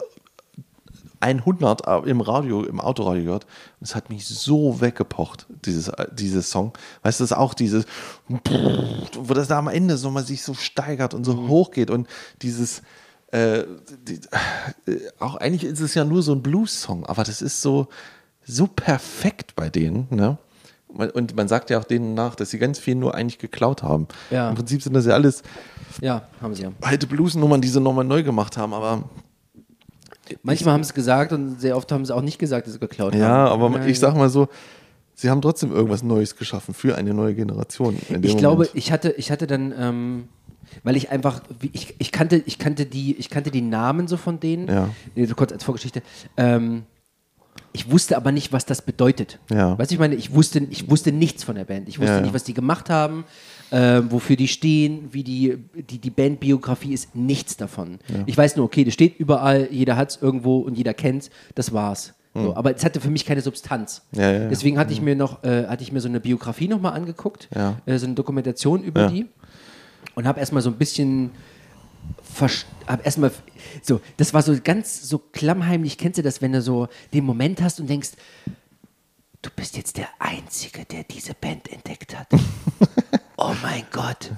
100 1.19 2.07
im 2.07 2.21
Radio, 2.21 2.63
im 2.63 2.79
Autoradio 2.79 3.25
gehört. 3.25 3.47
Und 3.81 3.89
es 3.89 3.97
hat 3.97 4.09
mich 4.09 4.29
so 4.29 4.81
weggepocht, 4.81 5.47
dieses, 5.65 5.89
äh, 5.89 6.07
dieses 6.13 6.49
Song. 6.51 6.75
Weißt 7.03 7.19
du, 7.19 7.25
das 7.25 7.33
ist 7.33 7.37
auch 7.37 7.55
dieses, 7.55 7.87
wo 8.29 9.35
das 9.35 9.49
da 9.49 9.59
am 9.59 9.67
Ende 9.67 9.97
so 9.97 10.13
mal 10.13 10.25
sich 10.25 10.45
so 10.45 10.55
steigert 10.55 11.13
und 11.13 11.25
so 11.25 11.49
hoch 11.49 11.73
geht 11.73 11.91
und 11.91 12.07
dieses, 12.43 12.83
äh, 13.33 13.65
die, 14.07 14.21
äh, 14.87 14.99
auch 15.19 15.37
eigentlich 15.37 15.65
ist 15.65 15.81
es 15.81 15.95
ja 15.95 16.05
nur 16.05 16.23
so 16.23 16.33
ein 16.33 16.43
Blues-Song, 16.43 17.07
aber 17.07 17.25
das 17.25 17.43
ist 17.43 17.61
so, 17.63 17.89
so 18.45 18.67
perfekt 18.67 19.55
bei 19.57 19.69
denen, 19.69 20.07
ne? 20.11 20.39
Und 20.89 21.37
man 21.37 21.47
sagt 21.47 21.69
ja 21.69 21.79
auch 21.79 21.85
denen 21.85 22.15
nach, 22.15 22.37
dass 22.37 22.51
sie 22.51 22.59
ganz 22.59 22.79
viel 22.79 22.95
nur 22.95 23.15
eigentlich 23.15 23.39
geklaut 23.39 23.83
haben. 23.83 24.07
Ja. 24.31 24.49
Im 24.49 24.55
Prinzip 24.55 24.83
sind 24.83 24.95
das 24.95 25.05
ja 25.05 25.13
alles 25.13 25.43
Ja, 26.01 26.23
haben 26.41 26.55
sie 26.55 26.63
ja. 26.63 26.73
alte 26.81 27.07
Blues-Nummern, 27.07 27.61
die 27.61 27.69
sie 27.69 27.81
nochmal 27.81 28.05
neu 28.05 28.23
gemacht 28.23 28.57
haben, 28.57 28.73
aber 28.73 29.03
Manchmal 30.43 30.75
haben 30.75 30.83
sie 30.83 30.89
es 30.89 30.95
gesagt 30.95 31.33
und 31.33 31.61
sehr 31.61 31.77
oft 31.77 31.93
haben 31.93 32.05
sie 32.05 32.15
auch 32.15 32.23
nicht 32.23 32.39
gesagt, 32.39 32.67
dass 32.67 32.75
sie 32.75 32.81
geklaut 32.81 33.13
haben. 33.13 33.21
ja, 33.21 33.47
aber 33.47 33.71
Ja, 33.79 33.87
ich 33.87 33.99
sag 34.01 34.17
mal 34.17 34.29
so, 34.29 34.49
sie 35.17 35.31
haben 35.31 35.43
trotzdem 35.43 35.73
irgendwas 35.73 36.05
Neues 36.05 36.37
geschaffen 36.37 36.75
für 36.75 36.97
eine 36.97 37.13
neue 37.13 37.35
Generation. 37.35 37.97
Ich 38.23 38.37
glaube, 38.37 38.65
Moment. 38.65 38.71
ich 38.75 38.93
hatte, 38.93 39.11
ich 39.17 39.33
hatte 39.33 39.49
dann, 39.49 39.75
ähm, 39.77 40.29
weil 40.85 40.95
ich 40.97 41.11
einfach, 41.11 41.43
ich, 41.73 41.95
ich, 41.99 42.13
kannte, 42.13 42.43
ich, 42.47 42.59
kannte 42.59 42.87
die, 42.87 43.17
ich 43.17 43.31
kannte 43.31 43.51
die 43.51 43.63
Namen 43.63 44.07
so 44.07 44.17
von 44.17 44.39
denen. 44.39 44.69
Ja. 44.69 44.91
So 45.27 45.35
kurz 45.35 45.53
als 45.53 45.65
Vorgeschichte. 45.65 46.03
Ähm, 46.37 46.85
ich 47.73 47.91
wusste 47.91 48.17
aber 48.17 48.33
nicht, 48.33 48.53
was 48.53 48.67
das 48.67 48.83
bedeutet. 48.83 49.39
Ja. 49.51 49.79
Weißt 49.79 49.91
du, 49.91 49.95
ich 49.95 49.99
meine, 49.99 50.15
ich 50.15 50.35
wusste, 50.35 50.61
ich 50.71 50.91
wusste 50.91 51.13
nichts 51.13 51.45
von 51.45 51.57
der 51.57 51.65
Band. 51.65 51.89
Ich 51.89 51.99
wusste 51.99 52.13
Ja, 52.13 52.17
ja. 52.19 52.23
nicht, 52.23 52.35
was 52.35 52.45
die 52.45 52.55
gemacht 52.55 52.91
haben, 52.91 53.25
ähm, 53.73 54.11
wofür 54.13 54.37
die 54.37 54.49
stehen, 54.49 55.09
wie 55.13 55.25
die, 55.25 55.59
die, 55.75 55.99
die 55.99 56.11
Bandbiografie 56.11 56.93
ist, 56.93 57.15
nichts 57.17 57.57
davon. 57.57 57.99
Ich 58.27 58.37
weiß 58.37 58.57
nur, 58.57 58.65
okay, 58.65 58.85
das 58.85 58.95
steht 58.95 59.19
überall, 59.19 59.69
jeder 59.71 59.97
hat 59.97 60.11
es 60.11 60.23
irgendwo 60.23 60.59
und 60.59 60.77
jeder 60.77 60.95
kennt 60.95 61.25
es, 61.25 61.31
das 61.55 61.73
war's. 61.73 62.15
So, 62.45 62.57
aber 62.57 62.75
es 62.77 62.85
hatte 62.85 63.01
für 63.01 63.11
mich 63.11 63.25
keine 63.25 63.41
Substanz. 63.41 64.03
Hm. 64.13 64.21
Ja, 64.21 64.33
ja. 64.33 64.49
Deswegen 64.49 64.79
hatte 64.79 64.93
ich 64.93 65.01
mir 65.01 65.17
noch, 65.17 65.43
äh, 65.45 65.67
hatte 65.67 65.83
ich 65.83 65.93
mir 65.93 66.01
so 66.01 66.09
eine 66.09 66.21
Biografie 66.21 66.69
nochmal 66.69 66.93
angeguckt, 66.93 67.49
äh, 67.87 67.99
so 67.99 68.07
eine 68.07 68.15
Dokumentation 68.15 68.83
über 68.83 69.07
die 69.09 69.27
und 70.15 70.27
habe 70.27 70.41
erstmal 70.41 70.63
so 70.63 70.71
ein 70.71 70.77
bisschen 70.77 71.31
verst- 72.39 72.67
hab 72.87 73.05
erstmal 73.05 73.31
so, 73.83 74.01
das 74.17 74.33
war 74.35 74.43
so 74.43 74.57
ganz 74.63 75.09
so 75.09 75.19
klammheimlich. 75.19 75.99
Kennst 75.99 76.19
du 76.19 76.23
das, 76.23 76.41
wenn 76.43 76.53
du 76.53 76.63
so 76.63 76.89
den 77.13 77.25
Moment 77.25 77.61
hast 77.63 77.81
und 77.81 77.89
denkst, 77.89 78.11
du 79.43 79.51
bist 79.55 79.77
jetzt 79.77 79.97
der 79.97 80.09
Einzige, 80.19 80.85
der 80.85 81.05
diese 81.05 81.35
Band 81.35 81.73
entdeckt 81.73 82.17
hat. 82.19 82.29
oh 83.37 83.53
mein 83.63 83.85
Gott. 83.93 84.31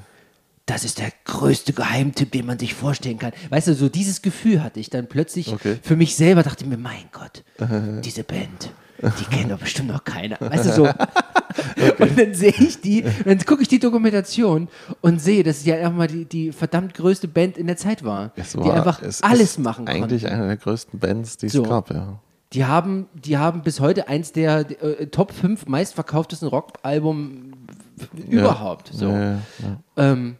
Das 0.69 0.85
ist 0.85 0.99
der 0.99 1.11
größte 1.24 1.73
Geheimtipp, 1.73 2.31
den 2.31 2.45
man 2.45 2.59
sich 2.59 2.74
vorstellen 2.74 3.19
kann. 3.19 3.32
Weißt 3.49 3.69
du, 3.69 3.74
so 3.74 3.89
dieses 3.89 4.20
Gefühl 4.20 4.62
hatte 4.62 4.78
ich 4.81 4.90
dann 4.90 5.07
plötzlich 5.07 5.51
Okay. 5.53 5.78
für 5.82 5.97
mich 5.97 6.15
selber, 6.15 6.43
dachte 6.43 6.66
mir, 6.66 6.77
mein 6.77 7.05
Gott, 7.11 7.43
diese 8.05 8.23
Band, 8.23 8.70
die 9.01 9.24
kennt 9.35 9.51
doch 9.51 9.59
bestimmt 9.59 9.89
noch 9.89 10.05
keiner. 10.05 10.36
Weißt 10.40 10.66
du, 10.66 10.73
so. 10.73 10.89
Und 11.99 12.19
dann 12.19 12.35
sehe 12.35 12.53
ich 12.59 12.81
die, 12.82 13.03
dann 13.24 13.39
gucke 13.47 13.62
ich 13.62 13.69
die 13.69 13.78
Dokumentation 13.78 14.69
und 15.01 15.20
sehe, 15.20 15.43
dass 15.43 15.59
es 15.59 15.65
ja 15.65 15.77
einfach 15.77 15.93
mal 15.93 16.07
die, 16.07 16.24
die 16.24 16.53
verdammt 16.53 16.95
größte 16.95 17.27
Band 17.28 17.57
in 17.57 17.66
der 17.66 17.77
Zeit 17.77 18.05
war. 18.05 18.32
Es 18.36 18.53
die 18.53 18.59
war- 18.59 18.74
einfach 18.74 19.03
es 19.03 19.23
alles 19.23 19.59
machen 19.59 19.86
konnte. 19.86 20.03
Eigentlich 20.03 20.27
eine 20.28 20.47
der 20.47 20.57
größten 20.57 21.01
Bands, 21.01 21.36
die 21.39 21.47
es 21.47 21.53
So. 21.55 21.62
gab, 21.65 21.90
ja. 21.90 22.20
Die 22.53 22.65
haben, 22.65 23.07
die 23.15 23.39
haben 23.39 23.62
bis 23.62 23.81
heute 23.81 24.09
eins 24.09 24.32
der 24.32 24.66
äh, 24.82 25.07
Top 25.09 25.32
5 25.32 25.66
meistverkauftesten 25.66 26.49
Rockalbum 26.49 27.53
überhaupt. 28.28 28.90
So. 28.93 29.09
Ja, 29.09 29.20
ja, 29.32 29.39
ja. 29.62 29.78
Ähm, 29.97 30.36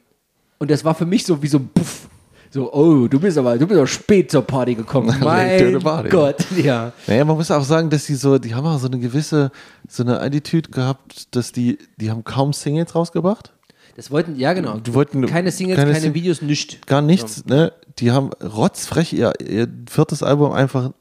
und 0.59 0.70
das 0.70 0.85
war 0.85 0.94
für 0.94 1.06
mich 1.06 1.24
so 1.24 1.43
wie 1.43 1.48
so 1.48 1.59
ein 1.59 1.68
Puff. 1.72 2.09
So, 2.51 2.72
oh, 2.72 3.06
du 3.09 3.20
bist 3.20 3.36
aber, 3.36 3.59
du 3.59 3.66
bist 3.66 3.78
auch 3.78 3.86
spät 3.86 4.30
zur 4.30 4.43
Party 4.43 4.74
gekommen. 4.74 5.14
Mein 5.20 5.78
party. 5.80 6.09
Gott, 6.09 6.47
ja. 6.56 6.93
Naja, 7.06 7.24
man 7.24 7.36
muss 7.36 7.51
auch 7.51 7.62
sagen, 7.62 7.90
dass 7.90 8.06
die 8.06 8.14
so, 8.14 8.39
die 8.39 8.55
haben 8.55 8.66
auch 8.66 8.78
so 8.78 8.86
eine 8.86 8.98
gewisse, 8.98 9.51
so 9.86 10.02
eine 10.02 10.20
Attitüde 10.20 10.70
gehabt, 10.70 11.35
dass 11.36 11.52
die, 11.52 11.78
die 11.98 12.10
haben 12.10 12.24
kaum 12.24 12.55
Singles 12.55 12.94
rausgebracht. 12.94 13.52
Das 13.97 14.10
wollten, 14.10 14.36
ja 14.36 14.52
genau. 14.55 14.78
Die 14.78 14.94
wollten 14.94 15.26
keine 15.26 15.51
Singles, 15.51 15.76
keine 15.76 15.90
keine, 15.90 16.02
Sing- 16.02 16.14
Videos, 16.14 16.40
nichts. 16.40 16.76
Gar 16.86 17.02
nichts, 17.02 17.44
ne? 17.44 17.72
Die 17.98 18.12
haben 18.12 18.30
rotzfrech 18.32 19.12
ihr, 19.12 19.32
ihr 19.47 19.68
viertes 19.90 20.22
Album 20.22 20.52
einfach 20.52 20.93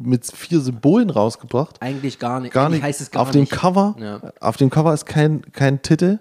mit 0.00 0.24
vier 0.26 0.60
Symbolen 0.60 1.10
rausgebracht. 1.10 1.76
Eigentlich 1.80 2.20
gar 2.20 2.38
nicht. 2.40 2.52
Gar 2.52 2.68
nicht. 2.68 2.82
heißt 2.82 3.00
es 3.00 3.10
gar 3.10 3.22
auf 3.22 3.30
dem 3.32 3.42
nicht. 3.42 3.52
Cover, 3.52 3.96
Ja. 3.98 4.20
auf 4.40 4.56
dem 4.56 4.70
Cover 4.70 4.94
ist 4.94 5.06
kein, 5.06 5.42
kein 5.52 5.82
Titel. 5.82 6.20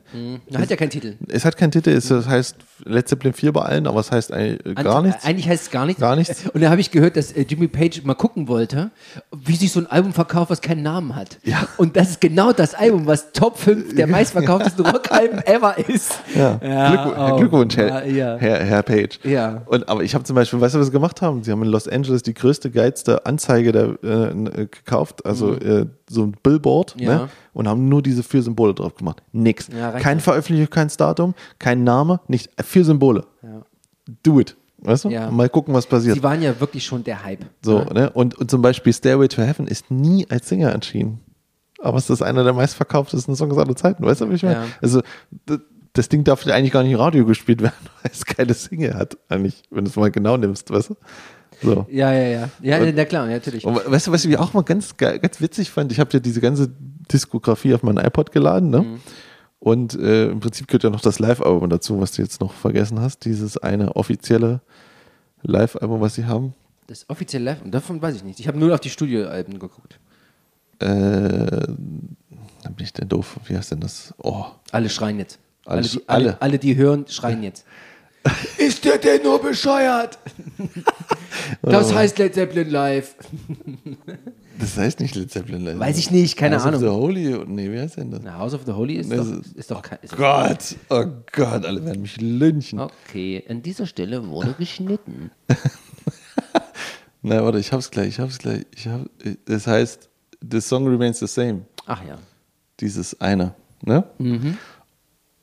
Na, 0.49 0.59
hat 0.59 0.69
ja 0.71 0.75
keinen 0.75 0.89
Titel. 0.89 1.15
Es 1.27 1.45
hat 1.45 1.57
keinen 1.57 1.71
Titel, 1.71 1.91
es 1.91 2.09
heißt 2.11 2.55
Led 2.85 3.07
Zeppelin 3.07 3.33
4 3.33 3.53
bei 3.53 3.61
allen, 3.61 3.85
aber 3.85 3.99
es 3.99 4.11
heißt 4.11 4.31
eigentlich 4.33 4.75
gar 4.83 5.01
nichts. 5.03 5.23
Eigentlich 5.25 5.47
heißt 5.47 5.63
es 5.65 5.71
gar 5.71 5.85
nichts. 5.85 6.01
Gar 6.01 6.15
nichts. 6.15 6.47
Und 6.53 6.61
da 6.61 6.69
habe 6.71 6.81
ich 6.81 6.89
gehört, 6.89 7.17
dass 7.17 7.31
äh, 7.31 7.41
Jimmy 7.47 7.67
Page 7.67 8.01
mal 8.03 8.15
gucken 8.15 8.47
wollte, 8.47 8.89
wie 9.31 9.55
sich 9.55 9.71
so 9.71 9.79
ein 9.79 9.87
Album 9.87 10.11
verkauft, 10.13 10.49
was 10.49 10.61
keinen 10.61 10.81
Namen 10.81 11.15
hat. 11.15 11.37
Ja. 11.43 11.67
Und 11.77 11.95
das 11.95 12.09
ist 12.11 12.21
genau 12.21 12.53
das 12.53 12.73
Album, 12.73 13.05
was 13.05 13.31
Top 13.31 13.57
5 13.59 13.95
der 13.95 14.07
meistverkauftesten 14.07 14.85
Rockalben 14.87 15.39
ever 15.45 15.77
ist. 15.87 16.13
Ja. 16.35 16.59
Ja, 16.63 16.89
Glückw 17.05 17.15
oh, 17.17 17.37
Glückwunsch, 17.37 17.77
Herr, 17.77 18.05
ja. 18.07 18.37
Herr, 18.37 18.63
Herr 18.63 18.83
Page. 18.83 19.19
Ja. 19.23 19.61
Und, 19.67 19.87
aber 19.87 20.03
ich 20.03 20.15
habe 20.15 20.23
zum 20.23 20.35
Beispiel, 20.35 20.59
weißt 20.59 20.75
du, 20.75 20.79
was 20.79 20.87
sie 20.87 20.91
gemacht 20.91 21.21
haben? 21.21 21.43
Sie 21.43 21.51
haben 21.51 21.61
in 21.63 21.69
Los 21.69 21.87
Angeles 21.87 22.23
die 22.23 22.33
größte, 22.33 22.71
geilste 22.71 23.25
Anzeige 23.25 23.66
der, 23.71 23.97
äh, 24.03 24.31
äh, 24.31 24.65
gekauft, 24.67 25.25
also 25.25 25.53
äh, 25.55 25.85
so 26.09 26.23
ein 26.23 26.35
Billboard, 26.43 26.95
Mhm. 26.95 27.01
Ja. 27.03 27.15
ne? 27.17 27.29
und 27.53 27.67
haben 27.67 27.89
nur 27.89 28.01
diese 28.01 28.23
vier 28.23 28.43
Symbole 28.43 28.73
drauf 28.73 28.95
gemacht. 28.95 29.21
Nix. 29.31 29.67
Ja, 29.67 29.91
kein 29.91 30.17
ja. 30.17 30.23
Veröffentlichungsdatum, 30.23 31.33
kein 31.59 31.83
Name, 31.83 32.19
nicht. 32.27 32.49
äh, 32.57 32.63
Vier 32.63 32.85
Symbole. 32.85 33.25
Do 34.23 34.39
it. 34.39 34.55
Weißt 34.79 35.05
du? 35.05 35.09
Ja. 35.09 35.31
Mal 35.31 35.49
gucken, 35.49 35.73
was 35.73 35.87
passiert. 35.87 36.15
Sie 36.15 36.23
waren 36.23 36.41
ja 36.41 36.59
wirklich 36.59 36.85
schon 36.85 37.03
der 37.03 37.23
Hype. 37.23 37.45
So, 37.63 37.79
Ja. 37.79 37.93
ne? 37.93 38.09
Und, 38.11 38.35
und 38.35 38.49
zum 38.51 38.61
Beispiel 38.61 38.93
Stairway 38.93 39.27
to 39.27 39.41
Heaven 39.41 39.67
ist 39.67 39.89
nie 39.89 40.27
als 40.29 40.47
Singer 40.49 40.69
erschienen. 40.69 41.19
Aber 41.79 41.97
es 41.97 42.09
ist 42.09 42.21
einer 42.21 42.43
der 42.43 42.53
meistverkauftesten 42.53 43.35
Songs 43.35 43.57
aller 43.57 43.75
Zeiten. 43.75 44.03
Weißt 44.05 44.21
du, 44.21 44.29
wie 44.29 44.35
ich 44.35 44.43
meine? 44.43 44.55
Ja. 44.55 44.65
Also, 44.81 45.01
d- 45.49 45.57
das 45.93 46.09
Ding 46.09 46.23
darf 46.23 46.45
eigentlich 46.45 46.71
gar 46.71 46.83
nicht 46.83 46.91
im 46.93 46.99
Radio 46.99 47.25
gespielt 47.25 47.61
werden, 47.63 47.73
weil 48.03 48.11
es 48.13 48.23
keine 48.25 48.53
Single 48.53 48.93
hat, 48.93 49.17
eigentlich, 49.29 49.63
wenn 49.71 49.83
du 49.85 49.89
es 49.89 49.95
mal 49.95 50.11
genau 50.11 50.37
nimmst, 50.37 50.69
weißt 50.69 50.91
du? 50.91 50.95
So. 51.61 51.85
Ja, 51.89 52.11
ja, 52.13 52.27
ja. 52.27 52.49
Ja, 52.61 52.77
Und- 52.79 52.95
ja 52.95 53.05
klar, 53.05 53.25
natürlich. 53.27 53.65
Und 53.65 53.75
weißt 53.89 54.07
du, 54.07 54.11
was 54.11 54.23
ich 54.25 54.37
auch 54.37 54.53
mal 54.53 54.63
ganz, 54.63 54.95
ganz 54.97 55.41
witzig 55.41 55.71
fand? 55.71 55.91
Ich 55.91 55.99
habe 55.99 56.09
ja 56.13 56.19
diese 56.19 56.39
ganze 56.41 56.69
Diskografie 57.11 57.73
auf 57.73 57.83
meinen 57.83 57.97
iPod 58.05 58.31
geladen, 58.31 58.69
ne? 58.69 58.81
Mhm. 58.81 58.99
Und 59.59 59.95
äh, 59.95 60.29
im 60.29 60.39
Prinzip 60.39 60.67
gehört 60.67 60.83
ja 60.83 60.89
noch 60.91 61.01
das 61.01 61.17
Live-Album 61.17 61.67
dazu, 61.69 61.99
was 61.99 62.11
du 62.11 62.21
jetzt 62.21 62.41
noch 62.41 62.53
vergessen 62.53 62.99
hast. 63.01 63.25
Dieses 63.25 63.57
eine 63.57 63.95
offizielle 63.95 64.61
Live-Album, 65.41 65.99
was 65.99 66.13
sie 66.15 66.25
haben. 66.25 66.53
Das 66.85 67.09
offizielle 67.09 67.45
Live, 67.45 67.57
davon 67.65 68.01
weiß 68.01 68.15
ich 68.17 68.23
nicht. 68.23 68.39
Ich 68.39 68.47
habe 68.47 68.59
nur 68.59 68.73
auf 68.73 68.79
die 68.79 68.89
Studioalben 68.91 69.57
geguckt. 69.57 69.99
Äh, 70.79 70.87
da 70.87 72.69
bin 72.69 72.85
ich 72.85 72.93
denn 72.93 73.09
doof. 73.09 73.39
Wie 73.45 73.57
heißt 73.57 73.71
denn 73.71 73.79
das? 73.79 74.13
Oh. 74.19 74.45
Alle 74.71 74.89
schreien 74.89 75.17
jetzt. 75.17 75.39
Alle 75.65 75.79
Alle, 75.79 75.87
die, 75.89 76.01
alle, 76.07 76.25
alle. 76.29 76.41
alle, 76.41 76.59
die 76.59 76.75
hören, 76.75 77.05
schreien 77.09 77.43
jetzt. 77.43 77.65
Ist 78.57 78.83
der 78.85 78.97
denn 78.97 79.23
nur 79.23 79.41
bescheuert? 79.41 80.17
Das 81.61 81.93
heißt 81.93 82.17
Led 82.19 82.33
Zeppelin 82.33 82.69
live. 82.69 83.15
Das 84.59 84.75
heißt 84.77 84.99
nicht 84.99 85.15
Led 85.15 85.29
Zeppelin 85.31 85.63
Live. 85.65 85.79
Weiß 85.79 85.97
ich 85.97 86.09
nicht, 86.11 86.35
keine 86.37 86.55
House 86.57 86.65
Ahnung. 86.65 86.83
Of 86.83 86.89
the 86.89 86.95
Holy, 86.95 87.45
nee, 87.47 87.71
wie 87.71 87.79
heißt 87.79 87.97
denn 87.97 88.11
das? 88.11 88.21
Na, 88.23 88.37
House 88.39 88.53
of 88.53 88.61
the 88.65 88.71
Holy 88.71 88.95
ist 88.95 89.11
Das 89.11 89.27
doch, 89.29 89.55
ist- 89.55 89.71
doch 89.71 89.81
kein. 89.81 89.99
Ist 90.01 90.13
doch 90.13 90.17
Gott, 90.17 90.75
oh 90.89 91.05
Gott, 91.31 91.65
alle 91.65 91.85
werden 91.85 92.01
mich 92.01 92.19
lynchen. 92.19 92.79
Okay, 92.79 93.43
an 93.47 93.61
dieser 93.61 93.85
Stelle 93.85 94.27
wurde 94.27 94.53
geschnitten. 94.57 95.29
Na, 97.21 97.43
warte, 97.43 97.59
ich 97.59 97.71
hab's 97.71 97.91
gleich, 97.91 98.09
ich 98.09 98.19
hab's 98.19 98.37
gleich. 98.39 98.65
Ich 98.75 98.87
hab, 98.87 99.01
das 99.45 99.67
heißt, 99.67 100.09
The 100.49 100.61
Song 100.61 100.87
Remains 100.87 101.19
the 101.19 101.27
Same. 101.27 101.61
Ach 101.85 102.03
ja. 102.07 102.17
Dieses 102.79 103.19
eine, 103.19 103.53
ne? 103.83 104.03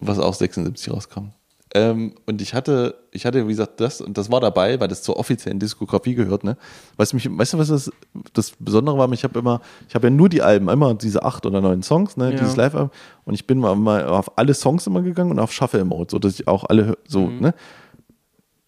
Was 0.00 0.18
auch 0.18 0.34
76 0.34 0.92
rauskam. 0.92 1.30
Ähm, 1.76 2.14
und 2.26 2.40
ich 2.40 2.54
hatte, 2.54 2.94
ich 3.10 3.26
hatte, 3.26 3.44
wie 3.46 3.50
gesagt, 3.50 3.80
das, 3.80 4.00
und 4.00 4.16
das 4.16 4.30
war 4.30 4.40
dabei, 4.40 4.78
weil 4.78 4.86
das 4.86 5.02
zur 5.02 5.16
offiziellen 5.16 5.58
Diskografie 5.58 6.14
gehört, 6.14 6.44
ne? 6.44 6.56
Weißt 6.96 7.12
du, 7.12 7.16
mich, 7.16 7.28
weißt 7.28 7.54
du, 7.54 7.58
was 7.58 7.66
das, 7.66 7.90
das 8.32 8.52
Besondere 8.60 8.96
war? 8.96 9.10
Ich 9.12 9.24
habe 9.24 9.36
immer, 9.40 9.60
ich 9.88 9.94
habe 9.96 10.06
ja 10.06 10.10
nur 10.12 10.28
die 10.28 10.40
Alben, 10.40 10.68
immer 10.68 10.94
diese 10.94 11.24
acht 11.24 11.44
oder 11.46 11.60
neun 11.60 11.82
Songs, 11.82 12.16
ne? 12.16 12.30
Ja. 12.32 12.38
Dieses 12.38 12.54
Live-Album. 12.54 12.90
Und 13.24 13.34
ich 13.34 13.46
bin 13.48 13.58
mal, 13.58 13.74
mal 13.74 14.06
auf 14.06 14.38
alle 14.38 14.54
Songs 14.54 14.86
immer 14.86 15.02
gegangen 15.02 15.32
und 15.32 15.40
auf 15.40 15.52
Shuffle-Mode, 15.52 16.12
so 16.12 16.18
dass 16.20 16.38
ich 16.38 16.46
auch 16.46 16.64
alle, 16.64 16.96
so, 17.08 17.22
Mhm. 17.26 17.40
ne? 17.40 17.54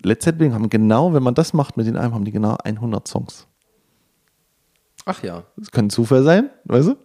Led 0.03 0.21
Zeppelin 0.23 0.53
haben 0.53 0.69
genau, 0.69 1.15
wenn 1.15 1.23
man 1.23 1.35
das 1.35 1.53
macht 1.53 1.77
mit 1.77 1.87
den 1.87 1.97
Alben, 1.97 2.15
haben 2.15 2.25
die 2.25 2.33
genau 2.33 2.57
100 2.65 3.07
Songs. 3.07 3.47
Ach 5.05 5.23
ja. 5.23 5.45
Das 5.57 5.71
kann 5.71 5.91
Zufall 5.91 6.25
sein, 6.25 6.51
weißt 6.65 6.89
du? 6.89 6.97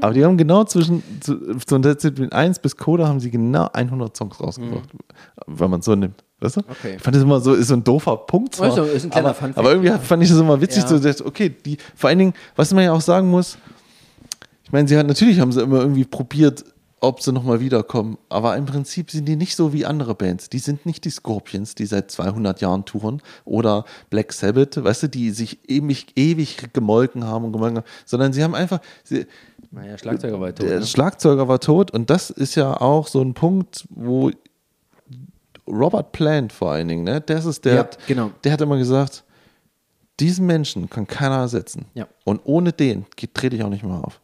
Aber 0.00 0.12
die 0.14 0.24
haben 0.24 0.36
genau 0.36 0.64
zwischen 0.64 1.02
zu, 1.20 1.36
von 1.66 1.82
Zeppelin 1.98 2.32
1 2.32 2.58
bis 2.60 2.76
Coda 2.76 3.06
haben 3.08 3.20
sie 3.20 3.30
genau 3.30 3.68
100 3.72 4.16
Songs 4.16 4.40
rausgebracht, 4.40 4.88
wenn 5.46 5.70
man 5.70 5.80
es 5.80 5.86
so 5.86 5.94
nimmt. 5.94 6.22
Weißt 6.40 6.56
du? 6.56 6.60
Mhm. 6.60 6.66
Okay. 6.70 6.94
Ich 6.96 7.02
fand 7.02 7.16
das 7.16 7.22
immer 7.22 7.40
so, 7.40 7.54
ist 7.54 7.68
so 7.68 7.74
ein 7.74 7.82
doofer 7.84 8.16
Punkt. 8.16 8.54
Zwar, 8.54 8.68
Ist 8.68 8.74
so- 8.76 8.82
ist 8.84 9.04
ein 9.04 9.10
kleiner 9.10 9.30
aber, 9.30 9.50
aber 9.58 9.70
irgendwie 9.72 9.92
fand 10.06 10.22
ich 10.22 10.28
das 10.28 10.38
immer 10.38 10.60
witzig, 10.60 10.82
Ja. 10.84 10.88
so, 10.88 10.98
dass, 10.98 11.24
okay, 11.24 11.48
die, 11.64 11.78
vor 11.96 12.08
allen 12.10 12.18
Dingen, 12.18 12.34
was 12.56 12.72
man 12.72 12.84
ja 12.84 12.92
auch 12.92 13.00
sagen 13.00 13.28
muss, 13.30 13.58
ich 14.64 14.72
meine, 14.72 14.86
sie 14.86 14.96
hat, 14.96 15.06
natürlich 15.06 15.40
haben 15.40 15.50
sie 15.52 15.62
immer 15.62 15.80
irgendwie 15.80 16.04
probiert, 16.04 16.64
ob 17.00 17.22
sie 17.22 17.32
nochmal 17.32 17.60
wiederkommen, 17.60 18.18
aber 18.28 18.56
im 18.56 18.66
Prinzip 18.66 19.10
sind 19.12 19.26
die 19.26 19.36
nicht 19.36 19.54
so 19.54 19.72
wie 19.72 19.86
andere 19.86 20.14
Bands. 20.16 20.50
Die 20.50 20.58
sind 20.58 20.84
nicht 20.84 21.04
die 21.04 21.10
Scorpions, 21.10 21.76
die 21.76 21.86
seit 21.86 22.10
200 22.10 22.60
Jahren 22.60 22.84
touren 22.84 23.22
oder 23.44 23.84
Black 24.10 24.32
Sabbath, 24.32 24.82
weißt 24.82 25.04
du, 25.04 25.08
die 25.08 25.30
sich 25.30 25.60
ewig, 25.70 26.08
ewig 26.16 26.56
gemolken 26.72 27.24
haben 27.24 27.44
und 27.44 27.52
gemolken 27.52 27.78
haben, 27.78 27.86
sondern 28.04 28.32
sie 28.32 28.42
haben 28.42 28.54
einfach, 28.56 28.80
sie, 29.04 29.26
Naja, 29.70 29.98
Schlagzeuger 29.98 30.40
war 30.40 30.54
tot. 30.54 30.68
der 30.68 30.80
Ne? 30.80 30.86
Schlagzeuger 30.86 31.48
war 31.48 31.60
tot 31.60 31.90
und 31.90 32.08
das 32.10 32.30
ist 32.30 32.54
ja 32.54 32.80
auch 32.80 33.06
so 33.06 33.20
ein 33.20 33.34
Punkt, 33.34 33.86
wo 33.90 34.30
Robert 35.66 36.12
Plant 36.12 36.52
vor 36.52 36.72
allen 36.72 36.88
Dingen, 36.88 37.04
ne, 37.04 37.20
das 37.20 37.44
ist 37.44 37.64
der, 37.64 37.74
Ja, 37.74 37.80
hat, 37.80 37.98
genau. 38.06 38.30
der 38.44 38.52
hat 38.52 38.60
immer 38.62 38.78
gesagt, 38.78 39.24
diesen 40.20 40.46
Menschen 40.46 40.88
kann 40.88 41.06
keiner 41.06 41.36
ersetzen. 41.36 41.84
Ja. 41.94 42.08
Und 42.24 42.40
ohne 42.44 42.72
den 42.72 43.06
trete 43.34 43.56
ich 43.56 43.62
auch 43.62 43.68
nicht 43.68 43.84
mehr 43.84 44.02
auf. 44.02 44.20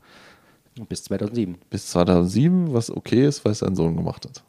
Bis 0.88 1.04
2007. 1.04 1.56
Bis 1.70 1.86
2007, 1.88 2.72
was 2.72 2.90
okay 2.90 3.26
ist, 3.26 3.44
weil 3.44 3.52
es 3.52 3.60
sein 3.60 3.76
Sohn 3.76 3.96
gemacht 3.96 4.24
hat. 4.24 4.42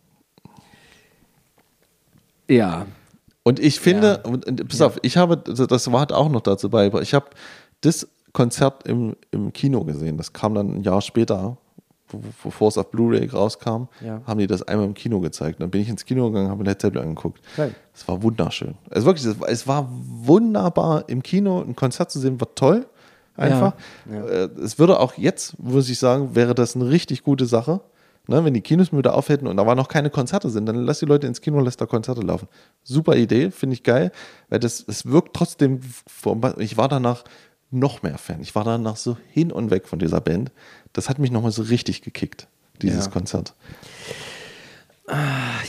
Ja. 2.50 2.88
Und 3.44 3.60
ich 3.60 3.80
finde, 3.80 4.24
und, 4.24 4.46
und, 4.46 4.68
pass 4.68 4.82
auf, 4.82 4.98
ich 5.04 5.18
habe, 5.18 5.38
das 5.38 5.68
das 5.68 5.92
war 5.92 6.00
halt 6.00 6.12
auch 6.12 6.30
noch 6.30 6.42
dazu 6.42 6.70
bei, 6.70 6.88
aber 6.88 7.02
ich 7.04 7.14
habe 7.14 7.28
das 7.82 8.08
Konzert 8.36 8.88
im, 8.88 9.16
im 9.32 9.52
Kino 9.52 9.84
gesehen. 9.84 10.18
Das 10.18 10.32
kam 10.34 10.53
dann 10.53 10.76
ein 10.76 10.84
Jahr 10.84 11.02
später, 11.02 11.57
bevor 12.44 12.68
es 12.68 12.78
auf 12.78 12.91
Blu-ray 12.91 13.28
rauskam, 13.28 13.88
Ja. 14.02 14.22
haben 14.28 14.38
die 14.40 14.45
das 14.48 14.62
einmal 14.62 14.86
im 14.86 14.94
Kino 14.94 15.20
gezeigt. 15.22 15.60
Dann 15.62 15.72
bin 15.72 15.82
ich 15.82 15.90
ins 15.90 16.06
Kino 16.06 16.28
gegangen, 16.28 16.49
habe 16.49 16.60
mir 16.64 16.70
Led 16.70 16.80
Zeppelin 16.80 17.06
angeguckt. 17.10 17.41
Geil. 17.57 17.74
Es 17.94 18.07
war 18.07 18.22
wunderschön. 18.22 18.76
Also 18.91 19.07
wirklich, 19.07 19.26
es 19.26 19.40
war, 19.40 19.49
es 19.49 19.68
war 19.68 19.90
wunderbar 20.30 21.06
im 21.07 21.24
Kino, 21.24 21.62
ein 21.62 21.76
Konzert 21.76 22.12
zu 22.12 22.20
sehen, 22.20 22.40
war 22.40 22.53
toll. 22.56 22.86
Einfach. 23.38 23.74
Äh, 24.10 24.48
Es 24.64 24.80
würde 24.80 24.99
auch 24.99 25.16
jetzt, 25.16 25.60
muss 25.60 25.90
ich 25.90 25.99
sagen, 25.99 26.36
wäre 26.36 26.56
das 26.56 26.76
eine 26.76 26.90
richtig 26.90 27.24
gute 27.24 27.45
Sache. 27.45 27.82
Ne, 28.28 28.44
wenn 28.44 28.56
die 28.56 28.62
Kinos 28.62 28.91
wieder 28.91 29.14
auf 29.14 29.30
hätten 29.30 29.45
und 29.45 29.56
da 29.57 29.68
war 29.68 29.76
noch 29.76 29.88
keine 29.88 30.10
Konzerte 30.10 30.49
sind, 30.49 30.66
dann 30.66 30.78
lass 30.78 30.98
die 30.98 31.06
Leute 31.06 31.28
ins 31.28 31.41
Kino 31.41 31.60
lass 31.60 31.78
da 31.78 31.86
Konzerte 31.86 32.22
laufen. 32.22 32.48
Super 32.82 33.16
Idee, 33.18 33.52
finde 33.52 33.76
ich 33.76 33.84
geil, 33.84 34.12
weil 34.49 34.57
das, 34.60 34.84
es 34.88 35.06
wirkt 35.06 35.36
trotzdem, 35.36 35.80
vom- 36.07 36.41
ich 36.57 36.76
war 36.76 36.88
danach 36.88 37.24
noch 37.76 38.03
mehr 38.03 38.18
Fan. 38.18 38.41
Ich 38.41 38.56
war 38.56 38.64
danach 38.64 38.95
so 38.95 39.18
hin 39.31 39.52
und 39.52 39.72
weg 39.72 39.88
von 39.88 39.99
dieser 39.99 40.22
Band. 40.22 40.52
Das 40.93 41.10
hat 41.10 41.19
mich 41.19 41.31
nochmal 41.31 41.52
so 41.52 41.61
richtig 41.64 42.02
gekickt, 42.02 42.47
dieses 42.81 43.06
Ja. 43.06 43.11
Konzert. 43.11 43.53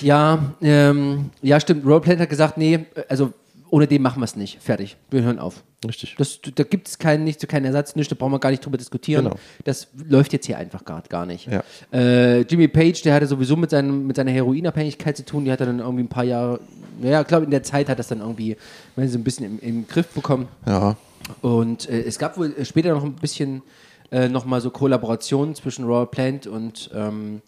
Ja, 0.00 0.54
ähm, 0.62 1.30
ja, 1.42 1.60
stimmt. 1.60 1.84
Roleplant 1.84 2.20
hat 2.20 2.30
gesagt, 2.30 2.56
nee, 2.56 2.86
also 3.08 3.32
ohne 3.70 3.86
den 3.86 4.00
machen 4.00 4.20
wir 4.20 4.24
es 4.24 4.36
nicht. 4.36 4.62
Fertig. 4.62 4.96
Wir 5.10 5.22
hören 5.22 5.38
auf. 5.38 5.62
Richtig. 5.86 6.14
Das, 6.16 6.38
da 6.54 6.64
gibt 6.64 6.88
es 6.88 6.98
keinen, 6.98 7.24
nicht, 7.24 7.46
keinen 7.48 7.66
Ersatz, 7.66 7.96
nichts, 7.96 8.08
da 8.08 8.16
brauchen 8.18 8.32
wir 8.32 8.38
gar 8.38 8.50
nicht 8.50 8.64
drüber 8.64 8.78
diskutieren. 8.78 9.24
Genau. 9.24 9.36
Das 9.64 9.88
läuft 10.08 10.32
jetzt 10.32 10.46
hier 10.46 10.56
einfach 10.56 10.84
gar, 10.84 11.02
gar 11.02 11.26
nicht. 11.26 11.48
Ja. 11.48 11.62
Äh, 11.92 12.40
Jimmy 12.42 12.68
Page, 12.68 13.02
der 13.02 13.14
hatte 13.14 13.26
sowieso 13.26 13.56
mit, 13.56 13.70
seinem, 13.70 14.06
mit 14.06 14.16
seiner 14.16 14.30
Heroinabhängigkeit 14.30 15.16
zu 15.16 15.24
tun, 15.24 15.44
die 15.44 15.52
hat 15.52 15.60
er 15.60 15.66
dann 15.66 15.80
irgendwie 15.80 16.04
ein 16.04 16.08
paar 16.08 16.24
Jahre, 16.24 16.60
naja, 17.00 17.20
ich 17.20 17.26
glaube, 17.26 17.44
in 17.44 17.50
der 17.50 17.62
Zeit 17.62 17.88
hat 17.88 17.98
das 17.98 18.08
dann 18.08 18.20
irgendwie 18.20 18.56
wenn 18.94 19.08
so 19.08 19.18
ein 19.18 19.24
bisschen 19.24 19.44
im, 19.44 19.58
im 19.60 19.86
Griff 19.86 20.08
bekommen. 20.08 20.48
Ja. 20.66 20.96
Und 21.43 21.88
äh, 21.88 22.02
es 22.02 22.18
gab 22.18 22.38
wohl 22.38 22.55
später 22.64 22.94
noch 22.94 23.05
ein 23.05 23.14
bisschen 23.14 23.62
äh, 24.10 24.28
nochmal 24.28 24.60
so 24.60 24.70
Kollaborationen 24.70 25.55
zwischen 25.55 25.84
Robert 25.84 26.10
Plant 26.10 26.47
und 26.47 26.90
ähm, 26.94 27.43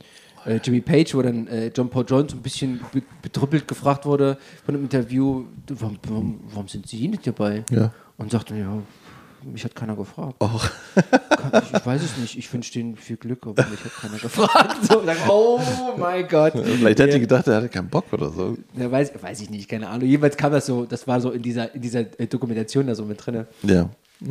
äh, 0.45 0.57
Jimmy 0.63 0.81
Page, 0.81 1.15
wo 1.15 1.23
dann 1.23 1.47
äh, 1.47 1.71
John 1.75 1.89
Paul 1.89 2.05
Jones 2.07 2.33
ein 2.33 2.43
bisschen 2.43 2.81
be 2.93 3.03
betrüppelt 3.23 3.69
gefragt 3.69 4.07
wurde 4.07 4.39
von 4.65 4.75
einem 4.75 4.85
Interview, 4.85 5.45
warum, 5.69 5.99
warum, 6.09 6.41
warum 6.51 6.69
sind 6.69 6.87
Sie 6.89 7.09
nicht 7.09 7.27
dabei? 7.27 7.65
Ja. 7.71 7.93
Und 8.17 8.33
sagte, 8.33 8.57
ja, 8.57 8.79
mich 9.53 9.65
hat 9.65 9.75
keiner 9.75 9.97
gefragt. 9.97 10.35
Och. 10.43 10.71
Kann- 11.29 11.63
Ich 11.73 11.87
weiß 11.87 12.03
es 12.03 12.17
nicht, 12.17 12.39
ich 12.39 12.53
wünsche 12.53 12.73
denen 12.73 12.97
viel 12.97 13.17
Glück, 13.17 13.47
aber 13.47 13.65
mich 13.69 13.85
hat 13.85 13.93
keiner 14.01 14.19
gefragt. 14.19 14.77
So, 14.89 15.03
sag, 15.05 15.17
oh 15.29 15.61
mein 15.99 16.27
Gott. 16.29 16.53
Vielleicht 16.55 16.99
hätte 17.01 17.17
ich 17.17 17.21
gedacht, 17.23 17.47
er 17.49 17.57
hatte 17.57 17.69
keinen 17.69 17.89
Bock 17.89 18.05
oder 18.13 18.31
so. 18.31 18.57
Ja, 18.77 18.91
weiß, 18.91 19.13
weiß 19.21 19.41
ich 19.41 19.51
nicht, 19.51 19.69
keine 19.69 19.89
Ahnung. 19.89 20.07
Jedenfalls 20.09 20.37
kam 20.37 20.53
das 20.53 20.67
so, 20.67 20.85
das 20.85 21.07
war 21.07 21.21
so 21.21 21.31
in 21.31 21.43
dieser, 21.43 21.75
in 21.75 21.81
dieser 21.83 22.01
äh, 22.21 22.27
Dokumentation 22.27 22.87
da 22.87 22.95
so 22.95 23.05
mit 23.05 23.25
drin. 23.25 23.47
Ja. 23.63 23.89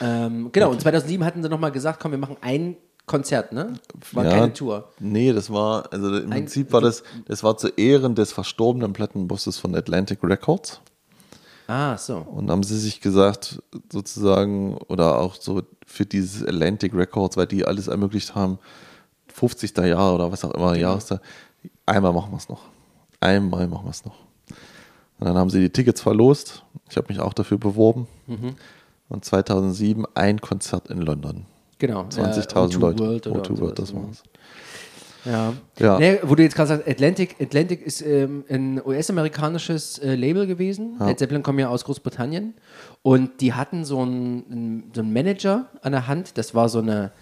Ähm, 0.00 0.50
genau, 0.52 0.70
und 0.70 0.80
2007 0.80 1.24
hatten 1.24 1.42
sie 1.42 1.48
nochmal 1.48 1.70
gesagt, 1.72 2.00
komm, 2.00 2.10
wir 2.12 2.18
machen 2.18 2.36
ein 2.40 2.76
Konzert, 3.06 3.52
ne? 3.52 3.74
War 4.12 4.24
ja, 4.24 4.30
keine 4.30 4.52
Tour. 4.52 4.90
Nee, 5.00 5.32
das 5.32 5.50
war, 5.50 5.90
also 5.92 6.08
im 6.18 6.24
Ein- 6.24 6.30
Prinzip 6.44 6.72
war 6.72 6.80
das, 6.80 7.02
das 7.26 7.42
war 7.42 7.56
zu 7.56 7.68
Ehren 7.68 8.14
des 8.14 8.32
verstorbenen 8.32 8.92
Plattenbosses 8.92 9.58
von 9.58 9.74
Atlantic 9.74 10.18
Records. 10.22 10.80
Ah, 11.68 11.98
so. 11.98 12.16
Und 12.16 12.50
haben 12.50 12.62
sie 12.62 12.78
sich 12.78 13.00
gesagt, 13.02 13.62
sozusagen, 13.92 14.78
oder 14.88 15.18
auch 15.18 15.34
so 15.34 15.62
für 15.86 16.06
dieses 16.06 16.42
Atlantic 16.42 16.94
Records, 16.94 17.36
weil 17.36 17.46
die 17.46 17.66
alles 17.66 17.88
ermöglicht 17.88 18.34
haben, 18.34 18.58
50. 19.28 19.76
Jahre 19.76 20.14
oder 20.14 20.32
was 20.32 20.44
auch 20.44 20.52
immer, 20.52 20.74
Jahrestag, 20.76 21.20
einmal 21.84 22.14
machen 22.14 22.32
wir 22.32 22.38
es 22.38 22.48
noch. 22.48 22.62
Einmal 23.20 23.68
machen 23.68 23.84
wir 23.84 23.90
es 23.90 24.04
noch. 24.04 24.16
Und 25.20 25.26
dann 25.26 25.36
haben 25.36 25.50
sie 25.50 25.60
die 25.60 25.70
Tickets 25.70 26.00
verlost. 26.00 26.64
Ich 26.88 26.96
habe 26.96 27.08
mich 27.08 27.20
auch 27.20 27.34
dafür 27.34 27.58
beworben. 27.58 28.08
Und 29.10 29.24
2007 29.24 30.06
ein 30.14 30.40
Konzert 30.40 30.88
in 30.88 31.02
London. 31.02 31.44
Genau. 31.78 32.04
20.000 32.04 32.48
O2 32.48 32.78
Leute. 32.78 33.00
World 33.00 33.26
oder 33.26 33.42
O2 33.42 33.60
World, 33.60 33.78
das 33.78 33.88
sowas. 33.90 34.04
war's. 34.04 34.22
Ja. 35.24 35.52
Ja. 35.78 35.98
Nee, 35.98 36.18
wo 36.22 36.34
du 36.34 36.42
jetzt 36.42 36.54
gerade 36.54 36.68
sagst, 36.68 36.88
Atlantic, 36.88 37.36
Atlantic 37.40 37.82
ist 37.82 38.02
ähm, 38.02 38.44
ein 38.48 38.80
US-amerikanisches 38.84 39.98
äh, 39.98 40.14
Label 40.14 40.46
gewesen. 40.46 40.96
Led 41.00 41.18
Zeppelin 41.18 41.42
kommen 41.42 41.58
ja 41.58 41.68
aus 41.68 41.84
Großbritannien. 41.84 42.54
Und 43.02 43.40
die 43.40 43.52
hatten 43.52 43.84
so 43.84 44.00
einen, 44.00 44.90
so 44.94 45.00
einen 45.00 45.12
Manager 45.12 45.66
an 45.82 45.92
der 45.92 46.06
Hand. 46.06 46.38
Das 46.38 46.54
war 46.54 46.68
so 46.68 46.78
eine, 46.78 47.12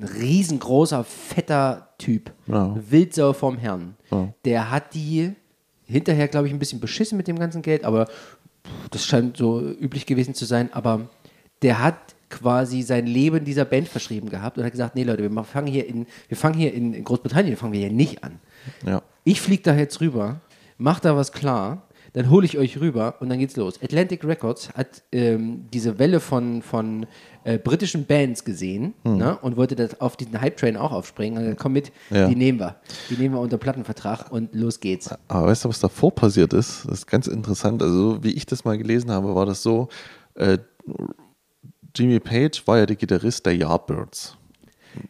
ein 0.00 0.04
riesengroßer, 0.04 1.04
fetter 1.04 1.88
Typ. 1.98 2.30
Ja. 2.46 2.76
Wildsau 2.88 3.32
vom 3.32 3.58
Herrn. 3.58 3.94
Ja. 4.10 4.32
Der 4.44 4.70
hat 4.70 4.94
die 4.94 5.32
hinterher, 5.84 6.28
glaube 6.28 6.46
ich, 6.46 6.52
ein 6.52 6.58
bisschen 6.58 6.80
beschissen 6.80 7.16
mit 7.16 7.28
dem 7.28 7.38
ganzen 7.38 7.62
Geld, 7.62 7.84
aber 7.84 8.06
das 8.90 9.04
scheint 9.04 9.36
so 9.36 9.60
üblich 9.60 10.06
gewesen 10.06 10.34
zu 10.34 10.44
sein. 10.44 10.72
Aber 10.72 11.08
der 11.62 11.82
hat 11.82 11.96
quasi 12.30 12.82
sein 12.82 13.06
Leben 13.06 13.44
dieser 13.44 13.64
Band 13.64 13.88
verschrieben 13.88 14.28
gehabt 14.28 14.58
und 14.58 14.64
hat 14.64 14.72
gesagt, 14.72 14.94
nee 14.94 15.04
Leute, 15.04 15.22
wir 15.30 15.44
fangen 15.44 15.66
hier 15.66 15.86
in, 15.86 16.06
wir 16.28 16.36
fangen 16.36 16.54
hier 16.58 16.74
in, 16.74 16.94
in 16.94 17.04
Großbritannien, 17.04 17.56
fangen 17.56 17.72
wir 17.72 17.80
hier 17.80 17.90
nicht 17.92 18.22
an. 18.24 18.38
Ja. 18.86 19.02
Ich 19.24 19.40
fliege 19.40 19.62
da 19.62 19.74
jetzt 19.74 20.00
rüber, 20.00 20.40
mach 20.76 21.00
da 21.00 21.16
was 21.16 21.32
klar, 21.32 21.82
dann 22.14 22.30
hole 22.30 22.46
ich 22.46 22.56
euch 22.56 22.80
rüber 22.80 23.16
und 23.20 23.28
dann 23.28 23.38
geht's 23.38 23.56
los. 23.56 23.80
Atlantic 23.82 24.24
Records 24.24 24.70
hat 24.74 25.02
ähm, 25.12 25.66
diese 25.72 25.98
Welle 25.98 26.20
von, 26.20 26.62
von 26.62 27.06
äh, 27.44 27.58
britischen 27.58 28.06
Bands 28.06 28.44
gesehen 28.44 28.94
ne, 29.04 29.38
und 29.42 29.56
wollte 29.58 29.76
das 29.76 30.00
auf 30.00 30.16
diesen 30.16 30.40
Hype-Train 30.40 30.78
auch 30.78 30.90
aufspringen. 30.90 31.36
Und 31.38 31.44
gesagt, 31.44 31.60
komm 31.60 31.74
mit, 31.74 31.92
Ja. 32.10 32.26
die 32.26 32.34
nehmen 32.34 32.58
wir. 32.60 32.76
Die 33.10 33.16
nehmen 33.16 33.34
wir 33.34 33.40
unter 33.40 33.58
Plattenvertrag 33.58 34.32
und 34.32 34.54
los 34.54 34.80
geht's. 34.80 35.10
Aber 35.28 35.48
weißt 35.48 35.66
du, 35.66 35.68
was 35.68 35.80
davor 35.80 36.14
passiert 36.14 36.54
ist? 36.54 36.86
Das 36.86 37.00
ist 37.00 37.06
ganz 37.06 37.26
interessant. 37.26 37.82
Also, 37.82 38.24
wie 38.24 38.32
ich 38.32 38.46
das 38.46 38.64
mal 38.64 38.78
gelesen 38.78 39.10
habe, 39.10 39.34
war 39.34 39.44
das 39.44 39.62
so: 39.62 39.88
äh, 40.34 40.56
Jimmy 41.94 42.20
Page 42.20 42.66
war 42.66 42.78
ja 42.78 42.86
der 42.86 42.96
Gitarrist 42.96 43.44
der 43.46 43.56
Yardbirds. 43.56 44.36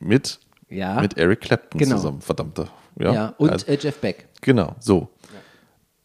Mit, 0.01 0.39
Ja. 0.69 1.01
mit 1.01 1.17
Eric 1.17 1.41
Clapton 1.41 1.79
Genau. 1.79 1.97
zusammen, 1.97 2.21
verdammte. 2.21 2.69
Ja, 2.99 3.13
Ja, 3.13 3.35
und 3.39 3.51
also, 3.51 3.67
Jeff 3.71 3.99
Beck. 3.99 4.27
genau, 4.41 4.75
so. 4.81 5.09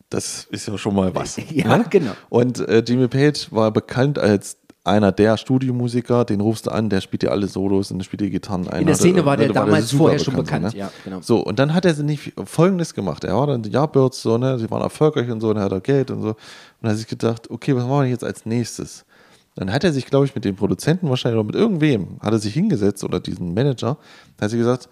Das 0.09 0.45
ist 0.51 0.67
ja 0.67 0.77
schon 0.77 0.93
mal 0.95 1.13
was. 1.15 1.37
Ja, 1.51 1.77
ne? 1.77 1.85
genau. 1.89 2.11
Und 2.29 2.59
äh, 2.59 2.83
Jimmy 2.87 3.07
Page 3.07 3.51
war 3.51 3.71
bekannt 3.71 4.19
als 4.19 4.57
einer 4.85 5.11
der 5.13 5.37
Studiomusiker, 5.37 6.25
den 6.25 6.41
rufst 6.41 6.67
du 6.67 6.71
an, 6.71 6.89
der 6.89 6.99
spielt 7.01 7.21
dir 7.23 7.31
alle 7.31 7.47
Solos 7.47 7.89
und 7.89 7.99
der 7.99 8.03
spielt 8.03 8.19
die 8.21 8.29
Gitarren 8.29 8.67
ein. 8.67 8.81
In 8.81 8.87
der 8.87 8.95
Szene 8.95 9.25
war 9.25 9.37
der 9.37 9.49
damals 9.53 9.89
super 9.89 10.03
vorher 10.03 10.19
schon 10.19 10.35
bekannt, 10.35 10.71
so, 10.71 10.77
ja, 10.77 10.91
genau. 11.05 11.21
So, 11.21 11.39
und 11.39 11.57
dann 11.57 11.73
hat 11.73 11.85
er 11.85 11.93
nicht 12.03 12.33
folgendes 12.45 12.93
gemacht. 12.93 13.23
Er 13.23 13.35
war 13.37 13.47
dann 13.47 13.63
die 13.63 13.69
Yardbirds, 13.71 14.21
so, 14.21 14.37
ne, 14.37 14.57
die 14.57 14.69
waren 14.69 14.81
erfolgreich 14.81 15.29
und 15.31 15.39
so, 15.39 15.49
und 15.51 15.57
er 15.57 15.63
hat 15.63 15.73
auch 15.73 15.81
Geld 15.81 16.11
und 16.11 16.21
so. 16.21 16.35
Und 16.81 16.89
hat 16.89 16.97
sich 16.97 17.07
gedacht, 17.07 17.49
okay, 17.49 17.73
was 17.75 17.85
machen 17.85 18.03
wir 18.03 18.09
jetzt 18.09 18.25
als 18.25 18.45
nächstes? 18.45 19.05
Dann 19.55 19.71
hat 19.71 19.83
er 19.83 19.93
sich, 19.93 20.05
glaube 20.05 20.25
ich, 20.25 20.35
mit 20.35 20.45
dem 20.45 20.55
Produzenten 20.55 21.09
wahrscheinlich 21.09 21.39
oder 21.39 21.45
mit 21.45 21.55
irgendwem, 21.55 22.19
hat 22.21 22.33
er 22.33 22.39
sich 22.39 22.53
hingesetzt 22.53 23.03
oder 23.03 23.19
diesen 23.19 23.53
Manager, 23.53 23.97
hat 24.41 24.49
sich 24.49 24.59
gesagt, 24.59 24.89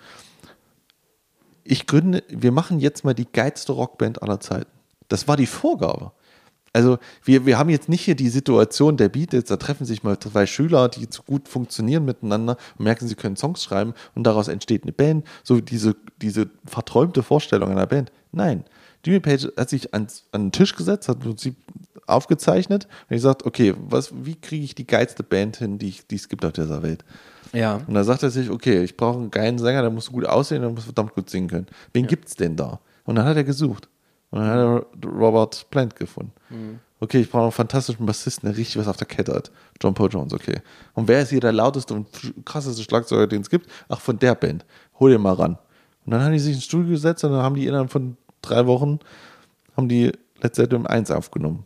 ich 1.64 1.88
gründe, 1.88 2.24
wir 2.30 2.52
machen 2.52 2.80
jetzt 2.80 3.04
mal 3.04 3.14
die 3.14 3.28
geilste 3.32 3.72
Rockband 3.72 4.22
aller 4.22 4.40
Zeiten. 4.40 4.72
Das 5.08 5.28
war 5.28 5.38
die 5.38 5.46
Vorgabe. 5.46 6.12
Also 6.74 7.00
wir, 7.24 7.46
wir 7.46 7.58
haben 7.58 7.70
jetzt 7.70 7.90
nicht 7.90 8.02
hier 8.02 8.16
die 8.16 8.30
Situation 8.30 8.96
der 8.96 9.10
Beatles, 9.10 9.46
da 9.46 9.58
treffen 9.58 9.86
sich 9.86 10.04
mal 10.04 10.18
zwei 10.20 10.46
Schüler, 10.46 10.88
die 10.88 11.10
zu 11.10 11.22
gut 11.24 11.50
funktionieren 11.50 12.06
miteinander 12.06 12.56
und 12.78 12.86
merken, 12.86 13.08
sie 13.08 13.16
können 13.16 13.36
Songs 13.36 13.64
schreiben 13.64 13.94
und 14.16 14.24
daraus 14.24 14.48
entsteht 14.48 14.84
eine 14.84 14.94
Band, 14.94 15.28
so 15.44 15.60
diese, 15.60 15.98
diese 16.22 16.50
verträumte 16.66 17.24
Vorstellung 17.24 17.72
einer 17.72 17.88
Band. 17.88 18.12
Nein, 18.32 18.64
Jimmy 19.04 19.20
Page 19.20 19.50
hat 19.58 19.70
sich 19.70 19.94
ans, 19.94 20.26
an 20.32 20.46
den 20.46 20.52
Tisch 20.54 20.76
gesetzt, 20.76 21.10
hat 21.10 21.18
im 21.18 21.24
Prinzip 21.24 21.56
aufgezeichnet 22.12 22.88
und 23.10 23.16
gesagt, 23.16 23.46
okay, 23.46 23.74
was, 23.78 24.12
wie 24.14 24.36
kriege 24.36 24.64
ich 24.64 24.76
die 24.76 24.88
geilste 24.88 25.24
Band 25.24 25.58
hin, 25.58 25.78
die, 25.78 25.90
ich, 25.90 26.08
die 26.08 26.16
es 26.16 26.30
gibt 26.30 26.46
auf 26.46 26.54
dieser 26.54 26.84
Welt? 26.84 27.04
Ja. 27.54 27.82
Und 27.88 27.94
da 27.94 28.04
sagt 28.04 28.24
er 28.24 28.30
sich, 28.30 28.50
okay, 28.50 28.84
ich 28.84 28.96
brauche 28.98 29.20
einen 29.20 29.32
geilen 29.32 29.58
Sänger, 29.58 29.82
der 29.82 29.92
muss 29.92 30.12
gut 30.12 30.26
aussehen, 30.26 30.62
der 30.62 30.72
muss 30.72 30.86
verdammt 30.86 31.14
gut 31.14 31.30
singen 31.30 31.50
können. 31.50 31.68
Wen 31.94 32.08
gibt's 32.08 32.36
denn 32.36 32.56
da? 32.56 32.80
Und 33.06 33.16
dann 33.16 33.26
hat 33.26 33.38
er 33.38 33.44
gesucht. 33.44 33.90
Und 34.30 34.40
dann 34.40 34.50
hat 34.50 34.58
er 34.58 35.10
Robert 35.10 35.68
Plant 35.70 35.96
gefunden. 35.96 36.32
Okay, 37.00 37.22
ich 37.22 37.30
brauche 37.30 37.44
einen 37.44 37.52
fantastischen 37.52 38.06
Bassisten, 38.06 38.48
der 38.48 38.58
richtig 38.58 38.78
was 38.78 38.88
auf 38.88 38.96
der 38.96 39.08
Kette 39.08 39.34
hat. 39.34 39.52
John 39.82 39.96
Paul 39.96 40.10
Jones, 40.10 40.34
okay. 40.34 40.62
Und 40.94 41.08
wer 41.08 41.22
ist 41.24 41.30
hier 41.30 41.40
der 41.40 41.52
lauteste 41.52 41.94
und 41.96 42.08
krasseste 42.46 42.84
Schlagzeuger, 42.84 43.28
den 43.28 43.42
es 43.42 43.50
gibt? 43.50 43.68
Ach, 43.90 44.00
von 44.00 44.20
der 44.20 44.36
Band. 44.36 44.66
Hol 45.00 45.12
den 45.12 45.22
mal 45.22 45.34
ran. 45.34 45.58
Und 46.06 46.12
dann 46.12 46.22
haben 46.22 46.32
die 46.32 46.40
sich 46.40 46.54
ins 46.54 46.64
Studio 46.64 46.92
gesetzt 46.92 47.24
und 47.24 47.32
dann 47.32 47.42
haben 47.42 47.56
die 47.56 47.66
innerhalb 47.66 47.92
von 47.92 48.18
drei 48.42 48.68
Wochen 48.68 49.00
haben 49.76 49.90
die 49.90 50.12
Led 50.42 50.56
Zeppelin 50.56 50.88
1 50.88 51.12
aufgenommen. 51.12 51.66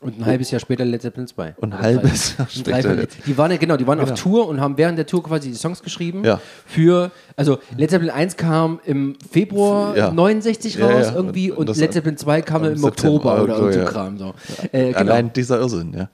Und 0.00 0.18
ein 0.18 0.26
halbes 0.26 0.50
Jahr 0.50 0.58
später 0.60 0.84
Led 0.84 1.02
Zeppelin 1.02 1.26
2. 1.26 1.54
Und 1.58 1.72
ein 1.72 1.78
Oder 1.78 1.82
halbes. 1.82 2.36
Jahr 2.36 2.48
später. 2.48 3.06
Die 3.26 3.38
waren 3.38 3.50
ja, 3.50 3.56
genau, 3.56 3.76
die 3.76 3.86
waren 3.86 4.00
auf 4.00 4.06
Genau. 4.06 4.20
Tour 4.20 4.48
und 4.48 4.60
haben 4.60 4.76
während 4.78 4.98
der 4.98 5.06
Tour 5.06 5.22
quasi 5.22 5.50
die 5.50 5.54
Songs 5.56 5.82
geschrieben. 5.82 6.24
Ja. 6.24 6.40
Für, 6.66 7.10
also 7.36 7.58
Led 7.76 7.90
Zeppelin 7.90 8.10
1 8.12 8.36
kam 8.36 8.80
im 8.84 9.16
Februar 9.30 9.96
Ja. 9.96 10.10
69 10.10 10.76
Ja, 10.76 10.86
raus 10.86 11.06
ja. 11.08 11.14
irgendwie 11.14 11.50
Und 11.52 11.68
und, 11.70 11.76
Led 11.76 11.92
Zeppelin 11.92 12.16
2 12.16 12.42
kam 12.42 12.64
im 12.64 12.76
September 12.76 12.88
Oktober 12.88 13.42
oder 13.42 13.54
irgendwo, 13.54 13.72
so 13.72 13.78
ja. 13.80 13.84
Kram. 13.84 14.18
So. 14.18 14.34
Äh, 14.72 14.86
genau. 14.88 14.98
Allein 14.98 15.32
dieser 15.32 15.58
Irrsinn, 15.60 15.92
ja. 15.96 16.08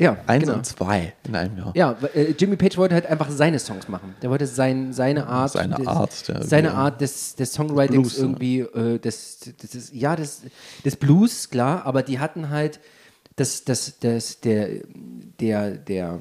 Ja, 0.00 0.16
Eins 0.26 0.44
genau. 0.44 0.56
und 0.56 0.66
zwei 0.66 1.12
in 1.28 1.36
einem 1.36 1.56
Jahr. 1.56 1.72
Ja, 1.76 1.96
äh, 2.14 2.32
Jimmy 2.36 2.56
Page 2.56 2.76
wollte 2.78 2.94
halt 2.96 3.06
einfach 3.06 3.30
seine 3.30 3.58
Songs 3.60 3.86
machen. 3.88 4.14
Der 4.22 4.30
wollte 4.30 4.46
sein, 4.48 4.92
seine 4.92 5.26
Art, 5.28 5.52
Seine 5.52 5.76
des, 5.76 5.86
Art, 5.86 6.28
der- 6.28 6.42
seine 6.42 6.74
Art 6.74 7.00
des, 7.00 7.36
des 7.36 7.52
Songwritings 7.52 7.92
Blues, 8.08 8.16
ja. 8.16 8.22
irgendwie, 8.24 8.58
äh, 8.60 8.98
des, 8.98 9.38
des, 9.40 9.70
des, 9.70 9.90
ja, 9.92 10.16
des, 10.16 10.42
des 10.84 10.96
Blues, 10.96 11.50
klar, 11.50 11.86
aber 11.86 12.02
die 12.02 12.18
hatten 12.18 12.48
halt 12.48 12.80
das, 13.36 13.64
das, 13.64 13.98
das, 14.00 14.40
der, 14.40 14.68
der, 15.38 15.70
der 15.76 16.18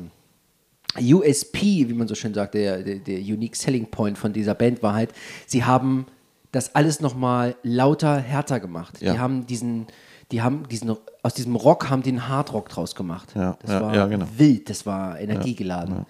USP, 1.00 1.88
wie 1.88 1.94
man 1.94 2.08
so 2.08 2.16
schön 2.16 2.34
sagt, 2.34 2.56
der, 2.56 2.82
der, 2.84 2.96
der 2.96 3.20
Unique 3.20 3.56
Selling 3.56 3.88
Point 3.92 4.18
von 4.18 4.34
dieser 4.34 4.56
Band 4.56 4.82
war 4.82 4.94
halt, 4.94 5.12
sie 5.46 5.64
haben 5.64 6.06
das 6.52 6.74
alles 6.76 7.00
nochmal 7.00 7.56
lauter, 7.62 8.18
härter 8.18 8.60
gemacht. 8.60 9.00
Ja. 9.02 9.14
Die 9.14 9.20
haben 9.20 9.46
diesen, 9.46 9.86
die 10.32 10.42
haben 10.42 10.68
diesen, 10.68 10.96
aus 11.24 11.34
diesem 11.34 11.56
Rock 11.56 11.90
haben 11.90 12.04
die 12.04 12.10
einen 12.10 12.28
Hardrock 12.28 12.70
draus 12.70 12.96
gemacht. 12.96 13.34
Ja, 13.36 13.58
das 13.62 13.72
ja, 13.72 13.82
war 13.82 13.96
ja, 13.96 14.06
genau. 14.06 14.26
wild, 14.38 14.70
das 14.70 14.86
war 14.86 15.20
energiegeladen. 15.20 16.06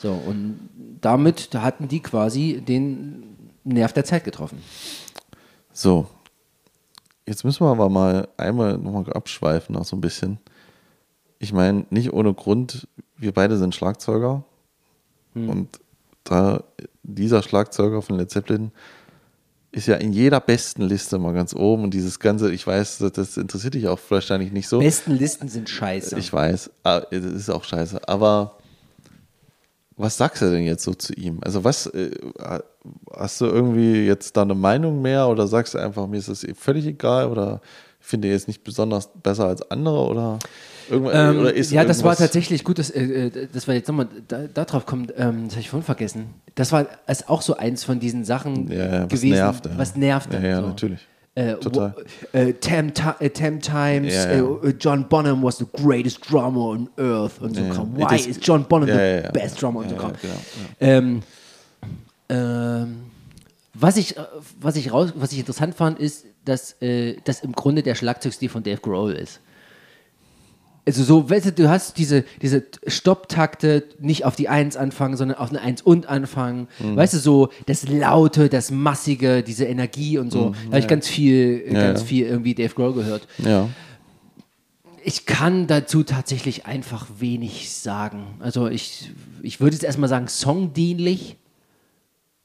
So, 0.00 0.12
und 0.12 0.68
damit 1.00 1.54
da 1.54 1.62
hatten 1.62 1.88
die 1.88 2.00
quasi 2.00 2.62
den 2.66 3.50
Nerv 3.64 3.92
der 3.92 4.04
Zeit 4.04 4.24
getroffen. 4.24 4.58
So, 5.72 6.06
jetzt 7.26 7.44
müssen 7.44 7.64
wir 7.64 7.70
aber 7.70 7.88
mal 7.88 8.28
einmal 8.36 8.76
nochmal 8.76 9.10
abschweifen, 9.12 9.74
noch 9.74 9.84
so 9.84 9.96
ein 9.96 10.00
bisschen. 10.02 10.38
Ich 11.38 11.52
meine, 11.52 11.86
nicht 11.90 12.12
ohne 12.12 12.34
Grund, 12.34 12.86
wir 13.16 13.32
beide 13.32 13.56
sind 13.56 13.74
Schlagzeuger. 13.74 14.44
Und 15.34 15.80
da 16.22 16.62
dieser 17.02 17.42
Schlagzeuger 17.42 18.02
von 18.02 18.16
Led 18.16 18.30
Zeppelin 18.30 18.70
ist 19.74 19.86
ja 19.86 19.96
in 19.96 20.12
jeder 20.12 20.40
besten 20.40 20.82
Liste 20.82 21.18
mal 21.18 21.34
ganz 21.34 21.52
oben 21.52 21.84
und 21.84 21.94
dieses 21.94 22.20
ganze, 22.20 22.52
ich 22.52 22.64
weiß, 22.64 22.98
das, 22.98 23.12
das 23.12 23.36
interessiert 23.36 23.74
dich 23.74 23.88
auch 23.88 23.98
wahrscheinlich 24.08 24.52
nicht 24.52 24.68
so. 24.68 24.78
Besten 24.78 25.12
Listen 25.12 25.48
sind 25.48 25.68
scheiße. 25.68 26.16
Ich 26.18 26.32
weiß, 26.32 26.70
ah, 26.84 27.00
das 27.00 27.24
ist 27.24 27.50
auch 27.50 27.64
scheiße. 27.64 28.08
Aber 28.08 28.56
was 29.96 30.16
sagst 30.16 30.42
du 30.42 30.50
denn 30.50 30.62
jetzt 30.62 30.84
so 30.84 30.94
zu 30.94 31.12
ihm? 31.14 31.40
Also 31.42 31.64
was, 31.64 31.86
äh, 31.86 32.12
hast 33.12 33.40
du 33.40 33.46
irgendwie 33.46 34.06
jetzt 34.06 34.36
da 34.36 34.42
eine 34.42 34.54
Meinung 34.54 35.02
mehr 35.02 35.28
oder 35.28 35.48
sagst 35.48 35.74
du 35.74 35.78
einfach, 35.78 36.06
mir 36.06 36.18
ist 36.18 36.28
das 36.28 36.46
völlig 36.56 36.86
egal 36.86 37.28
oder 37.28 37.60
finde 37.98 38.28
jetzt 38.28 38.46
nicht 38.46 38.62
besonders 38.62 39.08
besser 39.22 39.46
als 39.46 39.70
andere 39.70 40.06
oder 40.06 40.38
irgendwas? 40.90 41.14
Ähm, 41.34 41.40
oder 41.40 41.54
ist 41.54 41.70
ja, 41.72 41.84
das 41.84 41.98
war 41.98 42.12
irgendwas- 42.12 42.18
tatsächlich 42.18 42.64
gut, 42.64 42.78
dass, 42.78 42.90
äh, 42.90 43.02
äh, 43.26 43.48
dass 43.52 43.66
wir 43.66 43.74
jetzt 43.74 43.88
nochmal 43.88 44.08
da, 44.28 44.46
da 44.52 44.64
drauf 44.64 44.86
kommen. 44.86 45.08
Ähm, 45.16 45.44
das 45.44 45.52
habe 45.54 45.60
ich 45.60 45.70
vorhin 45.70 45.84
vergessen. 45.84 46.26
Das 46.54 46.72
war 46.72 46.86
ist 47.06 47.28
auch 47.28 47.42
so 47.42 47.56
eins 47.56 47.84
von 47.84 48.00
diesen 48.00 48.24
Sachen 48.24 48.68
Ja, 48.70 48.76
ja, 48.86 49.02
was 49.04 49.08
gewesen, 49.20 49.34
nervte, 49.36 49.68
ja. 49.70 49.78
was 49.78 49.96
nervte. 49.96 50.36
Ja, 50.38 50.42
ja, 50.42 50.60
so. 50.60 50.66
natürlich. 50.68 51.00
Äh, 51.36 51.54
Total. 51.54 51.94
Äh, 52.32 52.52
Tam, 52.54 52.92
äh, 53.18 53.28
Tam 53.30 53.60
Times, 53.60 54.14
Ja, 54.14 54.32
ja. 54.36 54.44
Äh, 54.62 54.74
John 54.78 55.08
Bonham 55.08 55.42
was 55.42 55.58
the 55.58 55.66
greatest 55.72 56.20
drummer 56.30 56.60
on 56.60 56.88
earth 56.96 57.40
und 57.40 57.56
so 57.56 57.62
Ja, 57.62 57.74
kam. 57.74 57.96
Why 57.96 58.14
is- 58.14 58.26
is 58.28 58.38
John 58.40 58.64
Bonham 58.64 58.88
the 58.88 59.28
best 59.32 59.60
drummer 59.60 59.80
und 59.80 59.90
so 59.90 59.96
kam. 59.96 60.12
genau, 60.22 60.34
Ähm, 60.78 61.22
ähm, 62.28 62.96
was 63.74 63.96
ich, 63.96 64.16
äh, 64.16 64.20
was 64.60 64.76
ich 64.76 64.92
raus, 64.92 65.12
was 65.16 65.32
ich 65.32 65.40
interessant 65.40 65.74
fand, 65.74 65.98
ist, 65.98 66.24
dass 66.44 66.80
äh, 66.80 67.16
das 67.24 67.40
im 67.40 67.52
Grunde 67.52 67.82
der 67.82 67.94
Schlagzeugstil 67.94 68.48
von 68.48 68.62
Dave 68.62 68.80
Grohl 68.80 69.14
ist. 69.14 69.40
Also 70.86 71.02
so, 71.02 71.30
weißt 71.30 71.46
du, 71.46 71.52
du 71.52 71.68
hast 71.70 71.96
diese, 71.96 72.24
diese 72.42 72.64
Stopptakte 72.86 73.84
nicht 74.00 74.26
auf 74.26 74.36
die 74.36 74.50
Eins 74.50 74.76
anfangen, 74.76 75.16
sondern 75.16 75.38
auf 75.38 75.48
eine 75.48 75.62
Eins 75.62 75.80
und 75.80 76.08
anfangen. 76.10 76.68
Mhm. 76.78 76.96
Weißt 76.96 77.14
du, 77.14 77.18
so 77.18 77.48
das 77.66 77.88
Laute, 77.88 78.50
das 78.50 78.70
Massige, 78.70 79.42
diese 79.42 79.64
Energie 79.64 80.18
und 80.18 80.30
so. 80.30 80.50
da 80.50 80.66
habe 80.68 80.78
ich 80.80 80.86
ganz 80.86 81.08
viel, 81.08 81.64
Mhm. 81.68 81.74
Ja, 81.74 81.82
ganz 81.82 82.00
ja. 82.00 82.06
viel 82.06 82.26
irgendwie 82.26 82.54
Dave 82.54 82.74
Grohl 82.74 82.92
gehört. 82.92 83.26
Ja. 83.38 83.68
Ich 85.02 85.26
kann 85.26 85.66
dazu 85.66 86.02
tatsächlich 86.02 86.66
einfach 86.66 87.06
wenig 87.18 87.70
sagen. 87.72 88.26
Also 88.40 88.68
ich, 88.68 89.10
ich 89.42 89.60
würde 89.60 89.74
jetzt 89.74 89.84
erstmal 89.84 90.08
sagen, 90.08 90.28
songdienlich. 90.28 91.36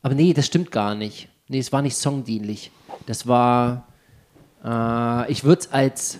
Aber 0.01 0.15
nee, 0.15 0.33
das 0.33 0.45
stimmt 0.45 0.71
gar 0.71 0.95
nicht. 0.95 1.27
Nee, 1.49 1.59
es 1.59 1.71
war 1.73 1.81
nicht 1.81 1.95
songdienlich. 1.97 2.71
Das 3.05 3.27
war, 3.27 3.87
äh, 4.63 5.31
ich 5.31 5.43
würde 5.43 5.61
es 5.61 5.71
als 5.71 6.19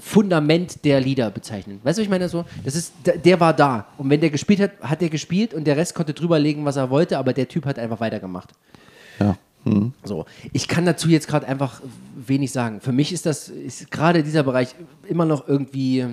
Fundament 0.00 0.84
der 0.84 1.00
Lieder 1.00 1.30
bezeichnen. 1.30 1.80
Weißt 1.82 1.98
du, 1.98 2.02
was 2.02 2.04
ich 2.04 2.10
meine 2.10 2.28
so? 2.28 2.44
Das 2.64 2.74
ist, 2.74 2.92
der, 3.04 3.18
der 3.18 3.40
war 3.40 3.52
da. 3.52 3.86
Und 3.98 4.10
wenn 4.10 4.20
der 4.20 4.30
gespielt 4.30 4.60
hat, 4.60 4.72
hat 4.80 5.02
er 5.02 5.08
gespielt 5.08 5.54
und 5.54 5.64
der 5.64 5.76
Rest 5.76 5.94
konnte 5.94 6.14
drüberlegen, 6.14 6.64
was 6.64 6.76
er 6.76 6.90
wollte, 6.90 7.18
aber 7.18 7.32
der 7.32 7.48
Typ 7.48 7.66
hat 7.66 7.78
einfach 7.78 8.00
weitergemacht. 8.00 8.50
Ja. 9.20 9.36
Hm. 9.64 9.92
So, 10.04 10.26
ich 10.52 10.68
kann 10.68 10.84
dazu 10.84 11.08
jetzt 11.08 11.26
gerade 11.28 11.46
einfach 11.46 11.80
wenig 12.14 12.52
sagen. 12.52 12.80
Für 12.80 12.92
mich 12.92 13.12
ist 13.12 13.26
das, 13.26 13.48
ist 13.48 13.90
gerade 13.90 14.22
dieser 14.22 14.42
Bereich 14.42 14.68
immer 15.08 15.24
noch 15.24 15.48
irgendwie, 15.48 16.06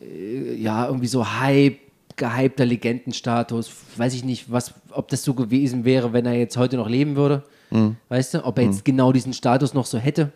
äh, 0.00 0.54
ja, 0.56 0.86
irgendwie 0.86 1.06
so 1.06 1.38
Hype, 1.38 1.78
gehypter 2.16 2.64
Legendenstatus. 2.64 3.70
Weiß 3.96 4.14
ich 4.14 4.24
nicht, 4.24 4.50
was, 4.50 4.74
ob 4.90 5.08
das 5.08 5.22
so 5.22 5.34
gewesen 5.34 5.84
wäre, 5.84 6.12
wenn 6.12 6.26
er 6.26 6.34
jetzt 6.34 6.56
heute 6.56 6.76
noch 6.76 6.88
leben 6.88 7.14
würde. 7.14 7.42
Weißt 8.08 8.34
du, 8.34 8.44
ob 8.44 8.58
er 8.58 8.64
jetzt 8.64 8.84
genau 8.84 9.12
diesen 9.12 9.32
Status 9.32 9.74
noch 9.74 9.86
so 9.86 9.98
hätte. 9.98 10.32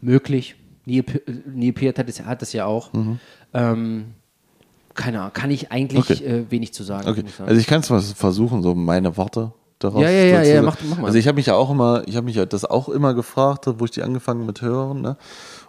Möglich. 0.00 0.54
Neil, 0.84 1.02
Pe- 1.02 1.22
Neil 1.46 1.72
Peart 1.72 1.98
hat 1.98 2.08
das, 2.08 2.20
hat 2.24 2.42
das 2.42 2.52
ja 2.52 2.66
auch. 2.66 2.90
Ähm, 3.54 4.14
keine 4.94 5.20
Ahnung, 5.20 5.32
kann 5.32 5.50
ich 5.50 5.70
eigentlich 5.72 6.10
Okay. 6.10 6.24
äh, 6.24 6.50
wenig 6.50 6.74
zu 6.74 6.82
sagen. 6.82 7.08
Okay, 7.08 7.22
ich 7.26 7.34
sagen. 7.34 7.48
also 7.48 7.60
ich 7.60 7.66
kann 7.66 7.80
es 7.80 7.90
mal 7.90 8.00
versuchen, 8.00 8.62
so 8.62 8.74
meine 8.74 9.16
Worte 9.16 9.52
daraus 9.78 10.02
Ja, 10.02 10.10
ja, 10.10 10.24
ja, 10.24 10.42
ja, 10.42 10.54
sagen. 10.56 10.66
mach- 10.66 10.76
mach 10.88 10.98
mal. 10.98 11.06
Also 11.06 11.18
ich 11.18 11.26
habe 11.26 11.36
mich 11.36 11.46
ja 11.46 11.54
auch 11.54 11.70
immer, 11.70 12.02
ich 12.06 12.16
habe 12.16 12.24
mich 12.26 12.36
ja 12.36 12.44
das 12.46 12.64
auch 12.64 12.88
immer 12.88 13.14
gefragt, 13.14 13.66
wo 13.78 13.84
ich 13.84 13.90
die 13.90 14.02
angefangen 14.02 14.44
mit 14.46 14.60
hören, 14.62 15.00
ne? 15.00 15.16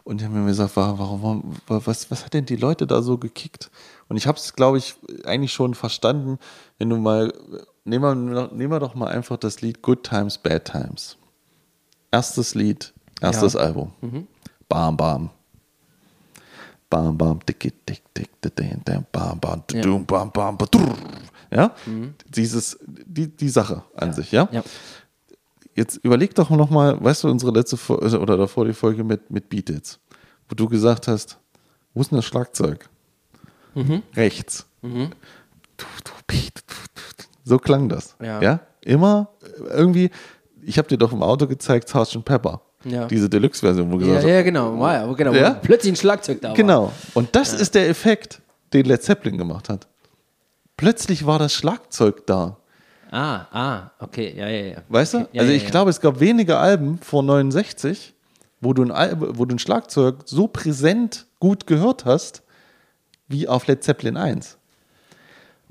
Und 0.03 0.19
die 0.19 0.26
haben 0.26 0.34
mir 0.34 0.45
gesagt, 0.45 0.76
wa- 0.76 0.95
warum, 0.98 1.22
warum 1.68 1.85
was, 1.85 2.11
was 2.11 2.26
hat 2.26 2.34
denn 2.34 2.45
die 2.45 2.57
Leute 2.57 2.85
da 2.85 3.02
so 3.02 3.18
gekickt? 3.18 3.72
Und 4.10 4.18
ich 4.18 4.27
habe 4.27 4.38
es, 4.38 4.53
glaube 4.53 4.77
ich, 4.77 4.95
eigentlich 5.23 5.53
schon 5.53 5.73
verstanden, 5.76 6.38
wenn 6.77 6.90
du 6.90 6.98
mal, 6.98 7.34
nehmen 7.85 8.03
wir, 8.34 8.49
nehmen 8.53 8.72
wir 8.72 8.80
doch 8.81 8.95
mal 8.95 9.07
einfach 9.07 9.38
das 9.38 9.61
Lied 9.61 9.81
Good 9.81 10.03
Times, 10.03 10.38
Bad 10.38 10.65
Times. 10.65 11.18
Erstes 12.11 12.53
Lied, 12.56 12.94
erstes 13.22 13.53
Ja. 13.53 13.61
Album. 13.61 13.94
Bam, 14.74 14.98
bam. 14.98 15.30
Bam, 16.90 17.16
bam, 17.16 17.40
dicke, 17.48 17.72
dick, 17.88 18.02
dick, 18.18 18.41
dick, 18.41 19.12
bam, 19.12 19.40
bam, 19.40 19.64
Ja. 19.72 19.82
dum, 19.84 20.04
bam, 20.04 20.32
bam, 20.32 20.58
badrr. 20.58 20.95
Ja, 21.52 21.76
dieses, 22.28 22.80
die, 22.88 23.28
die 23.28 23.50
Sache 23.50 23.84
an 23.95 24.14
sich, 24.14 24.32
ja? 24.32 24.50
ja. 24.52 24.64
Jetzt 25.76 25.98
überleg 25.98 26.34
doch 26.34 26.50
noch 26.50 26.72
mal, 26.72 27.00
weißt 27.04 27.24
du, 27.24 27.30
unsere 27.30 27.52
letzte 27.52 27.78
Folge 27.78 28.20
oder 28.20 28.36
davor 28.36 28.66
die 28.66 28.74
Folge 28.74 29.04
mit, 29.04 29.30
mit 29.30 29.48
Beat 29.48 29.70
It, 29.70 30.00
wo 30.50 30.56
du 30.56 30.68
gesagt 30.68 31.08
hast, 31.08 31.38
wo 31.94 32.02
ist 32.02 32.10
denn 32.10 32.16
das 32.18 32.26
Schlagzeug? 32.26 32.90
Rechts. 34.16 34.66
Beat, 34.82 35.12
du, 35.78 35.86
du. 36.04 37.24
So 37.44 37.60
klang 37.60 37.90
das. 37.90 38.16
Ja. 38.20 38.60
Immer 38.82 39.30
äh, 39.44 39.74
irgendwie, 39.74 40.10
ich 40.64 40.80
habe 40.80 40.88
dir 40.88 40.98
doch 40.98 41.14
im 41.14 41.22
Auto 41.22 41.45
gezeigt, 41.45 41.90
Sgt. 41.90 42.26
Pepper. 42.26 42.62
Ja. 42.85 43.05
Diese 43.05 43.30
Deluxe-Version, 43.30 43.91
wo 43.91 43.97
du 43.97 44.01
Ja, 44.01 44.15
gesagt 44.15 44.26
hast, 44.26 44.31
ja, 44.31 44.41
genau. 44.41 44.80
War 44.80 44.93
ja, 44.93 45.14
genau. 45.14 45.34
Ja? 45.34 45.51
Plötzlich 45.51 45.93
ein 45.93 45.95
Schlagzeug 45.95 46.41
da 46.41 46.49
war. 46.49 46.55
Genau. 46.55 46.91
Und 47.14 47.35
das 47.35 47.53
ist 47.53 47.76
der 47.76 47.89
Effekt, 47.89 48.41
den 48.73 48.85
Led 48.85 49.01
Zeppelin 49.03 49.38
gemacht 49.38 49.69
hat. 49.69 49.88
Plötzlich 50.77 51.26
war 51.26 51.39
das 51.39 51.53
Schlagzeug 51.53 52.26
da. 52.26 52.57
Ah, 53.11 53.45
ah, 53.51 53.91
okay, 53.99 54.34
ja, 54.35 54.47
ja, 54.47 54.65
ja. 54.65 54.77
Weißt 54.89 55.14
du? 55.14 55.18
Okay. 55.19 55.30
Ja, 55.34 55.41
also 55.41 55.51
ja, 55.51 55.57
ich 55.57 55.64
ja. 55.64 55.69
glaube, 55.69 55.91
es 55.91 56.01
gab 56.01 56.19
wenige 56.19 56.57
Alben 56.57 56.97
vor 56.97 57.22
69, 57.22 58.14
wo 58.60 58.73
du 58.73 58.84
ein, 58.84 58.91
Al 58.91 59.15
wo 59.19 59.45
du 59.45 59.55
ein 59.55 59.60
Schlagzeug 59.60 60.23
so 60.26 60.47
präsent 60.47 61.27
gut 61.39 61.68
gehört 61.68 62.05
hast, 62.05 62.41
wie 63.27 63.47
auf 63.47 63.68
Led 63.68 63.84
Zeppelin 63.84 64.18
1. 64.18 64.57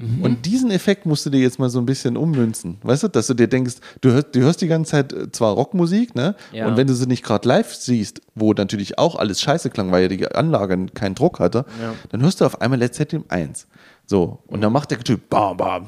Mhm. 0.03 0.23
Und 0.23 0.47
diesen 0.47 0.71
Effekt 0.71 1.07
musst 1.07 1.25
du 1.25 1.31
dir 1.31 1.41
jetzt 1.41 1.59
mal 1.59 1.71
so 1.71 1.79
ein 1.79 1.87
bisschen 1.87 2.17
ummünzen. 2.17 2.79
Weißt 2.83 3.05
du, 3.05 3.09
dass 3.09 3.29
du 3.29 3.35
dir 3.35 3.47
denkst, 3.47 3.75
du 4.01 4.11
hörst, 4.11 4.35
du 4.35 4.41
hörst 4.41 4.61
die 4.61 4.67
ganze 4.67 4.91
Zeit 4.91 5.13
äh, 5.13 5.31
zwar 5.31 5.53
Rockmusik, 5.55 6.15
ne? 6.15 6.35
Ja. 6.53 6.67
Und 6.67 6.77
wenn 6.77 6.87
du 6.89 6.95
sie 6.95 7.07
nicht 7.07 7.23
gerade 7.25 7.47
live 7.49 7.73
siehst, 7.75 8.21
wo 8.35 8.53
natürlich 8.53 8.99
auch 8.99 9.15
alles 9.17 9.41
scheiße 9.41 9.71
klang, 9.71 9.93
weil 9.93 10.03
ja 10.03 10.09
die 10.09 10.27
Anlage 10.35 10.87
keinen 10.95 11.15
Druck 11.15 11.39
hatte, 11.39 11.65
Ja. 11.81 11.95
dann 12.11 12.23
hörst 12.23 12.41
du 12.41 12.45
auf 12.47 12.61
einmal 12.61 12.79
Led 12.81 12.95
Zeppelin 12.95 13.25
1. 13.29 13.67
So, 14.07 14.41
und 14.49 14.61
dann 14.61 14.73
macht 14.73 14.91
der 14.91 14.99
Typ 14.99 15.31
bam, 15.31 15.57
bam, 15.57 15.87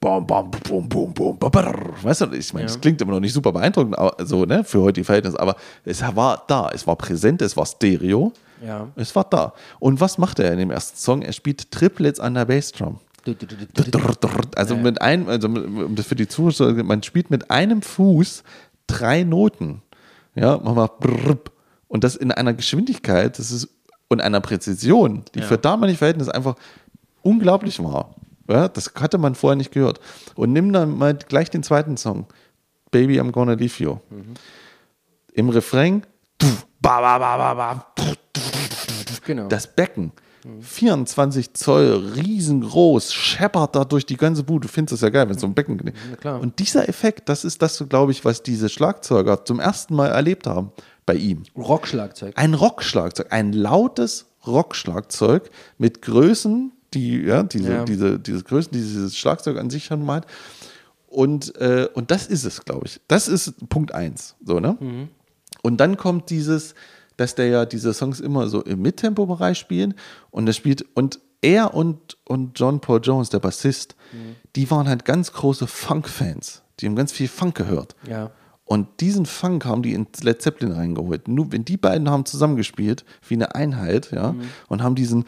bam, 0.00 0.26
bam, 0.26 0.50
bum, 0.50 0.88
bum, 0.88 1.12
bum. 1.14 1.38
Weißt 2.02 2.20
du, 2.20 2.26
ich 2.32 2.52
meine, 2.52 2.66
Ja. 2.66 2.72
das 2.72 2.80
klingt 2.80 3.00
immer 3.00 3.12
noch 3.12 3.20
nicht 3.20 3.32
super 3.32 3.52
beeindruckend, 3.52 3.98
aber 3.98 4.24
so, 4.26 4.44
ne, 4.44 4.62
für 4.62 4.82
heute 4.82 5.00
die 5.00 5.04
Verhältnisse, 5.04 5.40
aber 5.40 5.56
es 5.84 6.02
war 6.14 6.44
da, 6.46 6.70
es 6.74 6.86
war 6.86 6.96
präsent, 6.96 7.40
es 7.42 7.56
war 7.56 7.64
Stereo, 7.66 8.32
Ja. 8.64 8.88
es 8.96 9.16
war 9.16 9.24
da. 9.24 9.54
Und 9.80 10.00
was 10.00 10.18
macht 10.18 10.38
er 10.38 10.52
in 10.52 10.58
dem 10.58 10.70
ersten 10.70 10.98
Song? 10.98 11.22
Er 11.22 11.32
spielt 11.32 11.70
Triplets 11.70 12.20
an 12.20 12.34
der 12.34 12.44
Bassdrum. 12.44 12.98
Also 14.56 14.76
mit 14.76 15.00
einem, 15.02 15.28
also 15.28 15.48
um 15.48 15.96
für 15.96 16.14
die 16.14 16.28
Zuschauer, 16.28 16.72
man 16.84 17.02
spielt 17.02 17.30
mit 17.30 17.50
einem 17.50 17.82
Fuß 17.82 18.42
drei 18.86 19.24
Noten. 19.24 19.82
Ja, 20.34 20.56
man 20.58 20.74
macht 20.74 20.92
und 21.88 22.04
das 22.04 22.16
in 22.16 22.30
einer 22.32 22.54
Geschwindigkeit, 22.54 23.38
das 23.38 23.50
ist 23.50 23.68
und 24.08 24.20
einer 24.22 24.40
Präzision, 24.40 25.24
die 25.34 25.40
Ja. 25.40 25.46
für 25.46 25.58
damalige 25.58 25.98
Verhältnisse 25.98 26.34
einfach 26.34 26.54
unglaublich 27.22 27.82
war. 27.82 28.14
Ja, 28.48 28.68
das 28.68 28.92
hatte 28.98 29.18
man 29.18 29.34
vorher 29.34 29.56
nicht 29.56 29.72
gehört. 29.72 30.00
Und 30.34 30.52
nimm 30.52 30.72
dann 30.72 30.96
mal 30.96 31.14
gleich 31.14 31.50
den 31.50 31.62
zweiten 31.62 31.96
Song, 31.98 32.26
Baby 32.90 33.20
I'm 33.20 33.30
Gonna 33.32 33.52
Leave 33.52 33.82
You. 33.82 33.98
Im 35.34 35.50
Refrain, 35.50 36.02
Genau. 39.26 39.48
das 39.48 39.66
Becken, 39.66 40.12
24 40.60 41.54
Zoll, 41.54 42.12
riesengroß, 42.16 43.12
scheppert 43.12 43.76
da 43.76 43.84
durch 43.84 44.06
die 44.06 44.16
ganze 44.16 44.42
Bude. 44.44 44.66
Du 44.66 44.72
findest 44.72 44.94
das 44.94 45.00
ja 45.02 45.10
geil, 45.10 45.28
wenn 45.28 45.38
so 45.38 45.46
ein 45.46 45.54
Becken. 45.54 45.92
klar. 46.20 46.40
Und 46.40 46.58
dieser 46.58 46.88
Effekt, 46.88 47.28
das 47.28 47.44
ist 47.44 47.62
das, 47.62 47.84
glaube 47.88 48.12
ich, 48.12 48.24
was 48.24 48.42
diese 48.42 48.68
Schlagzeuger 48.68 49.44
zum 49.44 49.60
ersten 49.60 49.94
Mal 49.94 50.08
erlebt 50.08 50.46
haben 50.46 50.72
bei 51.06 51.14
ihm. 51.14 51.42
Rockschlagzeug. 51.56 52.34
Ein 52.36 52.54
Rockschlagzeug, 52.54 53.26
ein 53.30 53.52
lautes 53.52 54.26
Rockschlagzeug 54.46 55.50
mit 55.78 56.02
Größen, 56.02 56.72
die, 56.94 57.20
ja, 57.22 57.42
diese, 57.42 57.72
Ja. 57.72 57.84
diese, 57.84 58.18
diese 58.18 58.42
Größen, 58.42 58.72
die 58.72 58.78
dieses 58.80 59.16
Schlagzeug 59.16 59.58
an 59.58 59.70
sich 59.70 59.84
schon 59.84 60.04
mal 60.04 60.16
hat. 60.16 60.26
Und, 61.08 61.56
äh, 61.56 61.88
und 61.94 62.10
das 62.10 62.26
ist 62.26 62.44
es, 62.44 62.64
glaube 62.64 62.86
ich. 62.86 63.00
Das 63.08 63.28
ist 63.28 63.54
Punkt 63.68 63.94
eins. 63.94 64.36
So, 64.44 64.60
ne? 64.60 65.08
Und 65.62 65.78
dann 65.78 65.96
kommt 65.96 66.28
dieses, 66.30 66.74
dass 67.18 67.34
der 67.34 67.48
ja 67.48 67.66
diese 67.66 67.92
Songs 67.92 68.20
immer 68.20 68.48
so 68.48 68.62
im 68.62 68.80
Mittempo-Bereich 68.80 69.58
spielen 69.58 69.94
und 70.30 70.46
er 70.46 70.54
spielt 70.54 70.86
und 70.94 71.20
er 71.42 71.74
und, 71.74 72.16
und 72.24 72.58
John 72.58 72.80
Paul 72.80 73.00
Jones, 73.02 73.28
der 73.28 73.38
Bassist, 73.40 73.94
die 74.56 74.70
waren 74.70 74.88
halt 74.88 75.04
ganz 75.04 75.32
große 75.32 75.66
Funk-Fans. 75.66 76.62
Die 76.80 76.86
haben 76.86 76.96
ganz 76.96 77.12
viel 77.12 77.28
Funk 77.28 77.56
gehört. 77.56 77.94
Ja. 78.08 78.30
Und 78.64 79.00
diesen 79.00 79.24
Funk 79.24 79.64
haben 79.64 79.82
die 79.82 79.94
in 79.94 80.06
Led 80.20 80.42
Zeppelin 80.42 80.72
reingeholt. 80.72 81.26
Nur 81.26 81.52
wenn 81.52 81.64
die 81.64 81.76
beiden 81.76 82.10
haben 82.10 82.26
zusammengespielt, 82.26 83.04
wie 83.26 83.34
eine 83.34 83.54
Einheit, 83.54 84.10
ja, 84.12 84.34
und 84.68 84.82
haben 84.82 84.94
diesen 84.94 85.24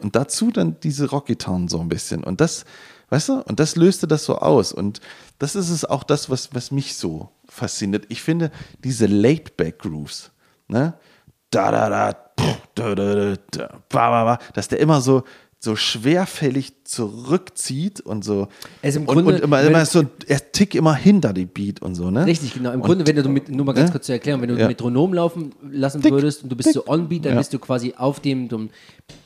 und 0.00 0.16
dazu 0.16 0.50
dann 0.50 0.76
diese 0.80 1.08
Rockgitarren 1.10 1.68
so 1.68 1.80
ein 1.80 1.88
bisschen. 1.88 2.24
Und 2.24 2.40
das, 2.40 2.64
weißt 3.10 3.28
du, 3.28 3.42
und 3.42 3.60
das 3.60 3.76
löste 3.76 4.08
das 4.08 4.24
so 4.24 4.38
aus. 4.38 4.72
Und 4.72 5.00
das 5.38 5.54
ist 5.54 5.70
es 5.70 5.84
auch 5.84 6.02
das, 6.02 6.30
was, 6.30 6.52
was 6.52 6.72
mich 6.72 6.96
so 6.96 7.28
fasziniert. 7.60 8.04
Ich 8.08 8.22
finde 8.22 8.50
diese 8.84 9.06
Laid-Back-Grooves, 9.06 10.30
ne? 10.68 10.94
Da, 11.50 11.70
da, 11.70 11.88
da, 11.88 12.12
da, 12.74 12.94
da, 12.94 13.14
da, 13.14 13.34
da, 13.50 13.78
ba, 13.88 14.38
dass 14.54 14.68
der 14.68 14.78
immer 14.80 15.00
so, 15.00 15.24
so 15.58 15.74
schwerfällig 15.76 16.72
zurückzieht 16.84 18.00
und 18.00 18.24
so. 18.24 18.48
Also 18.82 19.00
im 19.00 19.06
und, 19.06 19.14
Grunde, 19.14 19.34
und 19.34 19.40
immer, 19.42 19.58
wenn- 19.58 19.66
immer 19.68 19.84
so, 19.84 20.04
er 20.26 20.52
tick 20.52 20.74
immer 20.74 20.94
hinter 20.94 21.32
die 21.32 21.46
Beat 21.46 21.82
und 21.82 21.94
so, 21.96 22.10
ne? 22.10 22.24
Richtig, 22.24 22.54
genau. 22.54 22.70
Im 22.70 22.80
Und- 22.80 22.86
Grunde, 22.86 23.06
wenn 23.06 23.16
du 23.16 23.28
mit, 23.28 23.48
nur 23.48 23.66
mal 23.66 23.72
ganz 23.72 23.88
ne? 23.88 23.92
kurz 23.92 24.06
zu 24.06 24.12
erklären, 24.12 24.40
wenn 24.40 24.48
du 24.48 24.56
Ja. 24.58 24.68
Metronom 24.68 25.12
laufen 25.12 25.52
lassen 25.70 26.00
Tick, 26.02 26.12
würdest 26.12 26.42
und 26.42 26.50
du 26.50 26.56
bist 26.56 26.72
so 26.72 26.86
on 26.86 27.08
beat, 27.08 27.24
dann 27.24 27.32
Ja. 27.32 27.38
bist 27.38 27.52
du 27.52 27.58
quasi 27.58 27.94
auf 27.96 28.20
dem, 28.20 28.48
dem 28.48 28.70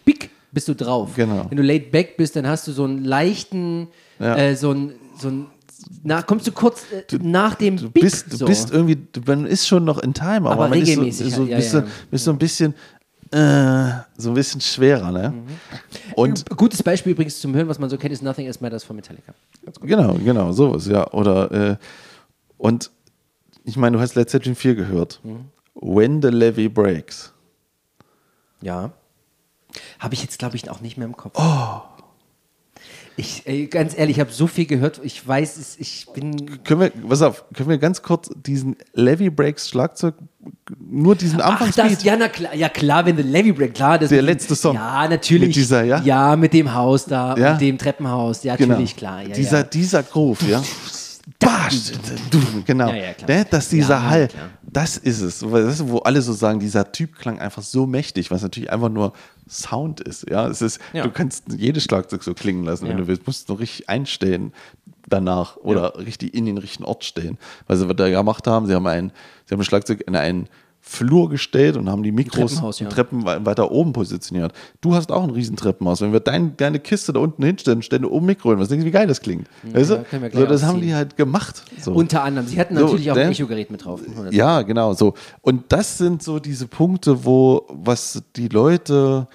Pick 0.04 0.30
bist 0.50 0.66
du 0.68 0.74
drauf. 0.74 1.10
Genau. 1.16 1.46
Wenn 1.48 1.56
du 1.56 1.62
laid 1.62 1.90
back 1.92 2.16
bist, 2.16 2.36
dann 2.36 2.46
hast 2.46 2.66
du 2.66 2.72
so 2.72 2.84
einen 2.84 3.04
leichten, 3.04 3.88
Ja. 4.18 4.36
äh, 4.36 4.56
so 4.56 4.72
ein, 4.72 4.92
so 5.20 5.28
ein 5.28 5.46
na, 6.02 6.22
kommst 6.22 6.46
du 6.46 6.52
kurz 6.52 6.84
äh, 6.92 7.18
nach 7.22 7.54
dem 7.54 7.76
Du 7.76 7.90
bist, 7.90 8.32
du 8.32 8.36
so. 8.36 8.46
bist 8.46 8.70
irgendwie, 8.70 8.96
du- 8.96 9.20
man 9.26 9.46
ist 9.46 9.66
schon 9.66 9.84
noch 9.84 9.98
in 9.98 10.12
Time, 10.14 10.48
aber, 10.48 10.50
Aber 10.52 10.68
man 10.68 10.80
ist 10.80 10.94
so, 10.94 11.28
so, 11.28 11.44
ja, 11.44 11.56
bist, 11.56 11.72
ja. 11.74 11.80
So, 11.82 11.86
bist 12.10 12.24
so 12.24 12.30
ein 12.30 12.38
bisschen, 12.38 12.74
äh, 13.30 13.90
so 14.16 14.30
ein 14.30 14.34
bisschen 14.34 14.60
schwerer, 14.60 15.10
ne? 15.10 15.30
Mhm. 15.30 15.44
Und 16.14 16.48
Gutes 16.56 16.82
Beispiel 16.82 17.12
übrigens 17.12 17.40
zum 17.40 17.54
Hören, 17.54 17.68
was 17.68 17.78
man 17.78 17.90
so 17.90 17.96
kennt, 17.98 18.12
ist 18.12 18.22
Nothing 18.22 18.46
Else 18.46 18.58
Matters 18.62 18.84
von 18.84 18.96
Metallica. 18.96 19.32
Genau, 19.82 20.14
genau, 20.14 20.52
sowas, 20.52 20.86
ja. 20.86 21.10
Oder, 21.12 21.50
äh, 21.50 21.76
und 22.58 22.90
ich 23.64 23.76
meine, 23.76 23.96
du 23.96 24.02
hast 24.02 24.14
Led 24.14 24.28
Zeppelin 24.30 24.54
4 24.54 24.74
gehört. 24.74 25.20
Mhm. 25.24 25.46
When 25.74 26.22
the 26.22 26.28
Levy 26.28 26.68
Breaks. 26.68 27.32
Ja. 28.62 28.92
Habe 29.98 30.14
ich 30.14 30.22
jetzt, 30.22 30.38
glaube 30.38 30.54
ich, 30.56 30.70
auch 30.70 30.80
nicht 30.80 30.96
mehr 30.96 31.06
im 31.06 31.16
Kopf. 31.16 31.32
Oh. 31.36 31.80
Ich, 33.16 33.42
ey, 33.46 33.66
ganz 33.66 33.96
ehrlich, 33.96 34.16
ich 34.16 34.20
habe 34.20 34.32
so 34.32 34.46
viel 34.48 34.66
gehört. 34.66 35.00
Ich 35.04 35.26
weiß, 35.26 35.56
es, 35.56 35.76
ich 35.78 36.06
bin 36.12 36.62
Können 36.64 36.80
wir, 36.80 36.90
pass 37.08 37.22
auf, 37.22 37.44
können 37.54 37.68
wir 37.68 37.78
ganz 37.78 38.02
kurz 38.02 38.28
diesen 38.34 38.76
Levy 38.92 39.30
Breaks 39.30 39.68
Schlagzeug, 39.68 40.14
nur 40.80 41.14
diesen 41.14 41.40
Ach, 41.40 41.52
Anfangsbeat? 41.52 41.92
das, 41.92 42.02
ja, 42.04 42.16
na 42.16 42.28
klar, 42.28 42.54
ja 42.54 42.68
klar, 42.68 43.06
wenn 43.06 43.16
the 43.16 43.22
Levy 43.22 43.52
Break, 43.52 43.74
klar. 43.74 43.98
Das 43.98 44.08
Der 44.08 44.18
mit 44.22 44.26
letzte 44.32 44.56
Song. 44.56 44.74
Ja, 44.74 45.06
natürlich. 45.08 45.48
Mit 45.48 45.56
dieser, 45.56 45.84
ja? 45.84 46.00
Ja, 46.02 46.34
mit 46.34 46.52
dem 46.52 46.74
Haus 46.74 47.04
da, 47.04 47.36
Ja. 47.36 47.52
mit 47.52 47.60
dem 47.60 47.78
Treppenhaus, 47.78 48.42
ja, 48.42 48.56
genau. 48.56 48.70
natürlich, 48.72 48.96
klar. 48.96 49.22
Ja, 49.22 49.34
dieser, 49.34 49.58
ja. 49.58 49.62
dieser 49.64 50.02
Groove, 50.02 50.42
ja. 50.48 50.62
Basch, 51.38 51.92
du, 52.30 52.38
genau. 52.66 52.88
Ja, 52.88 52.96
ja. 52.96 53.12
Ne, 53.26 53.46
dass 53.48 53.68
dieser 53.70 53.94
Ja, 53.94 54.02
Hall, 54.10 54.28
klar. 54.28 54.50
das 54.62 54.98
ist 54.98 55.22
es. 55.22 55.38
Das 55.38 55.74
ist, 55.80 55.88
wo 55.88 55.98
alle 56.00 56.20
so 56.20 56.32
sagen, 56.34 56.60
dieser 56.60 56.90
Typ 56.92 57.16
klang 57.18 57.38
einfach 57.38 57.62
so 57.62 57.86
mächtig, 57.86 58.30
was 58.30 58.42
natürlich 58.42 58.70
einfach 58.70 58.90
nur 58.90 59.14
Sound 59.48 60.00
ist. 60.00 60.28
Ja, 60.30 60.46
es 60.48 60.62
ist, 60.62 60.80
Ja. 60.92 61.02
du 61.04 61.10
kannst 61.10 61.44
jedes 61.56 61.84
Schlagzeug 61.84 62.22
so 62.22 62.34
klingen 62.34 62.64
lassen, 62.64 62.84
wenn 62.84 62.92
Ja. 62.92 62.98
du 62.98 63.06
willst. 63.08 63.26
Musst 63.26 63.48
nur 63.48 63.58
richtig 63.58 63.88
einstellen 63.88 64.52
danach 65.08 65.56
oder 65.58 65.98
richtig 65.98 66.34
in 66.34 66.46
den 66.46 66.56
richtigen 66.58 66.84
Ort 66.84 67.04
stellen. 67.04 67.36
Weil 67.66 67.76
sie 67.76 67.88
was 67.88 67.96
da 67.96 68.08
gemacht 68.08 68.46
haben, 68.46 68.66
sie 68.66 68.74
haben 68.74 68.86
ein, 68.86 69.12
sie 69.44 69.52
haben 69.54 69.58
das 69.60 69.66
Schlagzeug 69.66 70.02
in 70.06 70.16
einen 70.16 70.48
Flur 70.86 71.30
gestellt 71.30 71.78
und 71.78 71.88
haben 71.88 72.02
die 72.02 72.12
Mikros 72.12 72.52
Treppenhaus, 72.52 72.78
ja. 72.78 72.88
Treppen 72.90 73.24
wei- 73.24 73.44
weiter 73.46 73.70
oben 73.70 73.94
positioniert. 73.94 74.52
Du 74.82 74.94
hast 74.94 75.10
auch 75.10 75.22
ein 75.24 75.30
riesen 75.30 75.56
Treppenhaus. 75.56 76.02
Wenn 76.02 76.12
wir 76.12 76.20
dein, 76.20 76.58
deine 76.58 76.78
Kiste 76.78 77.14
da 77.14 77.20
unten 77.20 77.42
hinstellen, 77.42 77.80
stellen 77.80 78.04
oben 78.04 78.26
Mikro 78.26 78.50
hin. 78.50 78.58
Was 78.60 78.68
denkst 78.68 78.82
du, 78.82 78.86
wie 78.88 78.92
geil 78.92 79.06
das 79.06 79.22
klingt? 79.22 79.48
weißt 79.62 79.90
du? 79.90 80.04
so, 80.34 80.44
das 80.44 80.62
haben 80.62 80.82
die 80.82 80.94
halt 80.94 81.16
gemacht. 81.16 81.62
So. 81.80 81.92
Unter 81.94 82.22
anderem. 82.22 82.46
Sie 82.46 82.60
hatten 82.60 82.76
So, 82.76 82.82
natürlich 82.84 83.10
auch 83.10 83.16
ein? 83.16 83.30
Echo-Gerät 83.32 83.70
mit 83.70 83.82
drauf. 83.84 84.02
ja, 84.30 84.60
genau 84.60 84.92
so. 84.92 85.14
Und 85.40 85.64
das 85.72 85.96
sind 85.96 86.22
so 86.22 86.38
diese 86.38 86.66
Punkte, 86.68 87.24
wo 87.24 87.64
was 87.70 88.22
die 88.36 88.48
Leute 88.48 89.26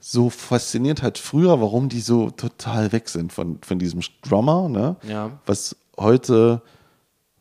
so 0.00 0.28
fasziniert 0.28 1.02
hat 1.02 1.18
früher, 1.18 1.60
warum 1.60 1.88
die 1.88 2.00
so 2.00 2.30
total 2.30 2.90
weg 2.92 3.08
sind 3.08 3.32
von, 3.32 3.58
von 3.62 3.78
diesem 3.78 4.00
Drummer, 4.28 4.68
ne? 4.68 4.96
Ja. 5.08 5.30
Was 5.46 5.76
heute, 5.98 6.60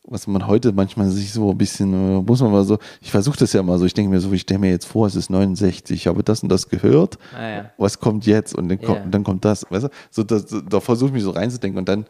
was 0.05 0.27
man 0.27 0.45
heute 0.47 0.73
manchmal 0.73 1.09
sich 1.09 1.31
so 1.31 1.51
ein 1.51 1.57
bisschen, 1.57 1.93
äh, 1.93 2.21
muss 2.21 2.41
man 2.41 2.51
mal 2.51 2.63
so, 2.65 2.77
ich 3.01 3.09
versuche 3.11 3.37
das 3.37 3.53
ja 3.53 3.63
mal 3.63 3.77
so, 3.79 3.85
ich 3.85 3.93
denke 3.93 4.11
mir 4.11 4.19
so, 4.19 4.31
ich 4.33 4.41
stelle 4.41 4.59
mir 4.59 4.69
jetzt 4.69 4.85
vor, 4.85 5.07
es 5.07 5.15
ist 5.15 5.29
69, 5.29 5.95
ich 6.01 6.07
habe 6.07 6.23
das 6.23 6.43
und 6.43 6.49
das 6.49 6.67
gehört, 6.67 7.17
Ah, 7.37 7.47
ja. 7.49 7.71
was 7.77 7.99
kommt 7.99 8.25
jetzt 8.25 8.53
und 8.53 8.67
dann, 8.69 8.81
kommt, 8.81 8.99
Ja. 8.99 9.05
dann 9.09 9.23
kommt 9.23 9.45
das, 9.45 9.65
weißt 9.69 9.85
du? 9.85 9.89
So, 10.11 10.23
das, 10.23 10.45
da 10.69 10.79
versuche 10.81 11.07
ich 11.09 11.13
mich 11.13 11.23
so 11.23 11.31
reinzudenken 11.31 11.79
und 11.79 11.87
dann 11.87 12.05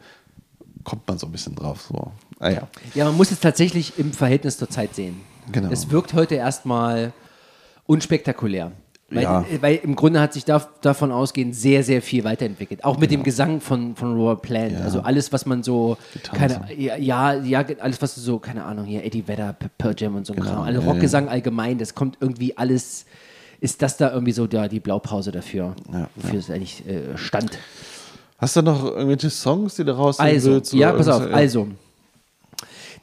kommt 0.82 1.06
man 1.06 1.18
so 1.18 1.26
ein 1.26 1.32
bisschen 1.32 1.54
drauf. 1.54 1.82
So. 1.88 2.10
Ah 2.40 2.50
ja. 2.50 2.68
Ja, 2.94 3.04
man 3.06 3.16
muss 3.16 3.30
es 3.30 3.40
tatsächlich 3.40 3.98
im 3.98 4.12
Verhältnis 4.12 4.58
zur 4.58 4.68
Zeit 4.68 4.94
sehen. 4.94 5.20
Genau. 5.52 5.70
Es 5.70 5.90
wirkt 5.90 6.14
heute 6.14 6.34
erstmal 6.34 7.12
unspektakulär. 7.86 8.72
Weil, 9.14 9.22
Ja. 9.22 9.44
weil 9.60 9.76
im 9.76 9.94
Grunde 9.96 10.20
hat 10.20 10.32
sich 10.32 10.44
da, 10.44 10.66
davon 10.82 11.12
ausgehend 11.12 11.54
sehr, 11.54 11.82
sehr 11.84 12.02
viel 12.02 12.24
weiterentwickelt. 12.24 12.84
Auch 12.84 12.98
mit 12.98 13.10
dem 13.10 13.22
Gesang 13.22 13.60
von, 13.60 13.94
von 13.96 14.14
Robert 14.16 14.42
Plant. 14.42 14.80
Also 14.82 15.00
alles, 15.00 15.32
was 15.32 15.46
man 15.46 15.62
so, 15.62 15.96
keine, 16.32 16.60
ja, 16.76 16.96
ja, 16.96 17.34
ja, 17.34 17.64
alles, 17.80 18.02
was 18.02 18.14
so, 18.14 18.38
keine 18.38 18.64
Ahnung, 18.64 18.84
hier 18.84 19.04
Eddie 19.04 19.26
Vedder, 19.26 19.54
Pearl 19.78 19.94
Jam 19.96 20.16
und 20.16 20.26
so 20.26 20.32
ein 20.34 20.40
Kram. 20.40 20.62
Also 20.62 20.80
ja, 20.80 20.86
Rockgesang 20.86 21.28
allgemein, 21.28 21.78
das 21.78 21.94
kommt 21.94 22.18
irgendwie 22.20 22.56
alles, 22.56 23.06
ist 23.60 23.80
das 23.82 23.96
da 23.96 24.10
irgendwie 24.12 24.32
so 24.32 24.46
ja, 24.46 24.68
die 24.68 24.80
Blaupause 24.80 25.30
dafür, 25.32 25.74
Ja, 25.92 26.08
wofür 26.16 26.38
es 26.38 26.50
eigentlich 26.50 26.86
äh, 26.86 27.16
stand. 27.16 27.58
Hast 28.38 28.56
du 28.56 28.62
noch 28.62 28.84
irgendwelche 28.84 29.30
Songs, 29.30 29.76
die 29.76 29.84
du 29.84 29.92
rausnehmen 29.96 30.34
Also, 30.34 30.50
willst? 30.52 30.72
ja, 30.74 30.92
pass 30.92 31.08
auf? 31.08 31.28
Ja. 31.30 31.34
also. 31.34 31.68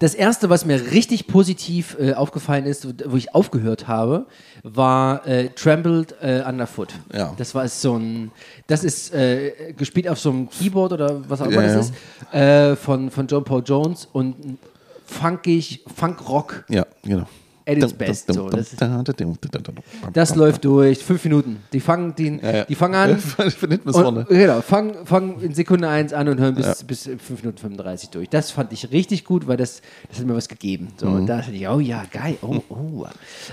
Das 0.01 0.15
erste, 0.15 0.49
was 0.49 0.65
mir 0.65 0.91
richtig 0.91 1.27
positiv 1.27 1.95
äh, 1.99 2.13
aufgefallen 2.13 2.65
ist, 2.65 2.87
wo 3.07 3.15
ich 3.17 3.35
aufgehört 3.35 3.87
habe, 3.87 4.25
war 4.63 5.27
äh, 5.27 5.49
Trembled 5.49 6.15
äh, 6.21 6.41
Underfoot. 6.41 6.95
Ja. 7.13 7.35
Das 7.37 7.53
war 7.53 7.67
so 7.67 7.97
ein, 7.97 8.31
das 8.65 8.83
ist 8.83 9.13
äh, 9.13 9.73
gespielt 9.77 10.07
auf 10.07 10.17
so 10.19 10.31
einem 10.31 10.49
Keyboard 10.49 10.93
oder 10.93 11.29
was 11.29 11.39
auch 11.39 11.45
immer 11.45 11.63
Ja, 11.63 11.75
das 11.75 11.91
ist, 11.91 12.33
äh, 12.33 12.75
von, 12.75 13.11
von 13.11 13.27
John 13.27 13.43
Paul 13.43 13.61
Jones 13.63 14.07
und 14.11 14.57
funkig, 15.05 15.85
Funk-Rock 15.95 16.65
Ja, 16.67 16.87
genau. 17.03 17.27
At 17.67 17.77
its 17.77 17.93
best. 17.93 18.33
So. 18.33 18.49
Das, 18.49 18.75
Das, 20.13 20.29
das 20.29 20.35
läuft 20.35 20.65
durch, 20.65 20.99
fünf 21.03 21.23
Minuten. 21.23 21.57
Die 21.71 21.79
fangen, 21.79 22.13
Ja, 22.17 22.57
ja. 22.57 22.63
die 22.65 22.75
fangen 22.75 22.95
an, 22.95 23.11
und, 23.93 24.27
genau, 24.27 24.61
fang, 24.61 25.05
fang 25.05 25.39
in 25.41 25.53
Sekunde 25.53 25.87
1 25.87 26.13
an 26.13 26.27
und 26.29 26.39
hören 26.39 26.55
bis, 26.55 26.83
bis 26.83 27.03
5 27.03 27.29
Minuten 27.43 27.57
35 27.57 28.09
durch. 28.09 28.29
Das 28.29 28.51
fand 28.51 28.73
ich 28.73 28.91
richtig 28.91 29.23
gut, 29.25 29.47
weil 29.47 29.57
das, 29.57 29.81
das 30.09 30.19
hat 30.19 30.25
mir 30.25 30.35
was 30.35 30.47
gegeben. 30.47 30.89
So, 30.97 31.11
Mhm. 31.11 31.17
Und 31.17 31.27
da 31.27 31.37
dachte 31.37 31.51
ich, 31.51 31.67
oh 31.67 31.79
ja, 31.79 32.03
geil, 32.11 32.37
oh, 32.41 32.61
oh, 32.69 33.05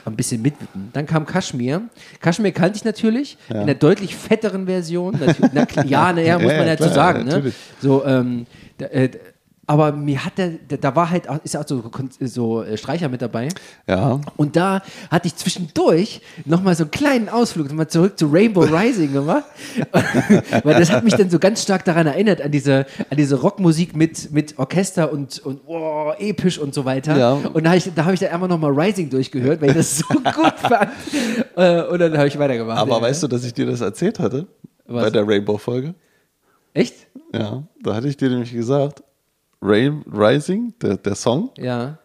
ein 0.05 0.17
bisschen 0.17 0.41
mitwippen. 0.43 0.91
Dann 0.93 1.07
kam 1.07 1.27
Kaschmir. 1.27 1.83
Kaschmir 2.21 2.53
kannte 2.53 2.77
ich 2.77 2.85
natürlich, 2.85 3.37
in 3.49 3.57
einer 3.57 3.75
deutlich 3.75 4.15
fetteren 4.17 4.67
Version. 4.67 5.19
Na, 5.53 5.67
ja, 5.85 6.13
naja, 6.13 6.39
muss 6.39 6.53
man 6.53 6.61
ja, 6.61 6.67
ja 6.67 6.77
klar, 6.77 6.89
zu 6.89 6.95
sagen. 6.95 7.25
Ne? 7.25 7.53
So, 7.81 8.05
ähm, 8.05 8.47
da, 8.79 8.87
äh, 8.87 9.11
aber 9.69 9.93
mir 9.93 10.25
hat 10.25 10.39
der, 10.39 10.53
da 10.81 10.97
war 10.97 11.11
halt, 11.11 11.29
auch, 11.29 11.45
ist 11.45 11.53
ja 11.53 11.61
auch 11.61 11.69
so, 11.69 11.85
so 12.21 12.63
äh, 12.63 12.79
Streicher 12.79 13.11
mit 13.11 13.21
dabei. 13.21 13.49
Ja. 13.87 14.19
Und 14.39 14.57
da 14.57 14.81
hatte 15.11 15.29
ich 15.29 15.37
zwischendurch 15.37 16.23
nochmal 16.47 16.75
so 16.75 16.85
einen 16.85 16.91
kleinen 16.91 17.29
Ausflug, 17.29 17.69
nochmal 17.69 17.87
zurück 17.87 18.19
zu 18.19 18.29
Rainbow 18.29 18.61
Rising 18.63 19.13
gemacht. 19.13 19.45
Weil 20.65 20.79
das 20.79 20.91
hat 20.91 21.05
mich 21.05 21.15
dann 21.17 21.29
so 21.29 21.39
ganz 21.39 21.63
stark 21.63 21.85
daran 21.85 22.07
erinnert, 22.07 22.41
an 22.41 22.51
diese, 22.51 22.87
an 23.11 23.19
diese 23.19 23.37
Rockmusik 23.37 23.95
mit, 23.95 24.33
mit 24.33 24.59
Orchester 24.59 25.13
und, 25.13 25.39
und 25.41 25.61
oh, 25.67 26.13
episch 26.19 26.59
und 26.59 26.73
so 26.73 26.87
weiter. 26.87 27.19
Ja. 27.19 27.33
Und 27.35 27.65
da 27.65 27.69
habe 27.69 27.77
ich, 27.77 27.93
da 27.95 28.07
hab 28.07 28.15
ich 28.15 28.21
dann 28.21 28.31
einfach 28.31 28.49
nochmal 28.49 28.73
Rising 28.73 29.11
durchgehört, 29.11 29.61
weil 29.61 29.69
ich 29.69 29.77
das 29.77 29.99
so 29.99 30.07
gut 30.15 30.59
fand. 30.61 30.93
Äh, 31.57 31.83
und 31.83 31.99
dann 31.99 32.17
habe 32.17 32.27
ich 32.27 32.39
weitergemacht. 32.39 32.79
Aber 32.79 32.97
ja. 32.97 33.03
weißt 33.03 33.23
du, 33.23 33.29
dass 33.29 33.45
ich 33.45 33.53
dir 33.53 33.67
das 33.67 33.83
erzählt 33.83 34.19
hatte? 34.19 34.47
Was? 34.87 35.05
Bei 35.05 35.11
der 35.11 35.29
Rainbow-Folge? 35.29 35.95
Echt? 36.73 36.95
Ja. 37.35 37.65
Da 37.83 37.95
hatte 37.95 38.09
ich 38.09 38.17
dir 38.17 38.31
nämlich 38.31 38.53
gesagt, 38.53 39.03
Rain, 39.61 40.05
Rising, 40.07 40.75
der, 40.81 40.97
der 40.97 41.15
Song. 41.15 41.51
Ja. 41.59 41.99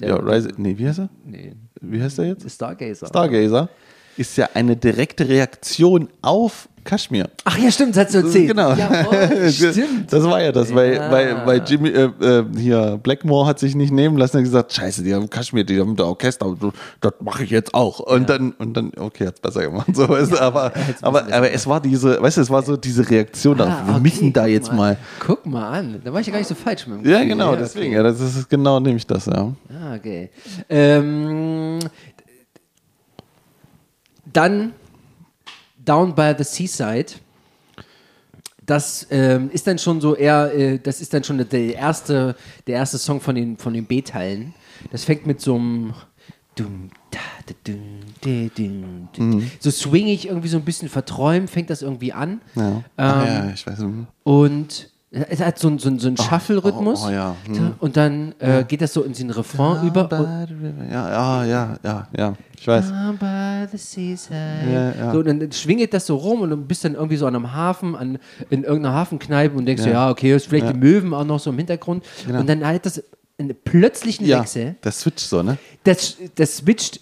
ja, 0.00 0.16
Rising. 0.16 0.54
Nee, 0.56 0.78
wie 0.78 0.86
heißt 0.86 0.98
er? 1.00 1.08
Nee. 1.24 1.54
Wie 1.80 2.02
heißt 2.02 2.18
er 2.18 2.26
jetzt? 2.26 2.50
Stargazer. 2.50 3.06
Stargazer. 3.06 3.68
Ist 4.16 4.36
ja 4.36 4.48
eine 4.54 4.76
direkte 4.76 5.28
Reaktion 5.28 6.08
auf 6.20 6.68
Kaschmir. 6.84 7.28
Ach 7.44 7.56
ja, 7.58 7.70
stimmt, 7.70 7.96
das 7.96 8.06
hast 8.06 8.14
du 8.14 8.18
erzählt. 8.18 8.48
Genau. 8.48 8.72
Jawohl, 8.74 9.50
stimmt. 9.52 10.12
Das 10.12 10.24
war 10.24 10.42
ja 10.42 10.50
das, 10.52 10.74
weil, 10.74 10.94
Ja. 10.94 11.10
weil, 11.12 11.46
weil 11.46 11.62
Jimmy, 11.66 11.90
äh, 11.90 12.10
äh, 12.20 12.44
hier, 12.56 12.98
Blackmore 13.02 13.46
hat 13.46 13.58
sich 13.58 13.74
nicht 13.74 13.92
nehmen 13.92 14.16
lassen 14.16 14.38
und 14.38 14.42
gesagt, 14.44 14.72
scheiße, 14.72 15.02
die 15.04 15.14
haben 15.14 15.30
Kaschmir, 15.30 15.64
die 15.64 15.78
haben 15.80 15.94
da 15.96 16.04
Orchester, 16.04 16.56
das 17.00 17.12
mache 17.20 17.44
ich 17.44 17.50
jetzt 17.50 17.72
auch. 17.74 18.00
Und 18.00 18.28
dann, 18.28 18.52
und 18.52 18.76
dann, 18.76 18.92
okay, 18.98 19.26
hat's 19.28 19.40
besser 19.40 19.62
gemacht. 19.62 19.94
So, 19.94 20.08
weißt 20.08 20.32
du, 20.32 20.40
aber, 20.40 20.72
aber, 21.02 21.32
aber 21.32 21.50
es 21.52 21.66
war 21.66 21.80
diese, 21.80 22.20
weißt 22.20 22.36
du, 22.38 22.40
es 22.40 22.50
war 22.50 22.62
so 22.62 22.76
diese 22.76 23.08
Reaktion 23.08 23.60
Ah, 23.60 23.82
wir 23.86 23.92
okay, 23.94 24.00
müssen 24.02 24.32
da 24.32 24.46
jetzt 24.46 24.72
mal. 24.72 24.96
Guck 25.20 25.46
mal 25.46 25.68
an. 25.78 26.00
Da 26.04 26.12
war 26.12 26.20
ich 26.20 26.26
ja 26.26 26.32
gar 26.32 26.38
nicht 26.40 26.48
so 26.48 26.54
falsch 26.54 26.86
mit 26.86 26.98
dem 27.04 27.10
Ja, 27.10 27.18
Gefühl. 27.18 27.28
genau, 27.28 27.50
okay. 27.50 27.58
deswegen, 27.60 27.92
ja, 27.92 28.02
das 28.02 28.20
ist 28.20 28.48
genau 28.50 28.80
nämlich 28.80 29.06
das, 29.06 29.26
ja. 29.26 29.52
Ah, 29.70 29.94
okay. 29.96 30.30
Ähm, 30.68 31.78
dann 34.32 34.72
Down 35.84 36.14
by 36.14 36.34
the 36.36 36.44
Seaside. 36.44 37.12
das 38.64 39.06
ähm, 39.10 39.50
ist 39.52 39.66
dann 39.66 39.78
schon 39.78 40.00
so 40.00 40.14
eher, 40.14 40.54
äh, 40.54 40.78
das 40.78 41.00
ist 41.00 41.12
dann 41.12 41.24
schon 41.24 41.38
der 41.38 41.74
erste, 41.74 42.36
der 42.66 42.76
erste 42.76 42.98
Song 42.98 43.20
von 43.20 43.34
den, 43.34 43.56
von 43.56 43.74
den 43.74 43.86
B-Teilen. 43.86 44.54
Das 44.90 45.04
fängt 45.04 45.26
mit 45.26 45.40
so 45.40 45.56
einem 45.56 45.94
dum. 46.54 46.90
so 49.58 49.70
swingig 49.70 50.26
irgendwie 50.26 50.48
so 50.48 50.58
ein 50.58 50.64
bisschen 50.64 50.88
verträumt, 50.88 51.50
fängt 51.50 51.70
das 51.70 51.82
irgendwie 51.82 52.12
an. 52.12 52.40
Ja. 52.54 52.68
Ähm, 52.70 52.84
ja, 52.98 53.50
ich 53.52 53.66
weiß. 53.66 53.78
hm. 53.78 54.06
Und 54.22 54.91
es 55.12 55.40
hat 55.40 55.58
so, 55.58 55.68
einen- 55.68 55.78
so, 55.78 55.88
einen- 55.88 55.98
so 55.98 56.08
einen 56.08 56.16
Shuffle-Rhythmus. 56.16 57.04
oh, 57.06 57.10
ja, 57.10 57.36
hm. 57.46 57.74
Und 57.78 57.96
dann 57.98 58.34
äh, 58.38 58.64
geht 58.66 58.80
das 58.80 58.92
so 58.94 59.02
in 59.02 59.12
den 59.12 59.30
Refrain 59.30 59.86
über. 59.86 60.04
Und, 60.04 60.90
Ja, 60.90 61.10
ja, 61.10 61.44
ja, 61.44 61.76
ja, 61.84 62.08
ja. 62.16 62.34
Ich 62.58 62.66
weiß. 62.66 62.88
Down. 62.88 64.72
Ja, 64.72 64.92
ja. 64.92 65.12
So, 65.12 65.18
und 65.18 65.26
dann 65.26 65.52
schwingt 65.52 65.92
das 65.92 66.06
so 66.06 66.16
rum 66.16 66.40
und 66.40 66.50
du 66.50 66.56
bist 66.56 66.84
dann 66.84 66.94
irgendwie 66.94 67.16
so 67.16 67.26
an 67.26 67.34
einem 67.36 67.52
Hafen, 67.52 67.94
an, 67.96 68.18
in 68.50 68.64
irgendeiner 68.64 68.94
Hafenkneipe 68.94 69.56
und 69.56 69.66
denkst, 69.66 69.84
ja, 69.84 69.92
ja 69.92 70.10
okay, 70.10 70.34
ist 70.34 70.46
vielleicht 70.48 70.68
die 70.72 70.78
Möwen 70.78 71.12
auch 71.12 71.24
noch 71.24 71.40
so 71.40 71.50
im 71.50 71.58
Hintergrund. 71.58 72.04
Und 72.28 72.48
dann 72.48 72.64
halt 72.66 72.86
das 72.86 73.02
einen 73.38 73.54
plötzlichen 73.64 74.26
Ja, 74.26 74.40
Wechsel. 74.40 74.76
der 74.84 74.92
Switch 74.92 75.22
so, 75.24 75.42
ne? 75.42 75.58
Das, 75.84 76.16
das 76.36 76.58
switcht 76.58 77.00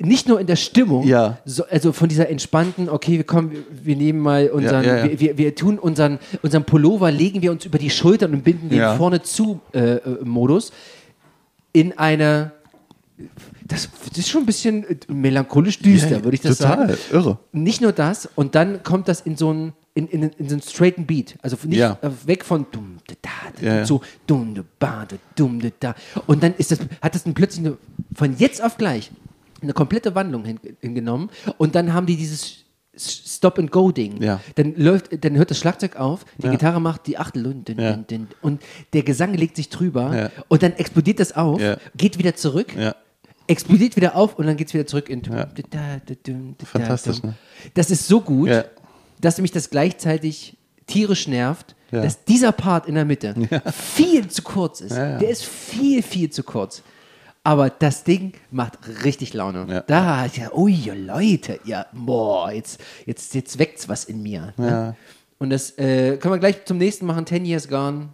nicht 0.00 0.28
nur 0.28 0.40
in 0.40 0.46
der 0.46 0.56
Stimmung, 0.56 1.06
Ja. 1.06 1.38
so, 1.44 1.64
also 1.66 1.92
von 1.92 2.08
dieser 2.08 2.28
entspannten, 2.28 2.88
okay, 2.88 3.16
wir 3.18 3.24
kommen, 3.24 3.52
wir, 3.70 3.96
nehmen 3.96 4.18
mal 4.20 4.48
unseren, 4.48 4.84
ja, 4.84 5.04
ja. 5.06 5.20
Wir, 5.20 5.38
wir, 5.38 5.54
tun 5.54 5.78
unseren, 5.78 6.18
unseren 6.42 6.64
Pullover, 6.64 7.10
legen 7.10 7.42
wir 7.42 7.50
uns 7.52 7.64
über 7.64 7.78
die 7.78 7.90
Schultern 7.90 8.32
und 8.32 8.42
binden 8.44 8.68
den 8.70 8.96
vorne 8.96 9.22
zu 9.22 9.60
äh, 9.72 9.96
äh, 9.96 10.00
Modus 10.24 10.72
in 11.72 11.96
eine 11.98 12.52
das, 13.66 13.88
das 14.08 14.18
ist 14.18 14.30
schon 14.30 14.42
ein 14.42 14.46
bisschen 14.46 14.84
melancholisch 15.08 15.78
düster, 15.78 16.24
würde 16.24 16.34
ich 16.34 16.40
das 16.40 16.58
Total, 16.58 16.88
sagen. 16.88 16.98
irre. 17.12 17.38
Nicht 17.52 17.80
nur 17.82 17.92
das, 17.92 18.28
und 18.34 18.54
dann 18.54 18.82
kommt 18.82 19.06
das 19.08 19.20
in 19.20 19.36
so 19.36 19.50
einen 19.50 19.72
in, 19.92 20.06
in, 20.08 20.22
in 20.22 20.48
so 20.48 20.54
einen 20.54 20.62
straighten 20.62 21.04
Beat. 21.04 21.36
Also 21.42 21.56
nicht 21.64 21.78
Ja. 21.78 21.98
äh, 22.00 22.08
weg 22.24 22.44
von 22.44 22.64
dum, 22.70 22.96
da, 23.06 23.14
da, 23.60 23.66
Ja, 23.66 23.76
ja. 23.78 23.84
zu 23.84 24.00
dum, 24.26 24.54
da, 24.54 24.62
da, 24.78 25.16
dum, 25.36 25.60
da, 25.60 25.68
da. 25.80 25.94
Und 26.26 26.42
dann 26.42 26.54
ist 26.54 26.70
das, 26.70 26.78
hat 27.02 27.14
das 27.14 27.24
dann 27.24 27.34
plötzlich 27.34 27.66
eine, 27.66 27.76
von 28.14 28.36
jetzt 28.38 28.62
auf 28.62 28.76
gleich 28.78 29.10
eine 29.62 29.72
komplette 29.72 30.14
Wandlung 30.14 30.44
hin, 30.44 30.58
hingenommen. 30.80 31.30
Und 31.58 31.74
dann 31.74 31.92
haben 31.92 32.06
die 32.06 32.16
dieses 32.16 32.64
Stop-and-Go-Ding. 32.96 34.22
Ja. 34.22 34.40
Dann, 34.56 34.74
läuft, 34.76 35.24
dann 35.24 35.36
hört 35.36 35.50
das 35.50 35.58
Schlagzeug 35.58 35.96
auf, 35.96 36.24
die 36.38 36.46
Ja. 36.46 36.52
Gitarre 36.52 36.80
macht 36.80 37.06
die 37.06 37.18
Achtel 37.18 37.46
und, 37.46 37.68
Ja. 37.78 37.98
und 38.42 38.62
der 38.92 39.02
Gesang 39.02 39.34
legt 39.34 39.56
sich 39.56 39.68
drüber 39.68 40.30
und 40.48 40.62
dann 40.62 40.72
explodiert 40.72 41.20
das 41.20 41.32
auf, 41.32 41.60
geht 41.96 42.18
wieder 42.18 42.34
zurück 42.34 42.74
explodiert 43.46 43.96
wieder 43.96 44.14
auf 44.14 44.38
und 44.38 44.46
dann 44.46 44.56
geht 44.56 44.68
es 44.68 44.74
wieder 44.74 44.86
zurück 44.86 45.08
in. 45.08 45.22
Fantastisch, 46.64 47.22
ne? 47.22 47.34
Das 47.74 47.90
ist 47.90 48.06
so 48.06 48.20
gut, 48.20 48.48
dass 49.20 49.38
mich 49.38 49.50
das 49.50 49.70
gleichzeitig 49.70 50.56
tierisch 50.86 51.26
nervt, 51.28 51.74
dass 51.90 52.24
dieser 52.24 52.52
Part 52.52 52.86
in 52.86 52.94
der 52.94 53.04
Mitte 53.04 53.34
viel 53.72 54.28
zu 54.28 54.42
kurz 54.42 54.80
ist. 54.80 54.94
Der 54.94 55.28
ist 55.28 55.44
viel, 55.44 56.02
viel 56.02 56.30
zu 56.30 56.42
kurz. 56.42 56.82
Aber 57.42 57.70
das 57.70 58.04
Ding 58.04 58.34
macht 58.50 58.78
richtig 59.04 59.32
Laune. 59.32 59.66
Ja. 59.68 59.80
Da, 59.80 60.26
ja, 60.26 60.50
ihr 60.66 60.94
Leute, 60.94 61.58
ja, 61.64 61.86
boah, 61.92 62.52
jetzt, 62.52 62.80
jetzt, 63.06 63.34
jetzt 63.34 63.58
weckt's 63.58 63.88
was 63.88 64.04
in 64.04 64.22
mir. 64.22 64.52
Ne? 64.58 64.68
Ja. 64.68 64.96
Und 65.38 65.50
das 65.50 65.70
äh, 65.78 66.18
können 66.18 66.34
wir 66.34 66.38
gleich 66.38 66.66
zum 66.66 66.76
nächsten 66.76 67.06
machen, 67.06 67.26
10 67.26 67.46
Years 67.46 67.66
Gone. 67.68 68.10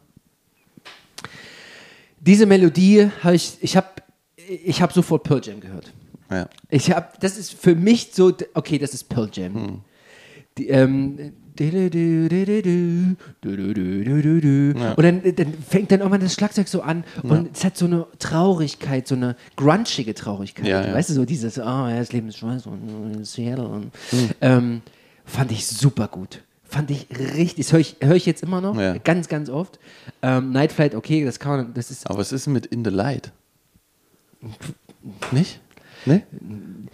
Diese 2.20 2.46
Melodie 2.46 3.10
habe 3.22 3.34
ich, 3.34 3.58
ich 3.60 3.76
habe 3.76 3.88
ich 4.36 4.80
hab 4.80 4.92
sofort 4.92 5.24
Pearl 5.24 5.40
Jam 5.44 5.60
gehört. 5.60 5.92
Ja. 6.30 6.48
Ich 6.68 6.90
habe, 6.92 7.08
das 7.20 7.36
ist 7.36 7.52
für 7.52 7.74
mich 7.74 8.10
so, 8.12 8.32
okay, 8.54 8.78
das 8.78 8.94
ist 8.94 9.08
Pearl 9.08 9.28
Jam. 9.32 9.54
Hm. 9.54 9.80
Die, 10.58 10.68
ähm, 10.68 11.34
und 14.96 15.02
dann, 15.04 15.22
dann 15.36 15.54
fängt 15.68 15.90
dann 15.90 16.00
irgendwann 16.00 16.20
das 16.20 16.34
Schlagzeug 16.34 16.68
so 16.68 16.82
an 16.82 17.04
und 17.22 17.56
es 17.56 17.64
hat 17.64 17.76
so 17.76 17.86
eine 17.86 18.06
Traurigkeit, 18.18 19.06
so 19.08 19.14
eine 19.14 19.36
grunchige 19.56 20.14
Traurigkeit. 20.14 20.66
Ja, 20.66 20.86
ja. 20.86 20.94
Weißt 20.94 21.10
du, 21.10 21.14
so 21.14 21.24
dieses, 21.24 21.58
ah, 21.58 21.90
ja, 21.90 21.98
das 21.98 22.12
Leben 22.12 22.28
ist 22.28 22.38
scheiße 22.38 22.68
und 22.68 23.20
äh, 23.20 23.24
Seattle. 23.24 23.66
Und, 23.68 23.90
Hm. 24.10 24.28
ähm, 24.40 24.82
fand 25.24 25.50
ich 25.52 25.66
super 25.66 26.08
gut. 26.08 26.42
Fand 26.64 26.90
ich 26.90 27.06
richtig, 27.10 27.66
das 27.66 27.72
höre 27.72 27.80
ich, 27.80 27.96
hör 28.00 28.16
ich 28.16 28.26
jetzt 28.26 28.42
immer 28.42 28.60
noch, 28.60 28.78
Ja. 28.78 28.96
ganz, 28.98 29.28
ganz 29.28 29.48
oft. 29.48 29.78
Ähm, 30.22 30.50
Night 30.52 30.72
Flight, 30.72 30.94
okay, 30.94 31.24
das 31.24 31.38
kann 31.38 31.52
man, 31.56 31.74
das 31.74 31.90
ist 31.90 32.08
Aber 32.10 32.18
was 32.18 32.32
ist 32.32 32.46
denn 32.46 32.52
mit 32.54 32.66
In 32.66 32.84
the 32.84 32.90
Light? 32.90 33.32
Nicht? 35.32 35.60
Ne? 36.06 36.22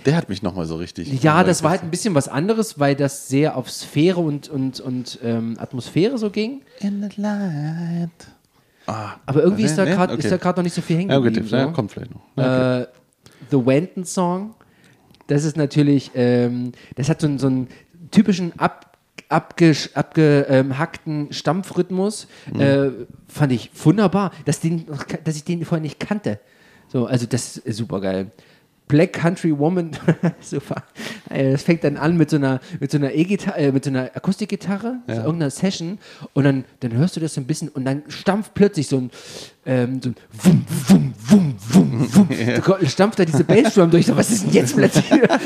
Der 0.06 0.16
hat 0.16 0.28
mich 0.28 0.42
nochmal 0.42 0.66
so 0.66 0.76
richtig. 0.76 1.22
Ja, 1.22 1.44
das 1.44 1.62
war 1.62 1.70
halt 1.70 1.82
ein 1.82 1.90
bisschen 1.90 2.14
was 2.14 2.28
anderes, 2.28 2.78
weil 2.80 2.96
das 2.96 3.28
sehr 3.28 3.56
auf 3.56 3.70
Sphäre 3.70 4.20
und, 4.20 4.48
und, 4.48 4.80
und 4.80 5.18
ähm, 5.22 5.56
Atmosphäre 5.58 6.18
so 6.18 6.30
ging. 6.30 6.62
In 6.80 7.08
the 7.08 7.20
Light. 7.20 8.10
Ah, 8.86 9.12
Aber 9.26 9.42
irgendwie 9.42 9.62
ne, 9.62 9.68
ist 9.68 9.76
da 9.76 9.84
ne? 9.84 9.92
gerade 9.92 10.14
Okay. 10.14 10.22
ist 10.24 10.32
da 10.32 10.36
gerade 10.38 10.58
noch 10.58 10.64
nicht 10.64 10.74
so 10.74 10.82
viel 10.82 10.96
hängen 10.96 11.10
Ja, 11.10 11.18
gut, 11.18 11.26
geblieben. 11.34 11.48
ja, 11.50 11.66
so. 11.66 11.72
kommt 11.72 11.92
vielleicht 11.92 12.10
noch. 12.12 12.22
Okay. 12.36 12.82
äh, 12.82 12.86
The 13.50 13.64
Wenton 13.66 14.04
Song, 14.04 14.54
das 15.28 15.44
ist 15.44 15.56
natürlich, 15.56 16.10
ähm, 16.14 16.72
das 16.96 17.08
hat 17.08 17.20
so, 17.20 17.26
einen- 17.28 17.38
so 17.38 17.46
einen 17.46 17.68
typischen 18.10 18.58
ab, 18.58 18.96
abgehackten 19.28 21.32
Stampfrhythmus. 21.32 22.26
Mhm. 22.52 22.60
Äh, 22.60 22.90
fand 23.28 23.52
ich 23.52 23.70
wunderbar, 23.84 24.32
dass, 24.44 24.60
den, 24.60 24.86
dass 25.24 25.36
ich 25.36 25.44
den 25.44 25.64
vorher 25.64 25.82
nicht 25.82 26.00
kannte. 26.00 26.40
So, 26.88 27.06
also 27.06 27.26
das 27.26 27.56
ist 27.56 27.76
super 27.76 28.00
geil. 28.00 28.30
Black 28.92 29.14
Country 29.14 29.58
Woman, 29.58 29.92
super. 30.42 30.84
Äh, 31.30 31.52
Das 31.52 31.62
fängt 31.62 31.82
dann 31.82 31.96
an 31.96 32.18
mit 32.18 32.28
so 32.28 32.36
einer, 32.36 32.60
mit 32.78 32.90
so 32.90 32.98
einer 32.98 33.14
E-Gitarre, 33.14 33.56
äh, 33.58 33.72
mit 33.72 33.84
so 33.84 33.90
einer 33.90 34.10
Akustikgitarre, 34.14 34.98
so 35.06 35.14
irgendeiner 35.14 35.48
Session, 35.50 35.98
und 36.34 36.44
dann, 36.44 36.64
dann 36.80 36.92
hörst 36.92 37.16
du 37.16 37.20
das 37.20 37.32
so 37.32 37.40
ein 37.40 37.46
bisschen 37.46 37.70
und 37.70 37.86
dann 37.86 38.02
stampft 38.08 38.52
plötzlich 38.52 38.88
so 38.88 38.98
ein, 38.98 39.10
ähm, 39.64 40.00
so 40.02 40.10
ein 40.10 40.16
Wum, 40.42 40.64
Wum, 40.88 41.14
Wum, 41.28 41.54
Wum, 41.70 42.08
Wum. 42.14 42.28
Da 42.80 42.86
stampft 42.88 43.18
da 43.18 43.24
diese 43.24 43.44
Bassdrum 43.44 43.90
durch. 43.90 44.06
So, 44.06 44.16
was 44.16 44.30
ist 44.30 44.44
denn 44.44 44.52
jetzt 44.52 44.76
plötzlich? 44.76 45.04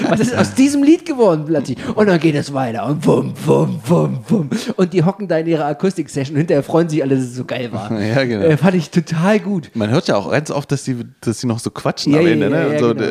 Was 0.08 0.20
ist 0.20 0.34
aus 0.36 0.54
diesem 0.54 0.82
Lied 0.82 1.04
geworden 1.04 1.44
plötzlich? 1.46 1.76
Und 1.94 2.06
dann 2.08 2.18
geht 2.18 2.34
es 2.34 2.52
weiter 2.54 2.86
und 2.86 3.06
Wum, 3.06 3.34
Wum, 3.44 3.80
Wum, 3.86 4.18
Wum. 4.28 4.50
Und 4.76 4.92
die 4.92 5.04
hocken 5.04 5.28
da 5.28 5.38
in 5.38 5.46
ihrer 5.46 5.66
Akustik-Session 5.66 6.36
hinterher 6.36 6.62
freuen 6.62 6.88
sich 6.88 7.02
alle, 7.02 7.14
dass 7.16 7.24
es 7.24 7.34
so 7.34 7.44
geil 7.44 7.72
war. 7.72 7.90
Ja, 8.06 8.24
genau. 8.24 8.44
Äh, 8.44 8.56
fand 8.56 8.74
ich 8.76 8.90
total 8.90 9.40
gut. 9.40 9.70
Man 9.74 9.90
hört 9.90 10.06
ja 10.08 10.16
auch 10.16 10.30
ganz 10.30 10.50
oft, 10.50 10.70
dass 10.70 10.84
sie, 10.84 10.96
dass 11.20 11.42
noch 11.44 11.58
so 11.58 11.70
quatschen 11.70 12.12
Ja, 12.12 12.20
am 12.20 12.26
ja, 12.26 12.32
Ende. 12.32 12.46
ja, 12.46 12.50
ne? 12.50 12.72
ja, 12.72 12.78
so, 12.78 12.94
genau. 12.94 13.04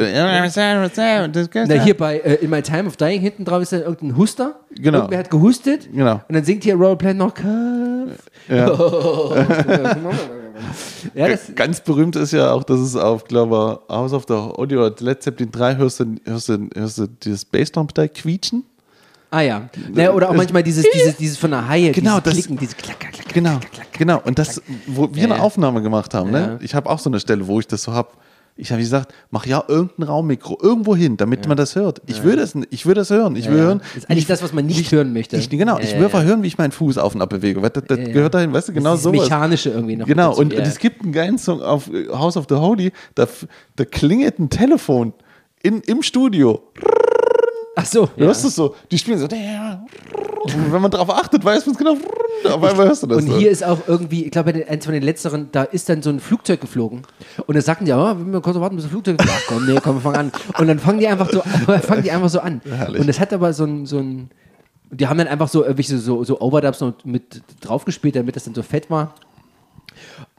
äh, 1.63 1.67
Na, 1.67 1.83
hier 1.83 1.97
bei 1.97 2.17
äh, 2.19 2.35
In 2.35 2.49
My 2.49 2.61
Time 2.61 2.87
of 2.87 2.97
Dying 2.97 3.21
hinten 3.21 3.45
drauf 3.45 3.61
ist 3.61 3.73
dann 3.73 3.81
irgendein 3.81 4.17
Huster. 4.17 4.55
Genau. 4.75 4.99
Irgendwer 4.99 5.19
hat 5.19 5.29
gehustet. 5.29 5.89
Genau. 5.91 6.21
Und 6.27 6.35
dann 6.35 6.43
singt 6.43 6.63
hier 6.63 6.75
Roleplay 6.75 7.13
noch 7.13 7.33
Cuff. 7.33 7.45
Ja, 8.47 8.67
das, 11.13 11.53
Ganz 11.55 11.81
berühmt 11.81 12.15
ist 12.15 12.31
ja 12.31 12.51
auch, 12.51 12.63
dass 12.63 12.79
es 12.79 12.95
auf, 12.95 13.25
glaube 13.25 13.79
ich, 13.87 13.93
House 13.93 14.13
of 14.13 14.25
the 14.27 14.33
oder 14.33 14.93
Led 14.99 15.21
Zeppelin 15.23 15.51
3 15.51 15.75
hörst 15.77 15.99
du, 15.99 16.15
hörst 16.25 16.49
du, 16.49 16.69
hörst 16.75 16.97
du 16.97 17.07
dieses 17.07 17.45
Bassdrum 17.45 17.87
da 17.93 18.07
quietschen. 18.07 18.63
ah 19.31 19.41
ja. 19.41 19.69
Naja, 19.93 20.11
oder 20.13 20.29
auch 20.29 20.33
manchmal 20.35 20.63
dieses, 20.63 20.85
dieses, 20.93 21.15
dieses 21.17 21.37
von 21.37 21.51
der 21.51 21.67
Haie, 21.67 21.91
Genau, 21.91 22.19
dieses 22.19 22.23
das- 22.23 22.33
Klicken, 22.33 22.57
dieses 22.57 22.77
Klack, 22.77 22.99
Klack, 22.99 23.13
Klack, 23.13 23.33
Genau, 23.33 23.57
Klack, 23.59 23.71
Klack, 23.71 23.93
genau. 23.93 24.21
Und 24.23 24.39
das, 24.39 24.61
wo 24.87 25.09
wir 25.13 25.23
eine 25.25 25.35
ja. 25.37 25.41
Aufnahme 25.41 25.81
gemacht 25.81 26.13
haben, 26.13 26.33
Ja. 26.33 26.47
ne? 26.47 26.59
ich 26.61 26.73
habe 26.75 26.89
auch 26.89 26.99
so 26.99 27.09
eine 27.09 27.19
Stelle, 27.19 27.45
wo 27.47 27.59
ich 27.59 27.67
das 27.67 27.83
so 27.83 27.93
habe. 27.93 28.09
Ich 28.57 28.71
habe 28.71 28.81
gesagt, 28.81 29.13
mach 29.31 29.45
ja 29.45 29.63
irgendein 29.67 30.03
Raummikro 30.03 30.57
irgendwo 30.61 30.95
hin, 30.95 31.17
damit 31.17 31.45
man 31.47 31.57
das 31.57 31.75
hört. 31.75 32.01
Ich 32.05 32.23
will 32.23 32.37
das, 32.37 32.53
ich 32.69 32.85
will 32.85 32.93
das 32.93 33.09
hören. 33.09 33.35
Ich 33.35 33.47
will 33.49 33.57
Ja, 33.57 33.63
ja. 33.63 33.67
hören. 33.67 33.79
Das 33.79 34.03
ist 34.03 34.09
eigentlich 34.09 34.27
das, 34.27 34.41
was 34.41 34.53
man 34.53 34.65
nicht 34.65 34.91
hören 34.93 35.11
möchte. 35.11 35.35
Ich, 35.35 35.49
genau, 35.49 35.77
Ja, 35.77 35.83
ich 35.83 35.91
ja, 35.91 35.97
will 35.97 36.05
einfach 36.05 36.21
ja. 36.21 36.27
hören, 36.27 36.41
wie 36.43 36.47
ich 36.47 36.57
meinen 36.57 36.71
Fuß 36.71 36.97
auf 36.97 37.15
und 37.15 37.21
ab 37.21 37.29
bewege. 37.29 37.59
Das, 37.59 37.71
das 37.85 37.97
Ja, 37.97 38.05
ja. 38.05 38.13
gehört 38.13 38.33
dahin, 38.33 38.53
weißt 38.53 38.69
du, 38.69 38.73
genau 38.73 38.91
das 38.91 38.99
ist 38.99 39.03
sowas. 39.03 39.21
Mechanische 39.23 39.71
irgendwie 39.71 39.97
noch. 39.97 40.05
Genau, 40.07 40.33
und, 40.33 40.53
ja. 40.53 40.59
und 40.59 40.67
es 40.67 40.79
gibt 40.79 41.01
einen 41.03 41.11
geilen 41.11 41.37
Song 41.37 41.61
auf 41.61 41.91
äh, 41.91 42.07
House 42.07 42.37
of 42.37 42.45
the 42.47 42.55
Holy, 42.55 42.93
da, 43.15 43.27
da 43.75 43.83
klingelt 43.83 44.39
ein 44.39 44.49
Telefon 44.49 45.11
in, 45.61 45.81
im 45.81 46.01
Studio. 46.01 46.61
Ach 47.75 47.85
so. 47.85 48.07
Du 48.17 48.25
hörst 48.25 48.45
es 48.45 48.55
so, 48.55 48.75
die 48.91 48.97
spielen 48.97 49.19
so. 49.19 49.25
Und 49.25 50.71
wenn 50.71 50.81
man 50.81 50.91
darauf 50.91 51.09
achtet, 51.09 51.43
weiß 51.43 51.65
man 51.65 51.73
es 51.73 51.77
genau. 51.79 51.97
Auf 52.45 52.63
einmal 52.63 52.87
hörst 52.87 53.03
du 53.03 53.07
das. 53.07 53.17
Und 53.23 53.27
so. 53.29 53.37
hier 53.37 53.49
ist 53.49 53.63
auch 53.63 53.79
irgendwie, 53.87 54.25
ich 54.25 54.31
glaube, 54.31 54.53
eins 54.67 54.85
von 54.85 54.93
den 54.93 55.03
letzteren, 55.03 55.49
da 55.51 55.63
ist 55.63 55.89
dann 55.89 56.01
so 56.01 56.09
ein 56.11 56.19
Flugzeug 56.19 56.61
geflogen. 56.61 57.01
Und 57.47 57.55
da 57.55 57.61
sagten 57.61 57.85
die, 57.85 57.89
ja, 57.89 58.17
wir 58.17 58.23
müssen 58.25 58.41
kurz 58.41 58.57
warten, 58.59 58.75
bis 58.75 58.85
das 58.85 58.91
Flugzeug 58.91 59.17
Ach 59.19 59.41
komm, 59.47 59.65
nee, 59.65 59.79
komm, 59.81 59.95
wir 59.95 60.01
fangen 60.01 60.15
an. 60.17 60.31
Und 60.59 60.67
dann 60.67 60.79
fangen 60.79 60.99
die 60.99 61.07
einfach 61.07 61.29
so, 61.31 61.41
fangen 61.81 62.03
die 62.03 62.11
einfach 62.11 62.29
so 62.29 62.39
an. 62.39 62.61
Herrlich. 62.63 63.01
Und 63.01 63.07
das 63.07 63.19
hat 63.19 63.33
aber 63.33 63.51
so 63.53 63.65
ein, 63.65 63.85
so 63.85 63.97
ein, 63.97 64.29
die 64.91 65.07
haben 65.07 65.17
dann 65.17 65.27
einfach 65.27 65.47
so 65.49 65.65
so, 65.77 66.23
so 66.23 66.39
Overdubs 66.39 66.79
noch 66.81 66.93
mit 67.03 67.41
draufgespielt, 67.61 68.15
damit 68.15 68.35
das 68.35 68.43
dann 68.43 68.53
so 68.53 68.61
fett 68.61 68.89
war. 68.89 69.15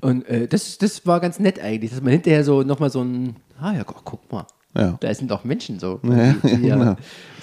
Und 0.00 0.26
äh, 0.28 0.46
das, 0.46 0.78
das 0.78 1.04
war 1.06 1.20
ganz 1.20 1.38
nett 1.40 1.58
eigentlich, 1.60 1.90
dass 1.90 2.00
man 2.00 2.12
hinterher 2.12 2.44
so 2.44 2.62
nochmal 2.62 2.90
so 2.90 3.02
ein, 3.02 3.36
ah 3.60 3.72
ja, 3.72 3.82
gu- 3.82 3.94
guck 4.04 4.30
mal. 4.30 4.46
Ja. 4.76 4.96
Da 5.00 5.14
sind 5.14 5.30
auch 5.32 5.44
Menschen 5.44 5.78
so. 5.78 6.00
Ja, 6.02 6.32
Die- 6.42 6.56
die, 6.56 6.66
ja, 6.66 6.76
genau. 6.76 6.96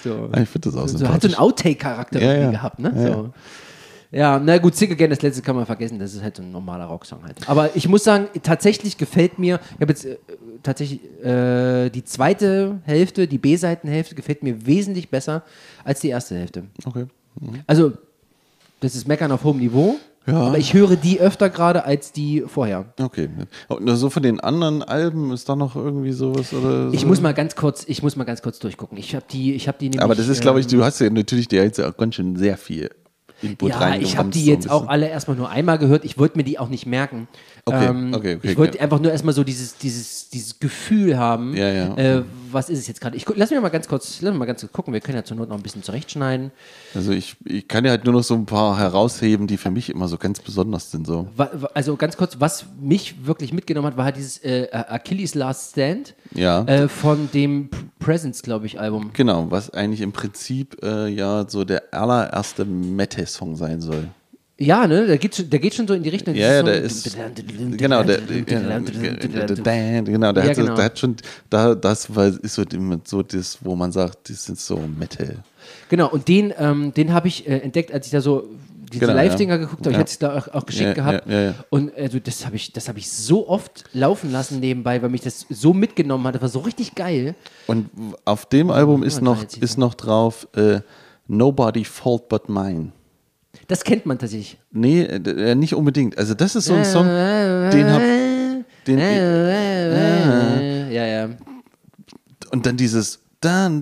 so, 0.03 0.29
Ich 0.39 0.49
finde 0.49 0.69
das 0.71 0.75
auch 0.75 0.87
so, 0.87 1.07
hat 1.07 1.21
so 1.21 1.27
einen 1.27 1.35
Outtake-Charakter 1.35 2.19
gehabt, 2.19 2.79
ne? 2.79 2.93
Ja, 2.95 3.07
so. 3.13 3.29
Ja, 4.11 4.37
na 4.39 4.59
gut, 4.59 4.75
Sick 4.75 4.91
Again, 4.91 5.09
das 5.09 5.23
letzte 5.23 5.41
kann 5.41 5.55
man 5.55 5.65
vergessen, 5.65 5.97
das 5.97 6.13
ist 6.13 6.21
halt 6.21 6.37
so 6.37 6.43
ein 6.43 6.51
normaler 6.51 6.85
Rocksong 6.85 7.23
halt. 7.23 7.49
Aber 7.49 7.75
ich 7.75 7.87
muss 7.89 8.03
sagen, 8.03 8.27
tatsächlich 8.43 8.95
gefällt 8.97 9.39
mir, 9.39 9.59
ich 9.75 9.81
habe 9.81 9.91
jetzt 9.91 10.05
äh, 10.05 10.17
tatsächlich 10.61 10.99
äh, 11.25 11.89
die 11.89 12.03
zweite 12.03 12.79
Hälfte, 12.83 13.27
die 13.27 13.39
B-Seitenhälfte 13.39 14.13
gefällt 14.13 14.43
mir 14.43 14.67
wesentlich 14.67 15.09
besser 15.09 15.41
als 15.83 16.01
die 16.01 16.09
erste 16.09 16.35
Hälfte. 16.37 16.65
Okay. 16.85 17.05
Also 17.65 17.93
Das 18.81 18.93
ist 18.93 19.07
Meckern 19.07 19.31
auf 19.31 19.43
hohem 19.45 19.57
Niveau. 19.57 19.95
Ja. 20.25 20.35
Aber 20.35 20.57
ich 20.57 20.73
höre 20.73 20.95
die 20.95 21.19
öfter 21.19 21.49
gerade 21.49 21.83
als 21.83 22.11
die 22.11 22.43
vorher. 22.47 22.93
Okay. 22.99 23.29
Und 23.67 23.87
so 23.95 24.09
von 24.09 24.23
den 24.23 24.39
anderen 24.39 24.81
Alben 24.81 25.31
ist 25.31 25.49
da 25.49 25.55
noch 25.55 25.75
irgendwie 25.75 26.13
sowas 26.13 26.53
oder 26.53 26.89
so? 26.89 26.93
Ich 26.93 27.05
muss 27.05 27.19
mal 27.19 27.33
ganz 27.33 27.55
kurz, 27.55 27.83
ich 27.87 28.01
muss 28.03 28.15
mal 28.15 28.23
ganz 28.23 28.41
kurz 28.41 28.59
durchgucken. 28.59 28.97
Ich 28.97 29.15
habe 29.15 29.25
die, 29.29 29.53
ich 29.53 29.67
habe 29.67 29.77
die 29.79 29.85
nämlich. 29.85 30.01
Aber 30.01 30.15
das 30.15 30.29
ist, 30.29 30.41
glaube 30.41 30.61
ich, 30.61 30.71
ähm, 30.71 30.79
du 30.79 30.85
hast 30.85 30.99
ja 30.99 31.09
natürlich 31.09 31.49
dir 31.49 31.63
jetzt 31.63 31.79
auch 31.81 31.97
ganz 31.97 32.15
schön 32.15 32.37
sehr 32.37 32.57
viel 32.57 32.89
Input 33.43 33.69
Ja, 33.69 33.95
ich 33.95 34.17
habe 34.17 34.29
die 34.29 34.45
so 34.45 34.51
jetzt 34.51 34.69
auch 34.69 34.87
alle 34.87 35.09
erstmal 35.09 35.37
nur 35.37 35.49
einmal 35.49 35.77
gehört. 35.77 36.05
Ich 36.05 36.17
wollte 36.17 36.37
mir 36.37 36.43
die 36.43 36.57
auch 36.57 36.69
nicht 36.69 36.85
merken. 36.85 37.27
Ähm, 37.71 38.13
Okay, 38.13 38.35
okay, 38.35 38.35
okay, 38.35 38.51
Ich 38.51 38.57
wollte 38.57 38.73
okay. 38.73 38.83
einfach 38.83 38.99
nur 38.99 39.11
erstmal 39.11 39.33
so 39.33 39.43
dieses, 39.43 39.77
dieses, 39.77 40.29
dieses 40.29 40.59
Gefühl 40.59 41.17
haben. 41.17 41.55
Ja, 41.55 41.69
ja. 41.69 41.95
Äh, 41.95 42.23
was 42.51 42.69
ist 42.69 42.79
es 42.79 42.87
jetzt 42.87 42.99
gerade? 42.99 43.15
Ich 43.15 43.25
lass 43.35 43.51
mich 43.51 43.61
mal 43.61 43.69
ganz 43.69 43.87
kurz, 43.87 44.21
lass 44.21 44.31
mich 44.31 44.39
mal 44.39 44.45
ganz 44.45 44.59
kurz 44.61 44.73
gucken. 44.73 44.93
Wir 44.93 44.99
können 44.99 45.17
ja 45.17 45.23
zur 45.23 45.37
Not 45.37 45.47
noch 45.49 45.55
ein 45.55 45.63
bisschen 45.63 45.81
zurechtschneiden. 45.81 46.51
Also 46.93 47.11
ich, 47.13 47.37
ich 47.45 47.67
kann 47.67 47.85
ja 47.85 47.91
halt 47.91 48.03
nur 48.03 48.13
noch 48.15 48.23
so 48.23 48.33
ein 48.33 48.45
paar 48.45 48.77
herausheben, 48.77 49.47
die 49.47 49.55
für 49.57 49.71
mich 49.71 49.89
immer 49.89 50.07
so 50.09 50.17
ganz 50.17 50.41
besonders 50.41 50.91
sind. 50.91 51.07
So. 51.07 51.27
Also 51.73 51.95
ganz 51.95 52.17
kurz, 52.17 52.39
was 52.39 52.65
mich 52.81 53.25
wirklich 53.25 53.53
mitgenommen 53.53 53.87
hat, 53.87 53.97
war 53.97 54.05
halt 54.05 54.17
dieses 54.17 54.39
äh, 54.43 54.67
Achilles 54.71 55.33
Last 55.33 55.71
Stand 55.71 56.15
Ja. 56.33 56.63
äh, 56.65 56.89
von 56.89 57.29
dem 57.33 57.69
Presence, 57.99 58.41
glaube 58.41 58.65
ich, 58.65 58.79
Album. 58.79 59.11
Genau, 59.13 59.49
was 59.49 59.69
eigentlich 59.69 60.01
im 60.01 60.11
Prinzip 60.11 60.83
äh, 60.83 61.07
ja 61.07 61.45
so 61.47 61.63
der 61.63 61.83
allererste 61.93 62.65
Mette-Song 62.65 63.55
sein 63.55 63.79
soll. 63.79 64.09
Ja, 64.59 64.85
ne, 64.87 65.07
der 65.07 65.17
geht, 65.17 65.35
schon, 65.35 65.49
der 65.49 65.59
geht 65.59 65.73
schon 65.73 65.87
so 65.87 65.95
in 65.95 66.03
die 66.03 66.09
Richtung. 66.09 66.35
Ja, 66.35 66.53
ja, 66.53 66.63
der 66.63 66.81
ist. 66.83 67.15
Genau, 67.77 68.03
der, 68.03 68.19
genau, 68.45 70.31
der, 70.31 70.43
hat, 70.43 70.55
so- 70.55 70.61
genau. 70.61 70.75
der 70.75 70.85
hat 70.85 70.99
schon, 70.99 71.15
da, 71.49 71.73
das 71.73 72.15
war, 72.15 72.27
ist 72.27 72.53
so, 72.53 72.63
so 73.03 73.23
das, 73.23 73.57
wo 73.61 73.75
man 73.75 73.91
sagt, 73.91 74.29
das 74.29 74.45
sind 74.45 74.59
so 74.59 74.77
Metal. 74.77 75.37
Genau, 75.89 76.09
und 76.09 76.27
den, 76.27 76.53
ähm, 76.57 76.93
den 76.93 77.13
habe 77.13 77.27
ich 77.27 77.47
äh, 77.47 77.57
entdeckt, 77.59 77.91
als 77.91 78.05
ich 78.05 78.11
da 78.11 78.21
so 78.21 78.47
diese 78.91 78.99
Genau, 79.07 79.13
Live-Dinger 79.13 79.53
ja. 79.55 79.57
geguckt 79.57 79.79
habe. 79.87 79.89
Ich 79.89 79.93
Ja. 79.95 79.99
hatte 80.01 80.11
es 80.11 80.19
da 80.19 80.37
auch, 80.37 80.47
auch 80.53 80.65
geschickt 80.67 80.97
Ja, 80.97 81.19
gehabt. 81.19 81.27
Und 81.71 81.95
also 81.97 82.19
das 82.19 82.45
habe 82.45 82.55
ich, 82.55 82.71
das 82.73 82.87
hab 82.87 82.95
ich 82.97 83.09
so 83.09 83.49
oft 83.49 83.85
laufen 83.93 84.31
lassen 84.31 84.59
nebenbei, 84.59 85.01
weil 85.01 85.09
mich 85.09 85.21
das 85.21 85.47
so 85.49 85.73
mitgenommen 85.73 86.27
hat. 86.27 86.35
Das 86.35 86.41
war 86.43 86.49
so 86.49 86.59
richtig 86.59 86.93
geil. 86.93 87.33
Und 87.65 87.89
auf 88.23 88.45
dem 88.45 88.69
Album 88.69 89.01
ist 89.01 89.19
noch, 89.21 89.43
ist 89.59 89.79
noch 89.79 89.95
drauf 89.95 90.47
äh, 90.55 90.81
Nobody 91.27 91.83
Fault 91.85 92.29
But 92.29 92.49
Mine. 92.49 92.91
Das 93.67 93.83
kennt 93.83 94.05
man 94.05 94.19
tatsächlich. 94.19 94.57
Nee, 94.71 95.01
äh, 95.03 95.51
äh, 95.51 95.55
nicht 95.55 95.73
unbedingt. 95.75 96.17
Also 96.17 96.33
das 96.33 96.55
ist 96.55 96.65
so 96.65 96.73
ein 96.73 96.85
Song, 96.85 97.05
den 97.05 97.91
hab... 97.91 98.01
Den, 98.85 98.99
äh, 98.99 100.93
ja, 100.93 101.05
ja. 101.05 101.29
Und 102.51 102.65
dann 102.65 102.75
dieses 102.75 103.19
und 103.43 103.81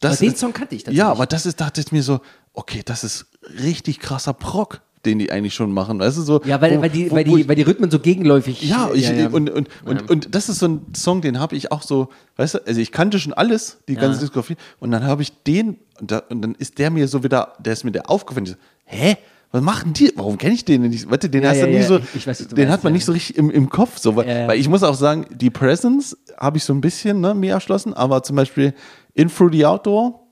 das 0.00 0.12
aber 0.12 0.26
den 0.26 0.36
Song 0.36 0.52
kannte 0.52 0.74
ich 0.74 0.84
tatsächlich. 0.84 0.98
Ja, 0.98 1.10
aber 1.10 1.26
das 1.26 1.44
ist, 1.46 1.60
dachte 1.60 1.80
ich 1.80 1.92
mir 1.92 2.02
so, 2.02 2.20
okay, 2.54 2.82
das 2.84 3.04
ist 3.04 3.26
richtig 3.62 4.00
krasser 4.00 4.32
Prock 4.32 4.80
den 5.06 5.18
die 5.18 5.30
eigentlich 5.32 5.54
schon 5.54 5.72
machen. 5.72 5.98
Weißt 6.00 6.18
du, 6.18 6.22
so, 6.22 6.40
Ja, 6.44 6.60
weil, 6.60 6.76
wo- 6.76 6.82
weil, 6.82 6.90
die, 6.90 7.10
wo- 7.10 7.14
weil, 7.14 7.24
die, 7.24 7.40
ich- 7.40 7.48
weil 7.48 7.56
die 7.56 7.62
Rhythmen 7.62 7.90
so 7.90 7.98
gegenläufig 7.98 8.60
ja, 8.62 8.90
ich, 8.92 9.08
ja. 9.08 9.28
Und, 9.28 9.48
und, 9.48 9.68
und, 9.84 10.10
und 10.10 10.34
das 10.34 10.48
ist 10.50 10.58
so 10.58 10.66
ein 10.68 10.80
Song, 10.94 11.22
den 11.22 11.38
habe 11.40 11.56
ich 11.56 11.72
auch 11.72 11.82
so, 11.82 12.08
weißt 12.36 12.54
du, 12.54 12.66
also 12.66 12.80
ich 12.80 12.92
kannte 12.92 13.18
schon 13.18 13.32
alles, 13.32 13.78
die 13.88 13.94
ganze 13.94 14.20
Diskografie, 14.20 14.56
und 14.80 14.90
dann 14.90 15.04
habe 15.04 15.22
ich 15.22 15.32
den, 15.44 15.78
und, 16.00 16.10
da, 16.10 16.22
und 16.28 16.42
dann 16.42 16.54
ist 16.56 16.78
der 16.78 16.90
mir 16.90 17.08
so 17.08 17.22
wieder, 17.24 17.52
der 17.58 17.72
ist 17.72 17.84
mir 17.84 17.92
der 17.92 18.10
aufgefallen, 18.10 18.44
ich 18.46 18.52
so, 18.52 18.56
hä? 18.84 19.16
Was 19.52 19.62
machen 19.62 19.92
die? 19.92 20.12
Warum 20.16 20.36
kenne 20.38 20.54
ich 20.54 20.64
den 20.64 20.82
denn 20.82 20.90
nicht? 20.90 21.08
Warte, 21.08 21.30
den 21.30 21.44
Ja, 21.44 21.50
hast 21.50 21.58
ja, 21.58 21.66
du 21.66 21.70
nie 21.70 21.76
ja, 21.78 21.86
so, 21.86 22.00
ich- 22.14 22.26
weiß, 22.26 22.38
du 22.38 22.54
den 22.56 22.64
meinst, 22.64 22.72
hat 22.72 22.84
man 22.84 22.92
ja. 22.92 22.94
nicht 22.96 23.04
so 23.04 23.12
richtig 23.12 23.38
im, 23.38 23.48
im 23.50 23.70
Kopf, 23.70 23.96
so, 23.98 24.16
weil, 24.16 24.26
Ja, 24.28 24.38
ja. 24.40 24.48
weil 24.48 24.58
ich 24.58 24.68
muss 24.68 24.82
auch 24.82 24.96
sagen, 24.96 25.24
die 25.30 25.50
Presence 25.50 26.16
habe 26.36 26.58
ich 26.58 26.64
so 26.64 26.74
ein 26.74 26.80
bisschen 26.80 27.20
ne, 27.20 27.32
mir 27.32 27.52
erschlossen, 27.52 27.94
aber 27.94 28.24
zum 28.24 28.34
Beispiel 28.34 28.74
In 29.14 29.28
Through 29.28 29.52
the 29.52 29.64
Outdoor 29.64 30.25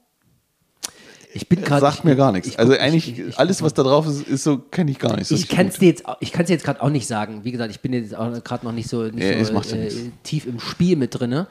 Ich 1.35 1.49
bin 1.49 1.63
gerade. 1.63 1.81
sagt 1.81 2.05
mir 2.05 2.17
gar 2.17 2.33
nichts. 2.33 2.49
ich- 2.49 2.59
also 2.59 2.73
ich- 2.75 2.81
eigentlich 2.81 3.09
ich- 3.19 3.19
ich- 3.29 3.39
alles, 3.39 3.61
was 3.63 3.75
da 3.75 3.83
drauf 3.83 4.07
ist, 4.07 4.27
ist 4.27 4.45
so, 4.45 4.59
kenne 4.59 4.91
ich 4.93 4.99
gar 4.99 5.17
nicht. 5.17 5.27
so 5.27 5.35
Ich 5.35 5.49
kann 5.49 5.67
es 5.67 5.79
dir 5.79 5.89
jetzt, 5.89 6.05
ich 6.21 6.33
jetzt 6.33 6.65
gerade 6.65 6.81
auch 6.81 6.91
nicht 6.91 7.07
sagen. 7.07 7.41
Wie 7.43 7.53
gesagt, 7.53 7.71
ich 7.71 7.81
bin 7.81 7.93
jetzt 7.93 8.15
auch 8.17 8.43
gerade 8.45 8.65
noch 8.65 8.73
nicht 8.73 8.89
so, 8.89 9.03
nicht 9.03 9.19
Ja, 9.19 9.45
so 9.45 9.55
äh, 9.77 9.91
tief 10.23 10.47
im 10.47 10.61
Spiel 10.61 10.97
mit 10.97 11.19
drin. 11.19 11.47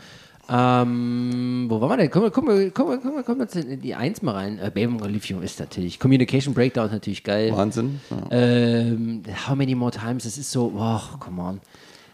Ähm, 0.49 1.65
wo 1.69 1.79
waren 1.79 1.89
wir 1.91 1.97
denn? 1.97 2.11
Kommen 2.11 2.25
wir, 2.25 2.31
kommen 2.31 2.47
wir, 2.49 2.71
kommen 2.71 2.89
wir, 2.91 2.97
kommen 2.99 3.15
wir, 3.15 3.23
kommen 3.23 3.39
wir 3.39 3.45
jetzt 3.45 3.55
in 3.55 3.81
die 3.81 3.95
Eins 3.95 4.21
mal 4.21 4.33
rein. 4.33 4.59
Äh, 4.59 4.71
Baby 4.73 4.97
Lithium 5.07 5.41
ist 5.41 5.59
natürlich. 5.59 5.99
Communication 5.99 6.53
Breakdown 6.53 6.87
ist 6.87 6.91
natürlich 6.91 7.23
geil. 7.23 7.51
Wahnsinn. 7.55 8.01
Ja. 8.09 8.17
Ähm, 8.31 9.23
How 9.47 9.55
Many 9.55 9.73
More 9.75 9.91
Times? 9.91 10.23
Das 10.25 10.37
ist 10.37 10.51
so, 10.51 10.73
oh, 10.75 11.17
come 11.19 11.41
on. 11.41 11.61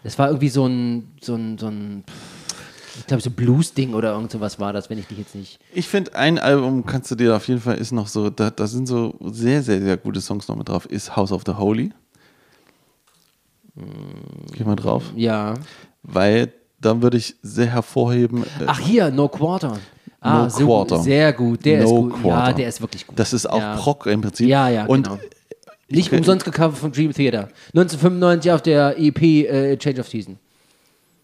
Das 0.03 0.17
war 0.19 0.27
irgendwie 0.27 0.49
so 0.49 0.65
ein, 0.67 1.11
so 1.21 1.35
ein, 1.35 1.57
so 1.57 1.67
ein 1.67 2.03
ich 2.99 3.07
glaube, 3.07 3.21
so 3.23 3.29
Blues-Ding 3.31 3.93
oder 3.93 4.11
irgend 4.13 4.31
sowas 4.31 4.59
war 4.59 4.73
das, 4.73 4.89
wenn 4.89 4.97
ich 4.99 5.07
dich 5.07 5.17
jetzt 5.17 5.35
nicht. 5.35 5.59
Ich 5.73 5.87
finde, 5.87 6.15
ein 6.15 6.37
Album 6.39 6.85
kannst 6.85 7.09
du 7.11 7.15
dir 7.15 7.35
auf 7.35 7.47
jeden 7.47 7.61
Fall 7.61 7.77
ist 7.77 7.91
noch 7.91 8.07
so, 8.07 8.29
da, 8.29 8.49
da 8.49 8.67
sind 8.67 8.87
so 8.87 9.15
sehr, 9.31 9.63
sehr, 9.63 9.81
sehr 9.81 9.97
gute 9.97 10.21
Songs 10.21 10.47
noch 10.47 10.55
mit 10.55 10.69
drauf, 10.69 10.85
ist 10.85 11.15
House 11.15 11.31
of 11.31 11.43
the 11.45 11.53
Holy. 11.53 11.91
Geh 14.53 14.63
mal 14.63 14.75
drauf. 14.75 15.03
Ja. 15.15 15.53
Weil 16.03 16.51
da 16.81 17.01
würde 17.01 17.17
ich 17.17 17.35
sehr 17.41 17.67
hervorheben. 17.67 18.43
äh, 18.43 18.65
Ach, 18.67 18.79
hier, 18.79 19.09
No 19.11 19.27
Quarter. 19.27 19.77
Ah, 20.21 20.43
No 20.43 20.49
so, 20.49 20.65
Quarter. 20.65 20.99
Sehr 20.99 21.31
gut, 21.33 21.63
der 21.65 21.83
No 21.83 22.07
ist 22.07 22.13
gut. 22.13 22.13
Ja, 22.15 22.21
Quarter. 22.21 22.53
der 22.53 22.67
ist 22.67 22.81
wirklich 22.81 23.07
gut. 23.07 23.17
Das 23.17 23.31
ist 23.33 23.45
auch 23.49 23.59
ja. 23.59 23.75
Proc 23.77 24.05
im 24.07 24.21
Prinzip. 24.21 24.47
Ja, 24.47 24.67
ja, 24.69 24.85
Und 24.85 25.03
genau. 25.03 25.19
Nicht 25.89 26.11
ich- 26.11 26.17
umsonst 26.19 26.45
gecovert 26.45 26.77
von 26.77 26.91
Dream 26.91 27.13
Theater. 27.13 27.49
1995 27.73 28.51
auf 28.51 28.61
der 28.61 28.99
EP 28.99 29.21
äh, 29.47 29.77
Change 29.77 30.01
of 30.01 30.07
Season. 30.07 30.37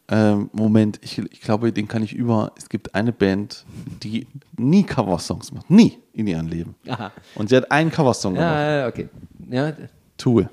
Ähm, 0.07 0.49
Moment, 0.53 0.99
ich, 1.01 1.17
ich 1.17 1.41
glaube, 1.41 1.71
den 1.71 1.87
kann 1.87 2.03
ich 2.03 2.13
über. 2.13 2.51
Es 2.57 2.69
gibt 2.69 2.93
eine 2.93 3.11
Band, 3.11 3.65
die 4.03 4.27
nie 4.57 4.83
Coversongs 4.83 5.51
macht. 5.51 5.69
Nie 5.69 5.97
in 6.13 6.27
ihrem 6.27 6.47
Leben. 6.47 6.75
Aha. 6.87 7.11
Und 7.35 7.49
sie 7.49 7.55
hat 7.57 7.71
einen 7.71 7.91
Coversong 7.91 8.35
gemacht. 8.35 8.51
Ja, 8.51 8.77
ja, 8.81 8.87
okay. 8.87 9.09
Ja, 9.49 9.73
Tool. 10.17 10.49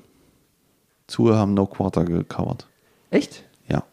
Tool 1.07 1.35
haben 1.35 1.53
No 1.53 1.65
Quarter 1.67 2.03
gecovert. 2.05 2.67
echt? 3.11 3.43
Ja. 3.67 3.83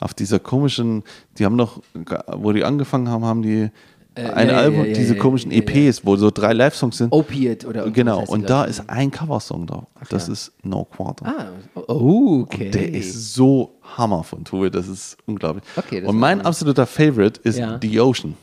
Auf 0.00 0.12
dieser 0.14 0.38
komischen, 0.40 1.04
die 1.38 1.44
haben 1.44 1.56
noch, 1.56 1.82
wo 2.26 2.52
die 2.52 2.64
angefangen 2.64 3.08
haben, 3.08 3.24
haben 3.24 3.42
die 3.42 3.70
ein 4.16 4.48
ja, 4.48 4.56
Album, 4.56 4.80
ja, 4.80 4.86
ja, 4.86 4.94
diese 4.94 5.16
komischen. 5.16 5.52
EPs, 5.52 6.04
wo 6.04 6.16
so 6.16 6.30
drei 6.30 6.52
Live-Songs 6.52 6.96
sind. 6.96 7.12
Opiate 7.12 7.66
oder 7.66 7.90
genau, 7.90 8.24
und 8.24 8.48
da 8.48 8.64
ist 8.64 8.88
ein 8.88 9.10
Coversong 9.10 9.66
drauf. 9.66 9.84
das 10.10 10.26
ja. 10.26 10.32
ist 10.32 10.52
No 10.62 10.84
Quarter. 10.84 11.26
Ah, 11.26 11.80
oh, 11.88 12.40
okay. 12.42 12.70
Der 12.70 12.92
ist 12.92 13.34
so 13.34 13.78
Hammer 13.96 14.24
von 14.24 14.44
Tool, 14.44 14.70
das 14.70 14.88
ist 14.88 15.16
unglaublich. 15.26 15.64
Okay, 15.76 16.00
das 16.00 16.08
und 16.08 16.18
mein 16.18 16.40
absoluter 16.40 16.86
Favorite 16.86 17.40
ist. 17.42 17.60
The 17.82 18.00
Ocean. 18.00 18.34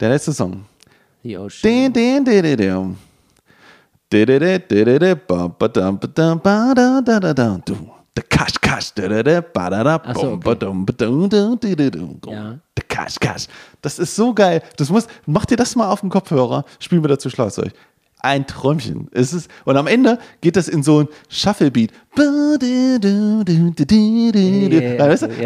Der 0.00 0.10
letzte 0.10 0.32
Song. 0.32 0.64
The 1.22 1.38
Ocean. 1.38 1.92
Din, 1.92 1.92
din, 1.92 2.24
din, 2.24 2.42
din, 2.42 2.56
din 2.56 2.96
der 8.18 8.26
Kasch 8.28 8.60
Kasch, 8.60 8.92
der 8.94 9.08
Kasch 12.88 13.20
Kasch. 13.20 13.46
Das 13.80 14.00
ist 14.00 14.16
so 14.16 14.34
geil. 14.34 14.60
Das 14.76 14.90
muss, 14.90 15.06
mach 15.26 15.46
dir 15.46 15.56
das 15.56 15.76
mal 15.76 15.88
auf 15.88 16.00
den 16.00 16.10
Kopfhörer, 16.10 16.64
spiel 16.80 17.00
mir 17.00 17.06
dazu 17.06 17.30
Schlagzeug. 17.30 17.72
Ein 18.20 18.48
Träumchen. 18.48 19.06
Es 19.12 19.32
und 19.64 19.76
am 19.76 19.86
Ende 19.86 20.18
geht 20.40 20.56
das 20.56 20.66
in 20.66 20.82
so 20.82 21.02
ein 21.02 21.08
Shufflebeat. 21.28 21.92
Und 22.16 22.60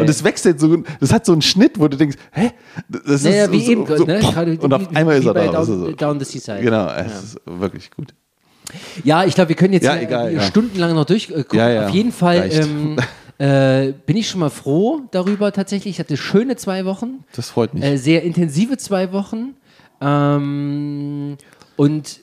es 0.09 0.23
wechselt 0.23 0.59
so, 0.59 0.77
das 0.99 1.13
hat 1.13 1.27
so 1.27 1.33
einen 1.33 1.43
Schnitt, 1.43 1.79
wo 1.79 1.87
du 1.87 1.95
denkst, 1.95 2.17
hä? 2.31 2.49
Das 2.89 3.03
ist 3.05 3.25
naja, 3.25 3.45
so, 3.45 3.51
wie 3.51 3.63
so, 3.63 3.71
eben, 3.71 3.85
so, 3.85 4.05
ne? 4.05 4.57
Und 4.59 4.73
auf 4.73 4.95
einmal 4.95 5.19
ist 5.19 5.27
er 5.27 5.35
da. 5.35 5.45
Down, 5.45 5.65
so. 5.65 5.91
down 5.91 6.19
the 6.19 6.25
Seaside. 6.25 6.63
Genau, 6.63 6.87
es 6.87 7.11
ja. 7.11 7.19
ist 7.19 7.39
wirklich 7.45 7.91
gut. 7.91 8.15
Ja, 9.03 9.25
ich 9.25 9.35
glaube, 9.35 9.49
wir 9.49 9.55
können 9.55 9.73
jetzt 9.73 9.83
Ja, 9.83 9.95
äh, 9.95 10.03
egal, 10.03 10.41
stundenlang 10.41 10.93
noch 10.95 11.05
durchgucken. 11.05 11.57
Ja, 11.57 11.85
Auf 11.87 11.93
jeden 11.93 12.11
Fall 12.11 12.49
ähm, 12.51 12.97
äh, 13.37 13.93
bin 14.05 14.17
ich 14.17 14.29
schon 14.29 14.39
mal 14.39 14.49
froh 14.49 15.01
darüber 15.11 15.51
tatsächlich. 15.51 15.95
Ich 15.95 15.99
hatte 15.99 16.17
schöne 16.17 16.55
zwei 16.55 16.85
Wochen. 16.85 17.23
Das 17.35 17.49
freut 17.49 17.73
mich. 17.73 17.83
Äh, 17.83 17.97
sehr 17.97 18.23
intensive 18.23 18.77
zwei 18.77 19.11
Wochen. 19.11 19.55
Ähm, 20.01 21.37
und 21.75 22.19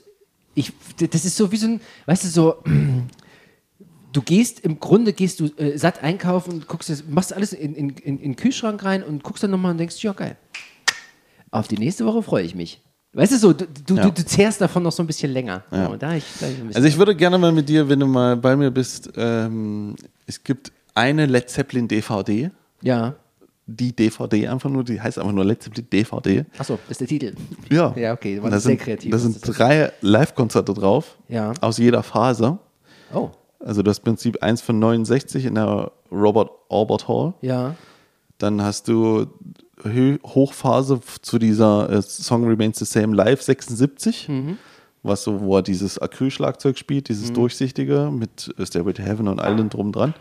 ich, 0.54 0.72
das 0.98 1.24
ist 1.24 1.36
so 1.36 1.50
wie 1.52 1.56
so 1.56 1.66
ein, 1.66 1.80
weißt 2.06 2.24
du, 2.24 2.28
so, 2.28 2.56
du 4.12 4.22
gehst, 4.22 4.60
im 4.60 4.80
Grunde 4.80 5.12
gehst 5.12 5.40
du 5.40 5.46
äh, 5.56 5.76
satt 5.78 6.02
einkaufen 6.02 6.52
und 6.54 6.68
guckst, 6.68 6.90
das- 6.90 7.04
machst 7.08 7.32
alles 7.32 7.52
in, 7.52 7.74
in, 7.74 7.90
in, 7.90 7.96
in 8.18 8.18
den 8.32 8.36
Kühlschrank 8.36 8.84
rein 8.84 9.02
und 9.02 9.22
guckst 9.22 9.42
dann 9.42 9.50
nochmal 9.50 9.72
und 9.72 9.78
denkst, 9.78 10.02
ja, 10.02 10.12
geil. 10.12 10.36
Auf 11.50 11.68
die 11.68 11.78
nächste 11.78 12.04
Woche 12.06 12.22
freue 12.22 12.44
ich 12.44 12.54
mich. 12.54 12.80
Weißt 13.12 13.32
du 13.32 13.36
so, 13.38 13.52
du, 13.52 13.66
du, 13.86 13.96
Ja. 13.96 14.04
du, 14.04 14.10
du 14.12 14.24
zehrst 14.24 14.60
davon 14.60 14.82
noch 14.84 14.92
so 14.92 15.02
ein 15.02 15.06
bisschen 15.06 15.32
länger. 15.32 15.64
Ja. 15.72 15.88
So, 15.88 15.96
da 15.96 16.14
ich, 16.14 16.24
da 16.40 16.46
ich 16.46 16.54
bisschen 16.56 16.74
Also 16.76 16.86
ich 16.88 16.96
würde 16.96 17.16
gerne 17.16 17.38
mal 17.38 17.50
mit 17.52 17.68
dir, 17.68 17.88
wenn 17.88 17.98
du 18.00 18.06
mal 18.06 18.36
bei 18.36 18.54
mir 18.56 18.70
bist, 18.70 19.10
ähm, 19.16 19.96
es 20.26 20.42
gibt 20.44 20.70
eine 20.94 21.26
Led 21.26 21.50
Zeppelin 21.50 21.88
DVD, 21.88 22.50
ja. 22.82 23.14
die 23.66 23.94
DVD 23.94 24.46
einfach 24.48 24.70
nur, 24.70 24.84
die 24.84 25.00
heißt 25.00 25.18
einfach 25.18 25.32
nur 25.32 25.44
Led 25.44 25.60
Zeppelin 25.62 25.88
DVD. 25.90 26.44
Achso, 26.58 26.78
das 26.88 26.92
ist 26.92 27.00
der 27.00 27.08
Titel. 27.08 27.34
Ja. 27.68 27.92
Ja, 27.96 28.12
okay, 28.12 28.38
war 28.38 28.44
Und 28.44 28.50
da 28.52 28.60
sehr 28.60 28.70
sind, 28.76 28.80
kreativ, 28.80 29.10
Da 29.10 29.18
sind 29.18 29.34
das 29.36 29.56
drei 29.56 29.92
Live-Konzerte 30.02 30.72
drauf, 30.72 31.18
Ja. 31.28 31.52
aus 31.60 31.78
jeder 31.78 32.02
Phase. 32.04 32.58
Oh, 33.12 33.30
Also 33.58 33.82
das 33.82 33.98
Prinzip 33.98 34.40
eins 34.42 34.60
von 34.62 34.78
69 34.78 35.46
in 35.46 35.56
der 35.56 35.90
Robert 36.12 36.50
Albert 36.68 37.08
Hall. 37.08 37.34
ja. 37.40 37.74
Dann 38.38 38.62
hast 38.62 38.88
du 38.88 39.26
Hochphase 39.84 41.00
zu 41.22 41.38
dieser 41.38 41.90
äh, 41.90 42.02
Song 42.02 42.46
Remains 42.46 42.78
the 42.78 42.84
Same 42.84 43.14
Live 43.14 43.42
76, 43.42 44.28
was 45.02 45.22
so, 45.24 45.40
wo 45.40 45.56
er 45.56 45.62
dieses 45.62 45.98
Acrylschlagzeug 45.98 46.76
spielt, 46.76 47.08
dieses 47.08 47.32
durchsichtige 47.32 48.10
mit 48.12 48.54
äh, 48.58 48.66
Stairway 48.66 48.92
to 48.92 49.02
Heaven 49.02 49.28
und 49.28 49.40
allem 49.40 49.68
drum 49.70 49.92
dran. 49.92 50.14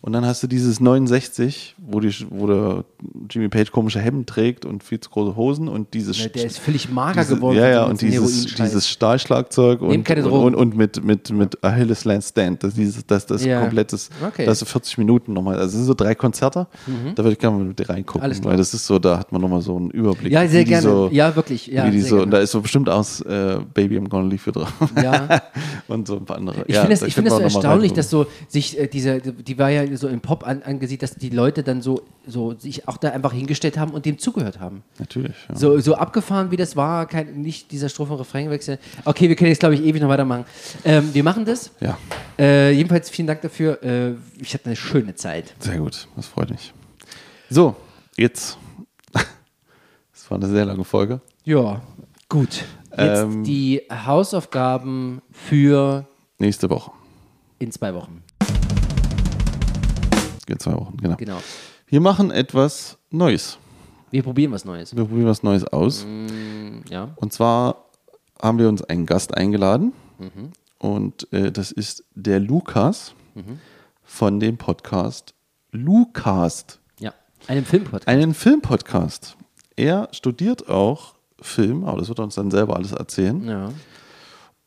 Und 0.00 0.12
dann 0.12 0.24
hast 0.24 0.42
du 0.42 0.46
dieses 0.46 0.78
69, 0.80 1.74
wo, 1.78 1.98
die, 1.98 2.14
wo 2.30 2.46
der 2.46 2.84
Jimmy 3.28 3.48
Page 3.48 3.72
komische 3.72 3.98
Hemden 4.00 4.26
trägt 4.26 4.64
und 4.64 4.84
viel 4.84 5.00
zu 5.00 5.10
große 5.10 5.34
Hosen 5.34 5.68
und 5.68 5.92
dieses 5.92 6.18
Ja, 6.22 6.28
der 6.28 6.44
ist 6.46 6.58
völlig 6.60 6.88
mager 6.88 7.20
diese, 7.22 7.34
geworden. 7.34 7.56
Ja, 7.58 7.68
ja, 7.68 7.84
und 7.84 8.00
dieses, 8.00 8.46
dieses 8.54 8.88
Stahlschlagzeug 8.88 9.80
und, 9.80 10.08
und, 10.08 10.24
und, 10.24 10.54
und 10.54 10.76
mit, 10.76 11.02
mit, 11.04 11.30
mit 11.30 11.64
Achilles 11.64 12.04
Lance 12.04 12.28
Stand. 12.28 12.62
Das, 12.62 12.74
dieses, 12.74 13.04
das, 13.06 13.26
das 13.26 13.44
Ja. 13.44 13.60
komplettes, 13.60 14.10
Okay. 14.24 14.46
das 14.46 14.62
ist 14.62 14.70
40 14.70 14.98
Minuten 14.98 15.32
nochmal. 15.32 15.54
Also 15.56 15.64
das 15.66 15.72
sind 15.72 15.84
so 15.84 15.94
drei 15.94 16.14
Konzerte. 16.14 16.68
Da 17.16 17.24
würde 17.24 17.32
ich 17.32 17.38
gerne 17.38 17.56
mal 17.58 17.64
mit 17.64 17.78
dir 17.78 17.88
reingucken, 17.88 18.28
Mhm. 18.28 18.44
Weil 18.44 18.56
das 18.56 18.74
ist 18.74 18.86
so, 18.86 18.98
da 19.00 19.18
hat 19.18 19.32
man 19.32 19.40
nochmal 19.40 19.62
so 19.62 19.76
einen 19.76 19.90
Überblick. 19.90 20.32
Ja, 20.32 20.46
sehr 20.46 20.64
gerne. 20.64 20.82
So, 20.82 21.08
ja, 21.10 21.34
wirklich. 21.34 21.66
Ja, 21.66 21.90
so, 22.00 22.14
und 22.16 22.20
gerne. 22.20 22.30
da 22.32 22.38
ist 22.38 22.52
so 22.52 22.60
bestimmt 22.60 22.88
aus 22.88 23.20
äh, 23.22 23.58
Baby 23.74 23.98
I'm 23.98 24.08
Gonna 24.08 24.28
Leave 24.28 24.42
You 24.46 24.52
drauf. 24.52 24.72
Ja. 25.02 25.42
und 25.88 26.06
so 26.06 26.16
ein 26.18 26.24
paar 26.24 26.36
andere. 26.36 26.64
Ich 26.66 26.76
finde 26.76 26.92
es 26.94 27.00
da 27.00 27.06
ich 27.06 27.14
find 27.14 27.26
das 27.26 27.34
so 27.36 27.40
erstaunlich, 27.40 27.92
dass 27.94 28.10
so 28.10 28.26
sich 28.48 28.78
äh, 28.78 28.86
diese, 28.86 29.20
die 29.20 29.58
war 29.58 29.70
ja 29.70 29.84
so 29.98 30.08
im 30.08 30.20
Pop 30.20 30.46
an, 30.46 30.62
angesehen, 30.62 30.98
dass 30.98 31.14
die 31.14 31.28
Leute 31.30 31.62
dann 31.62 31.82
so, 31.82 32.02
so 32.26 32.54
sich 32.58 32.88
auch 32.88 32.96
da 32.96 33.10
einfach 33.10 33.32
hingestellt 33.32 33.76
haben 33.76 33.92
und 33.92 34.06
dem 34.06 34.18
zugehört 34.18 34.60
haben. 34.60 34.82
Natürlich, 34.98 35.36
ja. 35.48 35.54
So, 35.56 35.78
so 35.80 35.94
abgefahren, 35.96 36.50
wie 36.50 36.56
das 36.56 36.76
war, 36.76 37.06
kein, 37.06 37.42
nicht 37.42 37.70
dieser 37.72 37.88
Strophen-Refrainwechsel. 37.88 38.78
Okay, 39.04 39.28
wir 39.28 39.36
können 39.36 39.50
jetzt, 39.50 39.60
glaube 39.60 39.74
ich, 39.74 39.82
ewig 39.84 40.00
noch 40.00 40.08
weitermachen. 40.08 40.44
Ähm, 40.84 41.12
wir 41.12 41.22
machen 41.22 41.44
das. 41.44 41.70
Ja, 41.80 41.98
Äh, 42.38 42.70
jedenfalls 42.72 43.10
vielen 43.10 43.26
Dank 43.26 43.42
dafür. 43.42 43.82
Äh, 43.82 44.14
ich 44.40 44.54
hatte 44.54 44.66
eine 44.66 44.76
schöne 44.76 45.14
Zeit. 45.14 45.54
sehr 45.58 45.78
gut. 45.78 46.06
Das 46.16 46.26
freut 46.26 46.50
mich. 46.50 46.72
So, 47.50 47.74
jetzt. 48.16 48.56
Das 50.12 50.30
war 50.30 50.38
eine 50.38 50.48
sehr 50.48 50.64
lange 50.66 50.84
Folge. 50.84 51.20
Ja, 51.44 51.80
gut. 52.28 52.64
Jetzt 52.90 53.22
Ähm, 53.22 53.44
die 53.44 53.82
Hausaufgaben 53.90 55.22
für 55.32 56.06
Nächste 56.38 56.68
Woche. 56.70 56.90
in 57.58 57.72
zwei 57.72 57.94
Wochen. 57.94 58.22
In 60.48 60.58
zwei 60.58 60.74
Wochen, 60.74 60.96
genau. 60.96 61.16
Genau. 61.16 61.38
Wir 61.86 62.00
machen 62.00 62.30
etwas 62.30 62.98
Neues. 63.10 63.58
Wir 64.10 64.22
probieren 64.22 64.52
was 64.52 64.64
Neues. 64.64 64.96
Wir 64.96 65.04
probieren 65.04 65.26
was 65.28 65.42
Neues 65.42 65.64
aus. 65.64 66.06
Ja. 66.88 67.10
Und 67.16 67.32
zwar 67.32 67.84
haben 68.40 68.58
wir 68.58 68.68
uns 68.68 68.82
einen 68.82 69.04
Gast 69.06 69.34
eingeladen. 69.36 69.92
Mhm. 70.18 70.52
Und 70.78 71.30
äh, 71.32 71.50
das 71.52 71.70
ist 71.72 72.04
der 72.14 72.40
Lukas 72.40 73.14
von 74.04 74.40
dem 74.40 74.56
Podcast 74.56 75.34
Lucast, 75.70 76.80
Ja. 76.98 77.12
Einem 77.46 77.64
Filmpodcast. 77.64 78.08
einen 78.08 78.32
Filmpodcast. 78.34 79.36
Er 79.76 80.08
studiert 80.12 80.68
auch 80.68 81.14
Film, 81.40 81.84
aber 81.84 81.98
das 81.98 82.08
wird 82.08 82.18
er 82.18 82.24
uns 82.24 82.34
dann 82.34 82.50
selber 82.50 82.74
alles 82.76 82.92
erzählen. 82.92 83.46
Ja. 83.46 83.70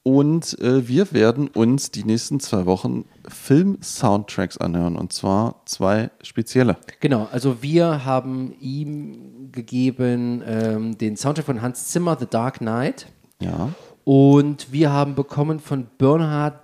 Und 0.03 0.60
äh, 0.60 0.88
wir 0.88 1.11
werden 1.11 1.48
uns 1.48 1.91
die 1.91 2.03
nächsten 2.03 2.40
zwei 2.40 2.65
Wochen 2.65 3.06
Film-Soundtracks 3.28 4.57
anhören. 4.57 4.95
Und 4.95 5.14
zwar 5.14 5.61
zwei 5.65 6.10
spezielle. 6.23 6.78
Genau, 7.02 7.28
also 7.32 7.61
wir 7.61 8.03
haben 8.03 8.53
ihm 8.60 9.52
gegeben 9.52 10.41
ähm, 10.45 10.98
den 10.98 11.18
Soundtrack 11.18 11.45
von 11.45 11.61
Hans 11.61 11.90
Zimmer, 11.90 12.18
The 12.19 12.26
Dark 12.28 12.60
Knight. 12.60 13.07
Ja. 13.40 13.69
Und 14.03 14.72
wir 14.72 14.91
haben 14.91 15.14
bekommen 15.14 15.60
von 15.60 15.88
Bernhard. 15.99 16.56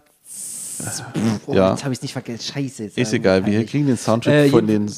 Oh, 1.46 1.54
Ja. 1.54 1.72
Jetzt 1.72 1.84
habe 1.84 1.94
ich 1.94 2.00
es 2.00 2.04
nicht 2.04 2.14
vergessen. 2.14 2.54
Scheiße. 2.54 2.84
Ist 2.86 3.14
ähm, 3.14 3.20
egal, 3.20 3.46
wir 3.46 3.66
kriegen 3.66 3.88
den 3.88 3.98
Soundtrack 3.98 4.34
Äh, 4.34 4.50
von 4.50 4.66
den 4.66 4.92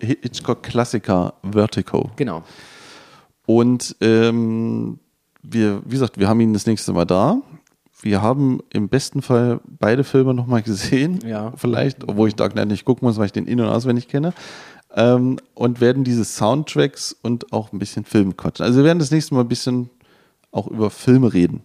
Hitchcock-Klassiker 0.00 1.34
Vertigo. 1.42 2.10
Genau. 2.16 2.42
Und 3.46 3.94
ähm, 4.00 4.98
wir, 5.42 5.82
wie 5.84 5.90
gesagt, 5.90 6.18
wir 6.18 6.28
haben 6.28 6.40
ihn 6.40 6.52
das 6.54 6.66
nächste 6.66 6.92
Mal 6.94 7.04
da. 7.04 7.40
Wir 8.04 8.20
haben 8.20 8.60
im 8.70 8.90
besten 8.90 9.22
Fall 9.22 9.60
beide 9.64 10.04
Filme 10.04 10.34
nochmal 10.34 10.60
gesehen. 10.62 11.20
Ja. 11.26 11.54
Vielleicht, 11.56 12.06
obwohl 12.06 12.28
ich 12.28 12.34
Dark 12.34 12.52
Knight 12.52 12.68
nicht 12.68 12.84
gucken 12.84 13.08
muss, 13.08 13.16
weil 13.16 13.26
ich 13.26 13.32
den 13.32 13.46
in- 13.46 13.60
und 13.60 13.68
auswendig 13.68 14.08
kenne. 14.08 14.34
Ähm, 14.94 15.38
und 15.54 15.80
werden 15.80 16.04
diese 16.04 16.24
Soundtracks 16.24 17.16
und 17.22 17.52
auch 17.54 17.72
ein 17.72 17.78
bisschen 17.78 18.04
Film 18.04 18.36
quatschen. 18.36 18.66
Also 18.66 18.80
wir 18.80 18.84
werden 18.84 18.98
das 18.98 19.10
nächste 19.10 19.34
Mal 19.34 19.40
ein 19.40 19.48
bisschen 19.48 19.88
auch 20.52 20.66
über 20.66 20.90
Filme 20.90 21.32
reden. 21.32 21.62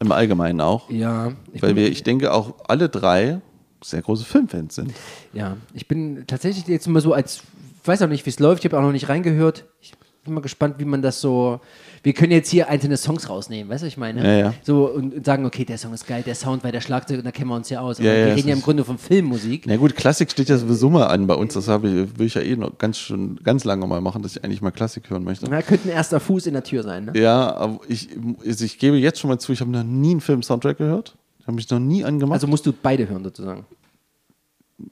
Im 0.00 0.10
Allgemeinen 0.10 0.60
auch. 0.60 0.90
Ja. 0.90 1.32
Weil 1.60 1.76
wir, 1.76 1.88
ich 1.88 2.02
denke, 2.02 2.32
auch 2.32 2.56
alle 2.66 2.88
drei 2.88 3.40
sehr 3.82 4.02
große 4.02 4.24
Filmfans 4.24 4.74
sind. 4.74 4.92
ja, 5.32 5.56
ich 5.74 5.86
bin 5.86 6.24
tatsächlich 6.26 6.66
jetzt 6.66 6.88
immer 6.88 7.00
so 7.00 7.12
als. 7.12 7.42
Ich 7.80 7.86
weiß 7.88 8.02
auch 8.02 8.08
nicht, 8.08 8.26
wie 8.26 8.30
es 8.30 8.40
läuft. 8.40 8.64
Ich 8.64 8.70
habe 8.70 8.78
auch 8.78 8.84
noch 8.84 8.92
nicht 8.92 9.08
reingehört. 9.08 9.64
Ich 9.80 9.92
bin 10.28 10.34
mal 10.34 10.40
gespannt, 10.40 10.76
wie 10.78 10.84
man 10.84 11.02
das 11.02 11.20
so. 11.20 11.60
Wir 12.04 12.12
können 12.12 12.30
jetzt 12.32 12.48
hier 12.50 12.68
einzelne 12.68 12.96
Songs 12.96 13.28
rausnehmen, 13.28 13.68
weißt 13.70 13.82
du, 13.82 13.86
was 13.86 13.92
ich 13.92 13.96
meine? 13.98 14.22
Ja, 14.24 14.32
ja. 14.38 14.54
So 14.62 14.86
und, 14.88 15.14
und 15.14 15.26
sagen, 15.26 15.44
okay, 15.44 15.64
der 15.64 15.78
Song 15.78 15.92
ist 15.92 16.06
geil, 16.06 16.22
der 16.24 16.36
Sound, 16.36 16.62
weil 16.62 16.70
der 16.70 16.80
Schlagzeug, 16.80 17.18
und 17.18 17.24
da 17.24 17.32
kennen 17.32 17.50
wir 17.50 17.56
uns 17.56 17.68
ja 17.70 17.80
aus. 17.80 17.98
Aber 17.98 18.08
Ja, 18.08 18.26
wir 18.26 18.36
reden 18.36 18.48
ja 18.48 18.54
im 18.54 18.62
Grunde 18.62 18.84
von 18.84 18.98
Filmmusik. 18.98 19.64
Na 19.66 19.76
gut, 19.76 19.96
Klassik 19.96 20.30
steht 20.30 20.48
ja 20.48 20.56
sowieso 20.56 20.88
mal 20.90 21.06
an 21.08 21.26
bei 21.26 21.34
uns. 21.34 21.54
Das 21.54 21.66
habe 21.66 21.88
ich, 21.88 22.18
will 22.18 22.26
ich 22.26 22.34
ja 22.34 22.42
eh 22.42 22.54
noch 22.56 22.78
ganz 22.78 22.98
schon 22.98 23.36
ganz 23.42 23.64
lange 23.64 23.86
mal 23.86 24.00
machen, 24.00 24.22
dass 24.22 24.36
ich 24.36 24.44
eigentlich 24.44 24.62
mal 24.62 24.70
Klassik 24.70 25.10
hören 25.10 25.24
möchte. 25.24 25.46
Na, 25.50 25.60
könnte 25.62 25.88
ein 25.88 25.92
erster 25.92 26.20
Fuß 26.20 26.46
in 26.46 26.54
der 26.54 26.62
Tür 26.62 26.82
sein, 26.84 27.06
ne? 27.06 27.12
Ja, 27.20 27.56
aber 27.56 27.80
ich, 27.88 28.08
also 28.46 28.64
ich 28.64 28.78
gebe 28.78 28.96
jetzt 28.96 29.18
schon 29.18 29.28
mal 29.28 29.38
zu, 29.38 29.52
ich 29.52 29.60
habe 29.60 29.70
noch 29.70 29.82
nie 29.82 30.12
einen 30.12 30.20
Film-Soundtrack 30.20 30.78
gehört. 30.78 31.16
Ich 31.40 31.46
habe 31.48 31.56
mich 31.56 31.68
noch 31.68 31.80
nie 31.80 32.04
angemacht. 32.04 32.34
Also 32.36 32.46
musst 32.46 32.64
du 32.66 32.72
beide 32.72 33.08
hören, 33.08 33.24
sozusagen. 33.24 33.64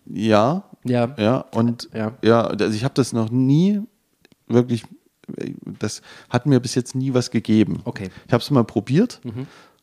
ja, 0.06 0.64
Ja. 0.84 1.14
ja, 1.18 1.44
und 1.54 1.88
Ja. 1.94 2.12
ja, 2.22 2.42
also 2.46 2.74
ich 2.74 2.82
habe 2.84 2.94
das 2.94 3.12
noch 3.12 3.30
nie 3.30 3.80
wirklich, 4.48 4.82
das 5.78 6.02
hat 6.30 6.46
mir 6.46 6.60
bis 6.60 6.74
jetzt 6.74 6.94
nie 6.94 7.14
was 7.14 7.30
gegeben. 7.30 7.80
Okay. 7.84 8.04
Mhm. 8.04 8.10
Ich 8.26 8.32
habe 8.32 8.42
es 8.42 8.50
mal 8.50 8.64
probiert 8.64 9.20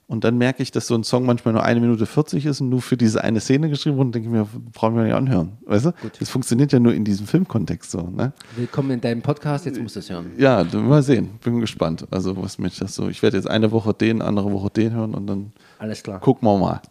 und 0.07 0.23
dann 0.23 0.37
merke 0.37 0.61
ich, 0.61 0.71
dass 0.71 0.87
so 0.87 0.95
ein 0.95 1.03
Song 1.03 1.25
manchmal 1.25 1.53
nur 1.53 1.63
eine 1.63 1.79
Minute 1.79 2.05
40 2.05 2.45
ist 2.45 2.61
und 2.61 2.69
nur 2.69 2.81
für 2.81 2.97
diese 2.97 3.23
eine 3.23 3.39
Szene 3.39 3.69
geschrieben 3.69 3.97
wurde 3.97 4.07
und 4.07 4.15
denke 4.15 4.29
mir, 4.29 4.47
brauchen 4.73 4.95
wir 4.95 5.03
nicht 5.03 5.13
anhören. 5.13 5.53
Weißt 5.65 5.85
du? 5.85 5.91
Das 6.19 6.29
funktioniert 6.29 6.71
ja 6.71 6.79
nur 6.79 6.93
in 6.93 7.03
diesem 7.05 7.25
Filmkontext 7.25 7.91
so. 7.91 8.01
Ne? 8.01 8.33
Willkommen 8.55 8.91
in 8.91 9.01
deinem 9.01 9.21
Podcast, 9.21 9.65
jetzt 9.65 9.81
musst 9.81 9.95
du 9.95 9.99
es 10.01 10.09
hören. 10.09 10.31
Ja, 10.37 10.63
mal 10.73 11.03
sehen. 11.03 11.29
Bin 11.43 11.59
gespannt. 11.59 12.05
Also, 12.11 12.41
was 12.41 12.57
mich 12.59 12.77
das 12.77 12.95
so. 12.95 13.09
Ich 13.09 13.23
werde 13.23 13.37
jetzt 13.37 13.49
eine 13.49 13.71
Woche 13.71 13.93
den, 13.93 14.21
andere 14.21 14.51
Woche 14.51 14.69
den 14.69 14.93
hören 14.93 15.15
und 15.15 15.27
dann 15.27 15.53
Alles 15.79 16.03
klar. 16.03 16.19
gucken 16.19 16.47
wir 16.47 16.57
mal. 16.57 16.81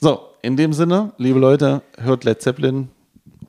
So, 0.00 0.20
in 0.42 0.56
dem 0.56 0.72
Sinne, 0.72 1.12
liebe 1.18 1.38
Leute, 1.38 1.82
hört 1.96 2.24
Led 2.24 2.40
Zeppelin 2.40 2.88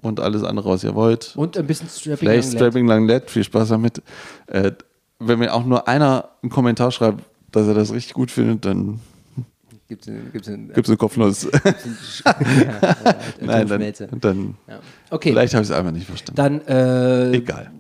und 0.02 0.20
alles 0.20 0.44
andere, 0.44 0.70
was 0.70 0.84
ihr 0.84 0.96
wollt. 0.96 1.34
Und 1.36 1.58
ein 1.58 1.68
bisschen 1.68 1.90
Strapping 1.90 2.18
Vielleicht 2.18 2.48
Young 2.48 2.54
Lad. 2.54 2.62
Strapping 2.62 2.88
Lang 2.88 3.06
Led, 3.08 3.30
viel 3.32 3.44
Spaß 3.44 3.70
damit. 3.70 4.02
Äh, 4.48 4.72
wenn 5.20 5.40
mir 5.40 5.54
auch 5.54 5.66
nur 5.66 5.88
einer 5.88 6.30
einen 6.42 6.50
Kommentar 6.50 6.92
schreibt, 6.92 7.24
dass 7.52 7.68
er 7.68 7.74
das 7.74 7.92
richtig 7.94 8.14
gut 8.14 8.32
findet, 8.32 8.66
dann 8.66 9.00
Gibt's 9.90 10.08
einen, 10.08 10.32
gibt's 10.32 10.48
einen, 10.48 10.68
gibt 10.68 10.86
es 10.86 10.90
eine 10.90 10.98
Kopfnuss. 10.98 11.46
ja, 12.26 12.36
Nein, 13.42 13.68
dann, 13.68 13.94
dann 14.22 14.56
Ja. 14.68 14.80
Okay, 15.10 15.30
vielleicht 15.32 15.56
habe 15.56 15.64
ich 15.64 15.70
es 15.72 15.76
einfach 15.76 15.92
nicht 15.92 16.06
verstanden. 16.06 16.36
dann 16.36 16.62
äh, 16.68 17.32
Egal. 17.38 17.72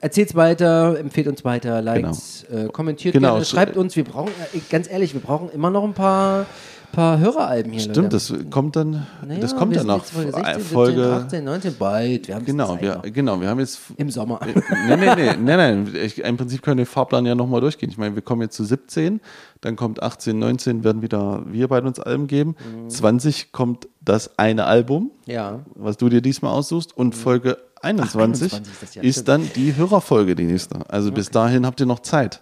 erzählt's 0.00 0.34
weiter, 0.34 0.98
empfehlt 0.98 1.28
uns 1.28 1.44
weiter, 1.44 1.82
liked, 1.82 2.16
äh, 2.52 2.66
kommentiert 2.72 3.14
Genau. 3.14 3.34
gerne, 3.34 3.44
schreibt 3.44 3.76
uns. 3.76 3.94
Wir 3.94 4.02
brauchen, 4.02 4.32
äh, 4.52 4.58
ganz 4.70 4.90
ehrlich, 4.90 5.14
wir 5.14 5.20
brauchen 5.20 5.50
immer 5.50 5.70
noch 5.70 5.84
ein 5.84 5.94
paar, 5.94 6.46
paar 6.92 7.18
Höreralben 7.18 7.72
hier. 7.72 7.80
Stimmt, 7.82 8.12
das 8.12 8.32
kommt 8.50 8.76
dann, 8.76 9.06
Naja, 9.26 9.40
das 9.40 9.56
kommt 9.56 9.74
dann 9.76 9.86
nach 9.86 10.04
Folge 10.04 10.32
16, 10.32 10.54
17, 10.54 10.62
Folge. 10.74 11.12
18, 11.12 11.44
19, 11.44 11.74
bald. 11.78 12.28
Wir 12.28 12.34
haben 12.34 12.44
Genau, 12.44 12.80
wir, 12.80 13.02
genau, 13.12 13.40
wir 13.40 13.48
haben 13.48 13.60
jetzt 13.60 13.80
Im 13.96 14.10
Sommer. 14.10 14.40
nee, 14.44 14.96
nee, 14.96 15.14
nee, 15.14 15.56
nein. 15.56 15.88
Ich, 15.94 16.18
Im 16.22 16.36
Prinzip 16.36 16.62
können 16.62 16.78
wir 16.78 16.84
den 16.84 16.90
Fahrplan 16.90 17.26
ja 17.26 17.34
nochmal 17.34 17.60
durchgehen. 17.60 17.90
Ich 17.90 17.98
meine, 17.98 18.14
wir 18.14 18.22
kommen 18.22 18.42
jetzt 18.42 18.56
zu 18.56 18.64
17, 18.64 19.20
dann 19.60 19.76
kommt 19.76 20.02
18, 20.02 20.38
19, 20.38 20.84
werden 20.84 21.02
wieder 21.02 21.42
wir 21.46 21.68
beide 21.68 21.86
uns 21.86 22.00
Alben 22.00 22.26
geben. 22.26 22.56
20 22.88 23.52
kommt 23.52 23.88
das 24.00 24.38
eine 24.38 24.64
Album, 24.64 25.10
Ja. 25.26 25.60
was 25.74 25.96
du 25.96 26.08
dir 26.08 26.20
diesmal 26.22 26.52
aussuchst. 26.52 26.96
Und 26.96 27.14
Folge 27.14 27.58
21, 27.82 28.52
21 28.52 28.96
ist 29.02 29.18
ist 29.18 29.28
dann 29.28 29.48
die 29.56 29.76
Hörerfolge, 29.76 30.34
die 30.34 30.44
nächste. 30.44 30.78
Also 30.88 31.12
bis 31.12 31.30
dahin 31.30 31.64
habt 31.66 31.80
ihr 31.80 31.86
noch 31.86 32.00
Zeit, 32.00 32.40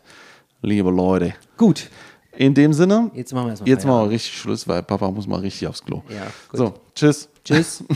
liebe 0.63 0.91
Leute. 0.91 1.35
Gut, 1.57 1.89
In 2.39 2.55
dem 2.55 2.73
Sinne, 2.73 3.11
jetzt 3.15 3.33
machen 3.33 3.47
wir 3.47 3.51
erstmal 3.51 3.69
jetzt 3.69 3.85
machen 3.85 4.05
wir 4.05 4.11
richtig 4.11 4.39
Schluss, 4.39 4.69
weil 4.69 4.85
Papa 4.85 5.11
muss 5.11 5.27
mal 5.27 5.41
richtig 5.41 5.67
aufs 5.67 5.85
Klo. 5.85 6.03
Ja. 6.09 6.29
So, 6.53 6.73
tschüss. 6.95 7.29
Tschüss. 7.45 7.83